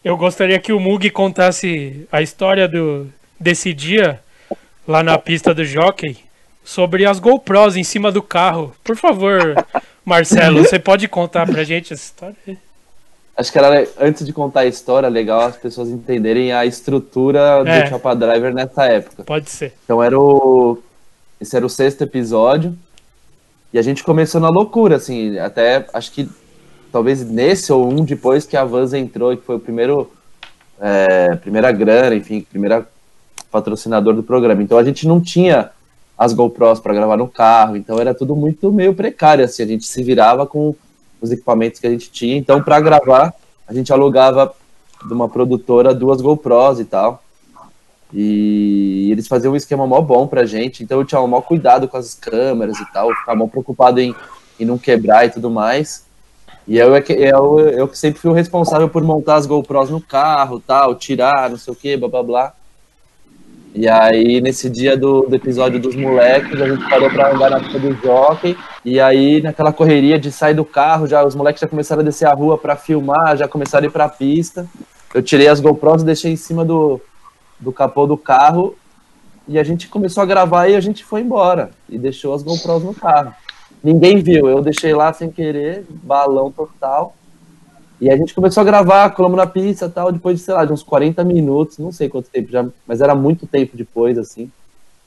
eu 0.05 0.17
gostaria 0.17 0.59
que 0.59 0.73
o 0.73 0.81
Mug 0.81 1.09
contasse 1.11 2.07
a 2.11 2.21
história 2.21 2.67
do, 2.67 3.07
desse 3.39 3.73
dia, 3.73 4.21
lá 4.87 5.03
na 5.03 5.17
pista 5.19 5.55
do 5.55 5.65
jockey 5.65 6.17
sobre 6.65 7.07
as 7.07 7.19
GoPros 7.19 7.77
em 7.77 7.85
cima 7.85 8.11
do 8.11 8.23
carro. 8.23 8.75
Por 8.83 8.97
favor, 8.97 9.55
Marcelo, 10.05 10.65
você 10.65 10.79
pode 10.79 11.09
contar 11.09 11.47
pra 11.47 11.65
gente 11.65 11.93
essa 11.93 12.03
história? 12.05 12.37
Acho 13.37 13.51
que 13.51 13.59
era, 13.59 13.89
antes 13.99 14.25
de 14.25 14.33
contar 14.33 14.61
a 14.61 14.67
história, 14.67 15.09
legal 15.09 15.41
as 15.41 15.57
pessoas 15.57 15.89
entenderem 15.89 16.53
a 16.53 16.65
estrutura 16.65 17.63
É. 17.67 17.83
do 17.83 17.89
Chapa 17.91 18.15
Driver 18.15 18.55
nessa 18.55 18.85
época. 18.87 19.25
Pode 19.25 19.51
ser. 19.51 19.73
Então 19.85 20.03
era 20.03 20.19
o. 20.19 20.79
Esse 21.41 21.57
era 21.57 21.67
o 21.67 21.71
sexto 21.71 22.03
episódio. 22.03 22.77
E 23.73 23.79
a 23.79 23.83
gente 23.83 24.05
começou 24.05 24.41
na 24.41 24.49
loucura, 24.49 24.97
assim, 24.97 25.37
até 25.39 25.85
acho 25.93 26.13
que 26.13 26.29
talvez 26.93 27.25
nesse 27.29 27.73
ou 27.73 27.91
um 27.91 28.05
depois 28.05 28.47
que 28.47 28.57
a 28.57 28.65
Vans 28.65 28.93
entrou, 28.93 29.33
e 29.33 29.37
que 29.37 29.45
foi 29.45 29.57
o 29.57 29.61
primeiro. 29.61 30.13
é, 30.81 31.35
primeira 31.37 31.73
grana, 31.73 32.15
enfim, 32.15 32.41
primeira 32.43 32.87
patrocinador 33.51 34.15
do 34.15 34.23
programa. 34.23 34.63
Então 34.63 34.79
a 34.79 34.85
gente 34.85 35.09
não 35.09 35.21
tinha 35.21 35.71
as 36.17 36.33
GoPros 36.33 36.81
para 36.81 36.95
gravar 36.95 37.17
no 37.17 37.27
carro, 37.29 37.77
então 37.77 37.99
era 37.99 38.15
tudo 38.15 38.37
muito 38.37 38.71
meio 38.73 38.95
precário, 38.95 39.45
assim, 39.45 39.63
a 39.63 39.67
gente 39.67 39.85
se 39.87 40.03
virava 40.03 40.47
com 40.47 40.75
os 41.21 41.31
equipamentos 41.33 41.81
que 41.81 41.87
a 41.87 41.91
gente 41.91 42.11
tinha. 42.11 42.37
Então, 42.37 42.63
para 42.63 42.81
gravar, 42.81 43.35
a 43.67 43.75
gente 43.75 43.93
alugava 43.93 44.55
de 45.07 45.13
uma 45.13 45.29
produtora 45.29 45.95
duas 45.95 46.21
GoPros 46.21 46.79
e 46.81 46.85
tal. 46.85 47.23
E 48.13 49.09
eles 49.11 49.27
faziam 49.27 49.55
um 49.55 49.57
esquema 49.57 49.87
mó 49.87 50.01
bom 50.01 50.27
pra 50.27 50.45
gente, 50.45 50.85
então 50.85 50.99
eu 51.01 51.05
tinha 51.05 51.21
um 51.21 51.27
maior 51.27 51.43
cuidado 51.43 51.89
com 51.89 51.97
as 51.97 52.15
câmeras 52.15 52.79
e 52.79 52.93
tal, 52.93 53.11
eu 53.11 53.17
ficava 53.17 53.37
mó 53.37 53.47
preocupado 53.49 54.01
em, 54.01 54.15
em 54.61 54.65
não 54.65 54.79
quebrar 54.79 55.27
e 55.27 55.31
tudo 55.31 55.51
mais. 55.51 56.05
E 56.67 56.79
eu, 56.79 56.95
é 56.95 57.01
que- 57.03 57.13
eu, 57.13 57.59
eu 57.61 57.93
sempre 57.95 58.21
fui 58.21 58.31
o 58.31 58.35
responsável 58.35 58.89
por 58.89 59.03
montar 59.03 59.35
as 59.37 59.47
GoPros 59.47 59.91
no 59.91 60.01
carro, 60.01 60.61
tal, 60.65 60.95
tirar, 60.95 61.51
não 61.51 61.59
sei 61.59 61.73
o 61.73 61.77
que, 61.77 61.97
blá 61.97 62.09
blá 62.09 62.23
blá. 62.23 62.55
E 63.75 63.89
aí, 63.89 64.41
nesse 64.41 64.71
dia 64.71 64.97
do, 64.97 65.23
do 65.23 65.35
episódio 65.35 65.81
dos 65.81 65.97
moleques, 65.97 66.63
a 66.63 66.69
gente 66.69 66.89
parou 66.89 67.11
pra 67.11 67.35
andar 67.35 67.51
na 67.51 67.59
pista 67.59 67.81
do 67.81 67.93
jockey. 67.95 68.57
E 68.85 69.01
aí, 69.01 69.43
naquela 69.43 69.73
correria 69.73 70.17
de 70.17 70.31
sair 70.31 70.55
do 70.55 70.65
carro, 70.65 71.09
já 71.09 71.25
os 71.25 71.35
moleques 71.35 71.61
já 71.61 71.67
começaram 71.67 72.01
a 72.01 72.05
descer 72.05 72.27
a 72.27 72.33
rua 72.33 72.57
pra 72.57 72.77
filmar, 72.77 73.37
já 73.37 73.49
começaram 73.49 73.85
a 73.85 73.89
ir 73.89 73.91
pra 73.91 74.09
pista. 74.09 74.65
Eu 75.13 75.21
tirei 75.23 75.49
as 75.49 75.59
GoPros 75.59 76.03
e 76.03 76.07
deixei 76.07 76.33
em 76.33 76.37
cima 76.37 76.65
do, 76.65 77.01
do 77.59 77.73
capô 77.73 78.07
do 78.07 78.17
carro. 78.17 78.77
E 79.49 79.59
a 79.59 79.65
gente 79.65 79.89
começou 79.89 80.23
a 80.23 80.27
gravar 80.27 80.69
e 80.69 80.77
a 80.77 80.81
gente 80.81 81.05
foi 81.05 81.23
embora. 81.23 81.71
E 81.89 81.99
deixou 81.99 82.33
as 82.33 82.45
GoPros 82.45 82.85
no 82.85 82.95
carro. 82.95 83.35
Ninguém 83.83 84.23
viu, 84.23 84.49
eu 84.49 84.63
deixei 84.63 84.95
lá 84.95 85.13
sem 85.13 85.31
querer, 85.31 85.85
balão 85.91 86.49
total. 86.49 87.17
E 88.05 88.11
a 88.11 88.17
gente 88.19 88.35
começou 88.35 88.61
a 88.61 88.65
gravar, 88.65 89.09
colamos 89.11 89.39
na 89.39 89.47
pista 89.47 89.87
e 89.87 89.89
tal, 89.89 90.13
depois 90.13 90.37
de, 90.39 90.45
sei 90.45 90.53
lá, 90.53 90.63
de 90.67 90.73
uns 90.75 90.83
40 90.83 91.25
minutos, 91.25 91.79
não 91.79 91.91
sei 91.91 92.07
quanto 92.07 92.29
tempo 92.29 92.53
já, 92.53 92.63
mas 92.87 93.01
era 93.01 93.15
muito 93.15 93.47
tempo 93.47 93.75
depois, 93.79 94.19
assim. 94.19 94.51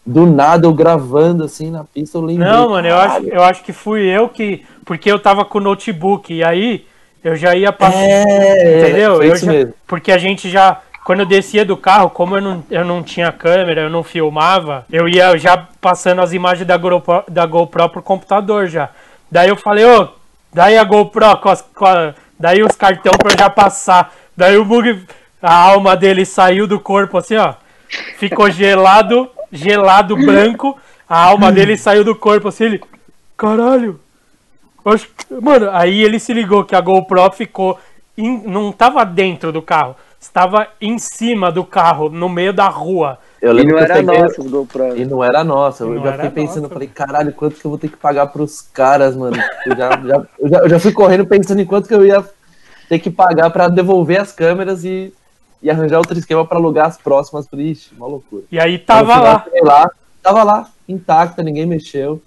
Do 0.03 0.25
nada, 0.25 0.65
eu 0.65 0.73
gravando, 0.73 1.43
assim, 1.43 1.69
na 1.69 1.83
pista, 1.83 2.17
eu 2.17 2.21
lembrei. 2.23 2.49
Não, 2.51 2.69
mano, 2.69 2.87
eu 2.87 2.97
acho, 2.97 3.25
eu 3.27 3.43
acho 3.43 3.63
que 3.63 3.71
fui 3.71 4.01
eu 4.07 4.27
que. 4.29 4.65
Porque 4.83 5.11
eu 5.11 5.19
tava 5.19 5.45
com 5.45 5.59
o 5.59 5.61
notebook 5.61 6.33
e 6.33 6.43
aí 6.43 6.85
eu 7.23 7.35
já 7.35 7.53
ia 7.55 7.71
passar. 7.71 7.99
É, 8.01 8.79
entendeu? 8.81 9.17
foi 9.17 9.29
Eu 9.29 9.33
isso 9.35 9.45
já- 9.45 9.51
mesmo. 9.51 9.73
Porque 9.85 10.11
a 10.11 10.17
gente 10.17 10.49
já. 10.49 10.81
Quando 11.05 11.19
eu 11.19 11.25
descia 11.25 11.63
do 11.63 11.77
carro, 11.77 12.09
como 12.09 12.35
eu 12.37 12.41
não, 12.41 12.63
eu 12.71 12.83
não 12.83 13.03
tinha 13.03 13.31
câmera, 13.31 13.81
eu 13.81 13.89
não 13.91 14.01
filmava, 14.03 14.85
eu 14.91 15.07
ia 15.07 15.37
já 15.37 15.55
passando 15.79 16.21
as 16.21 16.33
imagens 16.33 16.65
da 16.67 16.75
GoPro, 16.77 17.23
da 17.29 17.45
GoPro 17.45 17.89
pro 17.89 18.01
computador 18.01 18.67
já. 18.67 18.89
Daí 19.31 19.49
eu 19.49 19.55
falei, 19.55 19.85
ô, 19.85 20.07
daí 20.53 20.77
a 20.77 20.83
GoPro 20.83 21.37
com 21.37 21.49
as. 21.49 21.61
com 21.61 21.85
a- 21.85 22.13
daí 22.39 22.63
os 22.63 22.75
cartão 22.75 23.13
pra 23.13 23.35
já 23.38 23.49
passar. 23.49 24.13
Daí 24.35 24.57
o 24.57 24.65
bug. 24.65 25.05
A 25.41 25.53
alma 25.53 25.95
dele 25.95 26.25
saiu 26.25 26.65
do 26.67 26.79
corpo 26.79 27.17
assim, 27.17 27.35
ó. 27.38 27.53
Ficou 28.17 28.49
gelado, 28.49 29.29
gelado 29.51 30.15
branco. 30.15 30.77
A 31.07 31.23
alma 31.23 31.51
dele 31.51 31.77
saiu 31.77 32.03
do 32.03 32.15
corpo 32.15 32.47
assim, 32.47 32.65
ele. 32.65 32.83
Caralho! 33.38 33.99
Acho 34.85 35.07
Mano, 35.41 35.69
aí 35.71 36.01
ele 36.01 36.17
se 36.19 36.33
ligou 36.33 36.63
que 36.63 36.75
a 36.75 36.81
GoPro 36.81 37.31
ficou. 37.31 37.79
em- 38.17 38.41
não 38.47 38.71
tava 38.71 39.05
dentro 39.05 39.51
do 39.51 39.61
carro, 39.61 39.95
estava 40.19 40.67
em 40.81 40.97
cima 40.97 41.51
do 41.51 41.63
carro, 41.63 42.09
no 42.09 42.27
meio 42.27 42.51
da 42.51 42.67
rua. 42.67 43.19
Eu 43.41 43.51
E 43.51 43.53
lembro 43.53 43.75
não 43.75 43.77
que 43.77 43.91
eu 43.91 43.95
era 43.95 44.05
peguei- 44.05 44.21
nossa 44.23 44.41
os 44.41 44.47
GoPro. 44.51 44.97
E 44.97 45.05
não 45.05 45.23
era 45.23 45.43
nossa. 45.43 45.83
Eu 45.83 46.01
já 46.03 46.13
fiquei 46.13 46.29
pensando, 46.31 46.61
nossa. 46.63 46.73
falei, 46.73 46.88
caralho, 46.88 47.31
quanto 47.33 47.55
que 47.59 47.65
eu 47.65 47.69
vou 47.69 47.77
ter 47.77 47.89
que 47.89 47.97
pagar 47.97 48.27
pros 48.27 48.61
caras, 48.61 49.15
mano? 49.15 49.38
Eu 49.65 49.75
já, 49.75 49.89
já- 50.01 50.25
eu 50.39 50.49
já, 50.49 50.57
eu 50.59 50.69
já 50.69 50.79
fui 50.79 50.91
correndo 50.91 51.25
pensando 51.25 51.59
em 51.61 51.65
quanto 51.65 51.88
que 51.88 51.93
eu 51.93 52.05
ia 52.05 52.23
ter 52.89 52.99
que 52.99 53.09
pagar 53.11 53.49
pra 53.51 53.67
devolver 53.67 54.19
as 54.19 54.31
câmeras 54.31 54.83
e, 54.83 55.13
e 55.61 55.69
arranjar 55.69 55.97
outro 55.99 56.17
esquema 56.17 56.45
pra 56.45 56.57
alugar 56.57 56.88
as 56.88 56.97
próximas. 56.97 57.47
Ixi, 57.53 57.91
uma 57.95 58.07
loucura. 58.07 58.43
E 58.51 58.59
aí 58.59 58.79
tava 58.79 59.13
final, 59.13 59.23
lá. 59.23 59.45
lá. 59.83 59.91
Tava 60.23 60.43
lá, 60.43 60.69
intacta, 60.89 61.43
ninguém 61.43 61.65
mexeu. 61.65 62.21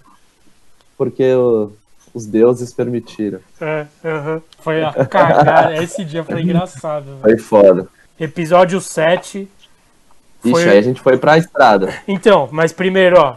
Porque 0.97 1.33
o- 1.33 1.71
os 2.13 2.25
deuses 2.25 2.73
permitiram. 2.73 3.39
É, 3.59 3.85
aham. 4.05 4.41
Foi 4.59 4.83
a 4.83 4.91
cagada. 5.05 5.75
Esse 5.83 6.03
dia 6.05 6.23
foi 6.23 6.41
engraçado. 6.41 7.05
velho. 7.05 7.19
Foi 7.21 7.37
foda. 7.37 7.87
Episódio 8.19 8.79
7. 8.79 9.49
Ixi, 10.43 10.51
Foi- 10.51 10.69
aí 10.69 10.77
a 10.77 10.81
gente 10.81 11.01
foi 11.01 11.17
pra 11.17 11.37
estrada. 11.37 11.93
Então, 12.07 12.49
mas 12.51 12.71
primeiro, 12.73 13.19
ó. 13.19 13.35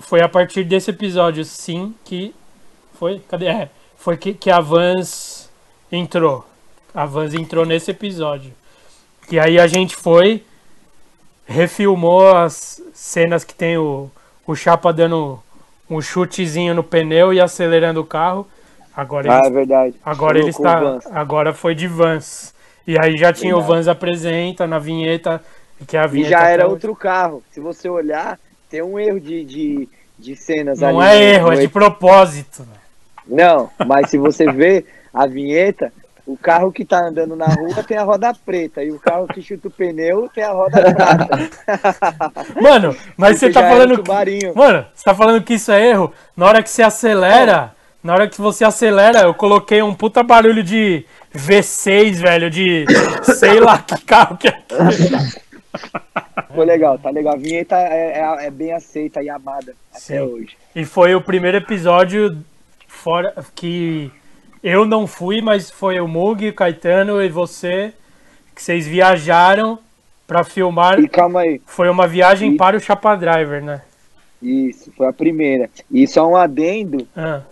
Foi 0.00 0.22
a 0.22 0.28
partir 0.28 0.64
desse 0.64 0.90
episódio, 0.90 1.44
sim, 1.44 1.94
que. 2.04 2.34
Foi? 2.98 3.20
Cadê? 3.28 3.46
É. 3.46 3.68
Foi 3.98 4.16
que, 4.16 4.32
que 4.32 4.50
a 4.50 4.58
Vans 4.60 5.50
entrou. 5.92 6.46
A 6.94 7.04
Vans 7.04 7.34
entrou 7.34 7.66
nesse 7.66 7.90
episódio. 7.90 8.52
E 9.30 9.38
aí 9.38 9.58
a 9.58 9.66
gente 9.66 9.94
foi, 9.94 10.42
refilmou 11.46 12.34
as 12.36 12.80
cenas 12.94 13.44
que 13.44 13.54
tem 13.54 13.76
o, 13.76 14.10
o 14.46 14.54
Chapa 14.54 14.92
dando 14.92 15.38
um 15.88 16.00
chutezinho 16.00 16.74
no 16.74 16.82
pneu 16.82 17.32
e 17.32 17.40
acelerando 17.40 18.00
o 18.00 18.04
carro. 18.04 18.46
Agora 18.96 19.30
Ah, 19.32 19.38
ele 19.40 19.46
é 19.46 19.50
verdade. 19.50 19.94
Agora 20.04 20.38
ele 20.38 20.48
está. 20.50 20.82
o. 20.82 21.00
Agora 21.12 21.52
foi 21.52 21.74
de 21.74 21.86
Vans. 21.86 22.54
E 22.86 22.98
aí 22.98 23.16
já 23.18 23.32
tinha 23.32 23.54
o 23.54 23.58
Verdade. 23.60 23.78
Vans 23.80 23.88
apresenta 23.88 24.66
na 24.66 24.78
vinheta. 24.78 25.42
É 25.80 26.16
E 26.16 26.24
já 26.24 26.48
era 26.48 26.64
hoje. 26.64 26.72
outro 26.74 26.96
carro. 26.96 27.42
Se 27.52 27.60
você 27.60 27.88
olhar, 27.88 28.38
tem 28.70 28.82
um 28.82 28.98
erro 28.98 29.20
de, 29.20 29.44
de, 29.44 29.88
de 30.18 30.34
cenas 30.36 30.80
Não 30.80 31.00
ali. 31.00 31.08
é 31.08 31.14
no- 31.18 31.34
erro, 31.34 31.52
é 31.52 31.56
de 31.56 31.62
ep- 31.64 31.72
propósito. 31.72 32.66
Não, 33.26 33.70
mas 33.86 34.08
se 34.10 34.16
você 34.18 34.44
vê 34.52 34.84
a 35.12 35.26
vinheta, 35.26 35.92
o 36.26 36.36
carro 36.36 36.72
que 36.72 36.84
tá 36.84 37.06
andando 37.06 37.36
na 37.36 37.46
rua 37.46 37.82
tem 37.84 37.96
a 37.96 38.02
roda 38.02 38.32
preta 38.44 38.82
e 38.82 38.90
o 38.90 38.98
carro 38.98 39.26
que 39.28 39.40
chuta 39.42 39.68
o 39.68 39.70
pneu 39.70 40.28
tem 40.34 40.42
a 40.44 40.52
roda 40.52 40.82
prata. 40.92 41.50
Mano, 42.60 42.96
mas 43.16 43.38
você 43.38 43.50
tá 43.50 43.60
era 43.62 43.70
falando. 43.70 44.02
Mano, 44.54 44.86
você 44.94 45.04
tá 45.04 45.14
falando 45.14 45.42
que 45.44 45.54
isso 45.54 45.70
é 45.70 45.88
erro? 45.90 46.12
Na 46.36 46.46
hora 46.46 46.62
que 46.62 46.70
você 46.70 46.82
acelera. 46.82 47.74
Na 48.02 48.12
hora 48.12 48.28
que 48.28 48.40
você 48.40 48.64
acelera, 48.64 49.22
eu 49.22 49.34
coloquei 49.34 49.82
um 49.82 49.92
puta 49.92 50.22
barulho 50.22 50.62
de 50.62 51.04
V6, 51.34 52.12
velho, 52.20 52.48
de 52.48 52.84
sei 53.22 53.58
lá 53.58 53.78
que 53.78 54.00
carro 54.04 54.36
que 54.36 54.46
é. 54.46 54.56
Foi 56.54 56.64
legal, 56.64 56.98
tá 56.98 57.10
legal. 57.10 57.34
A 57.34 57.38
vinheta 57.38 57.76
é, 57.76 58.18
é- 58.20 58.46
é 58.46 58.50
bem 58.50 58.72
aceita 58.72 59.22
e 59.22 59.28
amada 59.28 59.74
até 59.90 59.98
Sim. 60.00 60.18
hoje. 60.20 60.56
E 60.74 60.84
foi 60.84 61.14
o 61.14 61.20
primeiro 61.20 61.56
episódio 61.58 62.38
fora 62.86 63.34
que 63.54 64.10
eu 64.62 64.84
não 64.84 65.06
fui, 65.06 65.40
mas 65.40 65.70
foi 65.70 66.00
o 66.00 66.08
Mug, 66.08 66.48
o 66.48 66.54
Caetano 66.54 67.22
e 67.22 67.28
você 67.28 67.92
que 68.54 68.62
vocês 68.62 68.86
viajaram 68.86 69.78
pra 70.26 70.42
filmar. 70.44 70.98
E 70.98 71.08
calma 71.08 71.40
aí. 71.40 71.60
Foi 71.66 71.88
uma 71.90 72.06
viagem 72.06 72.52
E- 72.54 72.56
para 72.56 72.76
o 72.76 72.80
Chapa 72.80 73.14
Driver, 73.16 73.62
né? 73.62 73.82
Isso, 74.42 74.92
foi 74.96 75.06
a 75.08 75.12
primeira. 75.12 75.68
E 75.90 76.06
só 76.06 76.26
um 76.28 76.36
adendo. 76.36 77.06
Ah, 77.16 77.42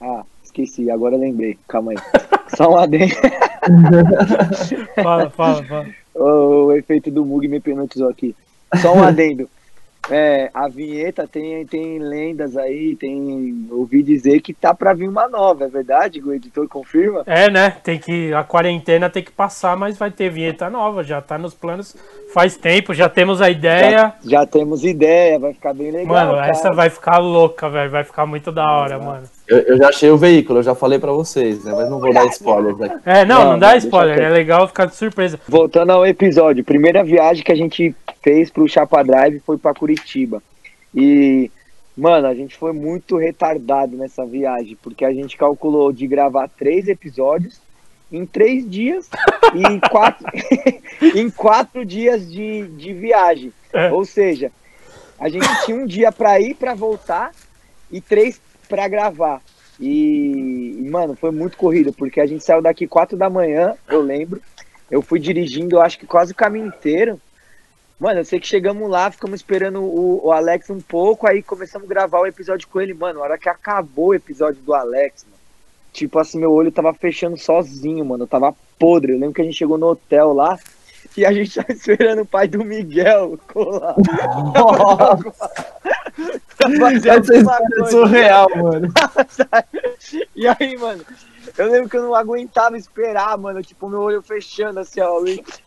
Ah, 0.00 0.22
esqueci, 0.42 0.90
agora 0.90 1.16
lembrei. 1.16 1.58
Calma 1.68 1.92
aí. 1.92 1.98
Só 2.56 2.70
um 2.70 2.76
adendo. 2.76 3.14
fala, 5.02 5.30
fala, 5.30 5.64
fala. 5.64 5.86
O, 6.14 6.72
efeito 6.72 7.10
do 7.10 7.24
Mug 7.24 7.46
me 7.48 7.56
hipnotizou 7.56 8.08
aqui. 8.08 8.34
Só 8.80 8.94
um 8.94 9.02
adendo. 9.04 9.48
É, 10.10 10.50
a 10.52 10.66
vinheta 10.66 11.28
tem, 11.28 11.64
tem 11.64 12.00
lendas 12.00 12.56
aí, 12.56 12.96
tem. 12.96 13.68
Ouvi 13.70 14.02
dizer 14.02 14.40
que 14.40 14.52
tá 14.52 14.74
pra 14.74 14.92
vir 14.92 15.08
uma 15.08 15.28
nova, 15.28 15.64
é 15.64 15.68
verdade? 15.68 16.20
O 16.20 16.34
editor 16.34 16.68
confirma? 16.68 17.22
É, 17.24 17.48
né? 17.48 17.70
Tem 17.70 18.00
que. 18.00 18.34
A 18.34 18.42
quarentena 18.42 19.08
tem 19.08 19.22
que 19.22 19.30
passar, 19.30 19.76
mas 19.76 19.96
vai 19.96 20.10
ter 20.10 20.28
vinheta 20.28 20.68
nova. 20.68 21.04
Já 21.04 21.20
tá 21.20 21.38
nos 21.38 21.54
planos 21.54 21.94
faz 22.32 22.56
tempo, 22.56 22.94
já 22.94 23.08
temos 23.08 23.40
a 23.40 23.50
ideia. 23.50 23.90
Já, 23.90 24.14
já 24.24 24.46
temos 24.46 24.84
ideia, 24.84 25.38
vai 25.38 25.52
ficar 25.52 25.74
bem 25.74 25.90
legal. 25.90 26.06
Mano, 26.06 26.34
cara. 26.34 26.48
essa 26.48 26.72
vai 26.72 26.90
ficar 26.90 27.18
louca, 27.18 27.68
velho. 27.68 27.90
Vai 27.90 28.04
ficar 28.04 28.26
muito 28.26 28.50
da 28.50 28.70
hora, 28.70 28.98
mano. 28.98 29.24
Eu, 29.46 29.58
eu 29.58 29.76
já 29.76 29.88
achei 29.88 30.10
o 30.10 30.16
veículo, 30.16 30.58
eu 30.58 30.62
já 30.62 30.74
falei 30.74 30.98
pra 30.98 31.12
vocês, 31.12 31.64
né? 31.64 31.72
Mas 31.74 31.90
não 31.90 32.00
vou 32.00 32.12
dar 32.12 32.24
spoilers 32.26 32.80
aqui. 32.80 32.96
É, 33.04 33.24
não, 33.24 33.44
não, 33.44 33.52
Não, 33.52 33.58
dá 33.58 33.76
spoiler. 33.76 34.18
É 34.18 34.28
legal 34.28 34.66
ficar 34.66 34.86
de 34.86 34.96
surpresa. 34.96 35.38
Voltando 35.46 35.90
ao 35.90 36.06
episódio, 36.06 36.64
primeira 36.64 37.04
viagem 37.04 37.44
que 37.44 37.52
a 37.52 37.56
gente 37.56 37.94
fez 38.22 38.50
pro 38.50 38.68
Chapa 38.68 39.02
Drive 39.02 39.40
foi 39.40 39.58
pra 39.58 39.74
Curitiba. 39.74 40.42
E, 40.94 41.50
mano, 41.96 42.26
a 42.26 42.34
gente 42.34 42.56
foi 42.56 42.72
muito 42.72 43.16
retardado 43.16 43.96
nessa 43.96 44.24
viagem, 44.24 44.76
porque 44.82 45.04
a 45.04 45.12
gente 45.12 45.36
calculou 45.36 45.92
de 45.92 46.06
gravar 46.06 46.48
três 46.48 46.88
episódios 46.88 47.60
em 48.12 48.26
três 48.26 48.68
dias 48.70 49.08
e 49.54 49.66
em 49.66 49.80
quatro, 49.80 50.26
em 51.16 51.30
quatro 51.30 51.84
dias 51.84 52.30
de, 52.30 52.68
de 52.68 52.92
viagem. 52.92 53.52
Ou 53.90 54.04
seja, 54.04 54.52
a 55.18 55.28
gente 55.28 55.46
tinha 55.64 55.76
um 55.76 55.86
dia 55.86 56.12
pra 56.12 56.38
ir, 56.38 56.54
pra 56.54 56.74
voltar 56.74 57.32
e 57.90 58.00
três 58.00 58.40
pra 58.68 58.86
gravar. 58.86 59.40
E, 59.80 60.86
mano, 60.90 61.16
foi 61.16 61.30
muito 61.30 61.56
corrido, 61.56 61.92
porque 61.92 62.20
a 62.20 62.26
gente 62.26 62.44
saiu 62.44 62.62
daqui 62.62 62.86
quatro 62.86 63.16
da 63.16 63.30
manhã, 63.30 63.74
eu 63.88 64.02
lembro. 64.02 64.40
Eu 64.90 65.00
fui 65.00 65.18
dirigindo, 65.18 65.76
eu 65.76 65.80
acho 65.80 65.98
que 65.98 66.06
quase 66.06 66.32
o 66.32 66.36
caminho 66.36 66.66
inteiro. 66.66 67.20
Mano, 67.98 68.20
eu 68.20 68.24
sei 68.24 68.38
que 68.40 68.46
chegamos 68.46 68.90
lá, 68.90 69.10
ficamos 69.10 69.40
esperando 69.40 69.80
o, 69.80 70.26
o 70.26 70.32
Alex 70.32 70.68
um 70.70 70.80
pouco, 70.80 71.26
aí 71.26 71.42
começamos 71.42 71.88
a 71.88 71.94
gravar 71.94 72.20
o 72.20 72.26
episódio 72.26 72.68
com 72.68 72.80
ele, 72.80 72.92
mano. 72.92 73.20
A 73.20 73.22
hora 73.22 73.38
que 73.38 73.48
acabou 73.48 74.08
o 74.08 74.14
episódio 74.14 74.60
do 74.62 74.74
Alex, 74.74 75.24
tipo 75.92 76.18
assim, 76.18 76.38
meu 76.38 76.52
olho 76.52 76.72
tava 76.72 76.92
fechando 76.94 77.36
sozinho, 77.36 78.04
mano. 78.04 78.24
Eu 78.24 78.28
tava 78.28 78.54
podre. 78.78 79.12
Eu 79.12 79.18
lembro 79.18 79.34
que 79.34 79.42
a 79.42 79.44
gente 79.44 79.56
chegou 79.56 79.76
no 79.78 79.86
hotel 79.88 80.32
lá 80.32 80.58
e 81.16 81.24
a 81.26 81.32
gente 81.32 81.54
tava 81.54 81.70
esperando 81.72 82.22
o 82.22 82.26
pai 82.26 82.48
do 82.48 82.64
Miguel 82.64 83.38
colar. 83.52 83.94
Essa 87.08 87.34
história 87.34 87.66
é 87.80 87.84
surreal, 87.86 88.48
mano. 88.56 88.88
E 90.36 90.46
aí, 90.46 90.76
mano, 90.76 91.02
eu 91.56 91.70
lembro 91.70 91.88
que 91.88 91.96
eu 91.96 92.02
não 92.02 92.14
aguentava 92.14 92.76
esperar, 92.76 93.38
mano. 93.38 93.62
Tipo, 93.62 93.88
meu 93.88 94.00
olho 94.00 94.20
fechando 94.22 94.80
assim, 94.80 95.00
ó. 95.00 95.22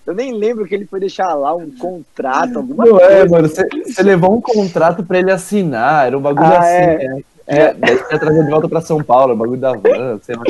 Eu 0.05 0.13
nem 0.13 0.33
lembro 0.33 0.65
que 0.65 0.75
ele 0.75 0.85
foi 0.85 0.99
deixar 0.99 1.33
lá 1.33 1.55
um 1.55 1.71
contrato, 1.71 2.57
alguma 2.57 2.85
Não 2.85 2.91
coisa. 2.97 3.11
é, 3.11 3.27
mano. 3.27 3.47
Você 3.47 3.65
você 3.85 4.03
levou 4.03 4.35
um 4.35 4.41
contrato 4.41 5.03
pra 5.03 5.17
ele 5.19 5.31
assinar. 5.31 6.07
Era 6.07 6.17
um 6.17 6.21
bagulho 6.21 6.45
Ah, 6.47 6.59
assim. 6.59 6.67
é. 6.67 7.07
né? 7.07 7.23
É, 7.47 7.73
daí 7.73 7.97
você 7.97 8.13
ia 8.13 8.19
trazer 8.19 8.43
de 8.43 8.49
volta 8.49 8.67
pra 8.67 8.81
São 8.81 9.03
Paulo, 9.03 9.33
o 9.33 9.37
bagulho 9.37 9.59
da 9.59 9.73
van, 9.73 10.19
sei 10.21 10.35
lá. 10.35 10.43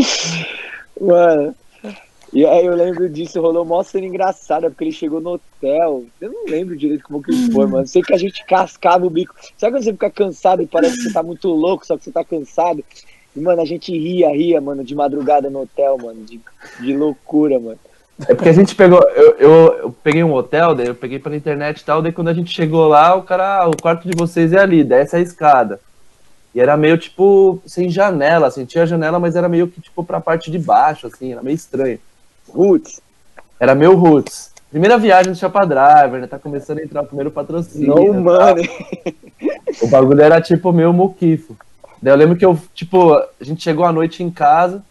Mano. 0.99 1.55
E 2.33 2.45
aí 2.45 2.65
eu 2.65 2.75
lembro 2.75 3.09
disso, 3.09 3.39
rolou 3.39 3.63
uma 3.63 3.83
cena 3.83 4.05
engraçada, 4.05 4.69
porque 4.69 4.83
ele 4.83 4.91
chegou 4.91 5.21
no 5.21 5.33
hotel. 5.33 6.03
Eu 6.19 6.31
não 6.31 6.45
lembro 6.45 6.75
direito 6.75 7.03
como 7.03 7.23
que 7.23 7.31
foi, 7.51 7.65
mano. 7.65 7.87
Sei 7.87 8.01
que 8.01 8.13
a 8.13 8.17
gente 8.17 8.45
cascava 8.45 9.05
o 9.05 9.09
bico. 9.09 9.33
Sabe 9.57 9.73
quando 9.73 9.83
você 9.83 9.93
fica 9.93 10.09
cansado 10.09 10.61
e 10.61 10.67
parece 10.67 10.97
que 10.97 11.03
você 11.03 11.13
tá 11.13 11.23
muito 11.23 11.47
louco, 11.47 11.85
só 11.85 11.97
que 11.97 12.03
você 12.03 12.11
tá 12.11 12.25
cansado? 12.25 12.83
E, 13.35 13.39
mano, 13.39 13.61
a 13.61 13.65
gente 13.65 13.91
ria, 13.97 14.29
ria, 14.29 14.59
mano, 14.59 14.83
de 14.83 14.93
madrugada 14.95 15.49
no 15.49 15.61
hotel, 15.61 15.97
mano. 15.97 16.25
De, 16.25 16.39
de 16.81 16.95
loucura, 16.95 17.59
mano. 17.59 17.79
É 18.27 18.33
porque 18.33 18.49
a 18.49 18.53
gente 18.53 18.75
pegou, 18.75 19.01
eu, 19.09 19.35
eu, 19.37 19.73
eu 19.77 19.95
peguei 20.03 20.23
um 20.23 20.33
hotel, 20.33 20.73
daí 20.73 20.87
eu 20.87 20.95
peguei 20.95 21.19
pela 21.19 21.35
internet 21.35 21.79
e 21.79 21.85
tal, 21.85 22.01
daí 22.01 22.13
quando 22.13 22.29
a 22.29 22.33
gente 22.33 22.53
chegou 22.53 22.87
lá, 22.87 23.13
o 23.13 23.23
cara, 23.23 23.63
ah, 23.63 23.67
o 23.67 23.75
quarto 23.75 24.09
de 24.09 24.15
vocês 24.15 24.53
é 24.53 24.59
ali, 24.59 24.85
desce 24.85 25.17
a 25.17 25.19
escada. 25.19 25.81
E 26.56 26.62
era 26.62 26.78
meio 26.78 26.97
tipo, 26.97 27.62
sem 27.66 27.89
janela, 27.89 28.47
assim, 28.47 28.64
tinha 28.64 28.86
janela, 28.86 29.20
mas 29.20 29.36
era 29.36 29.49
meio 29.49 29.68
que 29.68 29.82
tipo 29.82 30.06
pra 30.06 30.22
parte 30.22 30.49
de 30.49 30.58
baixo, 30.58 31.06
assim, 31.06 31.34
era 31.34 31.43
meio 31.43 31.53
estranho. 31.53 31.99
Roots. 32.47 33.01
Era 33.60 33.76
meu 33.76 33.93
roots. 33.97 34.53
Primeira 34.72 34.97
viagem 34.97 35.34
do 35.34 35.38
Chapa 35.38 35.66
Driver, 35.66 36.22
né? 36.22 36.28
Tá 36.28 36.39
começando 36.39 36.80
a 36.80 36.84
entrar 36.84 37.03
o 37.03 37.08
primeiro 37.08 37.30
patrocínio. 37.30 37.93
Não, 37.93 38.14
né, 38.14 38.20
mano. 38.20 38.62
O 39.82 39.88
bagulho 39.88 40.22
era 40.22 40.39
tipo 40.39 40.72
meio 40.72 40.93
muquifo. 40.93 41.58
Daí 42.01 42.14
eu 42.14 42.18
lembro 42.18 42.38
que 42.38 42.45
eu, 42.45 42.58
tipo, 42.74 43.14
a 43.14 43.28
gente 43.41 43.62
chegou 43.62 43.84
à 43.84 43.91
noite 43.91 44.24
em 44.24 44.32
casa, 44.32 44.82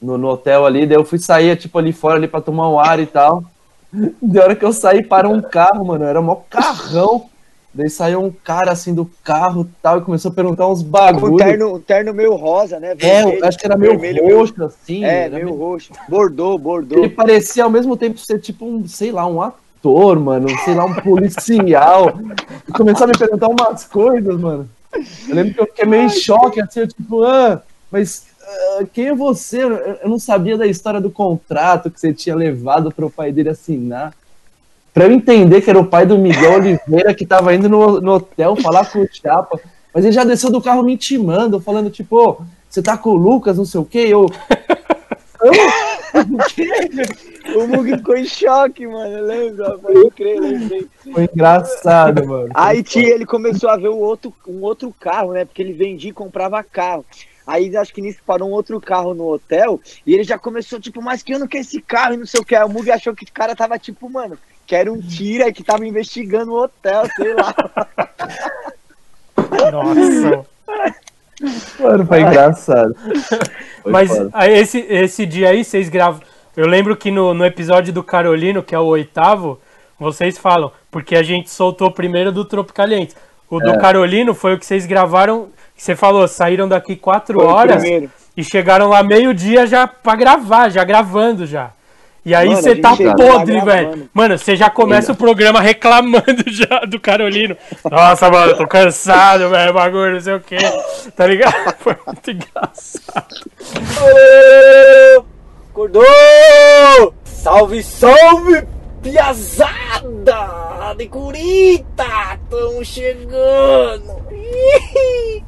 no, 0.00 0.16
no 0.16 0.28
hotel 0.28 0.64
ali, 0.64 0.86
daí 0.86 0.96
eu 0.96 1.04
fui 1.04 1.18
sair, 1.18 1.54
tipo, 1.56 1.78
ali 1.78 1.92
fora 1.92 2.16
ali 2.16 2.26
pra 2.26 2.40
tomar 2.40 2.70
um 2.70 2.80
ar 2.80 2.98
e 2.98 3.06
tal. 3.06 3.44
Da 4.22 4.44
hora 4.44 4.56
que 4.56 4.64
eu 4.64 4.72
saí, 4.72 5.02
para 5.02 5.28
um 5.28 5.42
carro, 5.42 5.84
mano, 5.84 6.04
era 6.04 6.20
um 6.20 6.34
carrão. 6.48 7.28
Daí 7.78 7.88
saiu 7.88 8.24
um 8.24 8.32
cara 8.32 8.72
assim 8.72 8.92
do 8.92 9.08
carro 9.22 9.62
e 9.62 9.80
tal, 9.80 9.98
e 9.98 10.00
começou 10.00 10.32
a 10.32 10.34
perguntar 10.34 10.66
uns 10.66 10.82
bagulho. 10.82 11.34
um 11.34 11.36
terno, 11.36 11.74
um 11.76 11.80
terno 11.80 12.12
meio 12.12 12.34
rosa, 12.34 12.80
né? 12.80 12.90
É, 12.90 12.94
Vermelho, 12.96 13.38
eu 13.38 13.46
acho 13.46 13.56
que 13.56 13.66
era 13.66 13.76
meio 13.76 13.96
vermelho, 13.96 14.36
roxo, 14.36 14.64
assim. 14.64 15.04
É, 15.04 15.26
era 15.26 15.36
meio 15.36 15.54
roxo. 15.54 15.92
Bordô, 16.08 16.58
bordô. 16.58 16.98
Ele 16.98 17.08
parecia 17.08 17.62
ao 17.62 17.70
mesmo 17.70 17.96
tempo 17.96 18.18
ser 18.18 18.40
tipo 18.40 18.66
um, 18.66 18.84
sei 18.88 19.12
lá, 19.12 19.24
um 19.28 19.40
ator, 19.40 20.18
mano, 20.18 20.48
sei 20.64 20.74
lá, 20.74 20.86
um 20.86 20.94
policial. 20.94 22.18
E 22.66 22.72
começou 22.72 23.04
a 23.04 23.06
me 23.06 23.16
perguntar 23.16 23.46
umas 23.46 23.84
coisas, 23.84 24.40
mano. 24.40 24.68
Eu 25.28 25.36
lembro 25.36 25.54
que 25.54 25.60
eu 25.60 25.66
fiquei 25.66 25.86
meio 25.86 26.02
em 26.02 26.08
choque, 26.08 26.60
assim, 26.60 26.80
eu 26.80 26.88
tipo, 26.88 27.22
ah, 27.22 27.62
mas 27.92 28.26
ah, 28.42 28.82
quem 28.92 29.06
é 29.06 29.14
você? 29.14 29.62
Eu 29.62 30.08
não 30.08 30.18
sabia 30.18 30.58
da 30.58 30.66
história 30.66 31.00
do 31.00 31.12
contrato 31.12 31.92
que 31.92 32.00
você 32.00 32.12
tinha 32.12 32.34
levado 32.34 32.90
para 32.90 33.06
o 33.06 33.10
pai 33.10 33.30
dele 33.30 33.50
assinar. 33.50 34.12
Pra 34.92 35.04
eu 35.04 35.12
entender 35.12 35.60
que 35.60 35.70
era 35.70 35.78
o 35.78 35.86
pai 35.86 36.04
do 36.06 36.18
Miguel 36.18 36.54
Oliveira 36.54 37.14
que 37.14 37.26
tava 37.26 37.54
indo 37.54 37.68
no, 37.68 38.00
no 38.00 38.14
hotel 38.14 38.56
falar 38.56 38.90
com 38.90 39.00
o 39.00 39.08
Chapa. 39.10 39.60
Mas 39.94 40.04
ele 40.04 40.12
já 40.12 40.24
desceu 40.24 40.50
do 40.50 40.62
carro 40.62 40.82
me 40.82 40.94
intimando, 40.94 41.60
falando, 41.60 41.90
tipo, 41.90 42.16
ô, 42.16 42.38
você 42.68 42.82
tá 42.82 42.96
com 42.96 43.10
o 43.10 43.16
Lucas, 43.16 43.56
não 43.56 43.64
sei 43.64 43.80
o 43.80 43.84
quê, 43.84 44.06
eu. 44.08 44.26
O 47.56 47.66
Mug 47.66 47.96
ficou 47.96 48.16
em 48.16 48.24
choque, 48.24 48.86
mano. 48.86 49.18
Eu 49.18 49.24
lembro, 49.24 49.78
pode 49.78 50.10
crer, 50.10 50.40
lembrei. 50.40 50.86
Foi 51.12 51.24
engraçado, 51.24 52.26
mano. 52.26 52.50
Aí 52.54 52.82
tinha, 52.82 53.08
ele 53.08 53.24
começou 53.24 53.70
a 53.70 53.76
ver 53.76 53.88
o 53.88 53.96
outro, 53.96 54.32
um 54.46 54.62
outro 54.62 54.94
carro, 54.98 55.32
né? 55.32 55.44
Porque 55.44 55.62
ele 55.62 55.72
vendia 55.72 56.10
e 56.10 56.14
comprava 56.14 56.62
carro. 56.62 57.04
Aí 57.46 57.74
acho 57.74 57.94
que 57.94 58.02
nisso 58.02 58.18
parou 58.26 58.50
um 58.50 58.52
outro 58.52 58.78
carro 58.78 59.14
no 59.14 59.26
hotel 59.26 59.80
e 60.06 60.12
ele 60.12 60.22
já 60.22 60.38
começou, 60.38 60.78
tipo, 60.78 61.00
mas 61.00 61.22
que 61.22 61.32
eu 61.32 61.38
não 61.38 61.48
quero 61.48 61.62
esse 61.62 61.80
carro 61.80 62.12
e 62.12 62.18
não 62.18 62.26
sei 62.26 62.40
o 62.40 62.44
que. 62.44 62.54
Aí 62.54 62.62
o 62.62 62.68
Mug 62.68 62.90
achou 62.90 63.14
que 63.14 63.24
o 63.24 63.32
cara 63.32 63.56
tava, 63.56 63.78
tipo, 63.78 64.10
mano, 64.10 64.36
que 64.68 64.76
era 64.76 64.92
um 64.92 65.00
tira 65.00 65.50
que 65.50 65.64
tava 65.64 65.86
investigando 65.86 66.52
o 66.52 66.62
hotel, 66.62 67.02
sei 67.16 67.32
lá. 67.32 67.54
Nossa. 69.72 70.44
Mano, 71.80 72.06
foi 72.06 72.20
engraçado. 72.20 72.94
Foi 73.82 73.90
Mas 73.90 74.10
foda. 74.10 74.28
aí, 74.34 74.58
esse, 74.58 74.80
esse 74.80 75.24
dia 75.24 75.48
aí, 75.48 75.64
vocês 75.64 75.88
gravam. 75.88 76.20
Eu 76.54 76.66
lembro 76.66 76.94
que 76.98 77.10
no, 77.10 77.32
no 77.32 77.46
episódio 77.46 77.94
do 77.94 78.02
Carolino, 78.02 78.62
que 78.62 78.74
é 78.74 78.78
o 78.78 78.84
oitavo, 78.84 79.58
vocês 79.98 80.36
falam, 80.36 80.70
porque 80.90 81.16
a 81.16 81.22
gente 81.22 81.48
soltou 81.48 81.90
primeiro 81.90 82.30
do 82.30 82.44
Tropicalientes. 82.44 83.16
O 83.48 83.58
do 83.60 83.70
É. 83.70 83.78
Carolino 83.78 84.34
foi 84.34 84.52
o 84.52 84.58
que 84.58 84.66
vocês 84.66 84.84
gravaram, 84.84 85.48
que 85.74 85.82
você 85.82 85.96
falou, 85.96 86.28
saíram 86.28 86.68
daqui 86.68 86.94
quatro 86.94 87.40
Foi 87.40 87.46
o 87.46 87.50
horas 87.50 87.82
e 88.36 88.44
chegaram 88.44 88.88
lá 88.88 89.02
meio-dia 89.02 89.66
já 89.66 89.86
pra 89.86 90.14
gravar, 90.14 90.68
já 90.68 90.84
gravando 90.84 91.46
já. 91.46 91.70
E 92.28 92.34
aí 92.34 92.54
você 92.54 92.76
tá 92.76 92.90
lá 92.90 93.14
podre, 93.14 93.58
velho. 93.62 94.10
Mano, 94.12 94.36
você 94.36 94.54
já 94.54 94.68
começa 94.68 95.12
o 95.12 95.16
programa 95.16 95.62
reclamando 95.62 96.44
já 96.46 96.80
do 96.80 97.00
Carolino. 97.00 97.56
Nossa, 97.90 98.28
mano, 98.28 98.54
tô 98.54 98.66
cansado, 98.68 99.48
velho, 99.48 99.72
bagulho, 99.72 100.12
não 100.12 100.20
sei 100.20 100.34
o 100.34 100.40
quê. 100.40 100.58
Tá 101.16 101.26
ligado? 101.26 101.54
Foi 101.80 101.96
muito 102.06 102.30
engraçado. 102.30 103.50
Ô, 105.16 105.24
Acordou! 105.70 107.14
Salve, 107.24 107.82
salve, 107.82 108.68
piazada 109.02 110.36
de 110.98 111.08
Curita! 111.08 112.38
Tamo 112.50 112.84
chegando! 112.84 114.22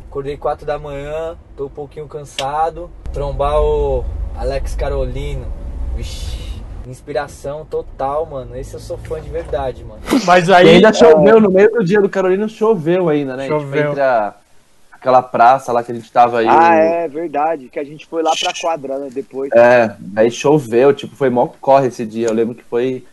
Acordei 0.09 0.39
4 0.39 0.64
da 0.64 0.78
manhã, 0.78 1.37
tô 1.55 1.66
um 1.66 1.68
pouquinho 1.68 2.09
cansado. 2.09 2.91
Trombar 3.12 3.61
o 3.61 4.03
Alex 4.35 4.74
Carolino. 4.74 5.47
Vixe, 5.95 6.50
inspiração 6.87 7.64
total, 7.64 8.26
mano. 8.26 8.57
Esse 8.57 8.74
eu 8.74 8.81
sou 8.81 8.97
fã 8.99 9.20
de 9.20 9.28
verdade, 9.28 9.85
mano. 9.85 10.01
Mas 10.26 10.49
E 10.49 10.53
aí. 10.55 10.68
ainda 10.68 10.93
choveu, 10.93 11.41
no 11.41 11.51
meio 11.51 11.70
do 11.70 11.85
dia 11.85 12.01
do 12.01 12.09
Carolina 12.09 12.49
choveu 12.49 13.09
ainda, 13.09 13.37
né? 13.37 13.45
A 13.45 13.49
gente 13.49 13.59
foi 13.59 13.66
Choveu. 13.66 13.91
entre 13.91 14.01
a- 14.03 14.35
aquela 14.93 15.22
praça 15.22 15.72
lá 15.72 15.83
que 15.83 15.93
a 15.93 15.95
gente 15.95 16.11
tava 16.12 16.39
aí. 16.41 16.47
Ah, 16.49 16.70
o- 16.70 16.72
é 16.72 17.09
verdade, 17.09 17.68
que 17.68 17.78
a 17.78 17.85
gente 17.85 18.07
foi 18.07 18.22
lá 18.22 18.33
pra 18.39 18.53
quadra, 18.61 18.99
né, 18.99 19.09
depois. 19.12 19.51
É, 19.53 19.95
aí 20.16 20.31
choveu, 20.31 20.93
tipo, 20.93 21.14
foi 21.16 21.31
mó 21.31 21.47
corre 21.61 21.89
esse 21.89 22.05
dia. 22.05 22.28
Eu 22.28 22.35
lembro 22.35 22.55
que 22.55 22.64
foi, 22.64 23.05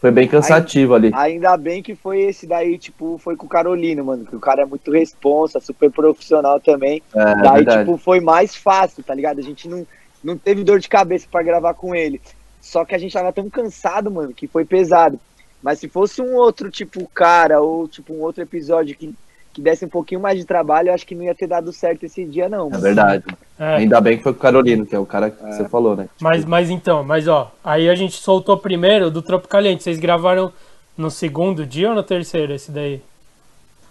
foi 0.00 0.10
bem 0.10 0.26
cansativo 0.28 0.94
ali. 0.94 1.10
Ainda 1.14 1.56
bem 1.56 1.82
que 1.82 1.94
foi 1.94 2.20
esse 2.22 2.46
daí, 2.46 2.76
tipo, 2.76 3.18
foi 3.18 3.36
com 3.36 3.46
o 3.46 3.48
Carolino, 3.48 4.04
mano, 4.04 4.24
que 4.26 4.36
o 4.36 4.40
cara 4.40 4.62
é 4.62 4.66
muito 4.66 4.90
responsa, 4.90 5.58
super 5.60 5.90
profissional 5.90 6.58
também. 6.60 7.02
É, 7.14 7.34
Daí, 7.36 7.54
verdade. 7.64 7.84
tipo, 7.84 7.96
foi 7.96 8.20
mais 8.20 8.54
fácil, 8.56 9.02
tá 9.02 9.14
ligado? 9.14 9.38
A 9.38 9.42
gente 9.42 9.68
não, 9.68 9.86
não 10.22 10.36
teve 10.36 10.62
dor 10.64 10.80
de 10.80 10.88
cabeça 10.88 11.26
pra 11.30 11.42
gravar 11.42 11.72
com 11.74 11.94
ele. 11.94 12.20
Só 12.62 12.84
que 12.84 12.94
a 12.94 12.98
gente 12.98 13.12
tava 13.12 13.32
tão 13.32 13.50
cansado, 13.50 14.10
mano, 14.10 14.32
que 14.32 14.46
foi 14.46 14.64
pesado. 14.64 15.18
Mas 15.60 15.80
se 15.80 15.88
fosse 15.88 16.22
um 16.22 16.34
outro, 16.36 16.70
tipo, 16.70 17.06
cara, 17.12 17.60
ou 17.60 17.86
tipo, 17.88 18.14
um 18.14 18.20
outro 18.20 18.42
episódio 18.42 18.96
que, 18.96 19.12
que 19.52 19.60
desse 19.60 19.84
um 19.84 19.88
pouquinho 19.88 20.20
mais 20.20 20.38
de 20.38 20.44
trabalho, 20.44 20.88
eu 20.88 20.94
acho 20.94 21.06
que 21.06 21.14
não 21.14 21.24
ia 21.24 21.34
ter 21.34 21.46
dado 21.48 21.72
certo 21.72 22.04
esse 22.04 22.24
dia, 22.24 22.48
não. 22.48 22.70
É 22.72 22.78
verdade. 22.78 23.24
É. 23.58 23.76
Ainda 23.76 24.00
bem 24.00 24.16
que 24.16 24.22
foi 24.22 24.32
com 24.32 24.38
o 24.38 24.42
Carolino, 24.42 24.86
que 24.86 24.94
é 24.94 24.98
o 24.98 25.04
cara 25.06 25.30
que 25.30 25.42
você 25.44 25.68
falou, 25.68 25.94
né? 25.96 26.08
Mas, 26.20 26.44
mas 26.44 26.70
então, 26.70 27.02
mas 27.04 27.28
ó, 27.28 27.52
aí 27.62 27.88
a 27.88 27.94
gente 27.94 28.14
soltou 28.16 28.56
primeiro 28.56 29.10
do 29.10 29.22
Tropicaliente. 29.22 29.82
Vocês 29.82 29.98
gravaram 29.98 30.52
no 30.96 31.10
segundo 31.10 31.66
dia 31.66 31.90
ou 31.90 31.94
no 31.94 32.02
terceiro 32.02 32.54
esse 32.54 32.70
daí? 32.70 33.02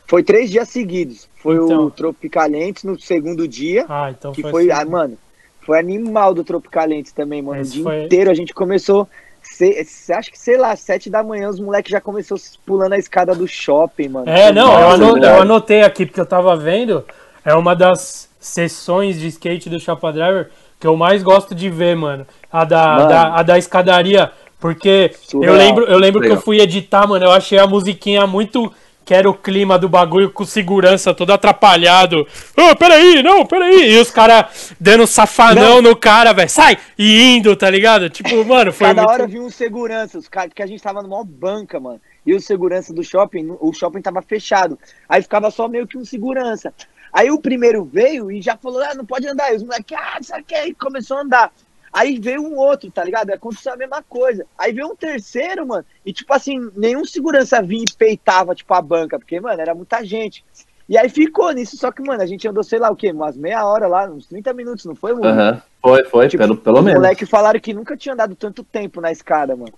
Foi 0.07 0.23
três 0.23 0.49
dias 0.49 0.67
seguidos. 0.69 1.27
Foi 1.37 1.55
Então. 1.55 1.85
o 1.85 1.91
Tropicalentes 1.91 2.83
no 2.83 2.99
segundo 2.99 3.47
dia. 3.47 3.85
Ah, 3.87 4.11
então 4.11 4.33
que 4.33 4.41
foi 4.41 4.51
foi, 4.51 4.71
assim. 4.71 4.81
ah, 4.81 4.85
mano, 4.85 5.17
foi 5.65 5.79
animal 5.79 6.33
do 6.33 6.43
Tropicalentes 6.43 7.11
também, 7.11 7.41
mano. 7.41 7.61
Esse 7.61 7.71
o 7.71 7.73
dia 7.75 7.83
foi- 7.83 8.03
inteiro 8.05 8.29
a 8.31 8.33
gente 8.33 8.53
começou. 8.53 9.07
se- 9.43 9.83
se- 9.85 10.13
acho 10.13 10.31
que, 10.31 10.37
sei 10.37 10.55
lá, 10.55 10.75
sete 10.75 11.09
da 11.09 11.23
manhã, 11.23 11.49
os 11.49 11.59
moleques 11.59 11.91
já 11.91 11.99
começou 11.99 12.37
pulando 12.63 12.93
a 12.93 12.97
escada 12.97 13.33
do 13.33 13.47
shopping, 13.47 14.07
mano. 14.09 14.29
É, 14.29 14.51
não, 14.51 14.71
eu, 14.71 14.79
Nossa, 14.81 14.93
ano- 15.03 15.13
verdade. 15.13 15.35
eu 15.37 15.41
anotei 15.41 15.81
aqui 15.81 16.05
porque 16.05 16.21
eu 16.21 16.25
tava 16.27 16.55
vendo. 16.55 17.03
É 17.43 17.55
uma 17.55 17.75
das 17.75 18.29
sessões 18.39 19.19
de 19.19 19.27
skate 19.27 19.67
do 19.67 19.79
Chapa 19.79 20.11
Driver 20.13 20.49
que 20.79 20.85
eu 20.85 20.95
mais 20.95 21.23
gosto 21.23 21.55
de 21.55 21.69
ver, 21.71 21.95
mano. 21.95 22.25
A 22.51 22.63
da, 22.63 22.85
Mano. 22.97 23.09
da- 23.09 23.35
a 23.35 23.43
da 23.43 23.57
escadaria 23.57 24.31
Porque 24.59 25.09
eu 25.11 25.19
Surreal. 25.27 25.55
lembro, 25.55 25.85
eu 25.85 25.97
lembro 25.97 26.21
que 26.21 26.27
eu 26.29 26.39
fui 26.39 26.59
editar, 26.61 27.07
mano, 27.07 27.25
eu 27.25 27.31
achei 27.31 27.57
a 27.57 27.65
musiquinha 27.65 28.27
muito. 28.27 28.71
Que 29.03 29.13
era 29.13 29.29
o 29.29 29.33
clima 29.33 29.79
do 29.79 29.89
bagulho 29.89 30.31
com 30.31 30.45
segurança 30.45 31.13
todo 31.13 31.31
atrapalhado. 31.31 32.25
Ô, 32.55 32.75
peraí, 32.75 33.23
não, 33.23 33.45
peraí. 33.45 33.93
E 33.93 33.99
os 33.99 34.11
caras 34.11 34.73
dando 34.79 35.07
safanão 35.07 35.81
no 35.81 35.95
cara, 35.95 36.33
velho. 36.33 36.49
Sai! 36.49 36.77
E 36.97 37.35
indo, 37.35 37.55
tá 37.55 37.69
ligado? 37.69 38.09
Tipo, 38.09 38.45
mano, 38.45 38.71
foi 38.71 38.87
Cada 38.87 39.01
muito. 39.01 39.13
hora 39.13 39.27
vinha 39.27 39.41
um 39.41 39.49
segurança, 39.49 40.17
os 40.17 40.29
caras, 40.29 40.53
que 40.53 40.61
a 40.61 40.67
gente 40.67 40.81
tava 40.81 41.01
numa 41.01 41.23
banca, 41.23 41.79
mano. 41.79 41.99
E 42.25 42.33
o 42.33 42.39
segurança 42.39 42.93
do 42.93 43.03
shopping, 43.03 43.55
o 43.59 43.73
shopping 43.73 44.01
tava 44.01 44.21
fechado. 44.21 44.77
Aí 45.09 45.21
ficava 45.21 45.49
só 45.49 45.67
meio 45.67 45.87
que 45.87 45.97
um 45.97 46.05
segurança. 46.05 46.73
Aí 47.11 47.29
o 47.29 47.41
primeiro 47.41 47.83
veio 47.83 48.31
e 48.31 48.41
já 48.41 48.55
falou, 48.55 48.81
ah, 48.83 48.93
não 48.93 49.05
pode 49.05 49.27
andar. 49.27 49.51
E 49.51 49.57
os 49.57 49.63
moleques, 49.63 49.97
ah, 49.97 50.17
isso 50.21 50.33
aqui, 50.33 50.55
e 50.55 50.73
começou 50.73 51.17
a 51.17 51.21
andar. 51.21 51.51
Aí 51.93 52.17
veio 52.19 52.41
um 52.41 52.55
outro, 52.57 52.89
tá 52.89 53.03
ligado? 53.03 53.31
Aconteceu 53.31 53.73
a 53.73 53.77
mesma 53.77 54.01
coisa. 54.01 54.45
Aí 54.57 54.71
veio 54.71 54.87
um 54.87 54.95
terceiro, 54.95 55.67
mano. 55.67 55.85
E 56.05 56.13
tipo 56.13 56.33
assim, 56.33 56.71
nenhum 56.75 57.03
segurança 57.05 57.61
vinha 57.61 57.83
e 57.83 57.93
peitava, 57.93 58.55
tipo, 58.55 58.73
a 58.73 58.81
banca, 58.81 59.19
porque, 59.19 59.39
mano, 59.39 59.59
era 59.61 59.75
muita 59.75 60.03
gente. 60.05 60.43
E 60.87 60.97
aí 60.97 61.07
ficou 61.09 61.51
nisso, 61.51 61.77
só 61.77 61.91
que, 61.91 62.01
mano, 62.01 62.21
a 62.21 62.25
gente 62.25 62.47
andou, 62.47 62.63
sei 62.63 62.79
lá 62.79 62.89
o 62.89 62.95
quê, 62.95 63.11
umas 63.11 63.37
meia 63.37 63.65
hora 63.65 63.87
lá, 63.87 64.05
uns 64.09 64.27
30 64.27 64.53
minutos, 64.53 64.85
não 64.85 64.95
foi, 64.95 65.13
mano? 65.13 65.27
Aham. 65.27 65.61
Foi, 65.81 66.03
foi, 66.05 66.27
Tipo, 66.27 66.43
pelo, 66.43 66.57
pelo 66.57 66.79
Os 66.79 66.83
menos. 66.85 67.01
moleques 67.01 67.29
falaram 67.29 67.59
que 67.59 67.73
nunca 67.73 67.95
tinha 67.97 68.13
andado 68.13 68.35
tanto 68.35 68.63
tempo 68.63 68.99
na 69.01 69.11
escada, 69.11 69.55
mano. 69.55 69.73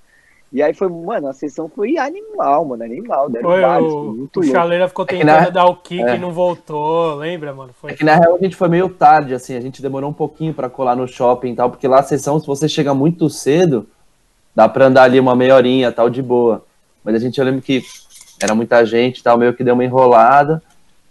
E 0.54 0.62
aí 0.62 0.72
foi, 0.72 0.88
mano, 0.88 1.28
a 1.28 1.34
sessão 1.34 1.68
foi 1.68 1.98
animal, 1.98 2.64
mano, 2.64 2.84
animal. 2.84 3.28
Foi, 3.42 3.62
vários, 3.62 3.92
foi 3.92 4.02
o, 4.02 4.14
muito 4.14 4.40
o. 4.40 4.44
Chaleira 4.44 4.88
ficou 4.88 5.04
que 5.04 5.18
tentando 5.18 5.42
na- 5.46 5.50
dar 5.50 5.66
o 5.66 5.78
kick 5.78 6.04
é. 6.04 6.16
e 6.16 6.20
não 6.20 6.32
voltou, 6.32 7.16
lembra, 7.16 7.52
mano? 7.56 7.72
Foi 7.82 7.92
É 7.92 7.96
que 7.96 8.04
na 8.04 8.16
real 8.16 8.36
a 8.36 8.38
gente 8.38 8.56
foi 8.56 8.70
meio 8.70 8.88
tarde, 8.88 9.34
assim, 9.34 9.56
a 9.56 9.60
gente 9.60 9.82
demorou 9.82 10.12
um 10.12 10.14
pouquinho 10.14 10.54
pra 10.54 10.70
colar 10.70 10.96
no 10.96 11.08
shopping 11.08 11.54
e 11.54 11.56
tal, 11.56 11.72
porque 11.72 11.88
lá 11.88 12.02
a 12.02 12.04
sessão, 12.04 12.40
se 12.40 12.46
você 12.46 12.70
chega 12.70 12.94
muito 12.94 13.32
cedo, 13.32 13.88
dá 14.56 14.70
pra 14.70 14.86
andar 14.86 15.04
ali 15.04 15.20
uma 15.20 15.36
meia 15.36 15.56
horinha 15.56 15.92
tal, 15.92 16.08
de 16.08 16.22
boa. 16.22 16.64
Mas 17.04 17.16
a 17.16 17.20
gente, 17.20 17.40
eu 17.40 17.46
lembro 17.46 17.62
que 17.64 17.82
era 18.40 18.54
muita 18.54 18.86
gente 18.86 19.20
e 19.20 19.24
tal, 19.24 19.40
meio 19.40 19.56
que 19.56 19.64
deu 19.64 19.74
uma 19.74 19.84
enrolada. 19.84 20.62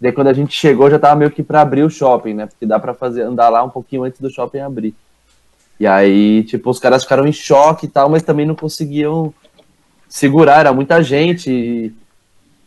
Daí 0.00 0.12
quando 0.12 0.28
a 0.28 0.32
gente 0.32 0.54
chegou 0.54 0.88
já 0.88 1.00
tava 1.00 1.16
meio 1.16 1.32
que 1.32 1.42
pra 1.42 1.62
abrir 1.62 1.82
o 1.82 1.90
shopping, 1.90 2.34
né? 2.34 2.46
Porque 2.46 2.64
dá 2.64 2.78
pra 2.78 2.94
fazer, 2.94 3.22
andar 3.22 3.48
lá 3.48 3.64
um 3.64 3.70
pouquinho 3.70 4.04
antes 4.04 4.20
do 4.20 4.30
shopping 4.30 4.60
abrir. 4.60 4.94
E 5.82 5.86
aí, 5.88 6.44
tipo, 6.44 6.70
os 6.70 6.78
caras 6.78 7.02
ficaram 7.02 7.26
em 7.26 7.32
choque 7.32 7.86
e 7.86 7.88
tal, 7.88 8.08
mas 8.08 8.22
também 8.22 8.46
não 8.46 8.54
conseguiam 8.54 9.34
segurar, 10.08 10.60
era 10.60 10.72
muita 10.72 11.02
gente 11.02 11.50
e, 11.50 11.92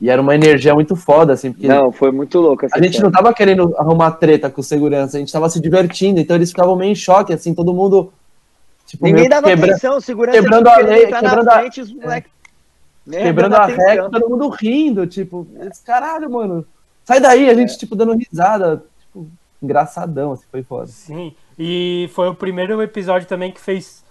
e 0.02 0.10
era 0.10 0.22
uma 0.22 0.36
energia 0.36 0.74
muito 0.74 0.98
foda, 0.98 1.32
assim, 1.32 1.54
porque 1.54 1.66
Não, 1.66 1.94
foi 1.94 2.12
muito 2.12 2.38
louco. 2.42 2.66
essa 2.66 2.78
a 2.78 2.82
gente 2.82 2.98
cena. 2.98 3.06
não 3.06 3.12
tava 3.14 3.34
querendo 3.34 3.74
arrumar 3.78 4.12
treta 4.12 4.50
com 4.50 4.62
segurança, 4.62 5.16
a 5.16 5.20
gente 5.22 5.32
tava 5.32 5.50
se 5.50 5.62
divertindo, 5.62 6.20
então 6.20 6.36
eles 6.36 6.50
ficavam 6.50 6.76
meio 6.76 6.92
em 6.92 6.96
choque, 6.96 7.32
assim, 7.32 7.54
todo 7.54 7.74
mundo. 7.74 8.12
Tipo, 8.86 9.06
Ninguém 9.06 9.30
dava 9.30 9.48
quebra- 9.48 9.72
atenção, 9.72 10.02
segurança 10.02 10.38
quebrando 10.38 10.68
a 10.68 10.76
lei, 10.80 11.06
quebrando 11.06 11.44
na 11.46 11.52
a- 11.54 11.60
frente, 11.60 11.80
os 11.80 11.94
moleques... 11.94 12.32
nem 13.08 13.24
quebrando 13.24 13.56
a 13.56 13.66
regra, 13.66 14.10
todo 14.10 14.30
mundo 14.30 14.50
rindo, 14.50 15.08
tipo, 15.08 15.48
esse 15.62 15.82
caralho, 15.86 16.30
mano. 16.30 16.66
Sai 17.06 17.22
daí, 17.22 17.48
a 17.48 17.54
É. 17.54 17.56
gente, 17.56 17.78
tipo, 17.78 17.96
dando 17.96 18.12
risada, 18.14 18.84
tipo, 19.00 19.26
engraçadão, 19.64 20.34
assim, 20.34 20.44
foi 20.52 20.64
foda. 20.64 20.88
Sim, 20.88 21.34
e 21.58 22.10
foi 22.14 22.28
o 22.30 22.36
primeiro 22.36 22.82
episódio 22.82 23.28
também 23.28 23.52
que 23.52 23.60
fez 23.62 24.04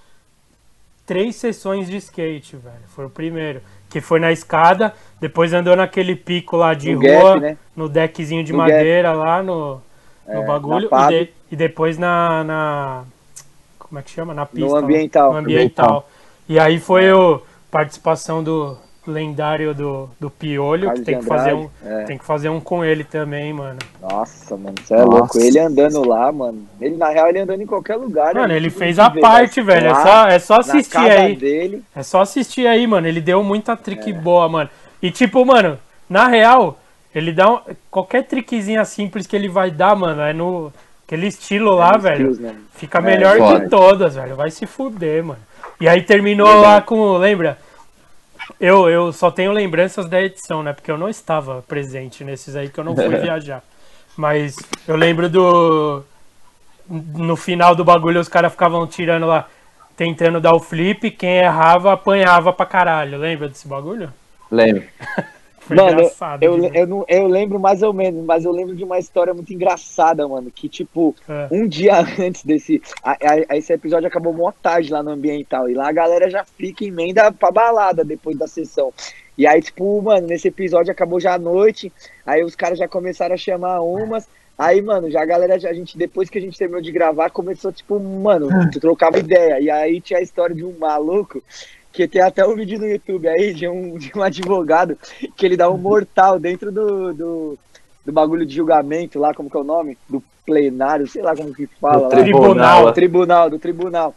três 1.06 1.36
sessões 1.36 1.88
de 1.88 1.96
skate, 1.98 2.56
velho. 2.56 2.76
Foi 2.94 3.06
o 3.06 3.10
primeiro. 3.10 3.60
Que 3.90 4.00
foi 4.00 4.18
na 4.18 4.32
escada, 4.32 4.92
depois 5.20 5.52
andou 5.52 5.76
naquele 5.76 6.16
pico 6.16 6.56
lá 6.56 6.74
de 6.74 6.92
No 6.94 7.00
rua, 7.00 7.34
gap, 7.34 7.40
né? 7.40 7.56
no 7.76 7.88
deckzinho 7.88 8.42
de 8.42 8.52
No 8.52 8.58
madeira 8.58 9.12
lá 9.12 9.42
no, 9.42 9.80
no 10.26 10.42
É, 10.42 10.46
bagulho. 10.46 10.88
E, 10.92 11.08
de- 11.08 11.30
e 11.52 11.56
depois 11.56 11.96
na, 11.98 12.42
na. 12.44 13.04
Como 13.78 13.98
é 13.98 14.02
que 14.02 14.10
chama? 14.10 14.34
Na 14.34 14.46
pista. 14.46 14.66
lá, 14.66 14.78
ambiental. 14.80 15.32
No 15.32 15.38
ambiental. 15.38 16.10
E 16.48 16.58
aí 16.58 16.80
foi 16.80 17.12
o 17.12 17.40
participação 17.70 18.42
do 18.42 18.76
lendário 19.06 19.74
do, 19.74 20.08
do 20.18 20.30
Piolho, 20.30 20.86
Carlos 20.86 21.00
que 21.00 21.06
tem 21.06 21.18
que, 21.20 21.26
fazer 21.26 21.54
um, 21.54 21.68
é. 21.84 22.04
tem 22.04 22.18
que 22.18 22.24
fazer 22.24 22.48
um 22.48 22.60
com 22.60 22.84
ele 22.84 23.04
também, 23.04 23.52
mano. 23.52 23.78
Nossa, 24.00 24.56
mano, 24.56 24.74
você 24.82 24.94
é 24.94 24.98
Nossa. 24.98 25.10
louco. 25.10 25.38
Ele 25.38 25.58
andando 25.58 26.06
lá, 26.08 26.32
mano. 26.32 26.66
Ele, 26.80 26.96
na 26.96 27.08
real, 27.08 27.28
ele 27.28 27.40
andando 27.40 27.60
em 27.62 27.66
qualquer 27.66 27.96
lugar. 27.96 28.34
né? 28.34 28.40
Mano, 28.40 28.54
ele 28.54 28.68
Tipo, 28.68 28.78
fez 28.78 28.98
a 28.98 29.08
ver, 29.08 29.20
parte, 29.20 29.62
mas 29.62 29.66
velho. 29.74 29.86
É 29.88 29.92
lá, 29.92 30.02
só, 30.02 30.28
é 30.28 30.38
só 30.38 30.54
assistir 30.60 30.98
aí. 30.98 31.36
dele. 31.36 31.82
É 31.94 32.02
só 32.02 32.20
assistir 32.22 32.66
aí, 32.66 32.86
mano. 32.86 33.06
Ele 33.06 33.20
deu 33.20 33.42
muita 33.42 33.76
trick 33.76 34.12
boa, 34.12 34.48
mano. 34.48 34.70
E 35.02 35.10
tipo, 35.10 35.44
mano, 35.44 35.78
na 36.08 36.26
real, 36.28 36.78
ele 37.14 37.32
dá 37.32 37.50
um, 37.50 37.60
qualquer 37.90 38.24
trickzinha 38.24 38.84
simples 38.84 39.26
que 39.26 39.36
ele 39.36 39.48
vai 39.48 39.70
dar, 39.70 39.94
mano, 39.94 40.22
é 40.22 40.32
no 40.32 40.72
aquele 41.06 41.26
estilo 41.26 41.74
lá, 41.74 41.92
no 41.92 41.98
velho. 42.00 42.30
skills, 42.30 42.38
né? 42.38 42.54
Fica 42.74 42.98
É, 42.98 43.02
melhor 43.02 43.36
que 43.60 43.68
todas, 43.68 44.14
velho. 44.14 44.34
Vai 44.34 44.50
se 44.50 44.66
fuder, 44.66 45.22
mano. 45.22 45.40
E 45.80 45.86
aí 45.88 46.00
terminou 46.02 46.60
lá 46.60 46.80
com, 46.80 47.16
lembra? 47.18 47.58
Eu, 48.60 48.88
eu 48.88 49.12
só 49.12 49.30
tenho 49.30 49.52
lembranças 49.52 50.08
da 50.08 50.20
edição, 50.22 50.62
né? 50.62 50.72
Porque 50.72 50.90
eu 50.90 50.98
não 50.98 51.08
estava 51.08 51.62
presente 51.62 52.24
nesses 52.24 52.56
aí 52.56 52.68
que 52.68 52.78
eu 52.78 52.84
não 52.84 52.94
fui 52.94 53.08
viajar. 53.18 53.62
Mas 54.16 54.56
eu 54.86 54.96
lembro 54.96 55.28
do. 55.28 56.02
No 56.88 57.34
final 57.36 57.74
do 57.74 57.84
bagulho, 57.84 58.20
os 58.20 58.28
caras 58.28 58.52
ficavam 58.52 58.86
tirando 58.86 59.26
lá, 59.26 59.48
tentando 59.96 60.40
dar 60.40 60.54
o 60.54 60.60
flip. 60.60 61.10
Quem 61.10 61.38
errava, 61.38 61.92
apanhava 61.92 62.52
pra 62.52 62.66
caralho. 62.66 63.18
Lembra 63.18 63.48
desse 63.48 63.66
bagulho? 63.66 64.12
Lembro. 64.50 64.84
Foi 65.66 65.76
Mano, 65.76 65.92
engraçado. 65.92 66.42
eu, 66.42 66.62
eu, 66.74 66.86
não, 66.86 67.04
eu 67.08 67.26
lembro 67.26 67.58
mais 67.58 67.82
ou 67.82 67.92
menos, 67.92 68.22
mas 68.24 68.44
eu 68.44 68.52
lembro 68.52 68.76
de 68.76 68.84
uma 68.84 68.98
história 68.98 69.32
muito 69.32 69.52
engraçada, 69.52 70.26
mano. 70.28 70.50
Que, 70.50 70.68
tipo, 70.68 71.14
É. 71.28 71.48
um 71.50 71.66
dia 71.66 71.94
antes 72.20 72.44
desse. 72.44 72.82
a- 73.02 73.16
a- 73.50 73.56
esse 73.56 73.72
episódio 73.72 74.06
acabou 74.06 74.32
mó 74.32 74.52
tarde 74.62 74.92
lá 74.92 75.02
no 75.02 75.10
ambiental. 75.10 75.68
E 75.68 75.74
lá 75.74 75.88
a 75.88 75.92
galera 75.92 76.28
já 76.28 76.44
fica 76.44 76.84
em 76.84 76.88
emenda 76.88 77.32
pra 77.32 77.50
balada 77.50 78.04
depois 78.04 78.36
da 78.36 78.46
sessão. 78.46 78.92
E 79.38 79.46
aí, 79.46 79.60
tipo, 79.62 80.00
mano, 80.02 80.26
nesse 80.26 80.48
episódio 80.48 80.92
acabou 80.92 81.18
já 81.18 81.34
à 81.34 81.38
noite. 81.38 81.92
Aí 82.26 82.44
os 82.44 82.54
caras 82.54 82.78
já 82.78 82.86
começaram 82.86 83.34
a 83.34 83.38
chamar 83.38 83.80
umas. 83.80 84.28
Aí, 84.56 84.80
mano, 84.80 85.10
já 85.10 85.20
a 85.22 85.26
galera, 85.26 85.58
já, 85.58 85.70
a 85.70 85.72
gente, 85.74 85.98
depois 85.98 86.30
que 86.30 86.38
a 86.38 86.40
gente 86.40 86.56
terminou 86.56 86.80
de 86.80 86.92
gravar, 86.92 87.28
começou, 87.30 87.72
tipo, 87.72 87.98
mano, 87.98 88.48
trocava 88.80 89.18
ideia. 89.18 89.58
E 89.58 89.68
aí 89.68 90.00
tinha 90.00 90.20
a 90.20 90.22
história 90.22 90.54
de 90.54 90.64
um 90.64 90.72
maluco, 90.78 91.42
que 91.94 92.08
tem 92.08 92.20
até 92.20 92.44
um 92.44 92.56
vídeo 92.56 92.80
no 92.80 92.88
YouTube 92.88 93.28
aí, 93.28 93.54
de 93.54 93.68
um, 93.68 93.96
de 93.96 94.10
um 94.16 94.20
advogado, 94.20 94.98
que 95.36 95.46
ele 95.46 95.56
dá 95.56 95.70
um 95.70 95.78
mortal 95.78 96.40
dentro 96.40 96.72
do, 96.72 97.14
do, 97.14 97.58
do 98.04 98.12
bagulho 98.12 98.44
de 98.44 98.56
julgamento 98.56 99.20
lá, 99.20 99.32
como 99.32 99.48
que 99.48 99.56
é 99.56 99.60
o 99.60 99.64
nome? 99.64 99.96
Do 100.08 100.20
plenário, 100.44 101.06
sei 101.06 101.22
lá 101.22 101.36
como 101.36 101.54
que 101.54 101.68
fala. 101.80 102.08
Do 102.08 102.16
lá. 102.16 102.22
tribunal. 102.22 102.86
Do 102.86 102.92
tribunal, 102.92 103.50
do 103.50 103.58
tribunal. 103.60 104.14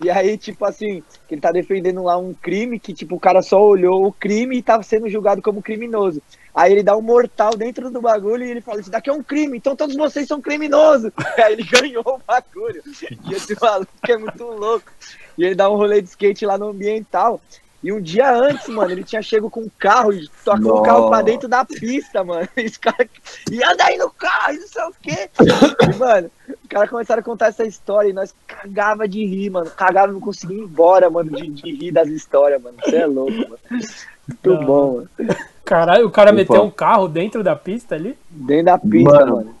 E 0.00 0.08
aí, 0.08 0.38
tipo 0.38 0.64
assim, 0.64 1.02
que 1.26 1.34
ele 1.34 1.40
tá 1.40 1.50
defendendo 1.50 2.04
lá 2.04 2.16
um 2.16 2.32
crime 2.32 2.78
que, 2.78 2.94
tipo, 2.94 3.16
o 3.16 3.20
cara 3.20 3.42
só 3.42 3.60
olhou 3.60 4.06
o 4.06 4.12
crime 4.12 4.56
e 4.56 4.62
tava 4.62 4.84
sendo 4.84 5.08
julgado 5.08 5.42
como 5.42 5.62
criminoso. 5.62 6.22
Aí 6.54 6.70
ele 6.70 6.82
dá 6.82 6.96
um 6.96 7.02
mortal 7.02 7.56
dentro 7.56 7.90
do 7.90 8.00
bagulho 8.00 8.44
e 8.44 8.50
ele 8.50 8.60
fala, 8.60 8.80
isso 8.80 8.90
daqui 8.90 9.10
é 9.10 9.12
um 9.12 9.22
crime, 9.22 9.56
então 9.58 9.74
todos 9.74 9.96
vocês 9.96 10.28
são 10.28 10.40
criminosos. 10.40 11.10
Aí 11.42 11.54
ele 11.54 11.64
ganhou 11.64 12.04
o 12.06 12.20
bagulho. 12.24 12.82
E 13.28 13.34
esse 13.34 13.56
maluco 13.60 13.90
é 14.08 14.16
muito 14.16 14.44
louco. 14.44 14.90
E 15.36 15.44
ele 15.44 15.54
dá 15.54 15.70
um 15.70 15.76
rolê 15.76 16.00
de 16.00 16.08
skate 16.08 16.46
lá 16.46 16.56
no 16.56 16.68
ambiental. 16.70 17.40
E 17.82 17.92
um 17.92 18.00
dia 18.00 18.34
antes, 18.34 18.66
mano, 18.68 18.90
ele 18.90 19.04
tinha 19.04 19.22
chego 19.22 19.48
com 19.48 19.60
um 19.60 19.70
carro 19.78 20.12
e 20.12 20.28
tocou 20.44 20.80
o 20.80 20.82
carro 20.82 21.08
pra 21.08 21.22
dentro 21.22 21.46
da 21.46 21.64
pista, 21.64 22.24
mano. 22.24 22.48
E 22.56 22.64
os 22.66 22.76
caras. 22.76 23.06
E 23.50 23.62
anda 23.62 23.84
aí 23.84 23.96
no 23.96 24.10
carro, 24.10 24.54
e 24.54 24.58
não 24.58 24.66
sei 24.66 24.82
o 24.82 24.92
quê. 25.00 25.30
E, 25.40 25.96
mano, 25.96 26.30
os 26.48 26.68
caras 26.68 26.90
começaram 26.90 27.20
a 27.20 27.24
contar 27.24 27.46
essa 27.46 27.64
história 27.64 28.08
e 28.08 28.12
nós 28.12 28.34
cagava 28.46 29.06
de 29.06 29.24
rir, 29.24 29.50
mano. 29.50 29.70
Cagava 29.70 30.10
e 30.10 30.14
não 30.14 30.20
conseguia 30.20 30.56
ir 30.56 30.62
embora, 30.62 31.08
mano, 31.08 31.30
de, 31.30 31.48
de 31.48 31.70
rir 31.70 31.92
das 31.92 32.08
histórias, 32.08 32.60
mano. 32.60 32.76
Você 32.82 32.96
é 32.96 33.06
louco, 33.06 33.32
mano. 33.32 33.58
Muito 33.70 34.50
Não. 34.50 34.64
bom, 34.64 34.94
mano. 34.96 35.36
Caralho, 35.64 36.06
o 36.06 36.10
cara 36.10 36.30
Opa. 36.30 36.36
meteu 36.36 36.62
um 36.62 36.70
carro 36.70 37.06
dentro 37.08 37.44
da 37.44 37.54
pista 37.54 37.94
ali? 37.94 38.16
Dentro 38.30 38.66
da 38.66 38.78
pista, 38.78 39.10
Mano, 39.10 39.36
mano. 39.36 39.55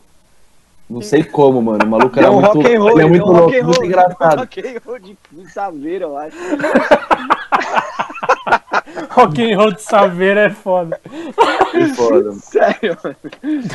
Não 0.88 1.02
sei 1.02 1.24
como, 1.24 1.60
mano. 1.60 1.84
O 1.84 1.88
maluco 1.88 2.18
era 2.18 2.30
um 2.30 2.40
muito, 2.40 2.46
rock 2.46 2.74
and 2.74 2.78
roll, 2.78 2.90
ele 2.90 3.02
é 3.02 3.06
muito 3.06 3.24
um 3.24 3.32
rock 3.32 3.40
louco, 3.40 3.56
and 3.56 3.64
muito 3.64 3.76
roll, 3.76 3.86
engraçado. 3.86 4.38
rock 4.38 4.60
and 4.60 4.80
roll 4.84 4.98
de, 4.98 5.18
de 5.32 5.52
saveira, 5.52 6.04
eu 6.04 6.16
acho. 6.16 6.36
Rock 9.10 9.42
and 9.42 9.56
roll 9.56 9.72
de 9.72 9.82
saveira 9.82 10.42
é 10.42 10.50
foda. 10.50 11.00
Foi 11.70 11.88
foda. 11.88 12.32
Sério, 12.40 12.96
mano. 13.02 13.16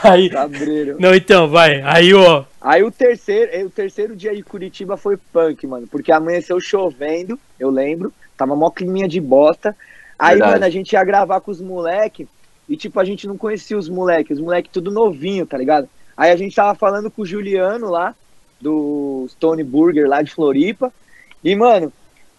Daí. 0.01 0.29
Cabreiro. 0.29 0.97
Não, 0.99 1.13
então, 1.13 1.47
vai. 1.49 1.81
Aí, 1.81 2.13
ó. 2.13 2.43
Aí 2.59 2.83
o 2.83 2.91
terceiro, 2.91 3.51
eh, 3.51 3.63
o 3.63 3.69
terceiro 3.69 4.15
dia 4.15 4.35
de 4.35 4.43
Curitiba 4.43 4.97
foi 4.97 5.17
punk, 5.17 5.65
mano. 5.67 5.88
Porque 5.88 6.11
amanheceu 6.11 6.59
chovendo, 6.59 7.39
eu 7.59 7.69
lembro. 7.69 8.13
Tava 8.38 8.55
mó 8.55 8.69
climinha 8.69 9.07
de 9.07 9.19
bosta. 9.19 9.75
Aí, 10.17 10.35
Verdade. 10.35 10.53
mano, 10.53 10.65
a 10.65 10.69
gente 10.69 10.93
ia 10.93 11.03
gravar 11.03 11.41
com 11.41 11.51
os 11.51 11.61
moleque. 11.61 12.27
E, 12.69 12.77
tipo, 12.77 12.99
a 12.99 13.05
gente 13.05 13.27
não 13.27 13.38
conhecia 13.38 13.77
os 13.77 13.89
moleques. 13.89 14.38
Os 14.38 14.43
moleque 14.43 14.69
tudo 14.69 14.91
novinho, 14.91 15.45
tá 15.45 15.57
ligado? 15.57 15.89
Aí 16.15 16.31
a 16.31 16.35
gente 16.35 16.55
tava 16.55 16.75
falando 16.75 17.09
com 17.09 17.21
o 17.21 17.25
Juliano 17.25 17.89
lá, 17.89 18.15
do 18.59 19.25
Stone 19.29 19.63
Burger 19.63 20.07
lá 20.07 20.21
de 20.21 20.31
Floripa. 20.31 20.93
E, 21.43 21.55
mano, 21.55 21.91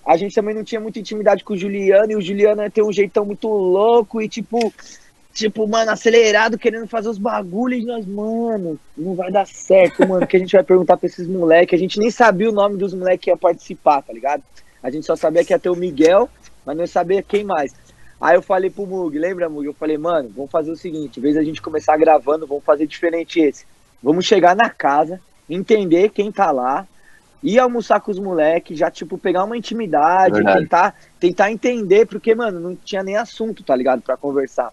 a 0.06 0.16
gente 0.16 0.34
também 0.34 0.54
não 0.54 0.64
tinha 0.64 0.80
muita 0.80 0.98
intimidade 0.98 1.44
com 1.44 1.54
o 1.54 1.56
Juliano. 1.56 2.12
E 2.12 2.16
o 2.16 2.20
Juliano 2.20 2.70
tem 2.70 2.84
um 2.84 2.92
jeitão 2.92 3.24
muito 3.24 3.48
louco 3.48 4.20
e, 4.22 4.28
tipo, 4.28 4.72
tipo, 5.32 5.66
mano, 5.66 5.90
acelerado, 5.90 6.58
querendo 6.58 6.86
fazer 6.86 7.08
os 7.08 7.18
bagulhos. 7.18 7.82
E 7.82 7.86
nós, 7.86 8.06
mano, 8.06 8.78
não 8.96 9.14
vai 9.14 9.32
dar 9.32 9.46
certo, 9.46 10.06
mano, 10.06 10.26
que 10.26 10.36
a 10.36 10.40
gente 10.40 10.52
vai 10.52 10.62
perguntar 10.62 10.96
pra 10.96 11.06
esses 11.06 11.26
moleques. 11.26 11.78
A 11.78 11.82
gente 11.82 11.98
nem 11.98 12.10
sabia 12.10 12.48
o 12.48 12.52
nome 12.52 12.76
dos 12.76 12.94
moleques 12.94 13.24
que 13.24 13.30
ia 13.30 13.36
participar, 13.36 14.02
tá 14.02 14.12
ligado? 14.12 14.42
A 14.82 14.90
gente 14.90 15.06
só 15.06 15.16
sabia 15.16 15.44
que 15.44 15.52
ia 15.52 15.58
ter 15.58 15.70
o 15.70 15.76
Miguel 15.76 16.28
mas 16.64 16.76
não 16.76 16.86
sabia 16.86 17.22
quem 17.22 17.44
mais. 17.44 17.74
Aí 18.22 18.36
eu 18.36 18.42
falei 18.42 18.70
pro 18.70 18.86
Mug, 18.86 19.18
lembra, 19.18 19.48
Mug? 19.48 19.66
Eu 19.66 19.74
falei, 19.74 19.98
mano, 19.98 20.30
vamos 20.32 20.48
fazer 20.48 20.70
o 20.70 20.76
seguinte, 20.76 21.18
em 21.18 21.20
vez 21.20 21.34
da 21.34 21.42
gente 21.42 21.60
começar 21.60 21.96
gravando, 21.96 22.46
vamos 22.46 22.62
fazer 22.62 22.86
diferente 22.86 23.40
esse. 23.40 23.66
Vamos 24.00 24.24
chegar 24.24 24.54
na 24.54 24.70
casa, 24.70 25.20
entender 25.50 26.10
quem 26.10 26.30
tá 26.30 26.52
lá, 26.52 26.86
ir 27.42 27.58
almoçar 27.58 28.00
com 28.00 28.12
os 28.12 28.20
moleques, 28.20 28.78
já, 28.78 28.92
tipo, 28.92 29.18
pegar 29.18 29.42
uma 29.42 29.56
intimidade, 29.56 30.34
Verdade. 30.34 30.60
tentar, 30.60 30.94
tentar 31.18 31.50
entender, 31.50 32.06
porque, 32.06 32.32
mano, 32.32 32.60
não 32.60 32.76
tinha 32.76 33.02
nem 33.02 33.16
assunto, 33.16 33.64
tá 33.64 33.74
ligado, 33.74 34.02
pra 34.02 34.16
conversar. 34.16 34.72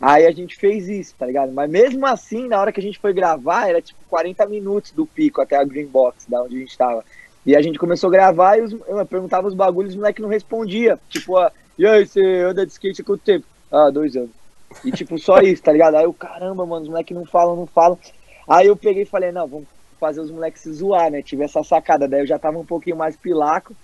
Aí 0.00 0.26
a 0.26 0.32
gente 0.32 0.56
fez 0.56 0.88
isso, 0.88 1.14
tá 1.16 1.26
ligado? 1.26 1.52
Mas 1.52 1.70
mesmo 1.70 2.04
assim, 2.06 2.48
na 2.48 2.60
hora 2.60 2.72
que 2.72 2.80
a 2.80 2.82
gente 2.82 2.98
foi 2.98 3.12
gravar, 3.12 3.68
era 3.68 3.80
tipo 3.80 4.00
40 4.08 4.44
minutos 4.46 4.90
do 4.90 5.06
pico 5.06 5.40
até 5.40 5.56
a 5.56 5.62
Green 5.62 5.86
Box, 5.86 6.28
da 6.28 6.42
onde 6.42 6.56
a 6.56 6.58
gente 6.58 6.76
tava. 6.76 7.04
E 7.46 7.54
a 7.54 7.62
gente 7.62 7.78
começou 7.78 8.08
a 8.08 8.12
gravar 8.12 8.56
e 8.56 8.62
os, 8.62 8.72
eu 8.72 9.06
perguntava 9.06 9.46
os 9.46 9.54
bagulhos 9.54 9.92
e 9.92 9.94
os 9.94 10.00
moleques 10.00 10.22
não 10.22 10.28
respondia. 10.28 10.98
Tipo, 11.08 11.36
ah, 11.36 11.52
e 11.80 11.86
aí, 11.86 12.06
você 12.06 12.20
anda 12.42 12.66
de 12.66 12.72
skate 12.72 13.00
há 13.00 13.04
quanto 13.04 13.22
tempo? 13.22 13.46
Ah, 13.70 13.90
dois 13.90 14.14
anos. 14.14 14.36
E 14.84 14.92
tipo, 14.92 15.18
só 15.18 15.38
isso, 15.42 15.62
tá 15.62 15.72
ligado? 15.72 15.96
Aí 15.96 16.04
eu, 16.04 16.12
caramba, 16.12 16.66
mano, 16.66 16.82
os 16.82 16.88
moleques 16.88 17.16
não 17.16 17.24
falam, 17.24 17.56
não 17.56 17.66
falam. 17.66 17.98
Aí 18.46 18.66
eu 18.66 18.76
peguei 18.76 19.04
e 19.04 19.06
falei, 19.06 19.32
não, 19.32 19.48
vamos 19.48 19.68
fazer 19.98 20.20
os 20.20 20.30
moleques 20.30 20.62
se 20.62 20.72
zoar, 20.74 21.10
né? 21.10 21.22
Tive 21.22 21.44
essa 21.44 21.62
sacada. 21.62 22.06
Daí 22.06 22.20
eu 22.20 22.26
já 22.26 22.38
tava 22.38 22.58
um 22.58 22.66
pouquinho 22.66 22.96
mais 22.96 23.16
pilaco. 23.16 23.74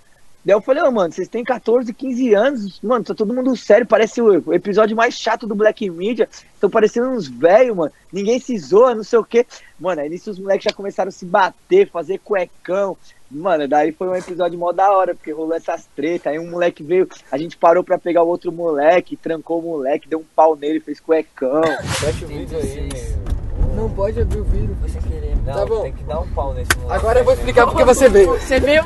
Daí 0.47 0.55
eu 0.55 0.61
falei, 0.61 0.81
ô, 0.81 0.89
mano, 0.89 1.11
vocês 1.11 1.27
têm 1.27 1.43
14, 1.43 1.93
15 1.93 2.33
anos, 2.33 2.79
mano, 2.81 3.03
tá 3.03 3.13
todo 3.13 3.33
mundo 3.33 3.53
sério, 3.57 3.85
parece 3.85 4.21
o, 4.21 4.41
o 4.45 4.53
episódio 4.53 4.95
mais 4.95 5.13
chato 5.13 5.45
do 5.45 5.53
Black 5.53 5.89
Media, 5.89 6.29
estão 6.53 6.69
parecendo 6.69 7.09
uns 7.09 7.27
velhos, 7.27 7.75
mano, 7.75 7.91
ninguém 8.13 8.39
se 8.39 8.57
zoa, 8.57 8.95
não 8.95 9.03
sei 9.03 9.19
o 9.19 9.25
quê. 9.25 9.45
Mano, 9.77 9.99
aí 9.99 10.07
nisso 10.07 10.31
os 10.31 10.39
moleques 10.39 10.63
já 10.63 10.71
começaram 10.71 11.09
a 11.09 11.11
se 11.11 11.25
bater, 11.25 11.89
fazer 11.89 12.19
cuecão. 12.19 12.95
Mano, 13.29 13.67
daí 13.67 13.91
foi 13.91 14.07
um 14.07 14.15
episódio 14.15 14.57
mó 14.57 14.71
da 14.71 14.89
hora, 14.89 15.13
porque 15.13 15.33
rolou 15.33 15.53
essas 15.53 15.85
tretas, 15.93 16.27
aí 16.27 16.39
um 16.39 16.49
moleque 16.49 16.81
veio, 16.81 17.09
a 17.29 17.37
gente 17.37 17.57
parou 17.57 17.83
pra 17.83 17.97
pegar 17.97 18.23
o 18.23 18.29
outro 18.29 18.49
moleque, 18.49 19.17
trancou 19.17 19.59
o 19.59 19.63
moleque, 19.63 20.07
deu 20.07 20.19
um 20.19 20.25
pau 20.33 20.55
nele, 20.55 20.79
fez 20.79 21.01
cuecão. 21.01 21.61
Fecha 21.99 22.23
o 22.23 22.27
vídeo 22.29 22.57
aí, 22.57 22.83
meu. 22.83 23.36
Não 23.77 23.89
pode 23.91 24.19
abrir 24.19 24.39
o 24.39 24.43
vídeo. 24.43 24.75
Sem 24.87 25.01
querer. 25.01 25.35
Não, 25.45 25.53
Tá 25.53 25.65
bom. 25.65 25.83
tem 25.83 25.93
que 25.93 26.03
dar 26.03 26.19
um 26.19 26.27
pau 26.29 26.51
nesse 26.53 26.75
moleque. 26.77 26.95
Agora 26.99 27.19
eu 27.19 27.23
vou 27.25 27.33
explicar 27.33 27.67
porque 27.67 27.83
você 27.83 28.09
veio. 28.09 28.31
Você 28.33 28.59
viu? 28.59 28.83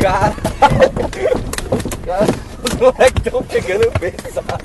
Cara. 0.00 0.34
Cara, 2.04 2.26
os 2.64 2.74
moleques 2.80 3.26
estão 3.26 3.42
pegando 3.44 3.90
pesado. 3.98 4.64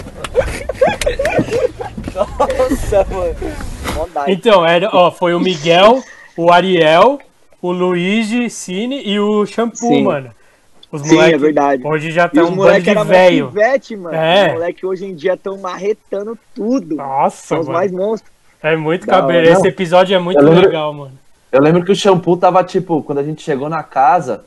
Nossa, 2.14 3.06
mano. 3.10 4.26
Então, 4.28 4.66
era, 4.66 4.90
ó, 4.92 5.12
foi 5.12 5.34
o 5.34 5.40
Miguel, 5.40 6.04
o 6.38 6.52
Ariel, 6.52 7.20
o 7.62 7.72
Luigi, 7.72 8.50
Cine 8.50 9.02
e 9.06 9.20
o 9.20 9.46
Shampoo, 9.46 9.78
Sim. 9.90 10.04
mano. 10.04 10.32
Os 10.92 11.02
Sim, 11.02 11.20
é 11.20 11.38
verdade. 11.38 11.86
Hoje 11.86 12.12
já 12.12 12.26
E 12.26 12.30
tá 12.30 12.44
os 12.44 12.50
um 12.50 12.56
bando 12.56 12.80
de 12.82 12.94
velho. 13.06 13.48
pivete, 13.48 13.96
mano. 13.96 14.16
É. 14.16 14.48
Os 14.48 14.54
moleques 14.54 14.84
hoje 14.84 15.06
em 15.06 15.14
dia 15.16 15.34
estão 15.34 15.58
marretando 15.58 16.38
tudo. 16.54 16.96
Nossa, 16.96 17.48
São 17.48 17.60
os 17.60 17.66
mano. 17.68 17.78
mais 17.80 17.92
monstros. 17.92 18.32
É 18.64 18.76
muito 18.76 19.06
cabelo. 19.06 19.48
Esse 19.48 19.68
episódio 19.68 20.16
é 20.16 20.20
muito 20.20 20.40
Eu 20.40 20.46
lembro- 20.50 20.66
legal, 20.66 20.94
mano. 20.94 21.12
Eu 21.52 21.62
lembro 21.62 21.84
que 21.84 21.92
o 21.92 21.96
shampoo 21.96 22.38
tava, 22.38 22.64
tipo, 22.64 23.02
quando 23.04 23.20
a 23.20 23.24
gente 23.24 23.42
chegou 23.42 23.70
na 23.70 23.82
casa, 23.84 24.44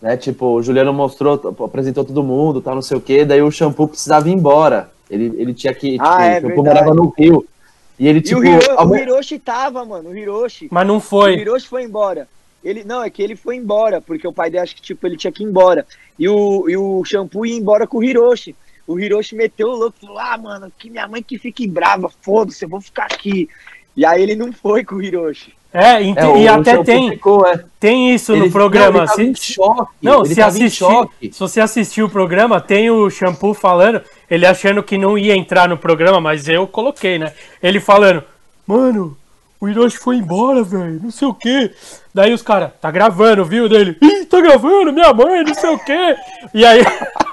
né, 0.00 0.16
tipo, 0.16 0.46
o 0.46 0.62
Juliano 0.62 0.92
mostrou, 0.92 1.34
apresentou 1.64 2.04
todo 2.04 2.22
mundo, 2.22 2.60
tal, 2.60 2.74
não 2.74 2.82
sei 2.82 2.96
o 2.96 3.00
quê, 3.00 3.24
daí 3.24 3.42
o 3.42 3.50
shampoo 3.50 3.88
precisava 3.88 4.28
ir 4.28 4.32
embora. 4.32 4.90
Ele, 5.10 5.32
ele 5.38 5.54
tinha 5.54 5.72
que, 5.72 5.92
tipo, 5.92 6.04
Ah, 6.04 6.24
é 6.24 6.38
o 6.38 6.40
shampoo 6.42 6.62
verdade. 6.62 6.84
morava 6.84 6.94
no 6.94 7.12
Rio. 7.16 7.46
E 7.98 8.06
ele, 8.06 8.18
E 8.18 8.22
tipo, 8.22 8.40
o, 8.40 8.44
Hiro, 8.44 8.70
ao 8.78 8.88
o 8.88 8.96
Hiroshi 8.96 9.38
tava, 9.38 9.84
mano. 9.84 10.10
O 10.10 10.16
Hiroshi. 10.16 10.68
Mas 10.70 10.86
não 10.86 10.96
O 10.98 11.00
foi. 11.00 11.36
Hiroshi 11.38 11.66
foi 11.66 11.82
embora. 11.84 12.28
Ele, 12.64 12.82
não, 12.84 13.02
é 13.02 13.08
que 13.10 13.22
ele 13.22 13.36
foi 13.36 13.56
embora, 13.56 14.00
porque 14.00 14.26
o 14.26 14.32
pai 14.32 14.50
dele 14.50 14.64
acho 14.64 14.74
que 14.74 14.82
tipo, 14.82 15.06
ele 15.06 15.16
tinha 15.16 15.32
que 15.32 15.42
ir 15.42 15.46
embora. 15.46 15.86
E 16.18 16.28
o, 16.28 16.68
e 16.68 16.76
o 16.76 17.04
shampoo 17.04 17.46
ia 17.46 17.56
embora 17.56 17.86
com 17.86 17.98
o 17.98 18.04
Hiroshi. 18.04 18.54
O 18.86 18.98
Hiroshi 18.98 19.34
meteu 19.36 19.68
o 19.68 19.76
louco, 19.76 19.98
falou: 20.00 20.18
Ah, 20.18 20.36
mano, 20.38 20.72
que 20.78 20.90
minha 20.90 21.06
mãe 21.06 21.22
que 21.22 21.38
fique 21.38 21.66
brava, 21.66 22.10
foda-se, 22.22 22.64
eu 22.64 22.68
vou 22.68 22.80
ficar 22.80 23.04
aqui. 23.04 23.48
E 23.96 24.04
aí 24.04 24.22
ele 24.22 24.34
não 24.36 24.52
foi 24.52 24.84
com 24.84 24.96
o 24.96 25.02
Hiroshi. 25.02 25.54
É, 25.72 26.02
ent- 26.02 26.16
é, 26.16 26.26
o- 26.26 26.36
e 26.38 26.46
o 26.46 26.52
até 26.54 26.82
tem, 26.82 27.10
ficou, 27.10 27.46
é. 27.46 27.62
tem 27.78 28.14
isso 28.14 28.32
Ele- 28.32 28.46
no 28.46 28.50
programa. 28.50 28.92
Não, 28.92 29.00
ele 29.00 29.06
tava 29.08 29.16
se- 29.16 29.22
em 29.24 29.34
choque. 29.34 29.92
Não, 30.00 30.20
ele 30.20 30.28
se 30.28 30.40
tava 30.40 30.58
em 30.58 30.62
assistir, 30.64 30.78
choque. 30.78 31.32
se 31.32 31.38
você 31.38 31.60
assistir 31.60 32.02
o 32.02 32.08
programa, 32.08 32.60
tem 32.60 32.90
o 32.90 33.10
Shampoo 33.10 33.52
falando, 33.52 34.00
ele 34.30 34.46
achando 34.46 34.82
que 34.82 34.96
não 34.96 35.18
ia 35.18 35.36
entrar 35.36 35.68
no 35.68 35.76
programa, 35.76 36.20
mas 36.20 36.48
eu 36.48 36.66
coloquei, 36.66 37.18
né? 37.18 37.34
Ele 37.62 37.78
falando, 37.78 38.24
mano, 38.66 39.16
o 39.60 39.68
Hiroshi 39.68 39.98
foi 39.98 40.16
embora, 40.16 40.62
velho, 40.62 41.00
não 41.02 41.10
sei 41.10 41.28
o 41.28 41.34
quê. 41.34 41.70
Daí 42.16 42.32
os 42.32 42.40
caras, 42.40 42.70
tá 42.80 42.90
gravando, 42.90 43.44
viu? 43.44 43.68
Dele, 43.68 43.98
ih, 44.00 44.24
tá 44.24 44.40
gravando, 44.40 44.90
minha 44.90 45.12
mãe, 45.12 45.44
não 45.44 45.54
sei 45.54 45.68
o 45.68 45.78
quê. 45.78 46.16
E 46.54 46.64
aí, 46.64 46.80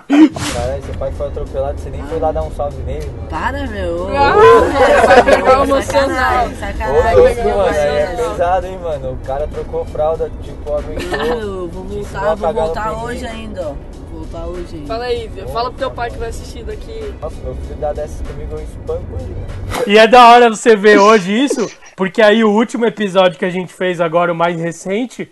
Caralho, 0.00 0.82
seu 0.84 0.94
pai 0.94 1.12
foi 1.12 1.26
atropelado, 1.28 1.78
você 1.80 1.90
nem 1.90 2.02
foi 2.04 2.18
lá 2.18 2.32
dar 2.32 2.42
um 2.42 2.50
salve 2.50 2.82
nele. 2.82 3.06
mano. 3.06 3.28
Para, 3.28 3.66
meu. 3.66 4.06
Vai 4.06 5.22
pegar 5.24 5.60
o 5.60 5.64
emocional. 5.64 6.46
Ô, 6.46 6.50
Sacanagem, 6.54 7.16
louco, 7.16 7.34
sacanagem. 7.34 7.44
mano, 7.44 7.68
é 7.76 8.16
pesado, 8.16 8.66
hein, 8.66 8.78
mano. 8.82 9.12
O 9.12 9.26
cara 9.26 9.46
trocou 9.48 9.84
fralda, 9.86 10.30
tipo, 10.42 10.72
aguentou. 10.72 11.18
Eu 11.24 11.68
vou 11.68 11.84
voltar, 11.84 12.34
vou 12.34 12.52
voltar 12.52 12.92
hoje 13.04 13.26
ainda, 13.26 13.62
ó. 13.68 13.74
Vou 14.10 14.20
voltar 14.22 14.46
hoje 14.46 14.76
ainda. 14.76 14.86
Fala 14.86 15.04
aí. 15.04 15.30
Fala 15.52 15.70
pro 15.70 15.78
teu 15.78 15.90
pai 15.90 16.10
que 16.10 16.18
vai 16.18 16.28
assistir 16.28 16.64
daqui. 16.64 17.14
Nossa, 17.20 17.36
meu 17.44 17.54
filho 17.54 17.76
dá 17.80 17.92
dessas 17.92 18.26
comigo, 18.26 18.54
eu 18.54 18.62
espanco 18.62 19.04
ele, 19.20 19.34
mano. 19.34 19.82
e 19.86 19.98
é 19.98 20.06
da 20.06 20.28
hora 20.30 20.48
você 20.50 20.74
ver 20.76 20.98
hoje 20.98 21.32
isso, 21.32 21.70
porque 21.96 22.22
aí 22.22 22.42
o 22.44 22.50
último 22.50 22.86
episódio 22.86 23.38
que 23.38 23.44
a 23.44 23.50
gente 23.50 23.72
fez 23.72 24.00
agora, 24.00 24.32
o 24.32 24.36
mais 24.36 24.58
recente, 24.60 25.30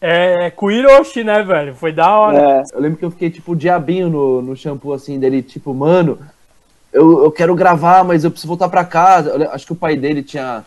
é 0.00 0.50
com 0.50 0.66
o 0.66 0.70
Hiroshi, 0.70 1.22
né, 1.24 1.42
velho? 1.42 1.74
Foi 1.74 1.92
da 1.92 2.16
hora. 2.18 2.38
É, 2.38 2.62
Eu 2.76 2.80
lembro 2.80 2.98
que 2.98 3.04
eu 3.04 3.10
fiquei, 3.10 3.30
tipo, 3.30 3.54
diabinho 3.54 4.08
no, 4.08 4.42
no 4.42 4.56
shampoo, 4.56 4.92
assim, 4.92 5.18
dele, 5.18 5.42
tipo, 5.42 5.74
mano, 5.74 6.18
eu, 6.92 7.24
eu 7.24 7.30
quero 7.30 7.54
gravar, 7.54 8.02
mas 8.04 8.24
eu 8.24 8.30
preciso 8.30 8.48
voltar 8.48 8.68
pra 8.68 8.84
casa. 8.84 9.30
Eu 9.30 9.50
acho 9.52 9.66
que 9.66 9.72
o 9.72 9.76
pai 9.76 9.96
dele 9.96 10.22
tinha, 10.22 10.64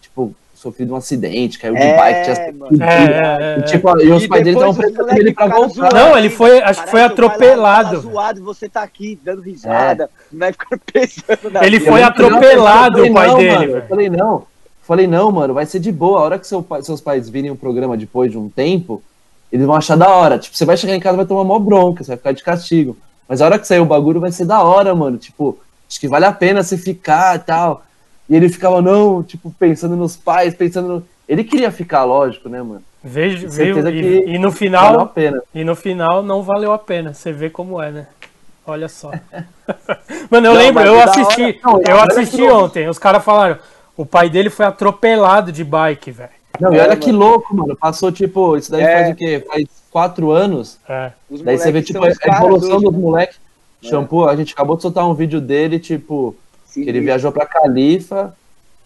tipo, 0.00 0.34
sofrido 0.54 0.94
um 0.94 0.96
acidente, 0.96 1.58
caiu 1.58 1.74
de 1.74 1.82
É, 1.82 1.96
bike, 1.96 2.22
tinha 2.34 2.52
mano. 2.52 2.82
É, 2.82 2.86
é, 2.86 3.56
E, 3.58 3.60
é. 3.60 3.62
tipo, 3.64 4.00
e 4.00 4.10
os 4.10 4.22
E 4.24 4.28
pais 4.28 4.42
dele 4.44 4.56
estavam 4.56 5.16
ele 5.16 5.32
pra 5.34 5.46
voltar. 5.48 5.68
zoando 5.74 5.94
Não, 5.94 6.08
ele 6.12 6.16
ainda. 6.28 6.30
foi- 6.36 6.62
acho 6.62 6.82
que 6.84 6.90
foi 6.90 7.00
lá 7.00 7.06
atropelado. 7.06 7.88
tava 7.90 8.00
zoado, 8.00 8.38
e 8.40 8.42
você 8.42 8.68
tá 8.68 8.82
aqui 8.82 9.18
dando 9.22 9.42
risada. 9.42 10.08
Não 10.32 10.38
vai 10.40 10.52
ficar 10.52 10.78
pensando 10.92 11.50
na 11.52 11.64
Ele 11.66 11.78
vida. 11.78 11.90
foi 11.90 12.02
atropelado, 12.02 13.04
o 13.04 13.12
pai 13.12 13.26
não, 13.28 13.36
dele, 13.36 13.50
mano. 13.58 13.72
Eu 13.76 13.82
falei, 13.86 14.08
não. 14.08 14.44
Falei, 14.86 15.06
não, 15.06 15.32
mano, 15.32 15.52
vai 15.54 15.66
ser 15.66 15.80
de 15.80 15.90
boa. 15.90 16.20
A 16.20 16.22
hora 16.22 16.38
que 16.38 16.46
seu 16.46 16.62
pai- 16.62 16.82
seus 16.82 17.00
pais 17.00 17.28
virem 17.28 17.50
o 17.50 17.56
programa 17.56 17.96
depois 17.96 18.30
de 18.30 18.38
um 18.38 18.48
tempo, 18.48 19.02
eles 19.52 19.66
vão 19.66 19.74
achar 19.74 19.96
da 19.96 20.08
hora. 20.08 20.38
Tipo, 20.38 20.56
você 20.56 20.64
vai 20.64 20.76
chegar 20.76 20.94
em 20.94 21.00
casa 21.00 21.14
e 21.14 21.18
vai 21.18 21.26
tomar 21.26 21.44
mó 21.44 21.58
bronca, 21.58 22.04
você 22.04 22.08
vai 22.12 22.16
ficar 22.16 22.32
de 22.32 22.42
castigo. 22.44 22.96
Mas 23.28 23.42
a 23.42 23.46
hora 23.46 23.58
que 23.58 23.66
sair 23.66 23.80
o 23.80 23.84
bagulho 23.86 24.20
vai 24.20 24.30
ser 24.30 24.44
da 24.44 24.62
hora, 24.62 24.94
mano. 24.94 25.16
Tipo, 25.18 25.58
acho 25.88 25.98
que 25.98 26.06
vale 26.08 26.24
a 26.24 26.32
pena 26.32 26.62
você 26.62 26.76
ficar 26.78 27.34
e 27.36 27.38
tal. 27.40 27.82
E 28.28 28.36
ele 28.36 28.48
ficava, 28.48 28.80
não, 28.82 29.22
tipo, 29.22 29.50
pensando 29.58 29.96
nos 29.96 30.16
pais, 30.16 30.54
pensando 30.54 30.88
no... 30.88 31.02
Ele 31.28 31.42
queria 31.42 31.72
ficar, 31.72 32.04
lógico, 32.04 32.48
né, 32.48 32.62
mano? 32.62 32.82
Vejo, 33.02 33.50
certeza 33.50 33.90
E, 33.90 34.24
e 34.34 34.38
no 34.38 34.42
Valeu 34.42 34.48
a 34.48 34.52
final, 34.52 35.06
pena. 35.08 35.42
e 35.54 35.64
no 35.64 35.74
final 35.76 36.22
não 36.22 36.42
valeu 36.42 36.72
a 36.72 36.78
pena. 36.78 37.12
Você 37.14 37.32
vê 37.32 37.50
como 37.50 37.80
é, 37.82 37.90
né? 37.90 38.06
Olha 38.64 38.88
só. 38.88 39.10
Mano, 40.30 40.46
eu 40.48 40.52
Não, 40.54 40.60
lembro, 40.60 40.82
eu 40.84 40.96
da 40.96 41.04
assisti, 41.04 41.42
hora- 41.42 41.56
não, 41.64 41.82
eu 41.86 42.00
assisti 42.00 42.42
ontem. 42.42 42.88
Os 42.88 42.98
caras 42.98 43.24
falaram, 43.24 43.58
o 43.96 44.04
pai 44.06 44.28
dele 44.30 44.50
foi 44.50 44.66
atropelado 44.66 45.50
de 45.52 45.64
bike, 45.64 46.10
velho. 46.10 46.30
Não, 46.60 46.72
e 46.72 46.78
É, 46.78 46.82
olha 46.84 46.96
que 46.96 47.12
mano. 47.12 47.18
louco, 47.24 47.54
mano. 47.56 47.76
Passou, 47.76 48.10
tipo, 48.10 48.56
isso 48.56 48.70
daí 48.70 48.82
É. 48.82 48.94
faz 49.02 49.12
o 49.12 49.16
quê? 49.16 49.44
Faz 49.46 49.64
quatro 49.90 50.30
anos. 50.30 50.78
É. 50.88 51.12
Os 51.30 51.42
Daí 51.42 51.58
você 51.58 51.70
vê, 51.72 51.82
tipo, 51.82 52.02
a 52.04 52.08
evolução 52.08 52.76
hoje, 52.76 52.84
dos 52.84 52.94
né? 52.94 52.98
moleques. 53.00 53.38
Shampoo, 53.82 54.26
a 54.26 54.34
gente 54.34 54.52
acabou 54.54 54.74
de 54.76 54.82
soltar 54.82 55.06
um 55.06 55.14
vídeo 55.14 55.40
dele, 55.40 55.78
tipo, 55.78 56.34
Sim, 56.64 56.82
que 56.82 56.88
ele 56.88 56.98
sim. 56.98 57.04
viajou 57.04 57.30
pra 57.30 57.44
Califa, 57.46 58.34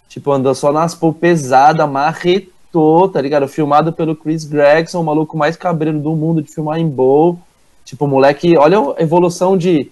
tipo, 0.08 0.30
andou 0.32 0.54
só 0.54 0.72
nas 0.72 0.94
pô 0.94 1.12
pesada, 1.12 1.86
marretou, 1.86 3.08
tá 3.08 3.20
ligado? 3.20 3.46
Filmado 3.48 3.92
pelo 3.92 4.14
Chris 4.16 4.44
Gregson, 4.44 5.00
o 5.00 5.04
maluco 5.04 5.36
mais 5.38 5.56
cabreiro 5.56 5.98
do 5.98 6.14
mundo 6.14 6.42
de 6.42 6.50
filmar 6.52 6.78
em 6.78 6.88
bowl. 6.88 7.38
Tipo, 7.84 8.06
moleque, 8.06 8.56
olha 8.56 8.78
a 8.98 9.02
evolução 9.02 9.56
de 9.56 9.90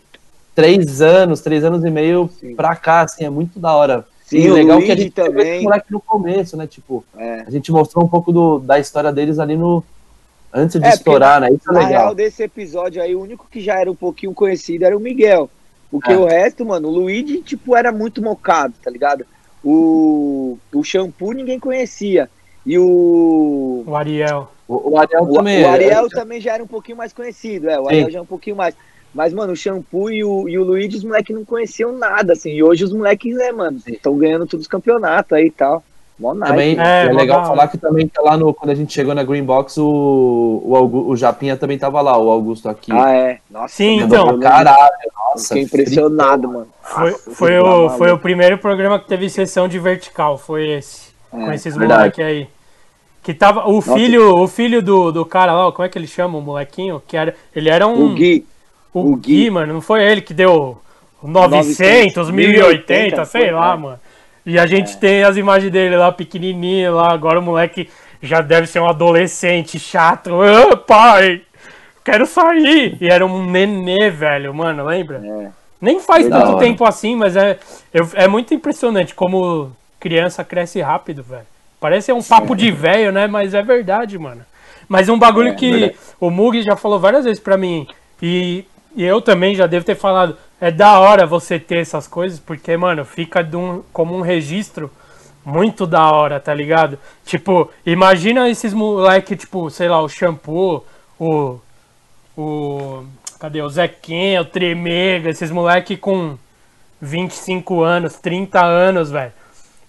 três 0.54 1.00
anos, 1.00 1.40
três 1.40 1.64
anos 1.64 1.84
e 1.84 1.90
meio 1.90 2.28
Sim. 2.40 2.54
pra 2.54 2.74
cá, 2.76 3.02
assim, 3.02 3.24
é 3.24 3.30
muito 3.30 3.58
da 3.58 3.72
hora. 3.74 4.04
Sim, 4.28 4.38
e 4.38 4.50
o 4.50 4.54
legal 4.54 4.78
que 4.80 4.92
a 4.92 4.96
gente 4.96 5.10
também. 5.10 5.62
moleque 5.62 5.90
no 5.90 6.00
começo, 6.00 6.56
né? 6.56 6.66
Tipo, 6.66 7.04
É. 7.16 7.44
a 7.46 7.50
gente 7.50 7.72
mostrou 7.72 8.04
um 8.04 8.08
pouco 8.08 8.30
do, 8.32 8.58
da 8.58 8.78
história 8.78 9.10
deles 9.12 9.38
ali 9.38 9.56
no. 9.56 9.82
Antes 10.52 10.72
de 10.80 10.86
É, 10.86 10.90
porque 10.90 10.98
estourar, 10.98 11.40
né? 11.40 11.50
Isso 11.50 11.70
é 11.70 11.72
Na 11.72 11.78
legal. 11.80 12.02
real 12.02 12.14
desse 12.14 12.42
episódio 12.42 13.02
aí, 13.02 13.14
o 13.14 13.20
único 13.20 13.46
que 13.50 13.60
já 13.60 13.78
era 13.80 13.90
um 13.90 13.94
pouquinho 13.94 14.32
conhecido 14.32 14.84
era 14.84 14.96
o 14.96 15.00
Miguel. 15.00 15.48
Porque 15.90 16.12
É. 16.12 16.16
o 16.16 16.26
resto, 16.26 16.64
mano, 16.64 16.88
o 16.88 16.90
Luigi, 16.90 17.40
tipo, 17.42 17.74
era 17.76 17.90
muito 17.92 18.22
mocado, 18.22 18.74
tá 18.82 18.90
ligado? 18.90 19.24
O, 19.64 20.58
o 20.74 20.82
shampoo 20.84 21.32
ninguém 21.32 21.58
conhecia. 21.58 22.28
E 22.64 22.78
o. 22.78 23.84
O 23.86 23.94
Ariel. 23.96 24.50
O, 24.66 24.92
o 24.92 24.98
Ariel 24.98 25.22
O, 25.22 25.32
também. 25.32 25.64
o 25.64 25.68
Ariel 25.68 26.08
também 26.10 26.40
já 26.40 26.54
era 26.54 26.62
um 26.62 26.66
pouquinho 26.66 26.96
mais 26.98 27.12
conhecido, 27.12 27.68
é. 27.70 27.78
O 27.78 27.84
Sim. 27.84 27.88
Ariel 27.88 28.10
já 28.10 28.18
é 28.18 28.22
um 28.22 28.26
pouquinho 28.26 28.56
mais. 28.56 28.74
Mas, 29.14 29.32
mano, 29.32 29.52
o 29.52 29.56
shampoo 29.56 30.10
e 30.10 30.22
o, 30.22 30.48
e 30.48 30.58
o 30.58 30.64
Luigi, 30.64 30.96
os 30.96 31.04
moleques 31.04 31.34
não 31.34 31.44
conheciam 31.44 31.92
nada, 31.92 32.34
assim. 32.34 32.50
E 32.52 32.62
hoje 32.62 32.84
os 32.84 32.92
moleques, 32.92 33.34
né, 33.34 33.50
mano, 33.52 33.80
estão 33.86 34.16
ganhando 34.16 34.46
todos 34.46 34.64
os 34.64 34.70
campeonatos 34.70 35.32
aí 35.32 35.46
e 35.46 35.50
tal. 35.50 35.82
Monark. 36.18 36.50
Também 36.52 36.76
É, 36.78 37.06
é, 37.06 37.12
mó 37.12 37.18
legal 37.20 37.46
falar 37.46 37.68
que 37.68 37.78
também 37.78 38.08
tá 38.08 38.20
lá 38.20 38.36
no. 38.36 38.52
Quando 38.52 38.70
a 38.70 38.74
gente 38.74 38.92
chegou 38.92 39.14
na 39.14 39.22
Green 39.22 39.44
Box, 39.44 39.78
o, 39.78 39.84
o, 40.64 41.08
o 41.10 41.16
Japinha 41.16 41.56
também 41.56 41.78
tava 41.78 42.00
lá, 42.00 42.18
o 42.18 42.28
Augusto 42.28 42.68
aqui. 42.68 42.90
Ah, 42.92 43.12
é. 43.12 43.38
Nossa, 43.48 43.76
Sim, 43.76 44.00
então. 44.00 44.38
Caralho, 44.40 44.90
nossa. 45.14 45.48
Fiquei 45.48 45.62
impressionado, 45.62 46.48
mano. 46.48 46.68
Foi, 46.82 47.10
Nossa, 47.12 47.30
foi, 47.34 47.58
o, 47.58 47.90
foi 47.90 48.10
o 48.10 48.18
primeiro 48.18 48.58
programa 48.58 48.98
que 48.98 49.06
teve 49.06 49.30
sessão 49.30 49.68
de 49.68 49.78
vertical, 49.78 50.36
foi 50.36 50.68
esse. 50.68 51.12
com 51.30 51.52
É, 51.52 51.54
esses 51.54 51.76
verdade. 51.76 52.00
moleque 52.00 52.22
aí. 52.22 52.48
Que 53.22 53.32
tava. 53.32 53.68
O 53.68 53.80
filho, 53.80 54.38
o 54.38 54.48
filho 54.48 54.82
do, 54.82 55.12
do 55.12 55.24
cara 55.24 55.52
lá, 55.52 55.70
como 55.70 55.86
é 55.86 55.88
que 55.88 55.96
ele 55.96 56.06
chama 56.08 56.36
o 56.36 56.42
molequinho? 56.42 57.00
Que 57.06 57.16
era, 57.16 57.34
ele 57.54 57.68
era 57.68 57.86
um. 57.86 58.06
O 58.06 58.14
Gui. 58.14 58.44
O, 58.98 59.12
o 59.12 59.16
Gui, 59.16 59.44
Gui. 59.44 59.50
mano, 59.50 59.72
não 59.74 59.80
foi 59.80 60.02
ele 60.04 60.20
que 60.20 60.34
deu 60.34 60.80
900, 61.22 61.78
900, 61.78 62.30
1080, 62.30 63.24
sei 63.24 63.40
foi, 63.42 63.50
lá, 63.50 63.72
é. 63.72 63.76
mano. 63.76 64.00
E 64.46 64.58
a 64.58 64.66
gente 64.66 64.96
tem 64.98 65.24
as 65.24 65.36
imagens 65.36 65.70
dele 65.70 65.96
lá, 65.96 66.10
pequenininho 66.10 66.94
lá. 66.94 67.12
Agora 67.12 67.38
o 67.38 67.42
moleque 67.42 67.88
já 68.22 68.40
deve 68.40 68.66
ser 68.66 68.80
um 68.80 68.88
adolescente 68.88 69.78
chato. 69.78 70.30
Ah, 70.42 70.76
pai, 70.76 71.42
quero 72.04 72.24
sair. 72.26 72.96
E 73.00 73.08
era 73.08 73.26
um 73.26 73.44
nenê, 73.50 74.08
velho, 74.10 74.54
mano, 74.54 74.84
lembra? 74.86 75.20
É. 75.24 75.48
Nem 75.80 76.00
faz 76.00 76.28
Da 76.28 76.40
tanto 76.40 76.58
tempo 76.58 76.84
assim, 76.84 77.14
mas 77.14 77.36
é, 77.36 77.58
eu- 77.92 78.08
é 78.14 78.26
muito 78.26 78.52
impressionante 78.54 79.14
como 79.14 79.70
criança 80.00 80.42
cresce 80.42 80.80
rápido, 80.80 81.22
velho. 81.22 81.46
Parece 81.80 82.10
um 82.12 82.22
papo 82.22 82.56
de 82.56 82.70
velho, 82.72 83.12
né? 83.12 83.26
Mas 83.28 83.54
é 83.54 83.62
verdade, 83.62 84.18
mano. 84.18 84.42
Mas 84.88 85.08
um 85.08 85.18
bagulho 85.18 85.50
É, 85.50 85.54
que 85.54 85.94
o 86.18 86.30
Mug 86.30 86.60
já 86.62 86.74
falou 86.74 86.98
várias 86.98 87.24
vezes 87.24 87.38
pra 87.38 87.56
mim, 87.58 87.86
e, 88.22 88.64
e 88.96 89.04
eu 89.04 89.20
também 89.20 89.54
já 89.54 89.66
devo 89.66 89.84
ter 89.84 89.94
falado, 89.94 90.36
é 90.60 90.70
da 90.70 90.98
hora 90.98 91.26
você 91.26 91.58
ter 91.58 91.78
essas 91.78 92.06
coisas, 92.08 92.38
porque, 92.40 92.76
mano, 92.76 93.04
fica 93.04 93.46
um- 93.54 93.82
como 93.92 94.16
um 94.16 94.20
registro 94.20 94.90
muito 95.44 95.86
da 95.86 96.10
hora, 96.10 96.40
tá 96.40 96.52
ligado? 96.52 96.98
Tipo, 97.24 97.70
imagina 97.86 98.48
esses 98.48 98.74
moleque, 98.74 99.36
tipo, 99.36 99.70
sei 99.70 99.88
lá, 99.88 100.00
o 100.00 100.08
Shampoo, 100.08 100.84
o. 101.18 101.58
O. 102.36 103.04
Cadê? 103.38 103.62
O 103.62 103.68
Zequinha, 103.68 104.40
o 104.42 104.44
Tremega, 104.44 105.30
esses 105.30 105.50
moleque 105.50 105.96
com 105.96 106.36
25 107.00 107.82
anos, 107.82 108.14
30 108.16 108.64
anos, 108.64 109.10
velho. 109.10 109.32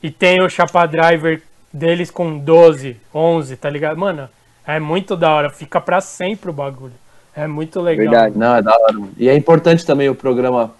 E 0.01 0.09
tem 0.11 0.41
o 0.41 0.49
Chapa 0.49 0.85
Driver 0.85 1.41
deles 1.73 2.09
com 2.11 2.37
12, 2.37 2.97
11, 3.13 3.55
tá 3.55 3.69
ligado? 3.69 3.97
Mano, 3.97 4.29
é 4.65 4.79
muito 4.79 5.15
da 5.15 5.31
hora. 5.33 5.49
Fica 5.49 5.81
pra 5.81 5.99
sempre 6.01 6.49
o 6.49 6.53
bagulho. 6.53 6.93
É 7.39 7.47
muito 7.47 7.79
legal. 7.79 8.05
Verdade. 8.05 8.37
Não, 8.37 8.55
é 8.55 8.61
da 8.61 8.71
hora. 8.71 8.97
E 9.17 9.29
é 9.29 9.35
importante 9.35 9.85
também 9.85 10.09
o 10.09 10.15
programa 10.15 10.73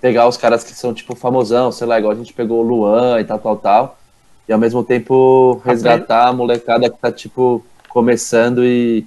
pegar 0.00 0.26
os 0.26 0.38
caras 0.38 0.64
que 0.64 0.72
são, 0.72 0.94
tipo, 0.94 1.14
famosão, 1.14 1.70
sei 1.70 1.86
lá, 1.86 1.98
igual 1.98 2.12
a 2.12 2.16
gente 2.16 2.32
pegou 2.32 2.60
o 2.60 2.66
Luan 2.66 3.20
e 3.20 3.24
tal, 3.24 3.38
tal, 3.38 3.56
tal. 3.56 3.98
E 4.48 4.52
ao 4.52 4.58
mesmo 4.58 4.82
tempo 4.82 5.60
resgatar 5.62 6.28
a 6.28 6.32
molecada 6.32 6.88
que 6.88 6.96
tá, 6.98 7.12
tipo, 7.12 7.62
começando 7.88 8.64
e, 8.64 9.06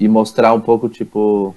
e 0.00 0.08
mostrar 0.08 0.52
um 0.54 0.60
pouco, 0.60 0.88
tipo, 0.88 1.54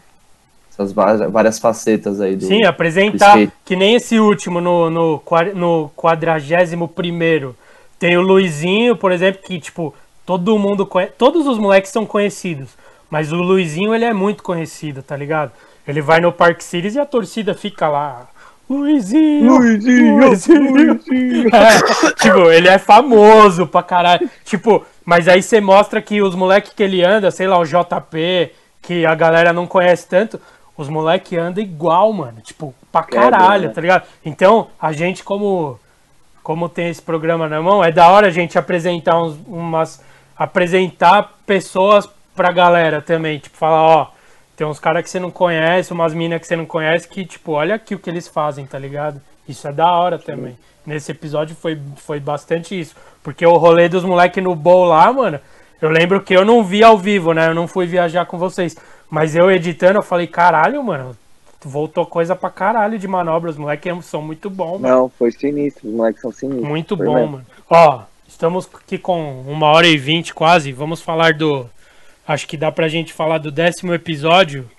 essas 0.69 0.91
várias 0.91 1.57
facetas 1.57 2.21
aí 2.21 2.35
do. 2.35 2.45
Sim, 2.45 2.59
do 2.59 2.67
apresentar, 2.67 3.39
skate. 3.39 3.53
que 3.65 3.75
nem 3.75 3.95
esse 3.95 4.19
último 4.19 4.61
no, 4.61 4.91
no, 4.91 5.23
no 5.55 5.91
41 5.95 7.53
Tem 7.97 8.15
o 8.15 8.21
Luizinho, 8.21 8.95
por 8.95 9.11
exemplo, 9.11 9.41
que, 9.43 9.59
tipo, 9.59 9.91
todo 10.23 10.59
mundo 10.59 10.85
conhece. 10.85 11.13
Todos 11.17 11.47
os 11.47 11.57
moleques 11.57 11.91
são 11.91 12.05
conhecidos. 12.05 12.69
Mas 13.11 13.33
o 13.33 13.35
Luizinho, 13.35 13.93
ele 13.93 14.05
é 14.05 14.13
muito 14.13 14.41
conhecido, 14.41 15.03
tá 15.03 15.17
ligado? 15.17 15.51
Ele 15.85 16.01
vai 16.01 16.21
no 16.21 16.31
Park 16.31 16.61
Cities 16.61 16.95
e 16.95 16.99
a 16.99 17.05
torcida 17.05 17.53
fica 17.53 17.89
lá. 17.89 18.29
Luizinho! 18.69 19.57
Luizinho! 19.57 20.21
É, 21.53 22.11
tipo, 22.13 22.49
ele 22.49 22.69
é 22.69 22.77
famoso 22.77 23.67
pra 23.67 23.83
caralho. 23.83 24.29
Tipo, 24.45 24.85
mas 25.03 25.27
aí 25.27 25.43
você 25.43 25.59
mostra 25.59 26.01
que 26.01 26.21
os 26.21 26.33
moleques 26.35 26.71
que 26.73 26.81
ele 26.81 27.03
anda, 27.03 27.29
sei 27.31 27.47
lá, 27.47 27.59
o 27.59 27.65
JP, 27.65 28.51
que 28.81 29.05
a 29.05 29.13
galera 29.13 29.51
não 29.51 29.67
conhece 29.67 30.07
tanto, 30.07 30.39
os 30.77 30.87
moleques 30.87 31.37
andam 31.37 31.61
igual, 31.61 32.13
mano. 32.13 32.39
Tipo, 32.41 32.73
pra 32.89 33.03
caralho, 33.03 33.67
né? 33.67 33.73
tá 33.73 33.81
ligado? 33.81 34.03
Então, 34.23 34.69
a 34.79 34.93
gente, 34.93 35.21
como, 35.21 35.77
como 36.41 36.69
tem 36.69 36.87
esse 36.87 37.01
programa 37.01 37.49
na 37.49 37.61
mão, 37.61 37.83
é 37.83 37.91
da 37.91 38.07
hora 38.07 38.27
a 38.27 38.31
gente 38.31 38.57
apresentar 38.57 39.21
uns, 39.21 39.37
umas. 39.45 40.01
apresentar 40.37 41.33
pessoas 41.45 42.07
pra 42.35 42.51
galera 42.51 43.01
também. 43.01 43.39
Tipo, 43.39 43.57
falar, 43.57 43.81
ó. 43.81 44.07
Tem 44.55 44.67
uns 44.67 44.79
caras 44.79 45.03
que 45.03 45.09
você 45.09 45.19
não 45.19 45.31
conhece, 45.31 45.91
umas 45.91 46.13
minas 46.13 46.39
que 46.39 46.45
você 46.45 46.55
não 46.55 46.65
conhece, 46.65 47.07
que, 47.07 47.25
tipo, 47.25 47.53
olha 47.53 47.75
aqui 47.75 47.95
o 47.95 47.99
que 47.99 48.09
eles 48.09 48.27
fazem, 48.27 48.65
tá 48.65 48.77
ligado? 48.77 49.19
Isso 49.47 49.67
é 49.67 49.71
da 49.71 49.91
hora 49.91 50.19
também. 50.19 50.55
Nesse 50.85 51.11
episódio 51.11 51.55
foi, 51.55 51.79
foi 51.97 52.19
bastante 52.19 52.79
isso. 52.79 52.95
Porque 53.23 53.45
o 53.45 53.57
rolê 53.57 53.89
dos 53.89 54.03
moleques 54.03 54.43
no 54.43 54.53
bowl 54.53 54.85
lá, 54.85 55.11
mano, 55.11 55.39
eu 55.81 55.89
lembro 55.89 56.21
que 56.21 56.33
eu 56.33 56.45
não 56.45 56.63
vi 56.63 56.83
ao 56.83 56.97
vivo, 56.97 57.33
né? 57.33 57.47
Eu 57.47 57.55
não 57.55 57.67
fui 57.67 57.87
viajar 57.87 58.25
com 58.25 58.37
vocês. 58.37 58.75
Mas 59.09 59.35
eu 59.35 59.49
editando, 59.49 59.99
eu 59.99 60.03
falei, 60.03 60.27
caralho, 60.27 60.83
mano, 60.83 61.17
voltou 61.63 62.05
coisa 62.05 62.35
pra 62.35 62.49
caralho 62.49 62.99
de 62.99 63.07
manobra. 63.07 63.49
Os 63.49 63.57
moleques 63.57 64.05
são 64.05 64.21
muito 64.21 64.49
bons, 64.49 64.79
mano. 64.79 64.95
Não, 64.95 65.09
foi 65.09 65.31
sinistro. 65.31 65.89
Os 65.89 65.95
moleques 65.95 66.21
são 66.21 66.31
sinistros. 66.31 66.67
Muito 66.67 66.95
bom, 66.95 67.15
mesmo. 67.15 67.31
mano. 67.31 67.45
Ó, 67.69 68.01
estamos 68.27 68.69
aqui 68.73 68.97
com 68.97 69.41
uma 69.41 69.67
hora 69.67 69.87
e 69.87 69.97
vinte 69.97 70.33
quase. 70.33 70.71
Vamos 70.71 71.01
falar 71.01 71.33
do. 71.33 71.67
Acho 72.27 72.47
que 72.47 72.55
dá 72.57 72.71
pra 72.71 72.87
gente 72.87 73.13
falar 73.13 73.39
do 73.39 73.51
décimo 73.51 73.93
episódio 73.93 74.69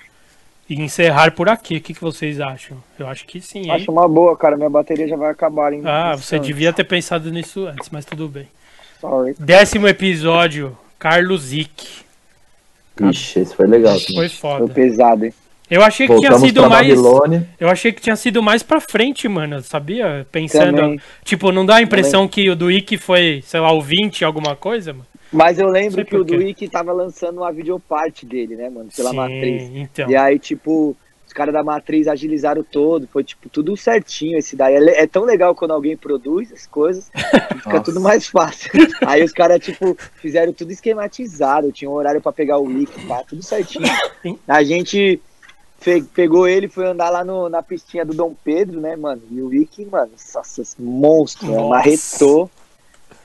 e 0.69 0.81
encerrar 0.81 1.33
por 1.33 1.49
aqui. 1.49 1.77
O 1.77 1.81
que, 1.81 1.95
que 1.95 2.01
vocês 2.01 2.41
acham? 2.41 2.77
Eu 2.99 3.07
acho 3.09 3.27
que 3.27 3.41
sim, 3.41 3.63
hein? 3.65 3.71
Acho 3.71 3.91
uma 3.91 4.09
boa, 4.09 4.37
cara. 4.37 4.57
Minha 4.57 4.71
bateria 4.71 5.09
já 5.09 5.17
vai 5.17 5.31
acabar, 5.31 5.73
hein? 5.73 5.83
Ah, 5.85 6.15
você 6.17 6.39
devia 6.39 6.73
ter 6.73 6.85
pensado 6.85 7.31
nisso 7.31 7.67
antes, 7.67 7.91
mas 7.91 8.05
tudo 8.05 8.29
bem. 8.29 8.47
Sorry. 9.01 9.35
Décimo 9.39 9.89
episódio, 9.89 10.77
Carlos 10.99 11.43
Zick. 11.43 12.03
Ixi, 13.01 13.41
esse 13.41 13.57
foi 13.57 13.67
legal. 13.67 13.99
Foi 13.99 14.15
Foi 14.15 14.29
foda. 14.29 14.73
pesado, 14.73 15.25
hein? 15.27 15.35
Eu 15.71 15.83
achei 15.83 16.07
que 16.07 16.15
tinha 16.15 16.31
Voltamos 16.31 16.49
sido 16.49 16.61
pra 16.61 16.69
mais. 16.69 16.89
Babilônia. 16.89 17.49
Eu 17.59 17.69
achei 17.69 17.93
que 17.93 18.01
tinha 18.03 18.15
sido 18.15 18.43
mais 18.43 18.63
pra 18.63 18.79
frente, 18.79 19.27
mano, 19.27 19.63
sabia? 19.63 20.27
Pensando. 20.31 20.77
Também. 20.77 21.01
Tipo, 21.25 21.51
não 21.51 21.65
dá 21.65 21.77
a 21.77 21.83
impressão 21.83 22.29
que 22.29 22.51
o 22.51 22.55
do 22.55 22.71
Ick 22.71 22.99
foi, 22.99 23.43
sei 23.47 23.59
lá, 23.59 23.73
o 23.73 23.81
20, 23.81 24.23
alguma 24.25 24.55
coisa, 24.55 24.93
mano? 24.93 25.07
Mas 25.33 25.59
eu 25.59 25.71
Sei 25.71 25.83
lembro 25.83 26.05
que 26.05 26.17
o 26.17 26.25
quê. 26.25 26.37
Duick 26.37 26.69
tava 26.69 26.93
lançando 26.93 27.39
uma 27.39 27.51
videoparte 27.53 28.27
dele, 28.27 28.55
né, 28.57 28.69
mano? 28.69 28.91
Pela 28.95 29.11
Sim, 29.11 29.17
matriz. 29.17 29.71
então. 29.75 30.11
E 30.11 30.15
aí, 30.17 30.39
tipo, 30.39 30.95
os 31.27 31.33
caras 31.33 31.55
da 31.55 31.63
matriz 31.65 32.07
agilizaram 32.07 32.63
todo. 32.63 33.07
Foi, 33.09 33.25
tipo, 33.25 33.49
tudo 33.49 33.77
certinho 33.77 34.39
esse 34.39 34.55
daí. 34.55 34.75
É, 34.75 35.03
é 35.03 35.07
tão 35.07 35.25
legal 35.25 35.55
quando 35.55 35.71
alguém 35.71 35.97
produz 35.97 36.53
as 36.53 36.67
coisas 36.67 37.11
fica 37.63 37.81
tudo 37.81 38.01
mais 38.01 38.27
fácil. 38.27 38.71
aí 39.07 39.23
os 39.25 39.33
caras, 39.33 39.59
tipo, 39.65 39.97
fizeram 40.17 40.53
tudo 40.53 40.71
esquematizado. 40.73 41.73
Tinha 41.73 41.91
um 41.91 41.95
horário 41.95 42.21
pra 42.21 42.33
pegar 42.33 42.59
o 42.59 42.69
link, 42.71 42.91
pá, 43.07 43.23
tudo 43.27 43.43
certinho. 43.43 43.87
A 44.47 44.63
gente 44.63 45.21
pegou 46.15 46.47
ele 46.47 46.69
foi 46.69 46.87
andar 46.87 47.11
lá 47.11 47.25
no- 47.25 47.49
na 47.49 47.61
pistinha 47.61 48.05
do 48.05 48.15
Dom 48.15 48.35
Pedro, 48.45 48.81
né, 48.81 48.95
mano? 48.95 49.21
E 49.31 49.41
o 49.43 49.49
Wick, 49.49 49.85
mano, 49.87 50.13
nossa, 50.35 50.63
monstro, 50.79 51.49
né? 51.49 51.57
Nossa. 51.57 51.69
marretou. 51.71 52.51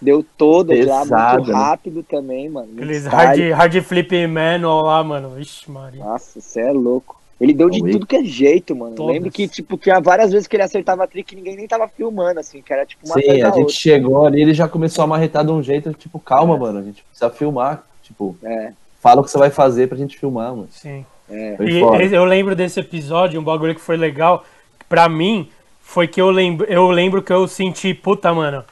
Deu 0.01 0.23
todo 0.37 0.69
lá, 0.69 1.01
Pesado, 1.01 1.37
muito 1.37 1.51
né? 1.51 1.57
rápido 1.57 2.03
também, 2.03 2.49
mano. 2.49 2.67
muito 2.67 2.83
Aqueles 2.83 3.05
hard, 3.05 3.39
hard 3.51 3.81
flip 3.81 4.27
manual 4.27 4.85
lá, 4.85 5.03
mano. 5.03 5.29
Vixe, 5.31 5.69
Maria. 5.71 6.03
Nossa, 6.03 6.39
você 6.39 6.61
é 6.61 6.71
louco. 6.71 7.15
Ele 7.39 7.53
deu 7.53 7.69
de 7.69 7.79
O 7.79 7.83
Wick. 7.83 7.93
tudo 7.93 8.07
que 8.07 8.15
é 8.15 8.23
jeito, 8.23 8.75
mano. 8.75 8.95
Todas. 8.95 9.13
Lembro 9.13 9.29
que, 9.31 9.47
tipo, 9.47 9.77
tinha 9.77 9.99
várias 9.99 10.31
vezes 10.31 10.47
que 10.47 10.55
ele 10.55 10.63
acertava 10.63 11.03
a 11.03 11.07
trick 11.07 11.33
e 11.33 11.35
ninguém 11.35 11.55
nem 11.55 11.67
tava 11.67 11.87
filmando, 11.87 12.39
assim, 12.39 12.61
que 12.63 12.73
era 12.73 12.83
tipo 12.85 13.05
uma 13.05 13.13
Sim, 13.15 13.29
a 13.29 13.33
gente 13.49 13.59
outra. 13.59 13.73
chegou 13.73 14.25
ali, 14.25 14.41
ele 14.41 14.53
já 14.55 14.67
começou 14.67 15.03
a 15.03 15.07
marretar 15.07 15.45
de 15.45 15.51
um 15.51 15.61
jeito, 15.61 15.93
tipo, 15.93 16.19
calma, 16.19 16.57
mano, 16.57 16.79
a 16.79 16.83
gente 16.83 17.03
precisa 17.03 17.29
filmar. 17.29 17.83
Tipo, 18.01 18.35
É, 18.43 18.71
fala 18.99 19.21
o 19.21 19.23
que 19.23 19.29
você 19.29 19.37
vai 19.37 19.49
fazer 19.51 19.87
pra 19.87 19.97
gente 19.97 20.17
filmar, 20.17 20.51
mano. 20.51 20.67
Sim. 20.71 21.05
é. 21.29 21.57
E 21.59 22.13
eu 22.13 22.25
lembro 22.25 22.55
desse 22.55 22.79
episódio, 22.79 23.39
um 23.39 23.43
bagulho 23.43 23.75
que 23.75 23.81
foi 23.81 23.97
legal. 23.97 24.43
Pra 24.89 25.07
mim, 25.07 25.47
foi 25.79 26.07
que 26.07 26.19
eu 26.19 26.31
lembro, 26.31 26.65
eu 26.67 26.89
lembro 26.89 27.21
que 27.21 27.31
eu 27.33 27.47
senti, 27.47 27.93
puta, 27.93 28.33
mano. 28.33 28.63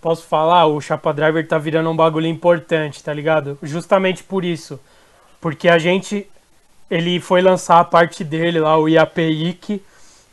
Posso 0.00 0.24
falar? 0.26 0.66
O 0.66 0.80
Chapa 0.80 1.12
Driver 1.12 1.46
tá 1.46 1.58
virando 1.58 1.90
um 1.90 1.96
bagulho 1.96 2.26
importante, 2.26 3.02
tá 3.02 3.12
ligado? 3.12 3.58
Justamente 3.62 4.22
por 4.24 4.44
isso. 4.44 4.78
Porque 5.40 5.68
a 5.68 5.78
gente. 5.78 6.26
Ele 6.90 7.20
foi 7.20 7.40
lançar 7.40 7.78
a 7.80 7.84
parte 7.84 8.24
dele 8.24 8.58
lá, 8.60 8.76
o 8.78 8.88
IAPIC. 8.88 9.82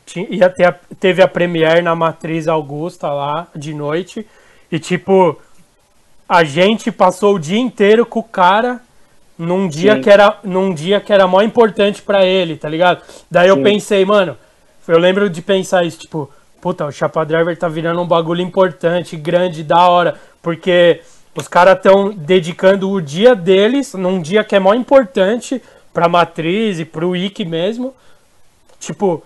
Ti- 0.06 0.26
Ia 0.30 0.48
ter 0.50 0.64
a- 0.64 0.76
teve 0.98 1.22
a 1.22 1.28
Premiere 1.28 1.82
na 1.82 1.94
Matriz 1.94 2.48
Augusta 2.48 3.08
lá, 3.12 3.46
de 3.54 3.72
noite. 3.74 4.26
E 4.70 4.78
tipo. 4.78 5.38
A 6.28 6.44
gente 6.44 6.92
passou 6.92 7.36
o 7.36 7.38
dia 7.38 7.58
inteiro 7.58 8.04
com 8.04 8.20
o 8.20 8.22
cara 8.22 8.80
num 9.38 9.66
dia 9.66 9.94
Sim. 9.94 10.00
que 10.02 10.10
era 10.10 10.38
num 10.44 10.74
dia 10.74 11.00
que 11.00 11.10
era 11.12 11.26
mó 11.26 11.40
importante 11.40 12.02
pra 12.02 12.24
ele, 12.26 12.56
tá 12.56 12.68
ligado? 12.68 13.02
Daí 13.30 13.48
eu 13.48 13.56
Sim. 13.56 13.62
pensei, 13.62 14.04
mano, 14.04 14.36
eu 14.86 14.98
lembro 14.98 15.30
de 15.30 15.40
pensar 15.40 15.84
isso, 15.86 16.00
tipo, 16.00 16.30
puta, 16.60 16.86
o 16.86 16.92
Chapa 16.92 17.24
Driver 17.24 17.56
tá 17.56 17.68
virando 17.68 18.00
um 18.00 18.06
bagulho 18.06 18.42
importante, 18.42 19.16
grande, 19.16 19.62
da 19.62 19.88
hora, 19.88 20.16
porque 20.42 21.00
os 21.34 21.46
caras 21.46 21.76
estão 21.76 22.10
dedicando 22.10 22.90
o 22.90 23.00
dia 23.00 23.34
deles 23.34 23.94
num 23.94 24.20
dia 24.20 24.42
que 24.42 24.56
é 24.56 24.58
mó 24.58 24.74
importante 24.74 25.62
pra 25.92 26.08
matriz 26.08 26.78
e 26.80 26.84
pro 26.84 27.10
Wiki 27.10 27.44
mesmo, 27.44 27.94
tipo, 28.78 29.22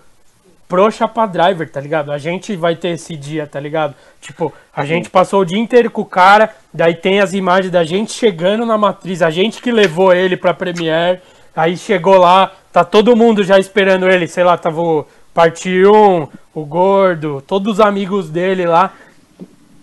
pro 0.67 0.89
Chapa 0.89 1.25
Driver, 1.25 1.69
tá 1.69 1.79
ligado? 1.79 2.11
A 2.11 2.17
gente 2.17 2.55
vai 2.55 2.75
ter 2.75 2.89
esse 2.89 3.15
dia, 3.15 3.45
tá 3.45 3.59
ligado? 3.59 3.93
Tipo, 4.21 4.53
a 4.75 4.85
gente 4.85 5.09
passou 5.09 5.41
o 5.41 5.45
dia 5.45 5.59
inteiro 5.59 5.91
com 5.91 6.01
o 6.01 6.05
cara, 6.05 6.49
daí 6.73 6.95
tem 6.95 7.19
as 7.19 7.33
imagens 7.33 7.71
da 7.71 7.83
gente 7.83 8.11
chegando 8.11 8.65
na 8.65 8.77
matriz, 8.77 9.21
a 9.21 9.29
gente 9.29 9.61
que 9.61 9.71
levou 9.71 10.13
ele 10.13 10.37
pra 10.37 10.53
Premiere, 10.53 11.19
aí 11.55 11.77
chegou 11.77 12.17
lá, 12.17 12.51
tá 12.71 12.83
todo 12.83 13.15
mundo 13.15 13.43
já 13.43 13.59
esperando 13.59 14.09
ele, 14.09 14.27
sei 14.27 14.43
lá, 14.43 14.57
tava 14.57 14.81
o 14.81 15.05
Parte 15.33 15.69
1, 15.85 16.27
o 16.53 16.65
Gordo, 16.65 17.43
todos 17.45 17.73
os 17.73 17.79
amigos 17.79 18.29
dele 18.29 18.65
lá. 18.65 18.93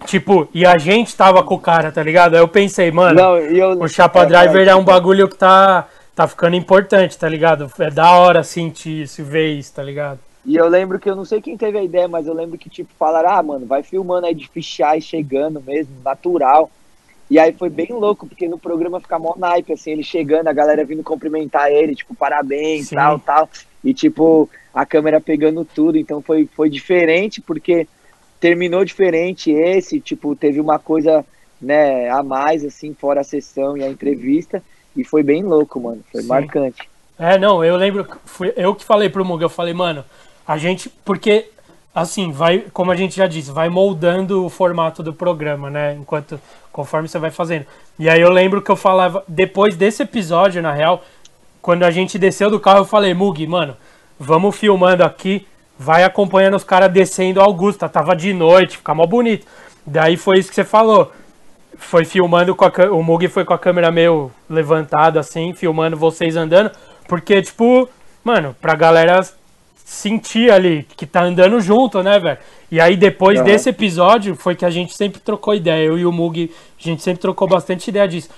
Tipo, 0.06 0.48
e 0.54 0.64
a 0.64 0.78
gente 0.78 1.14
tava 1.14 1.42
com 1.42 1.56
o 1.56 1.60
cara, 1.60 1.92
tá 1.92 2.02
ligado? 2.02 2.34
Aí 2.34 2.40
eu 2.40 2.48
pensei, 2.48 2.90
mano, 2.90 3.20
Não, 3.20 3.36
eu- 3.36 3.78
o 3.82 3.88
Chapa 3.88 4.24
Driver 4.24 4.66
é, 4.66 4.74
um 4.74 4.84
bagulho 4.84 5.28
que 5.28 5.36
tá, 5.36 5.88
tá 6.14 6.26
ficando 6.26 6.56
importante, 6.56 7.18
tá 7.18 7.28
ligado? 7.28 7.70
É 7.78 7.90
da 7.90 8.10
hora 8.12 8.42
sentir 8.42 9.02
isso, 9.02 9.22
ver 9.22 9.48
isso, 9.54 9.74
tá 9.74 9.82
ligado? 9.82 10.18
E 10.46 10.56
eu 10.56 10.68
lembro 10.68 10.98
que 10.98 11.10
eu 11.10 11.14
não 11.14 11.24
sei 11.24 11.42
quem 11.42 11.56
teve 11.56 11.76
a 11.76 11.82
ideia, 11.82 12.08
mas 12.08 12.26
eu 12.26 12.32
lembro 12.32 12.56
que, 12.56 12.70
tipo, 12.70 12.90
falaram, 12.98 13.28
ah, 13.30 13.42
mano, 13.42 13.66
vai 13.66 13.82
filmando 13.82 14.26
aí 14.26 14.34
de 14.34 14.48
fichais 14.48 15.04
chegando 15.04 15.60
mesmo, 15.60 15.92
natural. 16.02 16.70
E 17.28 17.38
aí 17.38 17.52
foi 17.52 17.68
bem 17.68 17.88
louco, 17.90 18.26
porque 18.26 18.48
no 18.48 18.58
programa 18.58 19.00
fica 19.00 19.18
mó 19.18 19.34
naipe, 19.36 19.72
assim, 19.72 19.90
ele 19.92 20.02
chegando, 20.02 20.48
a 20.48 20.52
galera 20.52 20.84
vindo 20.84 21.02
cumprimentar 21.02 21.70
ele, 21.70 21.94
tipo, 21.94 22.14
parabéns, 22.14 22.88
Sim. 22.88 22.96
tal, 22.96 23.18
tal. 23.18 23.48
E, 23.84 23.92
tipo, 23.92 24.48
a 24.74 24.86
câmera 24.86 25.20
pegando 25.20 25.64
tudo. 25.64 25.98
Então 25.98 26.22
foi, 26.22 26.46
foi 26.46 26.68
diferente, 26.70 27.40
porque 27.40 27.86
terminou 28.40 28.84
diferente 28.84 29.50
esse, 29.50 30.00
tipo, 30.00 30.34
teve 30.34 30.60
uma 30.60 30.78
coisa, 30.78 31.24
né, 31.60 32.08
a 32.08 32.22
mais, 32.22 32.64
assim, 32.64 32.94
fora 32.94 33.20
a 33.20 33.24
sessão 33.24 33.76
e 33.76 33.84
a 33.84 33.88
entrevista. 33.88 34.62
E 34.96 35.04
foi 35.04 35.22
bem 35.22 35.42
louco, 35.42 35.78
mano. 35.78 36.02
Foi 36.10 36.22
Sim. 36.22 36.28
marcante. 36.28 36.88
É, 37.18 37.38
não, 37.38 37.62
eu 37.62 37.76
lembro, 37.76 38.06
fui 38.24 38.52
eu 38.56 38.74
que 38.74 38.82
falei 38.82 39.10
pro 39.10 39.24
Muga, 39.24 39.44
eu 39.44 39.50
falei, 39.50 39.74
mano, 39.74 40.02
a 40.48 40.56
gente, 40.56 40.88
porque, 41.04 41.50
assim, 41.94 42.32
vai, 42.32 42.64
como 42.72 42.90
a 42.90 42.96
gente 42.96 43.14
já 43.14 43.26
disse, 43.26 43.50
vai 43.50 43.68
moldando 43.68 44.46
o 44.46 44.48
formato 44.48 45.02
do 45.02 45.12
programa, 45.12 45.68
né, 45.68 45.94
enquanto, 46.00 46.40
conforme 46.72 47.08
você 47.08 47.18
vai 47.18 47.30
fazendo. 47.30 47.66
E 47.98 48.08
aí 48.08 48.22
eu 48.22 48.30
lembro 48.30 48.62
que 48.62 48.70
eu 48.70 48.76
falava, 48.76 49.22
depois 49.28 49.76
desse 49.76 50.02
episódio, 50.02 50.62
na 50.62 50.72
real, 50.72 51.04
quando 51.60 51.82
a 51.82 51.90
gente 51.90 52.18
desceu 52.18 52.50
do 52.50 52.58
carro, 52.58 52.78
eu 52.78 52.84
falei, 52.86 53.12
Mug, 53.12 53.46
mano, 53.46 53.76
vamos 54.20 54.54
filmando 54.54 55.02
aqui, 55.02 55.46
vai 55.78 56.04
acompanhando 56.04 56.54
os 56.54 56.62
caras 56.62 56.92
descendo 56.92 57.40
Augusta, 57.40 57.88
tava 57.88 58.14
de 58.14 58.34
noite, 58.34 58.76
fica 58.76 58.94
mó 58.94 59.06
bonito. 59.06 59.46
Daí 59.86 60.18
foi 60.18 60.38
isso 60.38 60.50
que 60.50 60.54
você 60.54 60.62
falou, 60.62 61.10
foi 61.78 62.04
filmando 62.04 62.54
com 62.54 62.66
a 62.66 62.72
o 62.92 63.02
Mug 63.02 63.26
foi 63.28 63.46
com 63.46 63.54
a 63.54 63.58
câmera 63.58 63.90
meio 63.90 64.30
levantada 64.48 65.18
assim, 65.18 65.54
filmando 65.54 65.96
vocês 65.96 66.36
andando, 66.36 66.70
porque 67.08 67.40
tipo, 67.40 67.88
mano, 68.22 68.54
pra 68.60 68.74
galera 68.74 69.26
sentir 69.82 70.52
ali 70.52 70.86
que 70.96 71.06
tá 71.06 71.22
andando 71.24 71.58
junto, 71.60 72.02
né, 72.02 72.18
velho? 72.18 72.38
E 72.70 72.78
aí 72.78 72.96
depois 72.96 73.38
Aham. 73.38 73.46
desse 73.46 73.70
episódio 73.70 74.36
foi 74.36 74.54
que 74.54 74.66
a 74.66 74.70
gente 74.70 74.94
sempre 74.94 75.18
trocou 75.18 75.54
ideia, 75.54 75.82
eu 75.86 75.98
e 75.98 76.04
o 76.04 76.12
Mug, 76.12 76.52
a 76.78 76.82
gente 76.82 77.02
sempre 77.02 77.22
trocou 77.22 77.48
bastante 77.48 77.88
ideia 77.88 78.06
disso. 78.06 78.28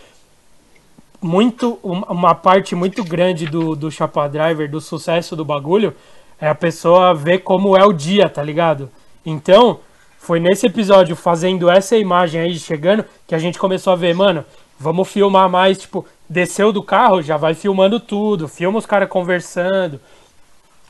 Muito 1.23 1.79
um- 1.85 2.01
uma 2.03 2.35
parte 2.35 2.75
muito 2.75 3.05
grande 3.05 3.47
do 3.47 3.77
do 3.77 3.91
Chapa 3.93 4.29
Driver, 4.29 4.69
do 4.69 4.81
sucesso 4.81 5.37
do 5.37 5.45
bagulho, 5.45 5.95
é 6.41 6.49
a 6.49 6.55
pessoa 6.55 7.15
ver 7.15 7.39
como 7.39 7.77
é 7.77 7.85
o 7.87 7.93
dia, 7.93 8.29
tá 8.29 8.43
ligado? 8.43 8.91
Então, 9.25 9.79
foi 10.19 10.41
nesse 10.41 10.67
episódio 10.67 11.15
fazendo 11.15 11.71
essa 11.71 11.97
imagem 11.97 12.41
aí 12.41 12.59
chegando 12.59 13.05
que 13.27 13.35
a 13.37 13.39
gente 13.39 13.57
começou 13.59 13.93
a 13.93 13.97
ver, 13.97 14.15
mano, 14.15 14.45
vamos 14.81 15.09
filmar 15.09 15.49
mais, 15.49 15.79
tipo, 15.79 16.05
desceu 16.29 16.73
do 16.73 16.83
carro, 16.83 17.23
já 17.23 17.37
vai 17.37 17.55
filmando 17.55 18.01
tudo, 18.01 18.49
filma 18.49 18.79
os 18.81 18.87
caras 18.87 19.09
conversando. 19.09 20.01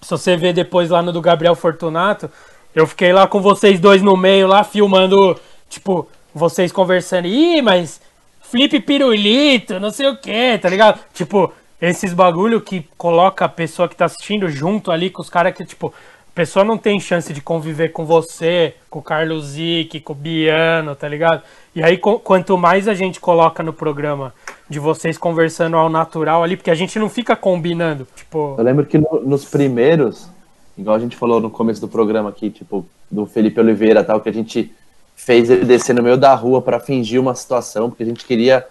Se 0.00 0.10
você 0.10 0.34
ver 0.34 0.54
depois 0.54 0.88
lá 0.88 1.02
no 1.02 1.12
do 1.12 1.20
Gabriel 1.20 1.54
Fortunato, 1.54 2.30
eu 2.74 2.86
fiquei 2.86 3.12
lá 3.12 3.26
com 3.26 3.40
vocês 3.42 3.78
dois 3.78 4.00
no 4.00 4.16
meio 4.16 4.46
lá 4.46 4.64
filmando, 4.64 5.38
tipo, 5.68 6.08
vocês 6.34 6.72
conversando, 6.72 7.26
ih, 7.26 7.60
mas 7.60 8.00
Felipe 8.52 8.80
Pirulito, 8.80 9.80
não 9.80 9.90
sei 9.90 10.08
o 10.08 10.16
que, 10.16 10.58
tá 10.58 10.68
ligado? 10.68 11.00
Tipo, 11.14 11.50
esses 11.80 12.12
bagulho 12.12 12.60
que 12.60 12.86
coloca 12.98 13.46
a 13.46 13.48
pessoa 13.48 13.88
que 13.88 13.96
tá 13.96 14.04
assistindo 14.04 14.46
junto 14.50 14.90
ali 14.92 15.08
com 15.08 15.22
os 15.22 15.30
caras 15.30 15.54
que, 15.54 15.64
tipo, 15.64 15.86
a 15.88 16.34
pessoa 16.34 16.62
não 16.62 16.76
tem 16.76 17.00
chance 17.00 17.32
de 17.32 17.40
conviver 17.40 17.92
com 17.92 18.04
você, 18.04 18.74
com 18.90 18.98
o 18.98 19.02
Carlos 19.02 19.46
Zic, 19.46 20.00
com 20.00 20.12
o 20.12 20.16
Biano, 20.16 20.94
tá 20.94 21.08
ligado? 21.08 21.42
E 21.74 21.82
aí, 21.82 21.96
quanto 21.96 22.58
mais 22.58 22.86
a 22.88 22.94
gente 22.94 23.18
coloca 23.18 23.62
no 23.62 23.72
programa 23.72 24.34
de 24.68 24.78
vocês 24.78 25.16
conversando 25.16 25.78
ao 25.78 25.88
natural 25.88 26.42
ali, 26.42 26.54
porque 26.54 26.70
a 26.70 26.74
gente 26.74 26.98
não 26.98 27.08
fica 27.08 27.34
combinando, 27.34 28.06
tipo... 28.14 28.54
Eu 28.58 28.64
lembro 28.64 28.84
que 28.84 28.98
no- 28.98 29.22
nos 29.24 29.46
primeiros, 29.46 30.28
igual 30.76 30.96
a 30.96 31.00
gente 31.00 31.16
falou 31.16 31.40
no 31.40 31.48
começo 31.50 31.80
do 31.80 31.88
programa 31.88 32.28
aqui, 32.28 32.50
tipo, 32.50 32.86
do 33.10 33.24
Felipe 33.24 33.58
Oliveira 33.58 34.04
tal, 34.04 34.20
que 34.20 34.28
a 34.28 34.32
gente 34.32 34.70
fez 35.24 35.48
ele 35.48 35.64
descer 35.64 35.94
no 35.94 36.02
meio 36.02 36.16
da 36.16 36.34
rua 36.34 36.60
pra 36.60 36.80
fingir 36.80 37.20
uma 37.20 37.34
situação, 37.34 37.88
porque 37.88 38.02
a 38.02 38.06
gente 38.06 38.24
queria 38.24 38.66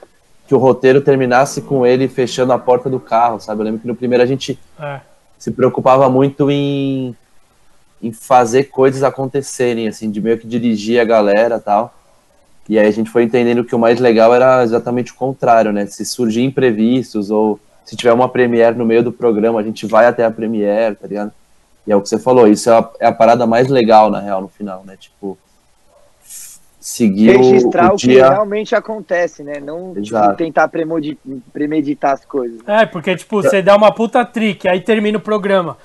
que 0.48 0.54
o 0.54 0.58
roteiro 0.58 1.00
terminasse 1.00 1.62
com 1.62 1.86
ele 1.86 2.10
fechando 2.10 2.52
a 2.52 2.60
porta 2.60 2.90
do 2.90 3.00
carro, 3.00 3.40
sabe? 3.40 3.62
Eu 3.62 3.66
lembro 3.66 3.80
que 3.80 3.88
no 3.88 3.96
primeiro 3.96 4.22
a 4.22 4.28
gente 4.28 4.60
É. 4.78 5.00
se 5.40 5.50
preocupava 5.52 6.10
muito 6.10 6.52
em, 6.52 7.16
em 8.04 8.12
fazer 8.12 8.66
coisas 8.66 9.02
acontecerem, 9.02 9.88
assim, 9.88 10.12
de 10.12 10.20
meio 10.20 10.38
que 10.38 10.46
dirigir 10.46 11.00
a 11.00 11.06
galera 11.06 11.56
e 11.56 11.60
tal. 11.62 11.94
E 12.68 12.78
aí 12.78 12.86
a 12.86 12.92
gente 12.92 13.10
foi 13.10 13.24
entendendo 13.24 13.64
que 13.64 13.74
o 13.74 13.80
mais 13.80 14.00
legal 14.00 14.34
era 14.36 14.62
exatamente 14.62 15.14
o 15.14 15.16
contrário, 15.16 15.72
né? 15.72 15.86
Se 15.86 16.04
surgir 16.06 16.44
imprevistos 16.44 17.32
ou 17.32 17.58
se 17.86 17.96
tiver 17.96 18.12
uma 18.14 18.28
premiere 18.28 18.78
no 18.78 18.86
meio 18.86 19.04
do 19.04 19.12
programa, 19.12 19.60
a 19.60 19.64
gente 19.64 19.86
vai 19.88 20.06
até 20.06 20.26
a 20.26 20.32
premiere, 20.32 20.96
tá 20.96 21.08
ligado? 21.08 21.32
E 21.88 21.92
é 21.92 21.96
o 21.96 22.02
que 22.02 22.10
você 22.10 22.20
falou, 22.20 22.46
isso 22.48 22.70
é 22.70 22.74
a, 22.78 22.90
é 23.00 23.06
a 23.08 23.12
parada 23.12 23.48
mais 23.48 23.70
legal, 23.70 24.10
na 24.10 24.20
real, 24.20 24.42
no 24.42 24.50
final, 24.50 24.84
né? 24.86 24.98
Tipo, 25.00 25.38
seguir 26.82 27.38
o- 27.38 27.38
registrar 27.38 27.92
o, 27.92 27.94
o, 27.94 27.98
que 27.98 28.08
dia... 28.08 28.30
realmente 28.30 28.76
acontece, 28.76 29.44
né? 29.44 29.60
Não 29.62 29.94
tipo, 29.94 30.34
tentar 30.36 30.68
premodi- 30.68 31.18
premeditar 31.54 32.14
as 32.14 32.26
coisas. 32.26 32.60
É, 32.68 32.86
porque, 32.86 33.16
tipo, 33.16 33.42
você 33.42 33.62
dá 33.62 33.76
uma 33.76 33.94
puta 33.94 34.26
trick, 34.26 34.68
aí 34.68 34.82
termina 34.82 35.20
o 35.20 35.22
programa. 35.22 35.78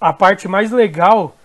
A 0.00 0.12
parte 0.12 0.48
mais 0.48 0.72
legal 0.72 1.36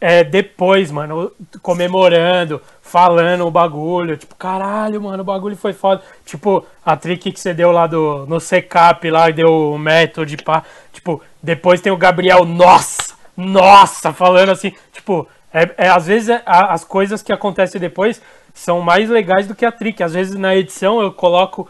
é 0.00 0.24
depois, 0.24 0.90
mano, 0.90 1.30
comemorando, 1.60 2.62
falando 2.80 3.46
o 3.46 3.50
bagulho. 3.50 4.16
Tipo, 4.16 4.34
caralho, 4.34 5.02
mano, 5.02 5.22
o 5.22 5.26
bagulho 5.26 5.54
foi 5.54 5.74
foda. 5.74 6.02
Tipo, 6.24 6.64
a 6.84 6.96
trick 6.96 7.30
que 7.30 7.38
você 7.38 7.52
deu 7.52 7.70
lá 7.70 7.86
do, 7.86 8.24
no 8.26 8.40
secap 8.40 9.08
lá, 9.10 9.28
e 9.28 9.34
deu 9.34 9.72
o 9.72 9.78
método 9.78 10.26
de 10.26 10.38
pá. 10.38 10.62
Tipo, 10.94 11.20
depois 11.42 11.82
tem 11.82 11.92
o 11.92 11.96
Gabriel, 11.98 12.46
nossa, 12.46 13.14
nossa, 13.36 14.14
falando 14.14 14.48
assim. 14.48 14.72
Tipo, 14.92 15.28
é, 15.52 15.70
é, 15.76 15.88
às 15.88 16.06
vezes 16.06 16.28
é- 16.28 16.42
a- 16.46 16.72
as 16.72 16.84
coisas 16.84 17.22
que 17.22 17.32
acontecem 17.32 17.80
depois 17.80 18.20
são 18.54 18.80
mais 18.80 19.08
legais 19.08 19.46
do 19.46 19.54
que 19.54 19.64
a 19.64 19.72
trick. 19.72 20.02
Às 20.02 20.14
vezes 20.14 20.36
na 20.36 20.54
edição 20.54 21.00
eu 21.00 21.12
coloco 21.12 21.68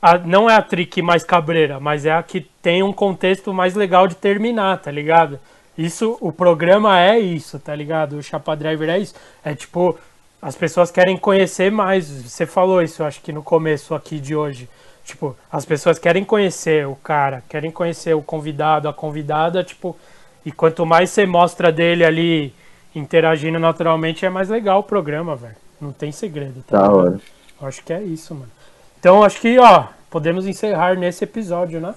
a- 0.00 0.18
não 0.18 0.48
é 0.48 0.54
a 0.54 0.62
trick 0.62 1.02
mais 1.02 1.24
cabreira, 1.24 1.80
mas 1.80 2.06
é 2.06 2.12
a 2.12 2.22
que 2.22 2.40
tem 2.62 2.82
um 2.82 2.92
contexto 2.92 3.52
mais 3.52 3.74
legal 3.74 4.06
de 4.06 4.14
terminar, 4.14 4.78
tá 4.78 4.90
ligado? 4.90 5.38
Isso, 5.76 6.16
o 6.20 6.32
programa 6.32 7.00
é 7.00 7.18
isso, 7.18 7.58
tá 7.58 7.74
ligado? 7.74 8.16
O 8.16 8.22
Chapa 8.22 8.56
Driver 8.56 8.88
é 8.88 8.98
isso. 8.98 9.14
É 9.44 9.54
tipo, 9.54 9.96
as 10.42 10.56
pessoas 10.56 10.90
querem 10.90 11.16
conhecer 11.16 11.70
mais. 11.70 12.08
Você 12.08 12.46
falou 12.46 12.82
isso, 12.82 13.02
eu 13.02 13.06
acho 13.06 13.20
que 13.20 13.32
no 13.32 13.42
começo 13.42 13.94
aqui 13.94 14.18
de 14.20 14.34
hoje. 14.34 14.68
Tipo, 15.04 15.36
as 15.50 15.64
pessoas 15.64 15.98
querem 15.98 16.22
conhecer 16.24 16.86
o 16.86 16.94
cara, 16.96 17.42
querem 17.48 17.70
conhecer 17.70 18.14
o 18.14 18.22
convidado, 18.22 18.88
a 18.88 18.92
convidada, 18.92 19.64
tipo, 19.64 19.96
e 20.44 20.52
quanto 20.52 20.84
mais 20.84 21.10
você 21.10 21.24
mostra 21.26 21.72
dele 21.72 22.04
ali 22.04 22.54
interagindo 22.94 23.58
naturalmente, 23.58 24.24
é 24.24 24.30
mais 24.30 24.48
legal 24.48 24.80
o 24.80 24.84
programa, 24.84 25.36
velho. 25.36 25.56
Não 25.80 25.92
tem 25.92 26.10
segredo, 26.10 26.62
tá 26.66 26.76
ligado? 26.76 26.96
hora. 26.96 27.20
Eu 27.60 27.68
acho 27.68 27.84
que 27.84 27.92
é 27.92 28.02
isso, 28.02 28.34
mano. 28.34 28.50
Então 28.98 29.22
acho 29.22 29.40
que, 29.40 29.58
ó, 29.58 29.86
podemos 30.10 30.46
encerrar 30.46 30.96
nesse 30.96 31.24
episódio, 31.24 31.80
né? 31.80 31.94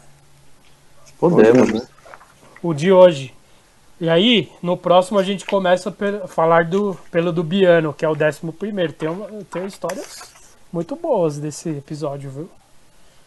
Podemos, 1.19 1.72
né? 1.72 1.81
O 2.61 2.73
de 2.73 2.91
hoje. 2.91 3.34
E 3.99 4.09
aí, 4.09 4.51
no 4.63 4.76
próximo 4.76 5.19
a 5.19 5.23
gente 5.23 5.45
começa 5.45 5.95
a 6.23 6.27
falar 6.27 6.65
do, 6.65 6.97
pelo 7.11 7.31
do 7.31 7.43
Biano, 7.43 7.93
que 7.93 8.03
é 8.03 8.09
o 8.09 8.15
décimo 8.15 8.51
primeiro. 8.51 8.93
Tem, 8.93 9.07
uma, 9.07 9.27
tem 9.51 9.65
histórias 9.65 10.19
muito 10.73 10.95
boas 10.95 11.38
desse 11.38 11.69
episódio, 11.69 12.30
viu? 12.30 12.49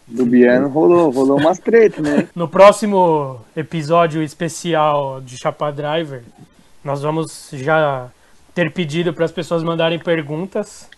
Do 0.07 0.27
Biano 0.27 0.69
rolou, 0.69 1.11
rolou 1.11 1.39
umas 1.39 1.59
tretas, 1.59 2.03
né? 2.03 2.29
No 2.35 2.49
próximo 2.49 3.41
episódio 3.57 4.23
especial 4.23 5.21
de 5.21 5.39
Chapa 5.39 5.71
Driver, 5.71 6.23
nós 6.85 7.03
vamos 7.03 7.49
já 7.53 8.09
ter 8.55 8.73
pedido 8.73 9.13
para 9.13 9.25
as 9.25 9.33
pessoas 9.33 9.63
mandarem 9.63 9.99
perguntas. 9.99 10.89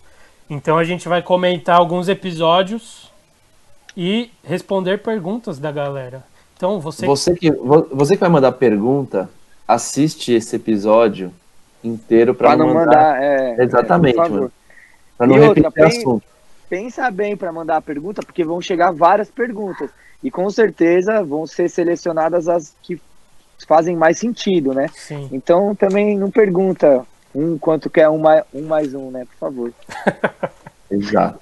Então 0.49 0.77
a 0.77 0.83
gente 0.83 1.07
vai 1.09 1.21
comentar 1.21 1.77
alguns 1.77 2.07
episódios 2.07 3.11
e 3.95 4.29
responder 4.43 4.99
perguntas 4.99 5.57
da 5.59 5.71
galera. 5.71 6.23
Então 6.55 6.79
você, 6.79 7.05
Você 7.05 7.35
que, 7.35 7.51
vo- 7.51 7.87
você 7.91 8.15
que 8.15 8.19
vai 8.21 8.29
mandar 8.29 8.51
pergunta, 8.53 9.29
assiste 9.67 10.31
esse 10.33 10.55
episódio 10.55 11.31
inteiro 11.83 12.33
Pra 12.33 12.55
não 12.55 12.73
mandar, 12.73 13.21
é, 13.21 13.55
Exatamente, 13.63 14.15
é, 14.17 14.21
por 14.21 14.23
favor. 14.23 14.39
mano. 14.39 14.51
Pra 15.17 15.27
não 15.27 15.35
E 15.35 15.39
outra, 15.39 15.63
repetir 15.63 15.71
pen- 15.89 15.99
assunto. 15.99 16.23
Pensa 16.69 17.09
bem 17.09 17.35
para 17.37 17.51
mandar 17.51 17.77
a 17.77 17.81
pergunta, 17.81 18.21
porque 18.21 18.43
vão 18.43 18.61
chegar 18.61 18.91
várias 18.91 19.29
perguntas. 19.31 19.89
E 20.23 20.29
com 20.29 20.49
certeza 20.49 21.23
vão 21.23 21.45
ser 21.47 21.69
selecionadas 21.69 22.47
as 22.49 22.73
que 22.81 22.99
fazem 23.65 23.95
mais 23.95 24.19
sentido, 24.19 24.73
né? 24.73 24.87
Sim. 24.93 25.29
Então 25.31 25.73
também 25.75 26.17
não 26.17 26.29
pergunta 26.29 27.05
um 27.33 27.57
quanto 27.57 27.89
que 27.89 28.01
é 28.01 28.09
um 28.09 28.17
mais 28.17 28.43
um, 28.53 28.61
mais 28.63 28.93
um 28.93 29.11
né? 29.11 29.25
Por 29.25 29.37
favor. 29.37 29.73
Exato. 30.91 31.39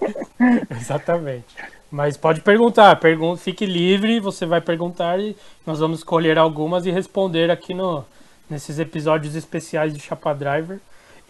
Exatamente. 0.70 1.46
Mas 1.90 2.16
pode 2.16 2.40
perguntar, 2.40 2.96
pergun 2.96 3.36
fique 3.36 3.64
livre, 3.64 4.18
você 4.18 4.44
vai 4.44 4.60
perguntar 4.60 5.20
e 5.20 5.36
nós 5.64 5.78
vamos 5.78 5.98
escolher 5.98 6.36
algumas 6.38 6.86
e 6.86 6.90
responder 6.90 7.50
aqui 7.50 7.72
no, 7.72 8.04
nesses 8.50 8.78
episódios 8.78 9.34
especiais 9.36 9.94
de 9.94 10.00
Chapa 10.00 10.34
Driver. 10.34 10.80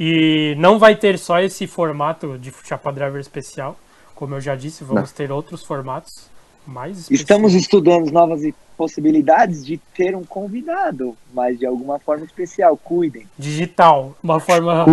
E 0.00 0.54
não 0.58 0.78
vai 0.78 0.96
ter 0.96 1.18
só 1.18 1.38
esse 1.38 1.66
formato 1.66 2.38
de 2.38 2.52
Chapa 2.64 2.90
Driver 2.90 3.20
especial, 3.20 3.76
como 4.14 4.34
eu 4.34 4.40
já 4.40 4.56
disse, 4.56 4.82
vamos 4.82 5.12
ter 5.12 5.30
outros 5.30 5.62
formatos 5.62 6.33
mais. 6.66 7.10
Estamos 7.10 7.54
estudando 7.54 8.10
novas 8.10 8.42
possibilidades 8.76 9.64
de 9.64 9.78
ter 9.94 10.16
um 10.16 10.24
convidado, 10.24 11.16
mas 11.32 11.58
de 11.58 11.66
alguma 11.66 11.98
forma 11.98 12.24
especial. 12.24 12.76
Cuidem. 12.76 13.26
Digital, 13.38 14.16
uma 14.22 14.40
forma 14.40 14.86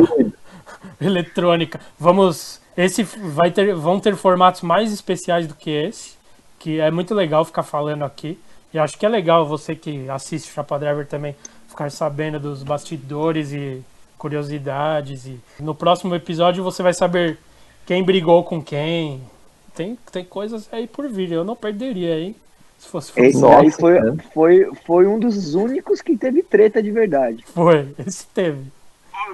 eletrônica. 1.00 1.80
Vamos. 2.00 2.60
Esse 2.76 3.04
vai 3.04 3.52
ter, 3.52 3.76
vão 3.76 4.00
ter 4.00 4.16
formatos 4.16 4.62
mais 4.62 4.94
especiais 4.94 5.46
do 5.46 5.56
que 5.56 5.70
esse, 5.70 6.14
que 6.58 6.80
é 6.80 6.90
muito 6.90 7.14
legal 7.14 7.44
ficar 7.44 7.64
falando 7.64 8.04
aqui. 8.04 8.40
E 8.74 8.80
acho 8.80 8.98
que 8.98 9.06
é 9.06 9.10
legal 9.10 9.46
você 9.46 9.76
que 9.76 10.10
assiste 10.10 10.50
o 10.50 10.54
Chapa 10.54 10.80
Driver 10.80 11.06
também 11.06 11.36
ficar 11.68 11.90
sabendo 11.92 12.40
dos 12.40 12.64
bastidores 12.64 13.52
e 13.52 13.84
curiosidades. 14.18 15.26
E 15.26 15.40
no 15.60 15.74
próximo 15.76 16.14
episódio 16.16 16.64
você 16.64 16.84
vai 16.84 16.94
saber 16.94 17.38
quem 17.86 18.04
brigou 18.04 18.44
com 18.44 18.62
quem. 18.62 19.22
Tem, 19.76 19.98
tem 20.12 20.24
coisas 20.26 20.68
aí 20.72 20.88
por 20.88 21.08
vir. 21.08 21.32
Eu 21.32 21.44
não 21.44 21.56
perderia, 21.56 22.20
hein? 22.20 22.36
Se 22.80 22.88
fosse 22.90 23.12
Esse 23.16 23.46
aí 23.46 23.70
foi, 23.72 23.98
foi, 24.34 24.70
foi 24.86 25.08
um 25.08 25.20
dos 25.20 25.54
únicos 25.54 26.02
que 26.02 26.18
teve 26.18 26.42
treta 26.42 26.82
de 26.82 26.90
verdade. 26.92 27.44
Foi, 27.54 27.88
esse 28.06 28.26
teve. 28.28 28.64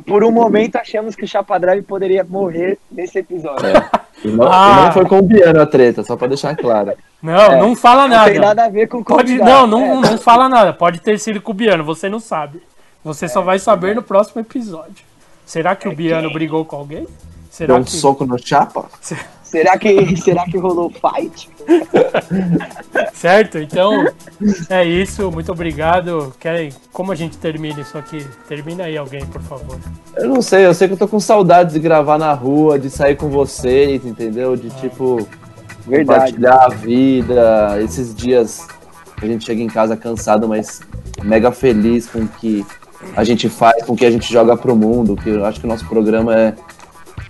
Por 0.06 0.24
um 0.24 0.32
momento 0.32 0.76
achamos 0.76 1.16
que 1.16 1.24
o 1.24 1.28
Chapa 1.28 1.58
Drive 1.58 1.82
poderia 1.84 2.24
morrer 2.24 2.78
nesse 2.92 3.20
episódio. 3.20 3.66
E 4.24 4.28
não, 4.28 4.46
Ah. 4.52 4.80
e 4.82 4.86
não 4.86 4.92
foi 4.92 5.06
com 5.06 5.20
o 5.20 5.22
Biano 5.22 5.62
a 5.62 5.66
treta, 5.66 6.04
só 6.04 6.18
pra 6.18 6.28
deixar 6.28 6.56
claro. 6.58 6.94
Não, 7.22 7.34
É, 7.40 7.58
não 7.60 7.74
fala 7.76 8.02
não 8.08 8.18
nada. 8.18 8.30
tem 8.32 8.40
nada 8.40 8.66
a 8.66 8.70
ver 8.70 8.88
com 8.90 8.98
o 8.98 9.04
Pode, 9.06 9.38
não, 9.38 9.66
não, 9.66 10.04
É. 10.04 10.10
não 10.12 10.18
fala 10.18 10.50
nada. 10.50 10.74
Pode 10.74 11.00
ter 11.00 11.18
sido 11.18 11.40
com 11.42 11.52
o 11.52 11.56
Biano, 11.56 11.84
você 11.86 12.10
não 12.10 12.20
sabe. 12.20 12.62
Você 13.04 13.26
É, 13.26 13.28
só 13.30 13.42
vai 13.42 13.60
saber 13.60 13.96
no 13.96 14.04
próximo 14.04 14.42
episódio. 14.42 15.06
Será 15.46 15.74
que 15.76 15.88
o 15.88 15.96
Biano 15.96 16.32
brigou 16.34 16.66
com 16.66 16.76
alguém? 16.76 17.08
Será 17.50 17.74
Deu 17.76 17.82
um 17.82 17.86
que... 17.86 17.92
soco 17.92 18.26
no 18.26 18.38
chapa? 18.38 18.90
Será 19.50 19.78
que, 19.78 20.16
será 20.18 20.46
que 20.46 20.58
rolou 20.58 20.92
fight? 20.92 21.50
Certo? 23.14 23.58
Então, 23.58 24.06
é 24.70 24.84
isso. 24.86 25.32
Muito 25.32 25.52
obrigado. 25.52 26.34
Querem, 26.40 26.72
como 26.92 27.12
a 27.12 27.16
gente 27.16 27.38
termina 27.38 27.82
isso 27.82 27.98
aqui? 27.98 28.26
Termina 28.48 28.84
aí 28.84 28.98
alguém, 28.98 29.26
por 29.26 29.42
favor. 29.42 29.80
Eu 30.16 30.28
não 30.28 30.42
sei, 30.42 30.66
eu 30.66 30.74
sei 30.74 30.88
que 30.88 30.94
eu 30.94 30.98
tô 30.98 31.08
com 31.08 31.20
saudades 31.20 31.74
de 31.74 31.80
gravar 31.80 32.18
na 32.18 32.34
rua, 32.34 32.78
de 32.78 32.90
sair 32.90 33.16
com 33.16 33.30
vocês, 33.30 34.06
entendeu? 34.06 34.56
De 34.56 34.70
tipo, 34.72 35.28
Verdade. 35.86 36.34
compartilhar 36.34 36.66
a 36.66 36.70
vida. 36.70 37.82
Esses 37.82 38.14
dias 38.14 38.68
a 39.22 39.26
gente 39.26 39.46
chega 39.46 39.62
em 39.62 39.68
casa 39.68 39.96
cansado, 39.96 40.48
mas 40.48 40.82
mega 41.24 41.52
feliz 41.52 42.08
com 42.08 42.20
o 42.20 42.28
que 42.28 42.66
a 43.16 43.24
gente 43.24 43.50
faz, 43.50 43.84
com 43.84 43.94
o 43.94 43.96
que 43.96 44.06
a 44.06 44.12
gente 44.12 44.32
joga 44.32 44.56
pro 44.56 44.76
mundo. 44.76 45.16
Que 45.16 45.30
eu 45.30 45.46
acho 45.46 45.60
que 45.60 45.66
o 45.66 45.70
nosso 45.70 45.88
programa 45.88 46.36
é, 46.36 46.54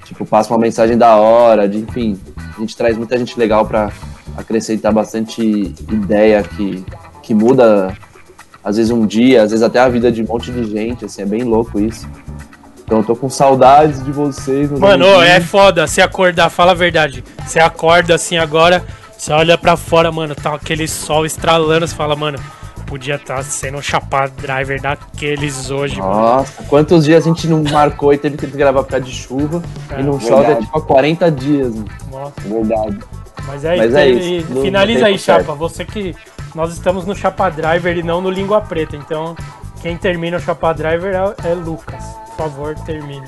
tipo, 0.07 0.25
passa 0.25 0.53
uma 0.53 0.59
mensagem 0.59 0.97
da 0.97 1.17
hora, 1.17 1.67
de, 1.67 1.79
enfim, 1.79 2.17
a 2.55 2.59
gente 2.59 2.75
traz 2.75 2.97
muita 2.97 3.17
gente 3.17 3.37
legal 3.37 3.65
pra 3.65 3.91
acrescentar 4.37 4.93
bastante 4.93 5.41
ideia 5.91 6.41
que, 6.43 6.83
que 7.21 7.33
muda, 7.33 7.93
às 8.63 8.77
vezes 8.77 8.89
um 8.91 9.05
dia, 9.05 9.43
às 9.43 9.51
vezes 9.51 9.63
até 9.63 9.79
a 9.79 9.89
vida 9.89 10.09
de 10.09 10.23
um 10.23 10.25
monte 10.25 10.49
de 10.51 10.63
gente, 10.63 11.03
assim, 11.03 11.21
é 11.21 11.25
bem 11.25 11.43
louco 11.43 11.79
isso. 11.79 12.07
Então 12.85 12.99
eu 12.99 13.03
tô 13.03 13.17
com 13.17 13.29
saudades 13.29 14.01
de 14.01 14.13
vocês. 14.13 14.71
Mano, 14.71 15.21
é 15.21 15.41
foda 15.41 15.85
se 15.87 16.01
acordar, 16.01 16.49
fala 16.49 16.71
a 16.71 16.75
verdade. 16.75 17.21
Você 17.45 17.59
acorda 17.59 18.15
assim 18.15 18.37
agora, 18.37 18.85
você 19.17 19.33
olha 19.33 19.57
pra 19.57 19.75
fora, 19.75 20.09
mano, 20.09 20.33
tá 20.33 20.53
aquele 20.53 20.87
sol 20.87 21.25
estralando, 21.25 21.85
você 21.85 21.93
fala, 21.93 22.15
mano, 22.15 22.39
podia 22.87 23.15
estar 23.15 23.43
sendo 23.43 23.77
um 23.77 23.81
chapado 23.81 24.31
driver 24.41 24.81
daqueles 24.81 25.69
hoje, 25.69 25.99
mano. 25.99 26.11
Nossa, 26.15 26.63
quantos 26.63 27.05
dias 27.05 27.23
a 27.25 27.27
gente 27.27 27.47
não 27.47 27.61
marcou 27.63 28.13
e 28.13 28.17
teve 28.17 28.37
que 28.37 28.47
gravar 28.47 28.83
por 28.83 28.89
causa 28.89 29.05
de 29.05 29.11
chuva 29.11 29.61
É, 29.91 29.99
e 29.99 30.03
não 30.03 30.19
chove 30.19 30.51
é 30.51 30.55
tipo 30.55 30.77
há 30.77 30.81
40 30.81 31.29
dias. 31.31 31.75
mano. 31.75 31.87
Nossa. 32.11 32.33
Verdade. 32.41 32.99
Mas 33.45 33.63
é, 33.65 33.75
Mas 33.77 33.93
é 33.93 34.09
e 34.09 34.37
isso, 34.39 34.53
não- 34.53 34.61
finaliza 34.61 34.99
não 34.99 35.05
tem 35.05 35.13
aí, 35.13 35.19
certo. 35.19 35.41
Chapa. 35.45 35.53
Você 35.55 35.85
que. 35.85 36.15
Nós 36.55 36.73
estamos 36.73 37.05
no 37.05 37.15
Chapa 37.15 37.49
Driver 37.49 37.95
e 37.97 38.01
não 38.01 38.19
no 38.19 38.31
Língua 38.31 38.59
Preta. 38.61 38.95
Então, 38.95 39.35
quem 39.81 39.95
termina 39.95 40.37
o 40.37 40.39
Chapa 40.39 40.73
Driver 40.73 41.13
é, 41.13 41.49
é 41.49 41.53
Lucas. 41.53 42.03
Por 42.29 42.35
favor, 42.37 42.75
termine. 42.85 43.27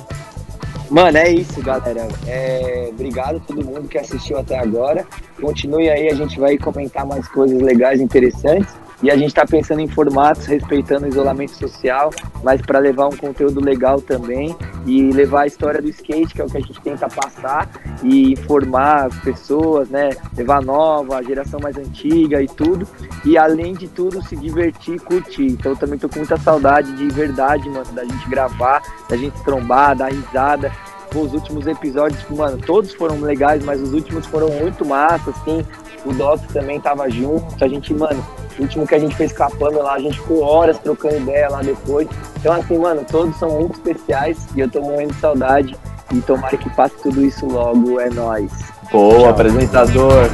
Mano, 0.89 1.17
é 1.17 1.29
isso, 1.31 1.61
galera. 1.61 2.07
É, 2.25 2.87
obrigado 2.91 3.37
a 3.37 3.39
todo 3.41 3.63
mundo 3.63 3.87
que 3.87 3.97
assistiu 3.99 4.39
até 4.39 4.57
agora. 4.57 5.05
Continue 5.39 5.87
aí, 5.89 6.09
a 6.09 6.15
gente 6.15 6.39
vai 6.39 6.57
comentar 6.57 7.05
mais 7.05 7.27
coisas 7.27 7.61
legais, 7.61 8.01
interessantes. 8.01 8.73
E 9.01 9.09
a 9.09 9.15
gente 9.15 9.33
tá 9.33 9.45
pensando 9.45 9.79
em 9.79 9.87
formatos, 9.87 10.45
respeitando 10.45 11.05
o 11.05 11.09
isolamento 11.09 11.55
social, 11.55 12.09
mas 12.43 12.61
para 12.61 12.79
levar 12.79 13.07
um 13.07 13.15
conteúdo 13.15 13.61
legal 13.61 14.01
também 14.01 14.55
e 14.85 15.11
levar 15.11 15.41
a 15.41 15.47
história 15.47 15.81
do 15.81 15.89
skate, 15.89 16.33
que 16.33 16.41
é 16.41 16.45
o 16.45 16.49
que 16.49 16.57
a 16.57 16.61
gente 16.61 16.81
tenta 16.81 17.07
passar, 17.07 17.69
e 18.03 18.33
informar 18.33 19.07
as 19.07 19.15
pessoas, 19.19 19.89
né? 19.89 20.09
Levar 20.35 20.57
a 20.57 20.61
nova, 20.61 21.17
a 21.17 21.23
geração 21.23 21.59
mais 21.61 21.77
antiga 21.77 22.41
e 22.41 22.47
tudo. 22.47 22.87
E 23.23 23.37
além 23.37 23.73
de 23.73 23.87
tudo, 23.87 24.21
se 24.21 24.35
divertir 24.35 24.95
e 24.95 24.99
curtir. 24.99 25.47
Então 25.47 25.71
eu 25.71 25.77
também 25.77 25.97
tô 25.97 26.09
com 26.09 26.19
muita 26.19 26.37
saudade 26.37 26.91
de 26.93 27.07
verdade, 27.07 27.69
mano, 27.69 27.91
da 27.93 28.03
gente 28.03 28.29
gravar, 28.29 28.81
da 29.07 29.15
gente 29.15 29.41
trombar, 29.43 29.95
dar 29.95 30.11
risada. 30.11 30.71
Os 31.15 31.33
últimos 31.33 31.65
episódios, 31.65 32.23
mano, 32.29 32.57
todos 32.57 32.93
foram 32.93 33.19
legais, 33.19 33.63
mas 33.63 33.81
os 33.81 33.93
últimos 33.93 34.27
foram 34.27 34.49
muito 34.49 34.85
massa, 34.85 35.31
assim. 35.31 35.65
O 36.05 36.13
Doc 36.13 36.39
também 36.53 36.79
tava 36.79 37.09
junto. 37.09 37.63
A 37.63 37.67
gente, 37.67 37.93
mano, 37.93 38.25
o 38.57 38.61
último 38.61 38.87
que 38.87 38.95
a 38.95 38.99
gente 38.99 39.15
fez 39.15 39.31
com 39.31 39.43
a 39.43 39.49
Pamela 39.49 39.83
lá, 39.83 39.93
a 39.95 39.99
gente 39.99 40.19
ficou 40.19 40.41
horas 40.41 40.77
trocando 40.79 41.17
ideia 41.17 41.49
lá 41.49 41.61
depois. 41.61 42.07
Então, 42.37 42.53
assim, 42.53 42.77
mano, 42.77 43.05
todos 43.09 43.35
são 43.37 43.49
muito 43.49 43.73
especiais 43.73 44.47
e 44.55 44.59
eu 44.59 44.69
tô 44.69 44.81
morrendo 44.81 45.13
de 45.13 45.19
saudade. 45.19 45.75
E 46.11 46.21
tomara 46.21 46.57
que 46.57 46.69
passe 46.71 46.95
tudo 47.03 47.23
isso 47.23 47.45
logo. 47.45 47.99
É 47.99 48.09
nóis. 48.09 48.51
Boa, 48.91 49.29
apresentador. 49.29 50.29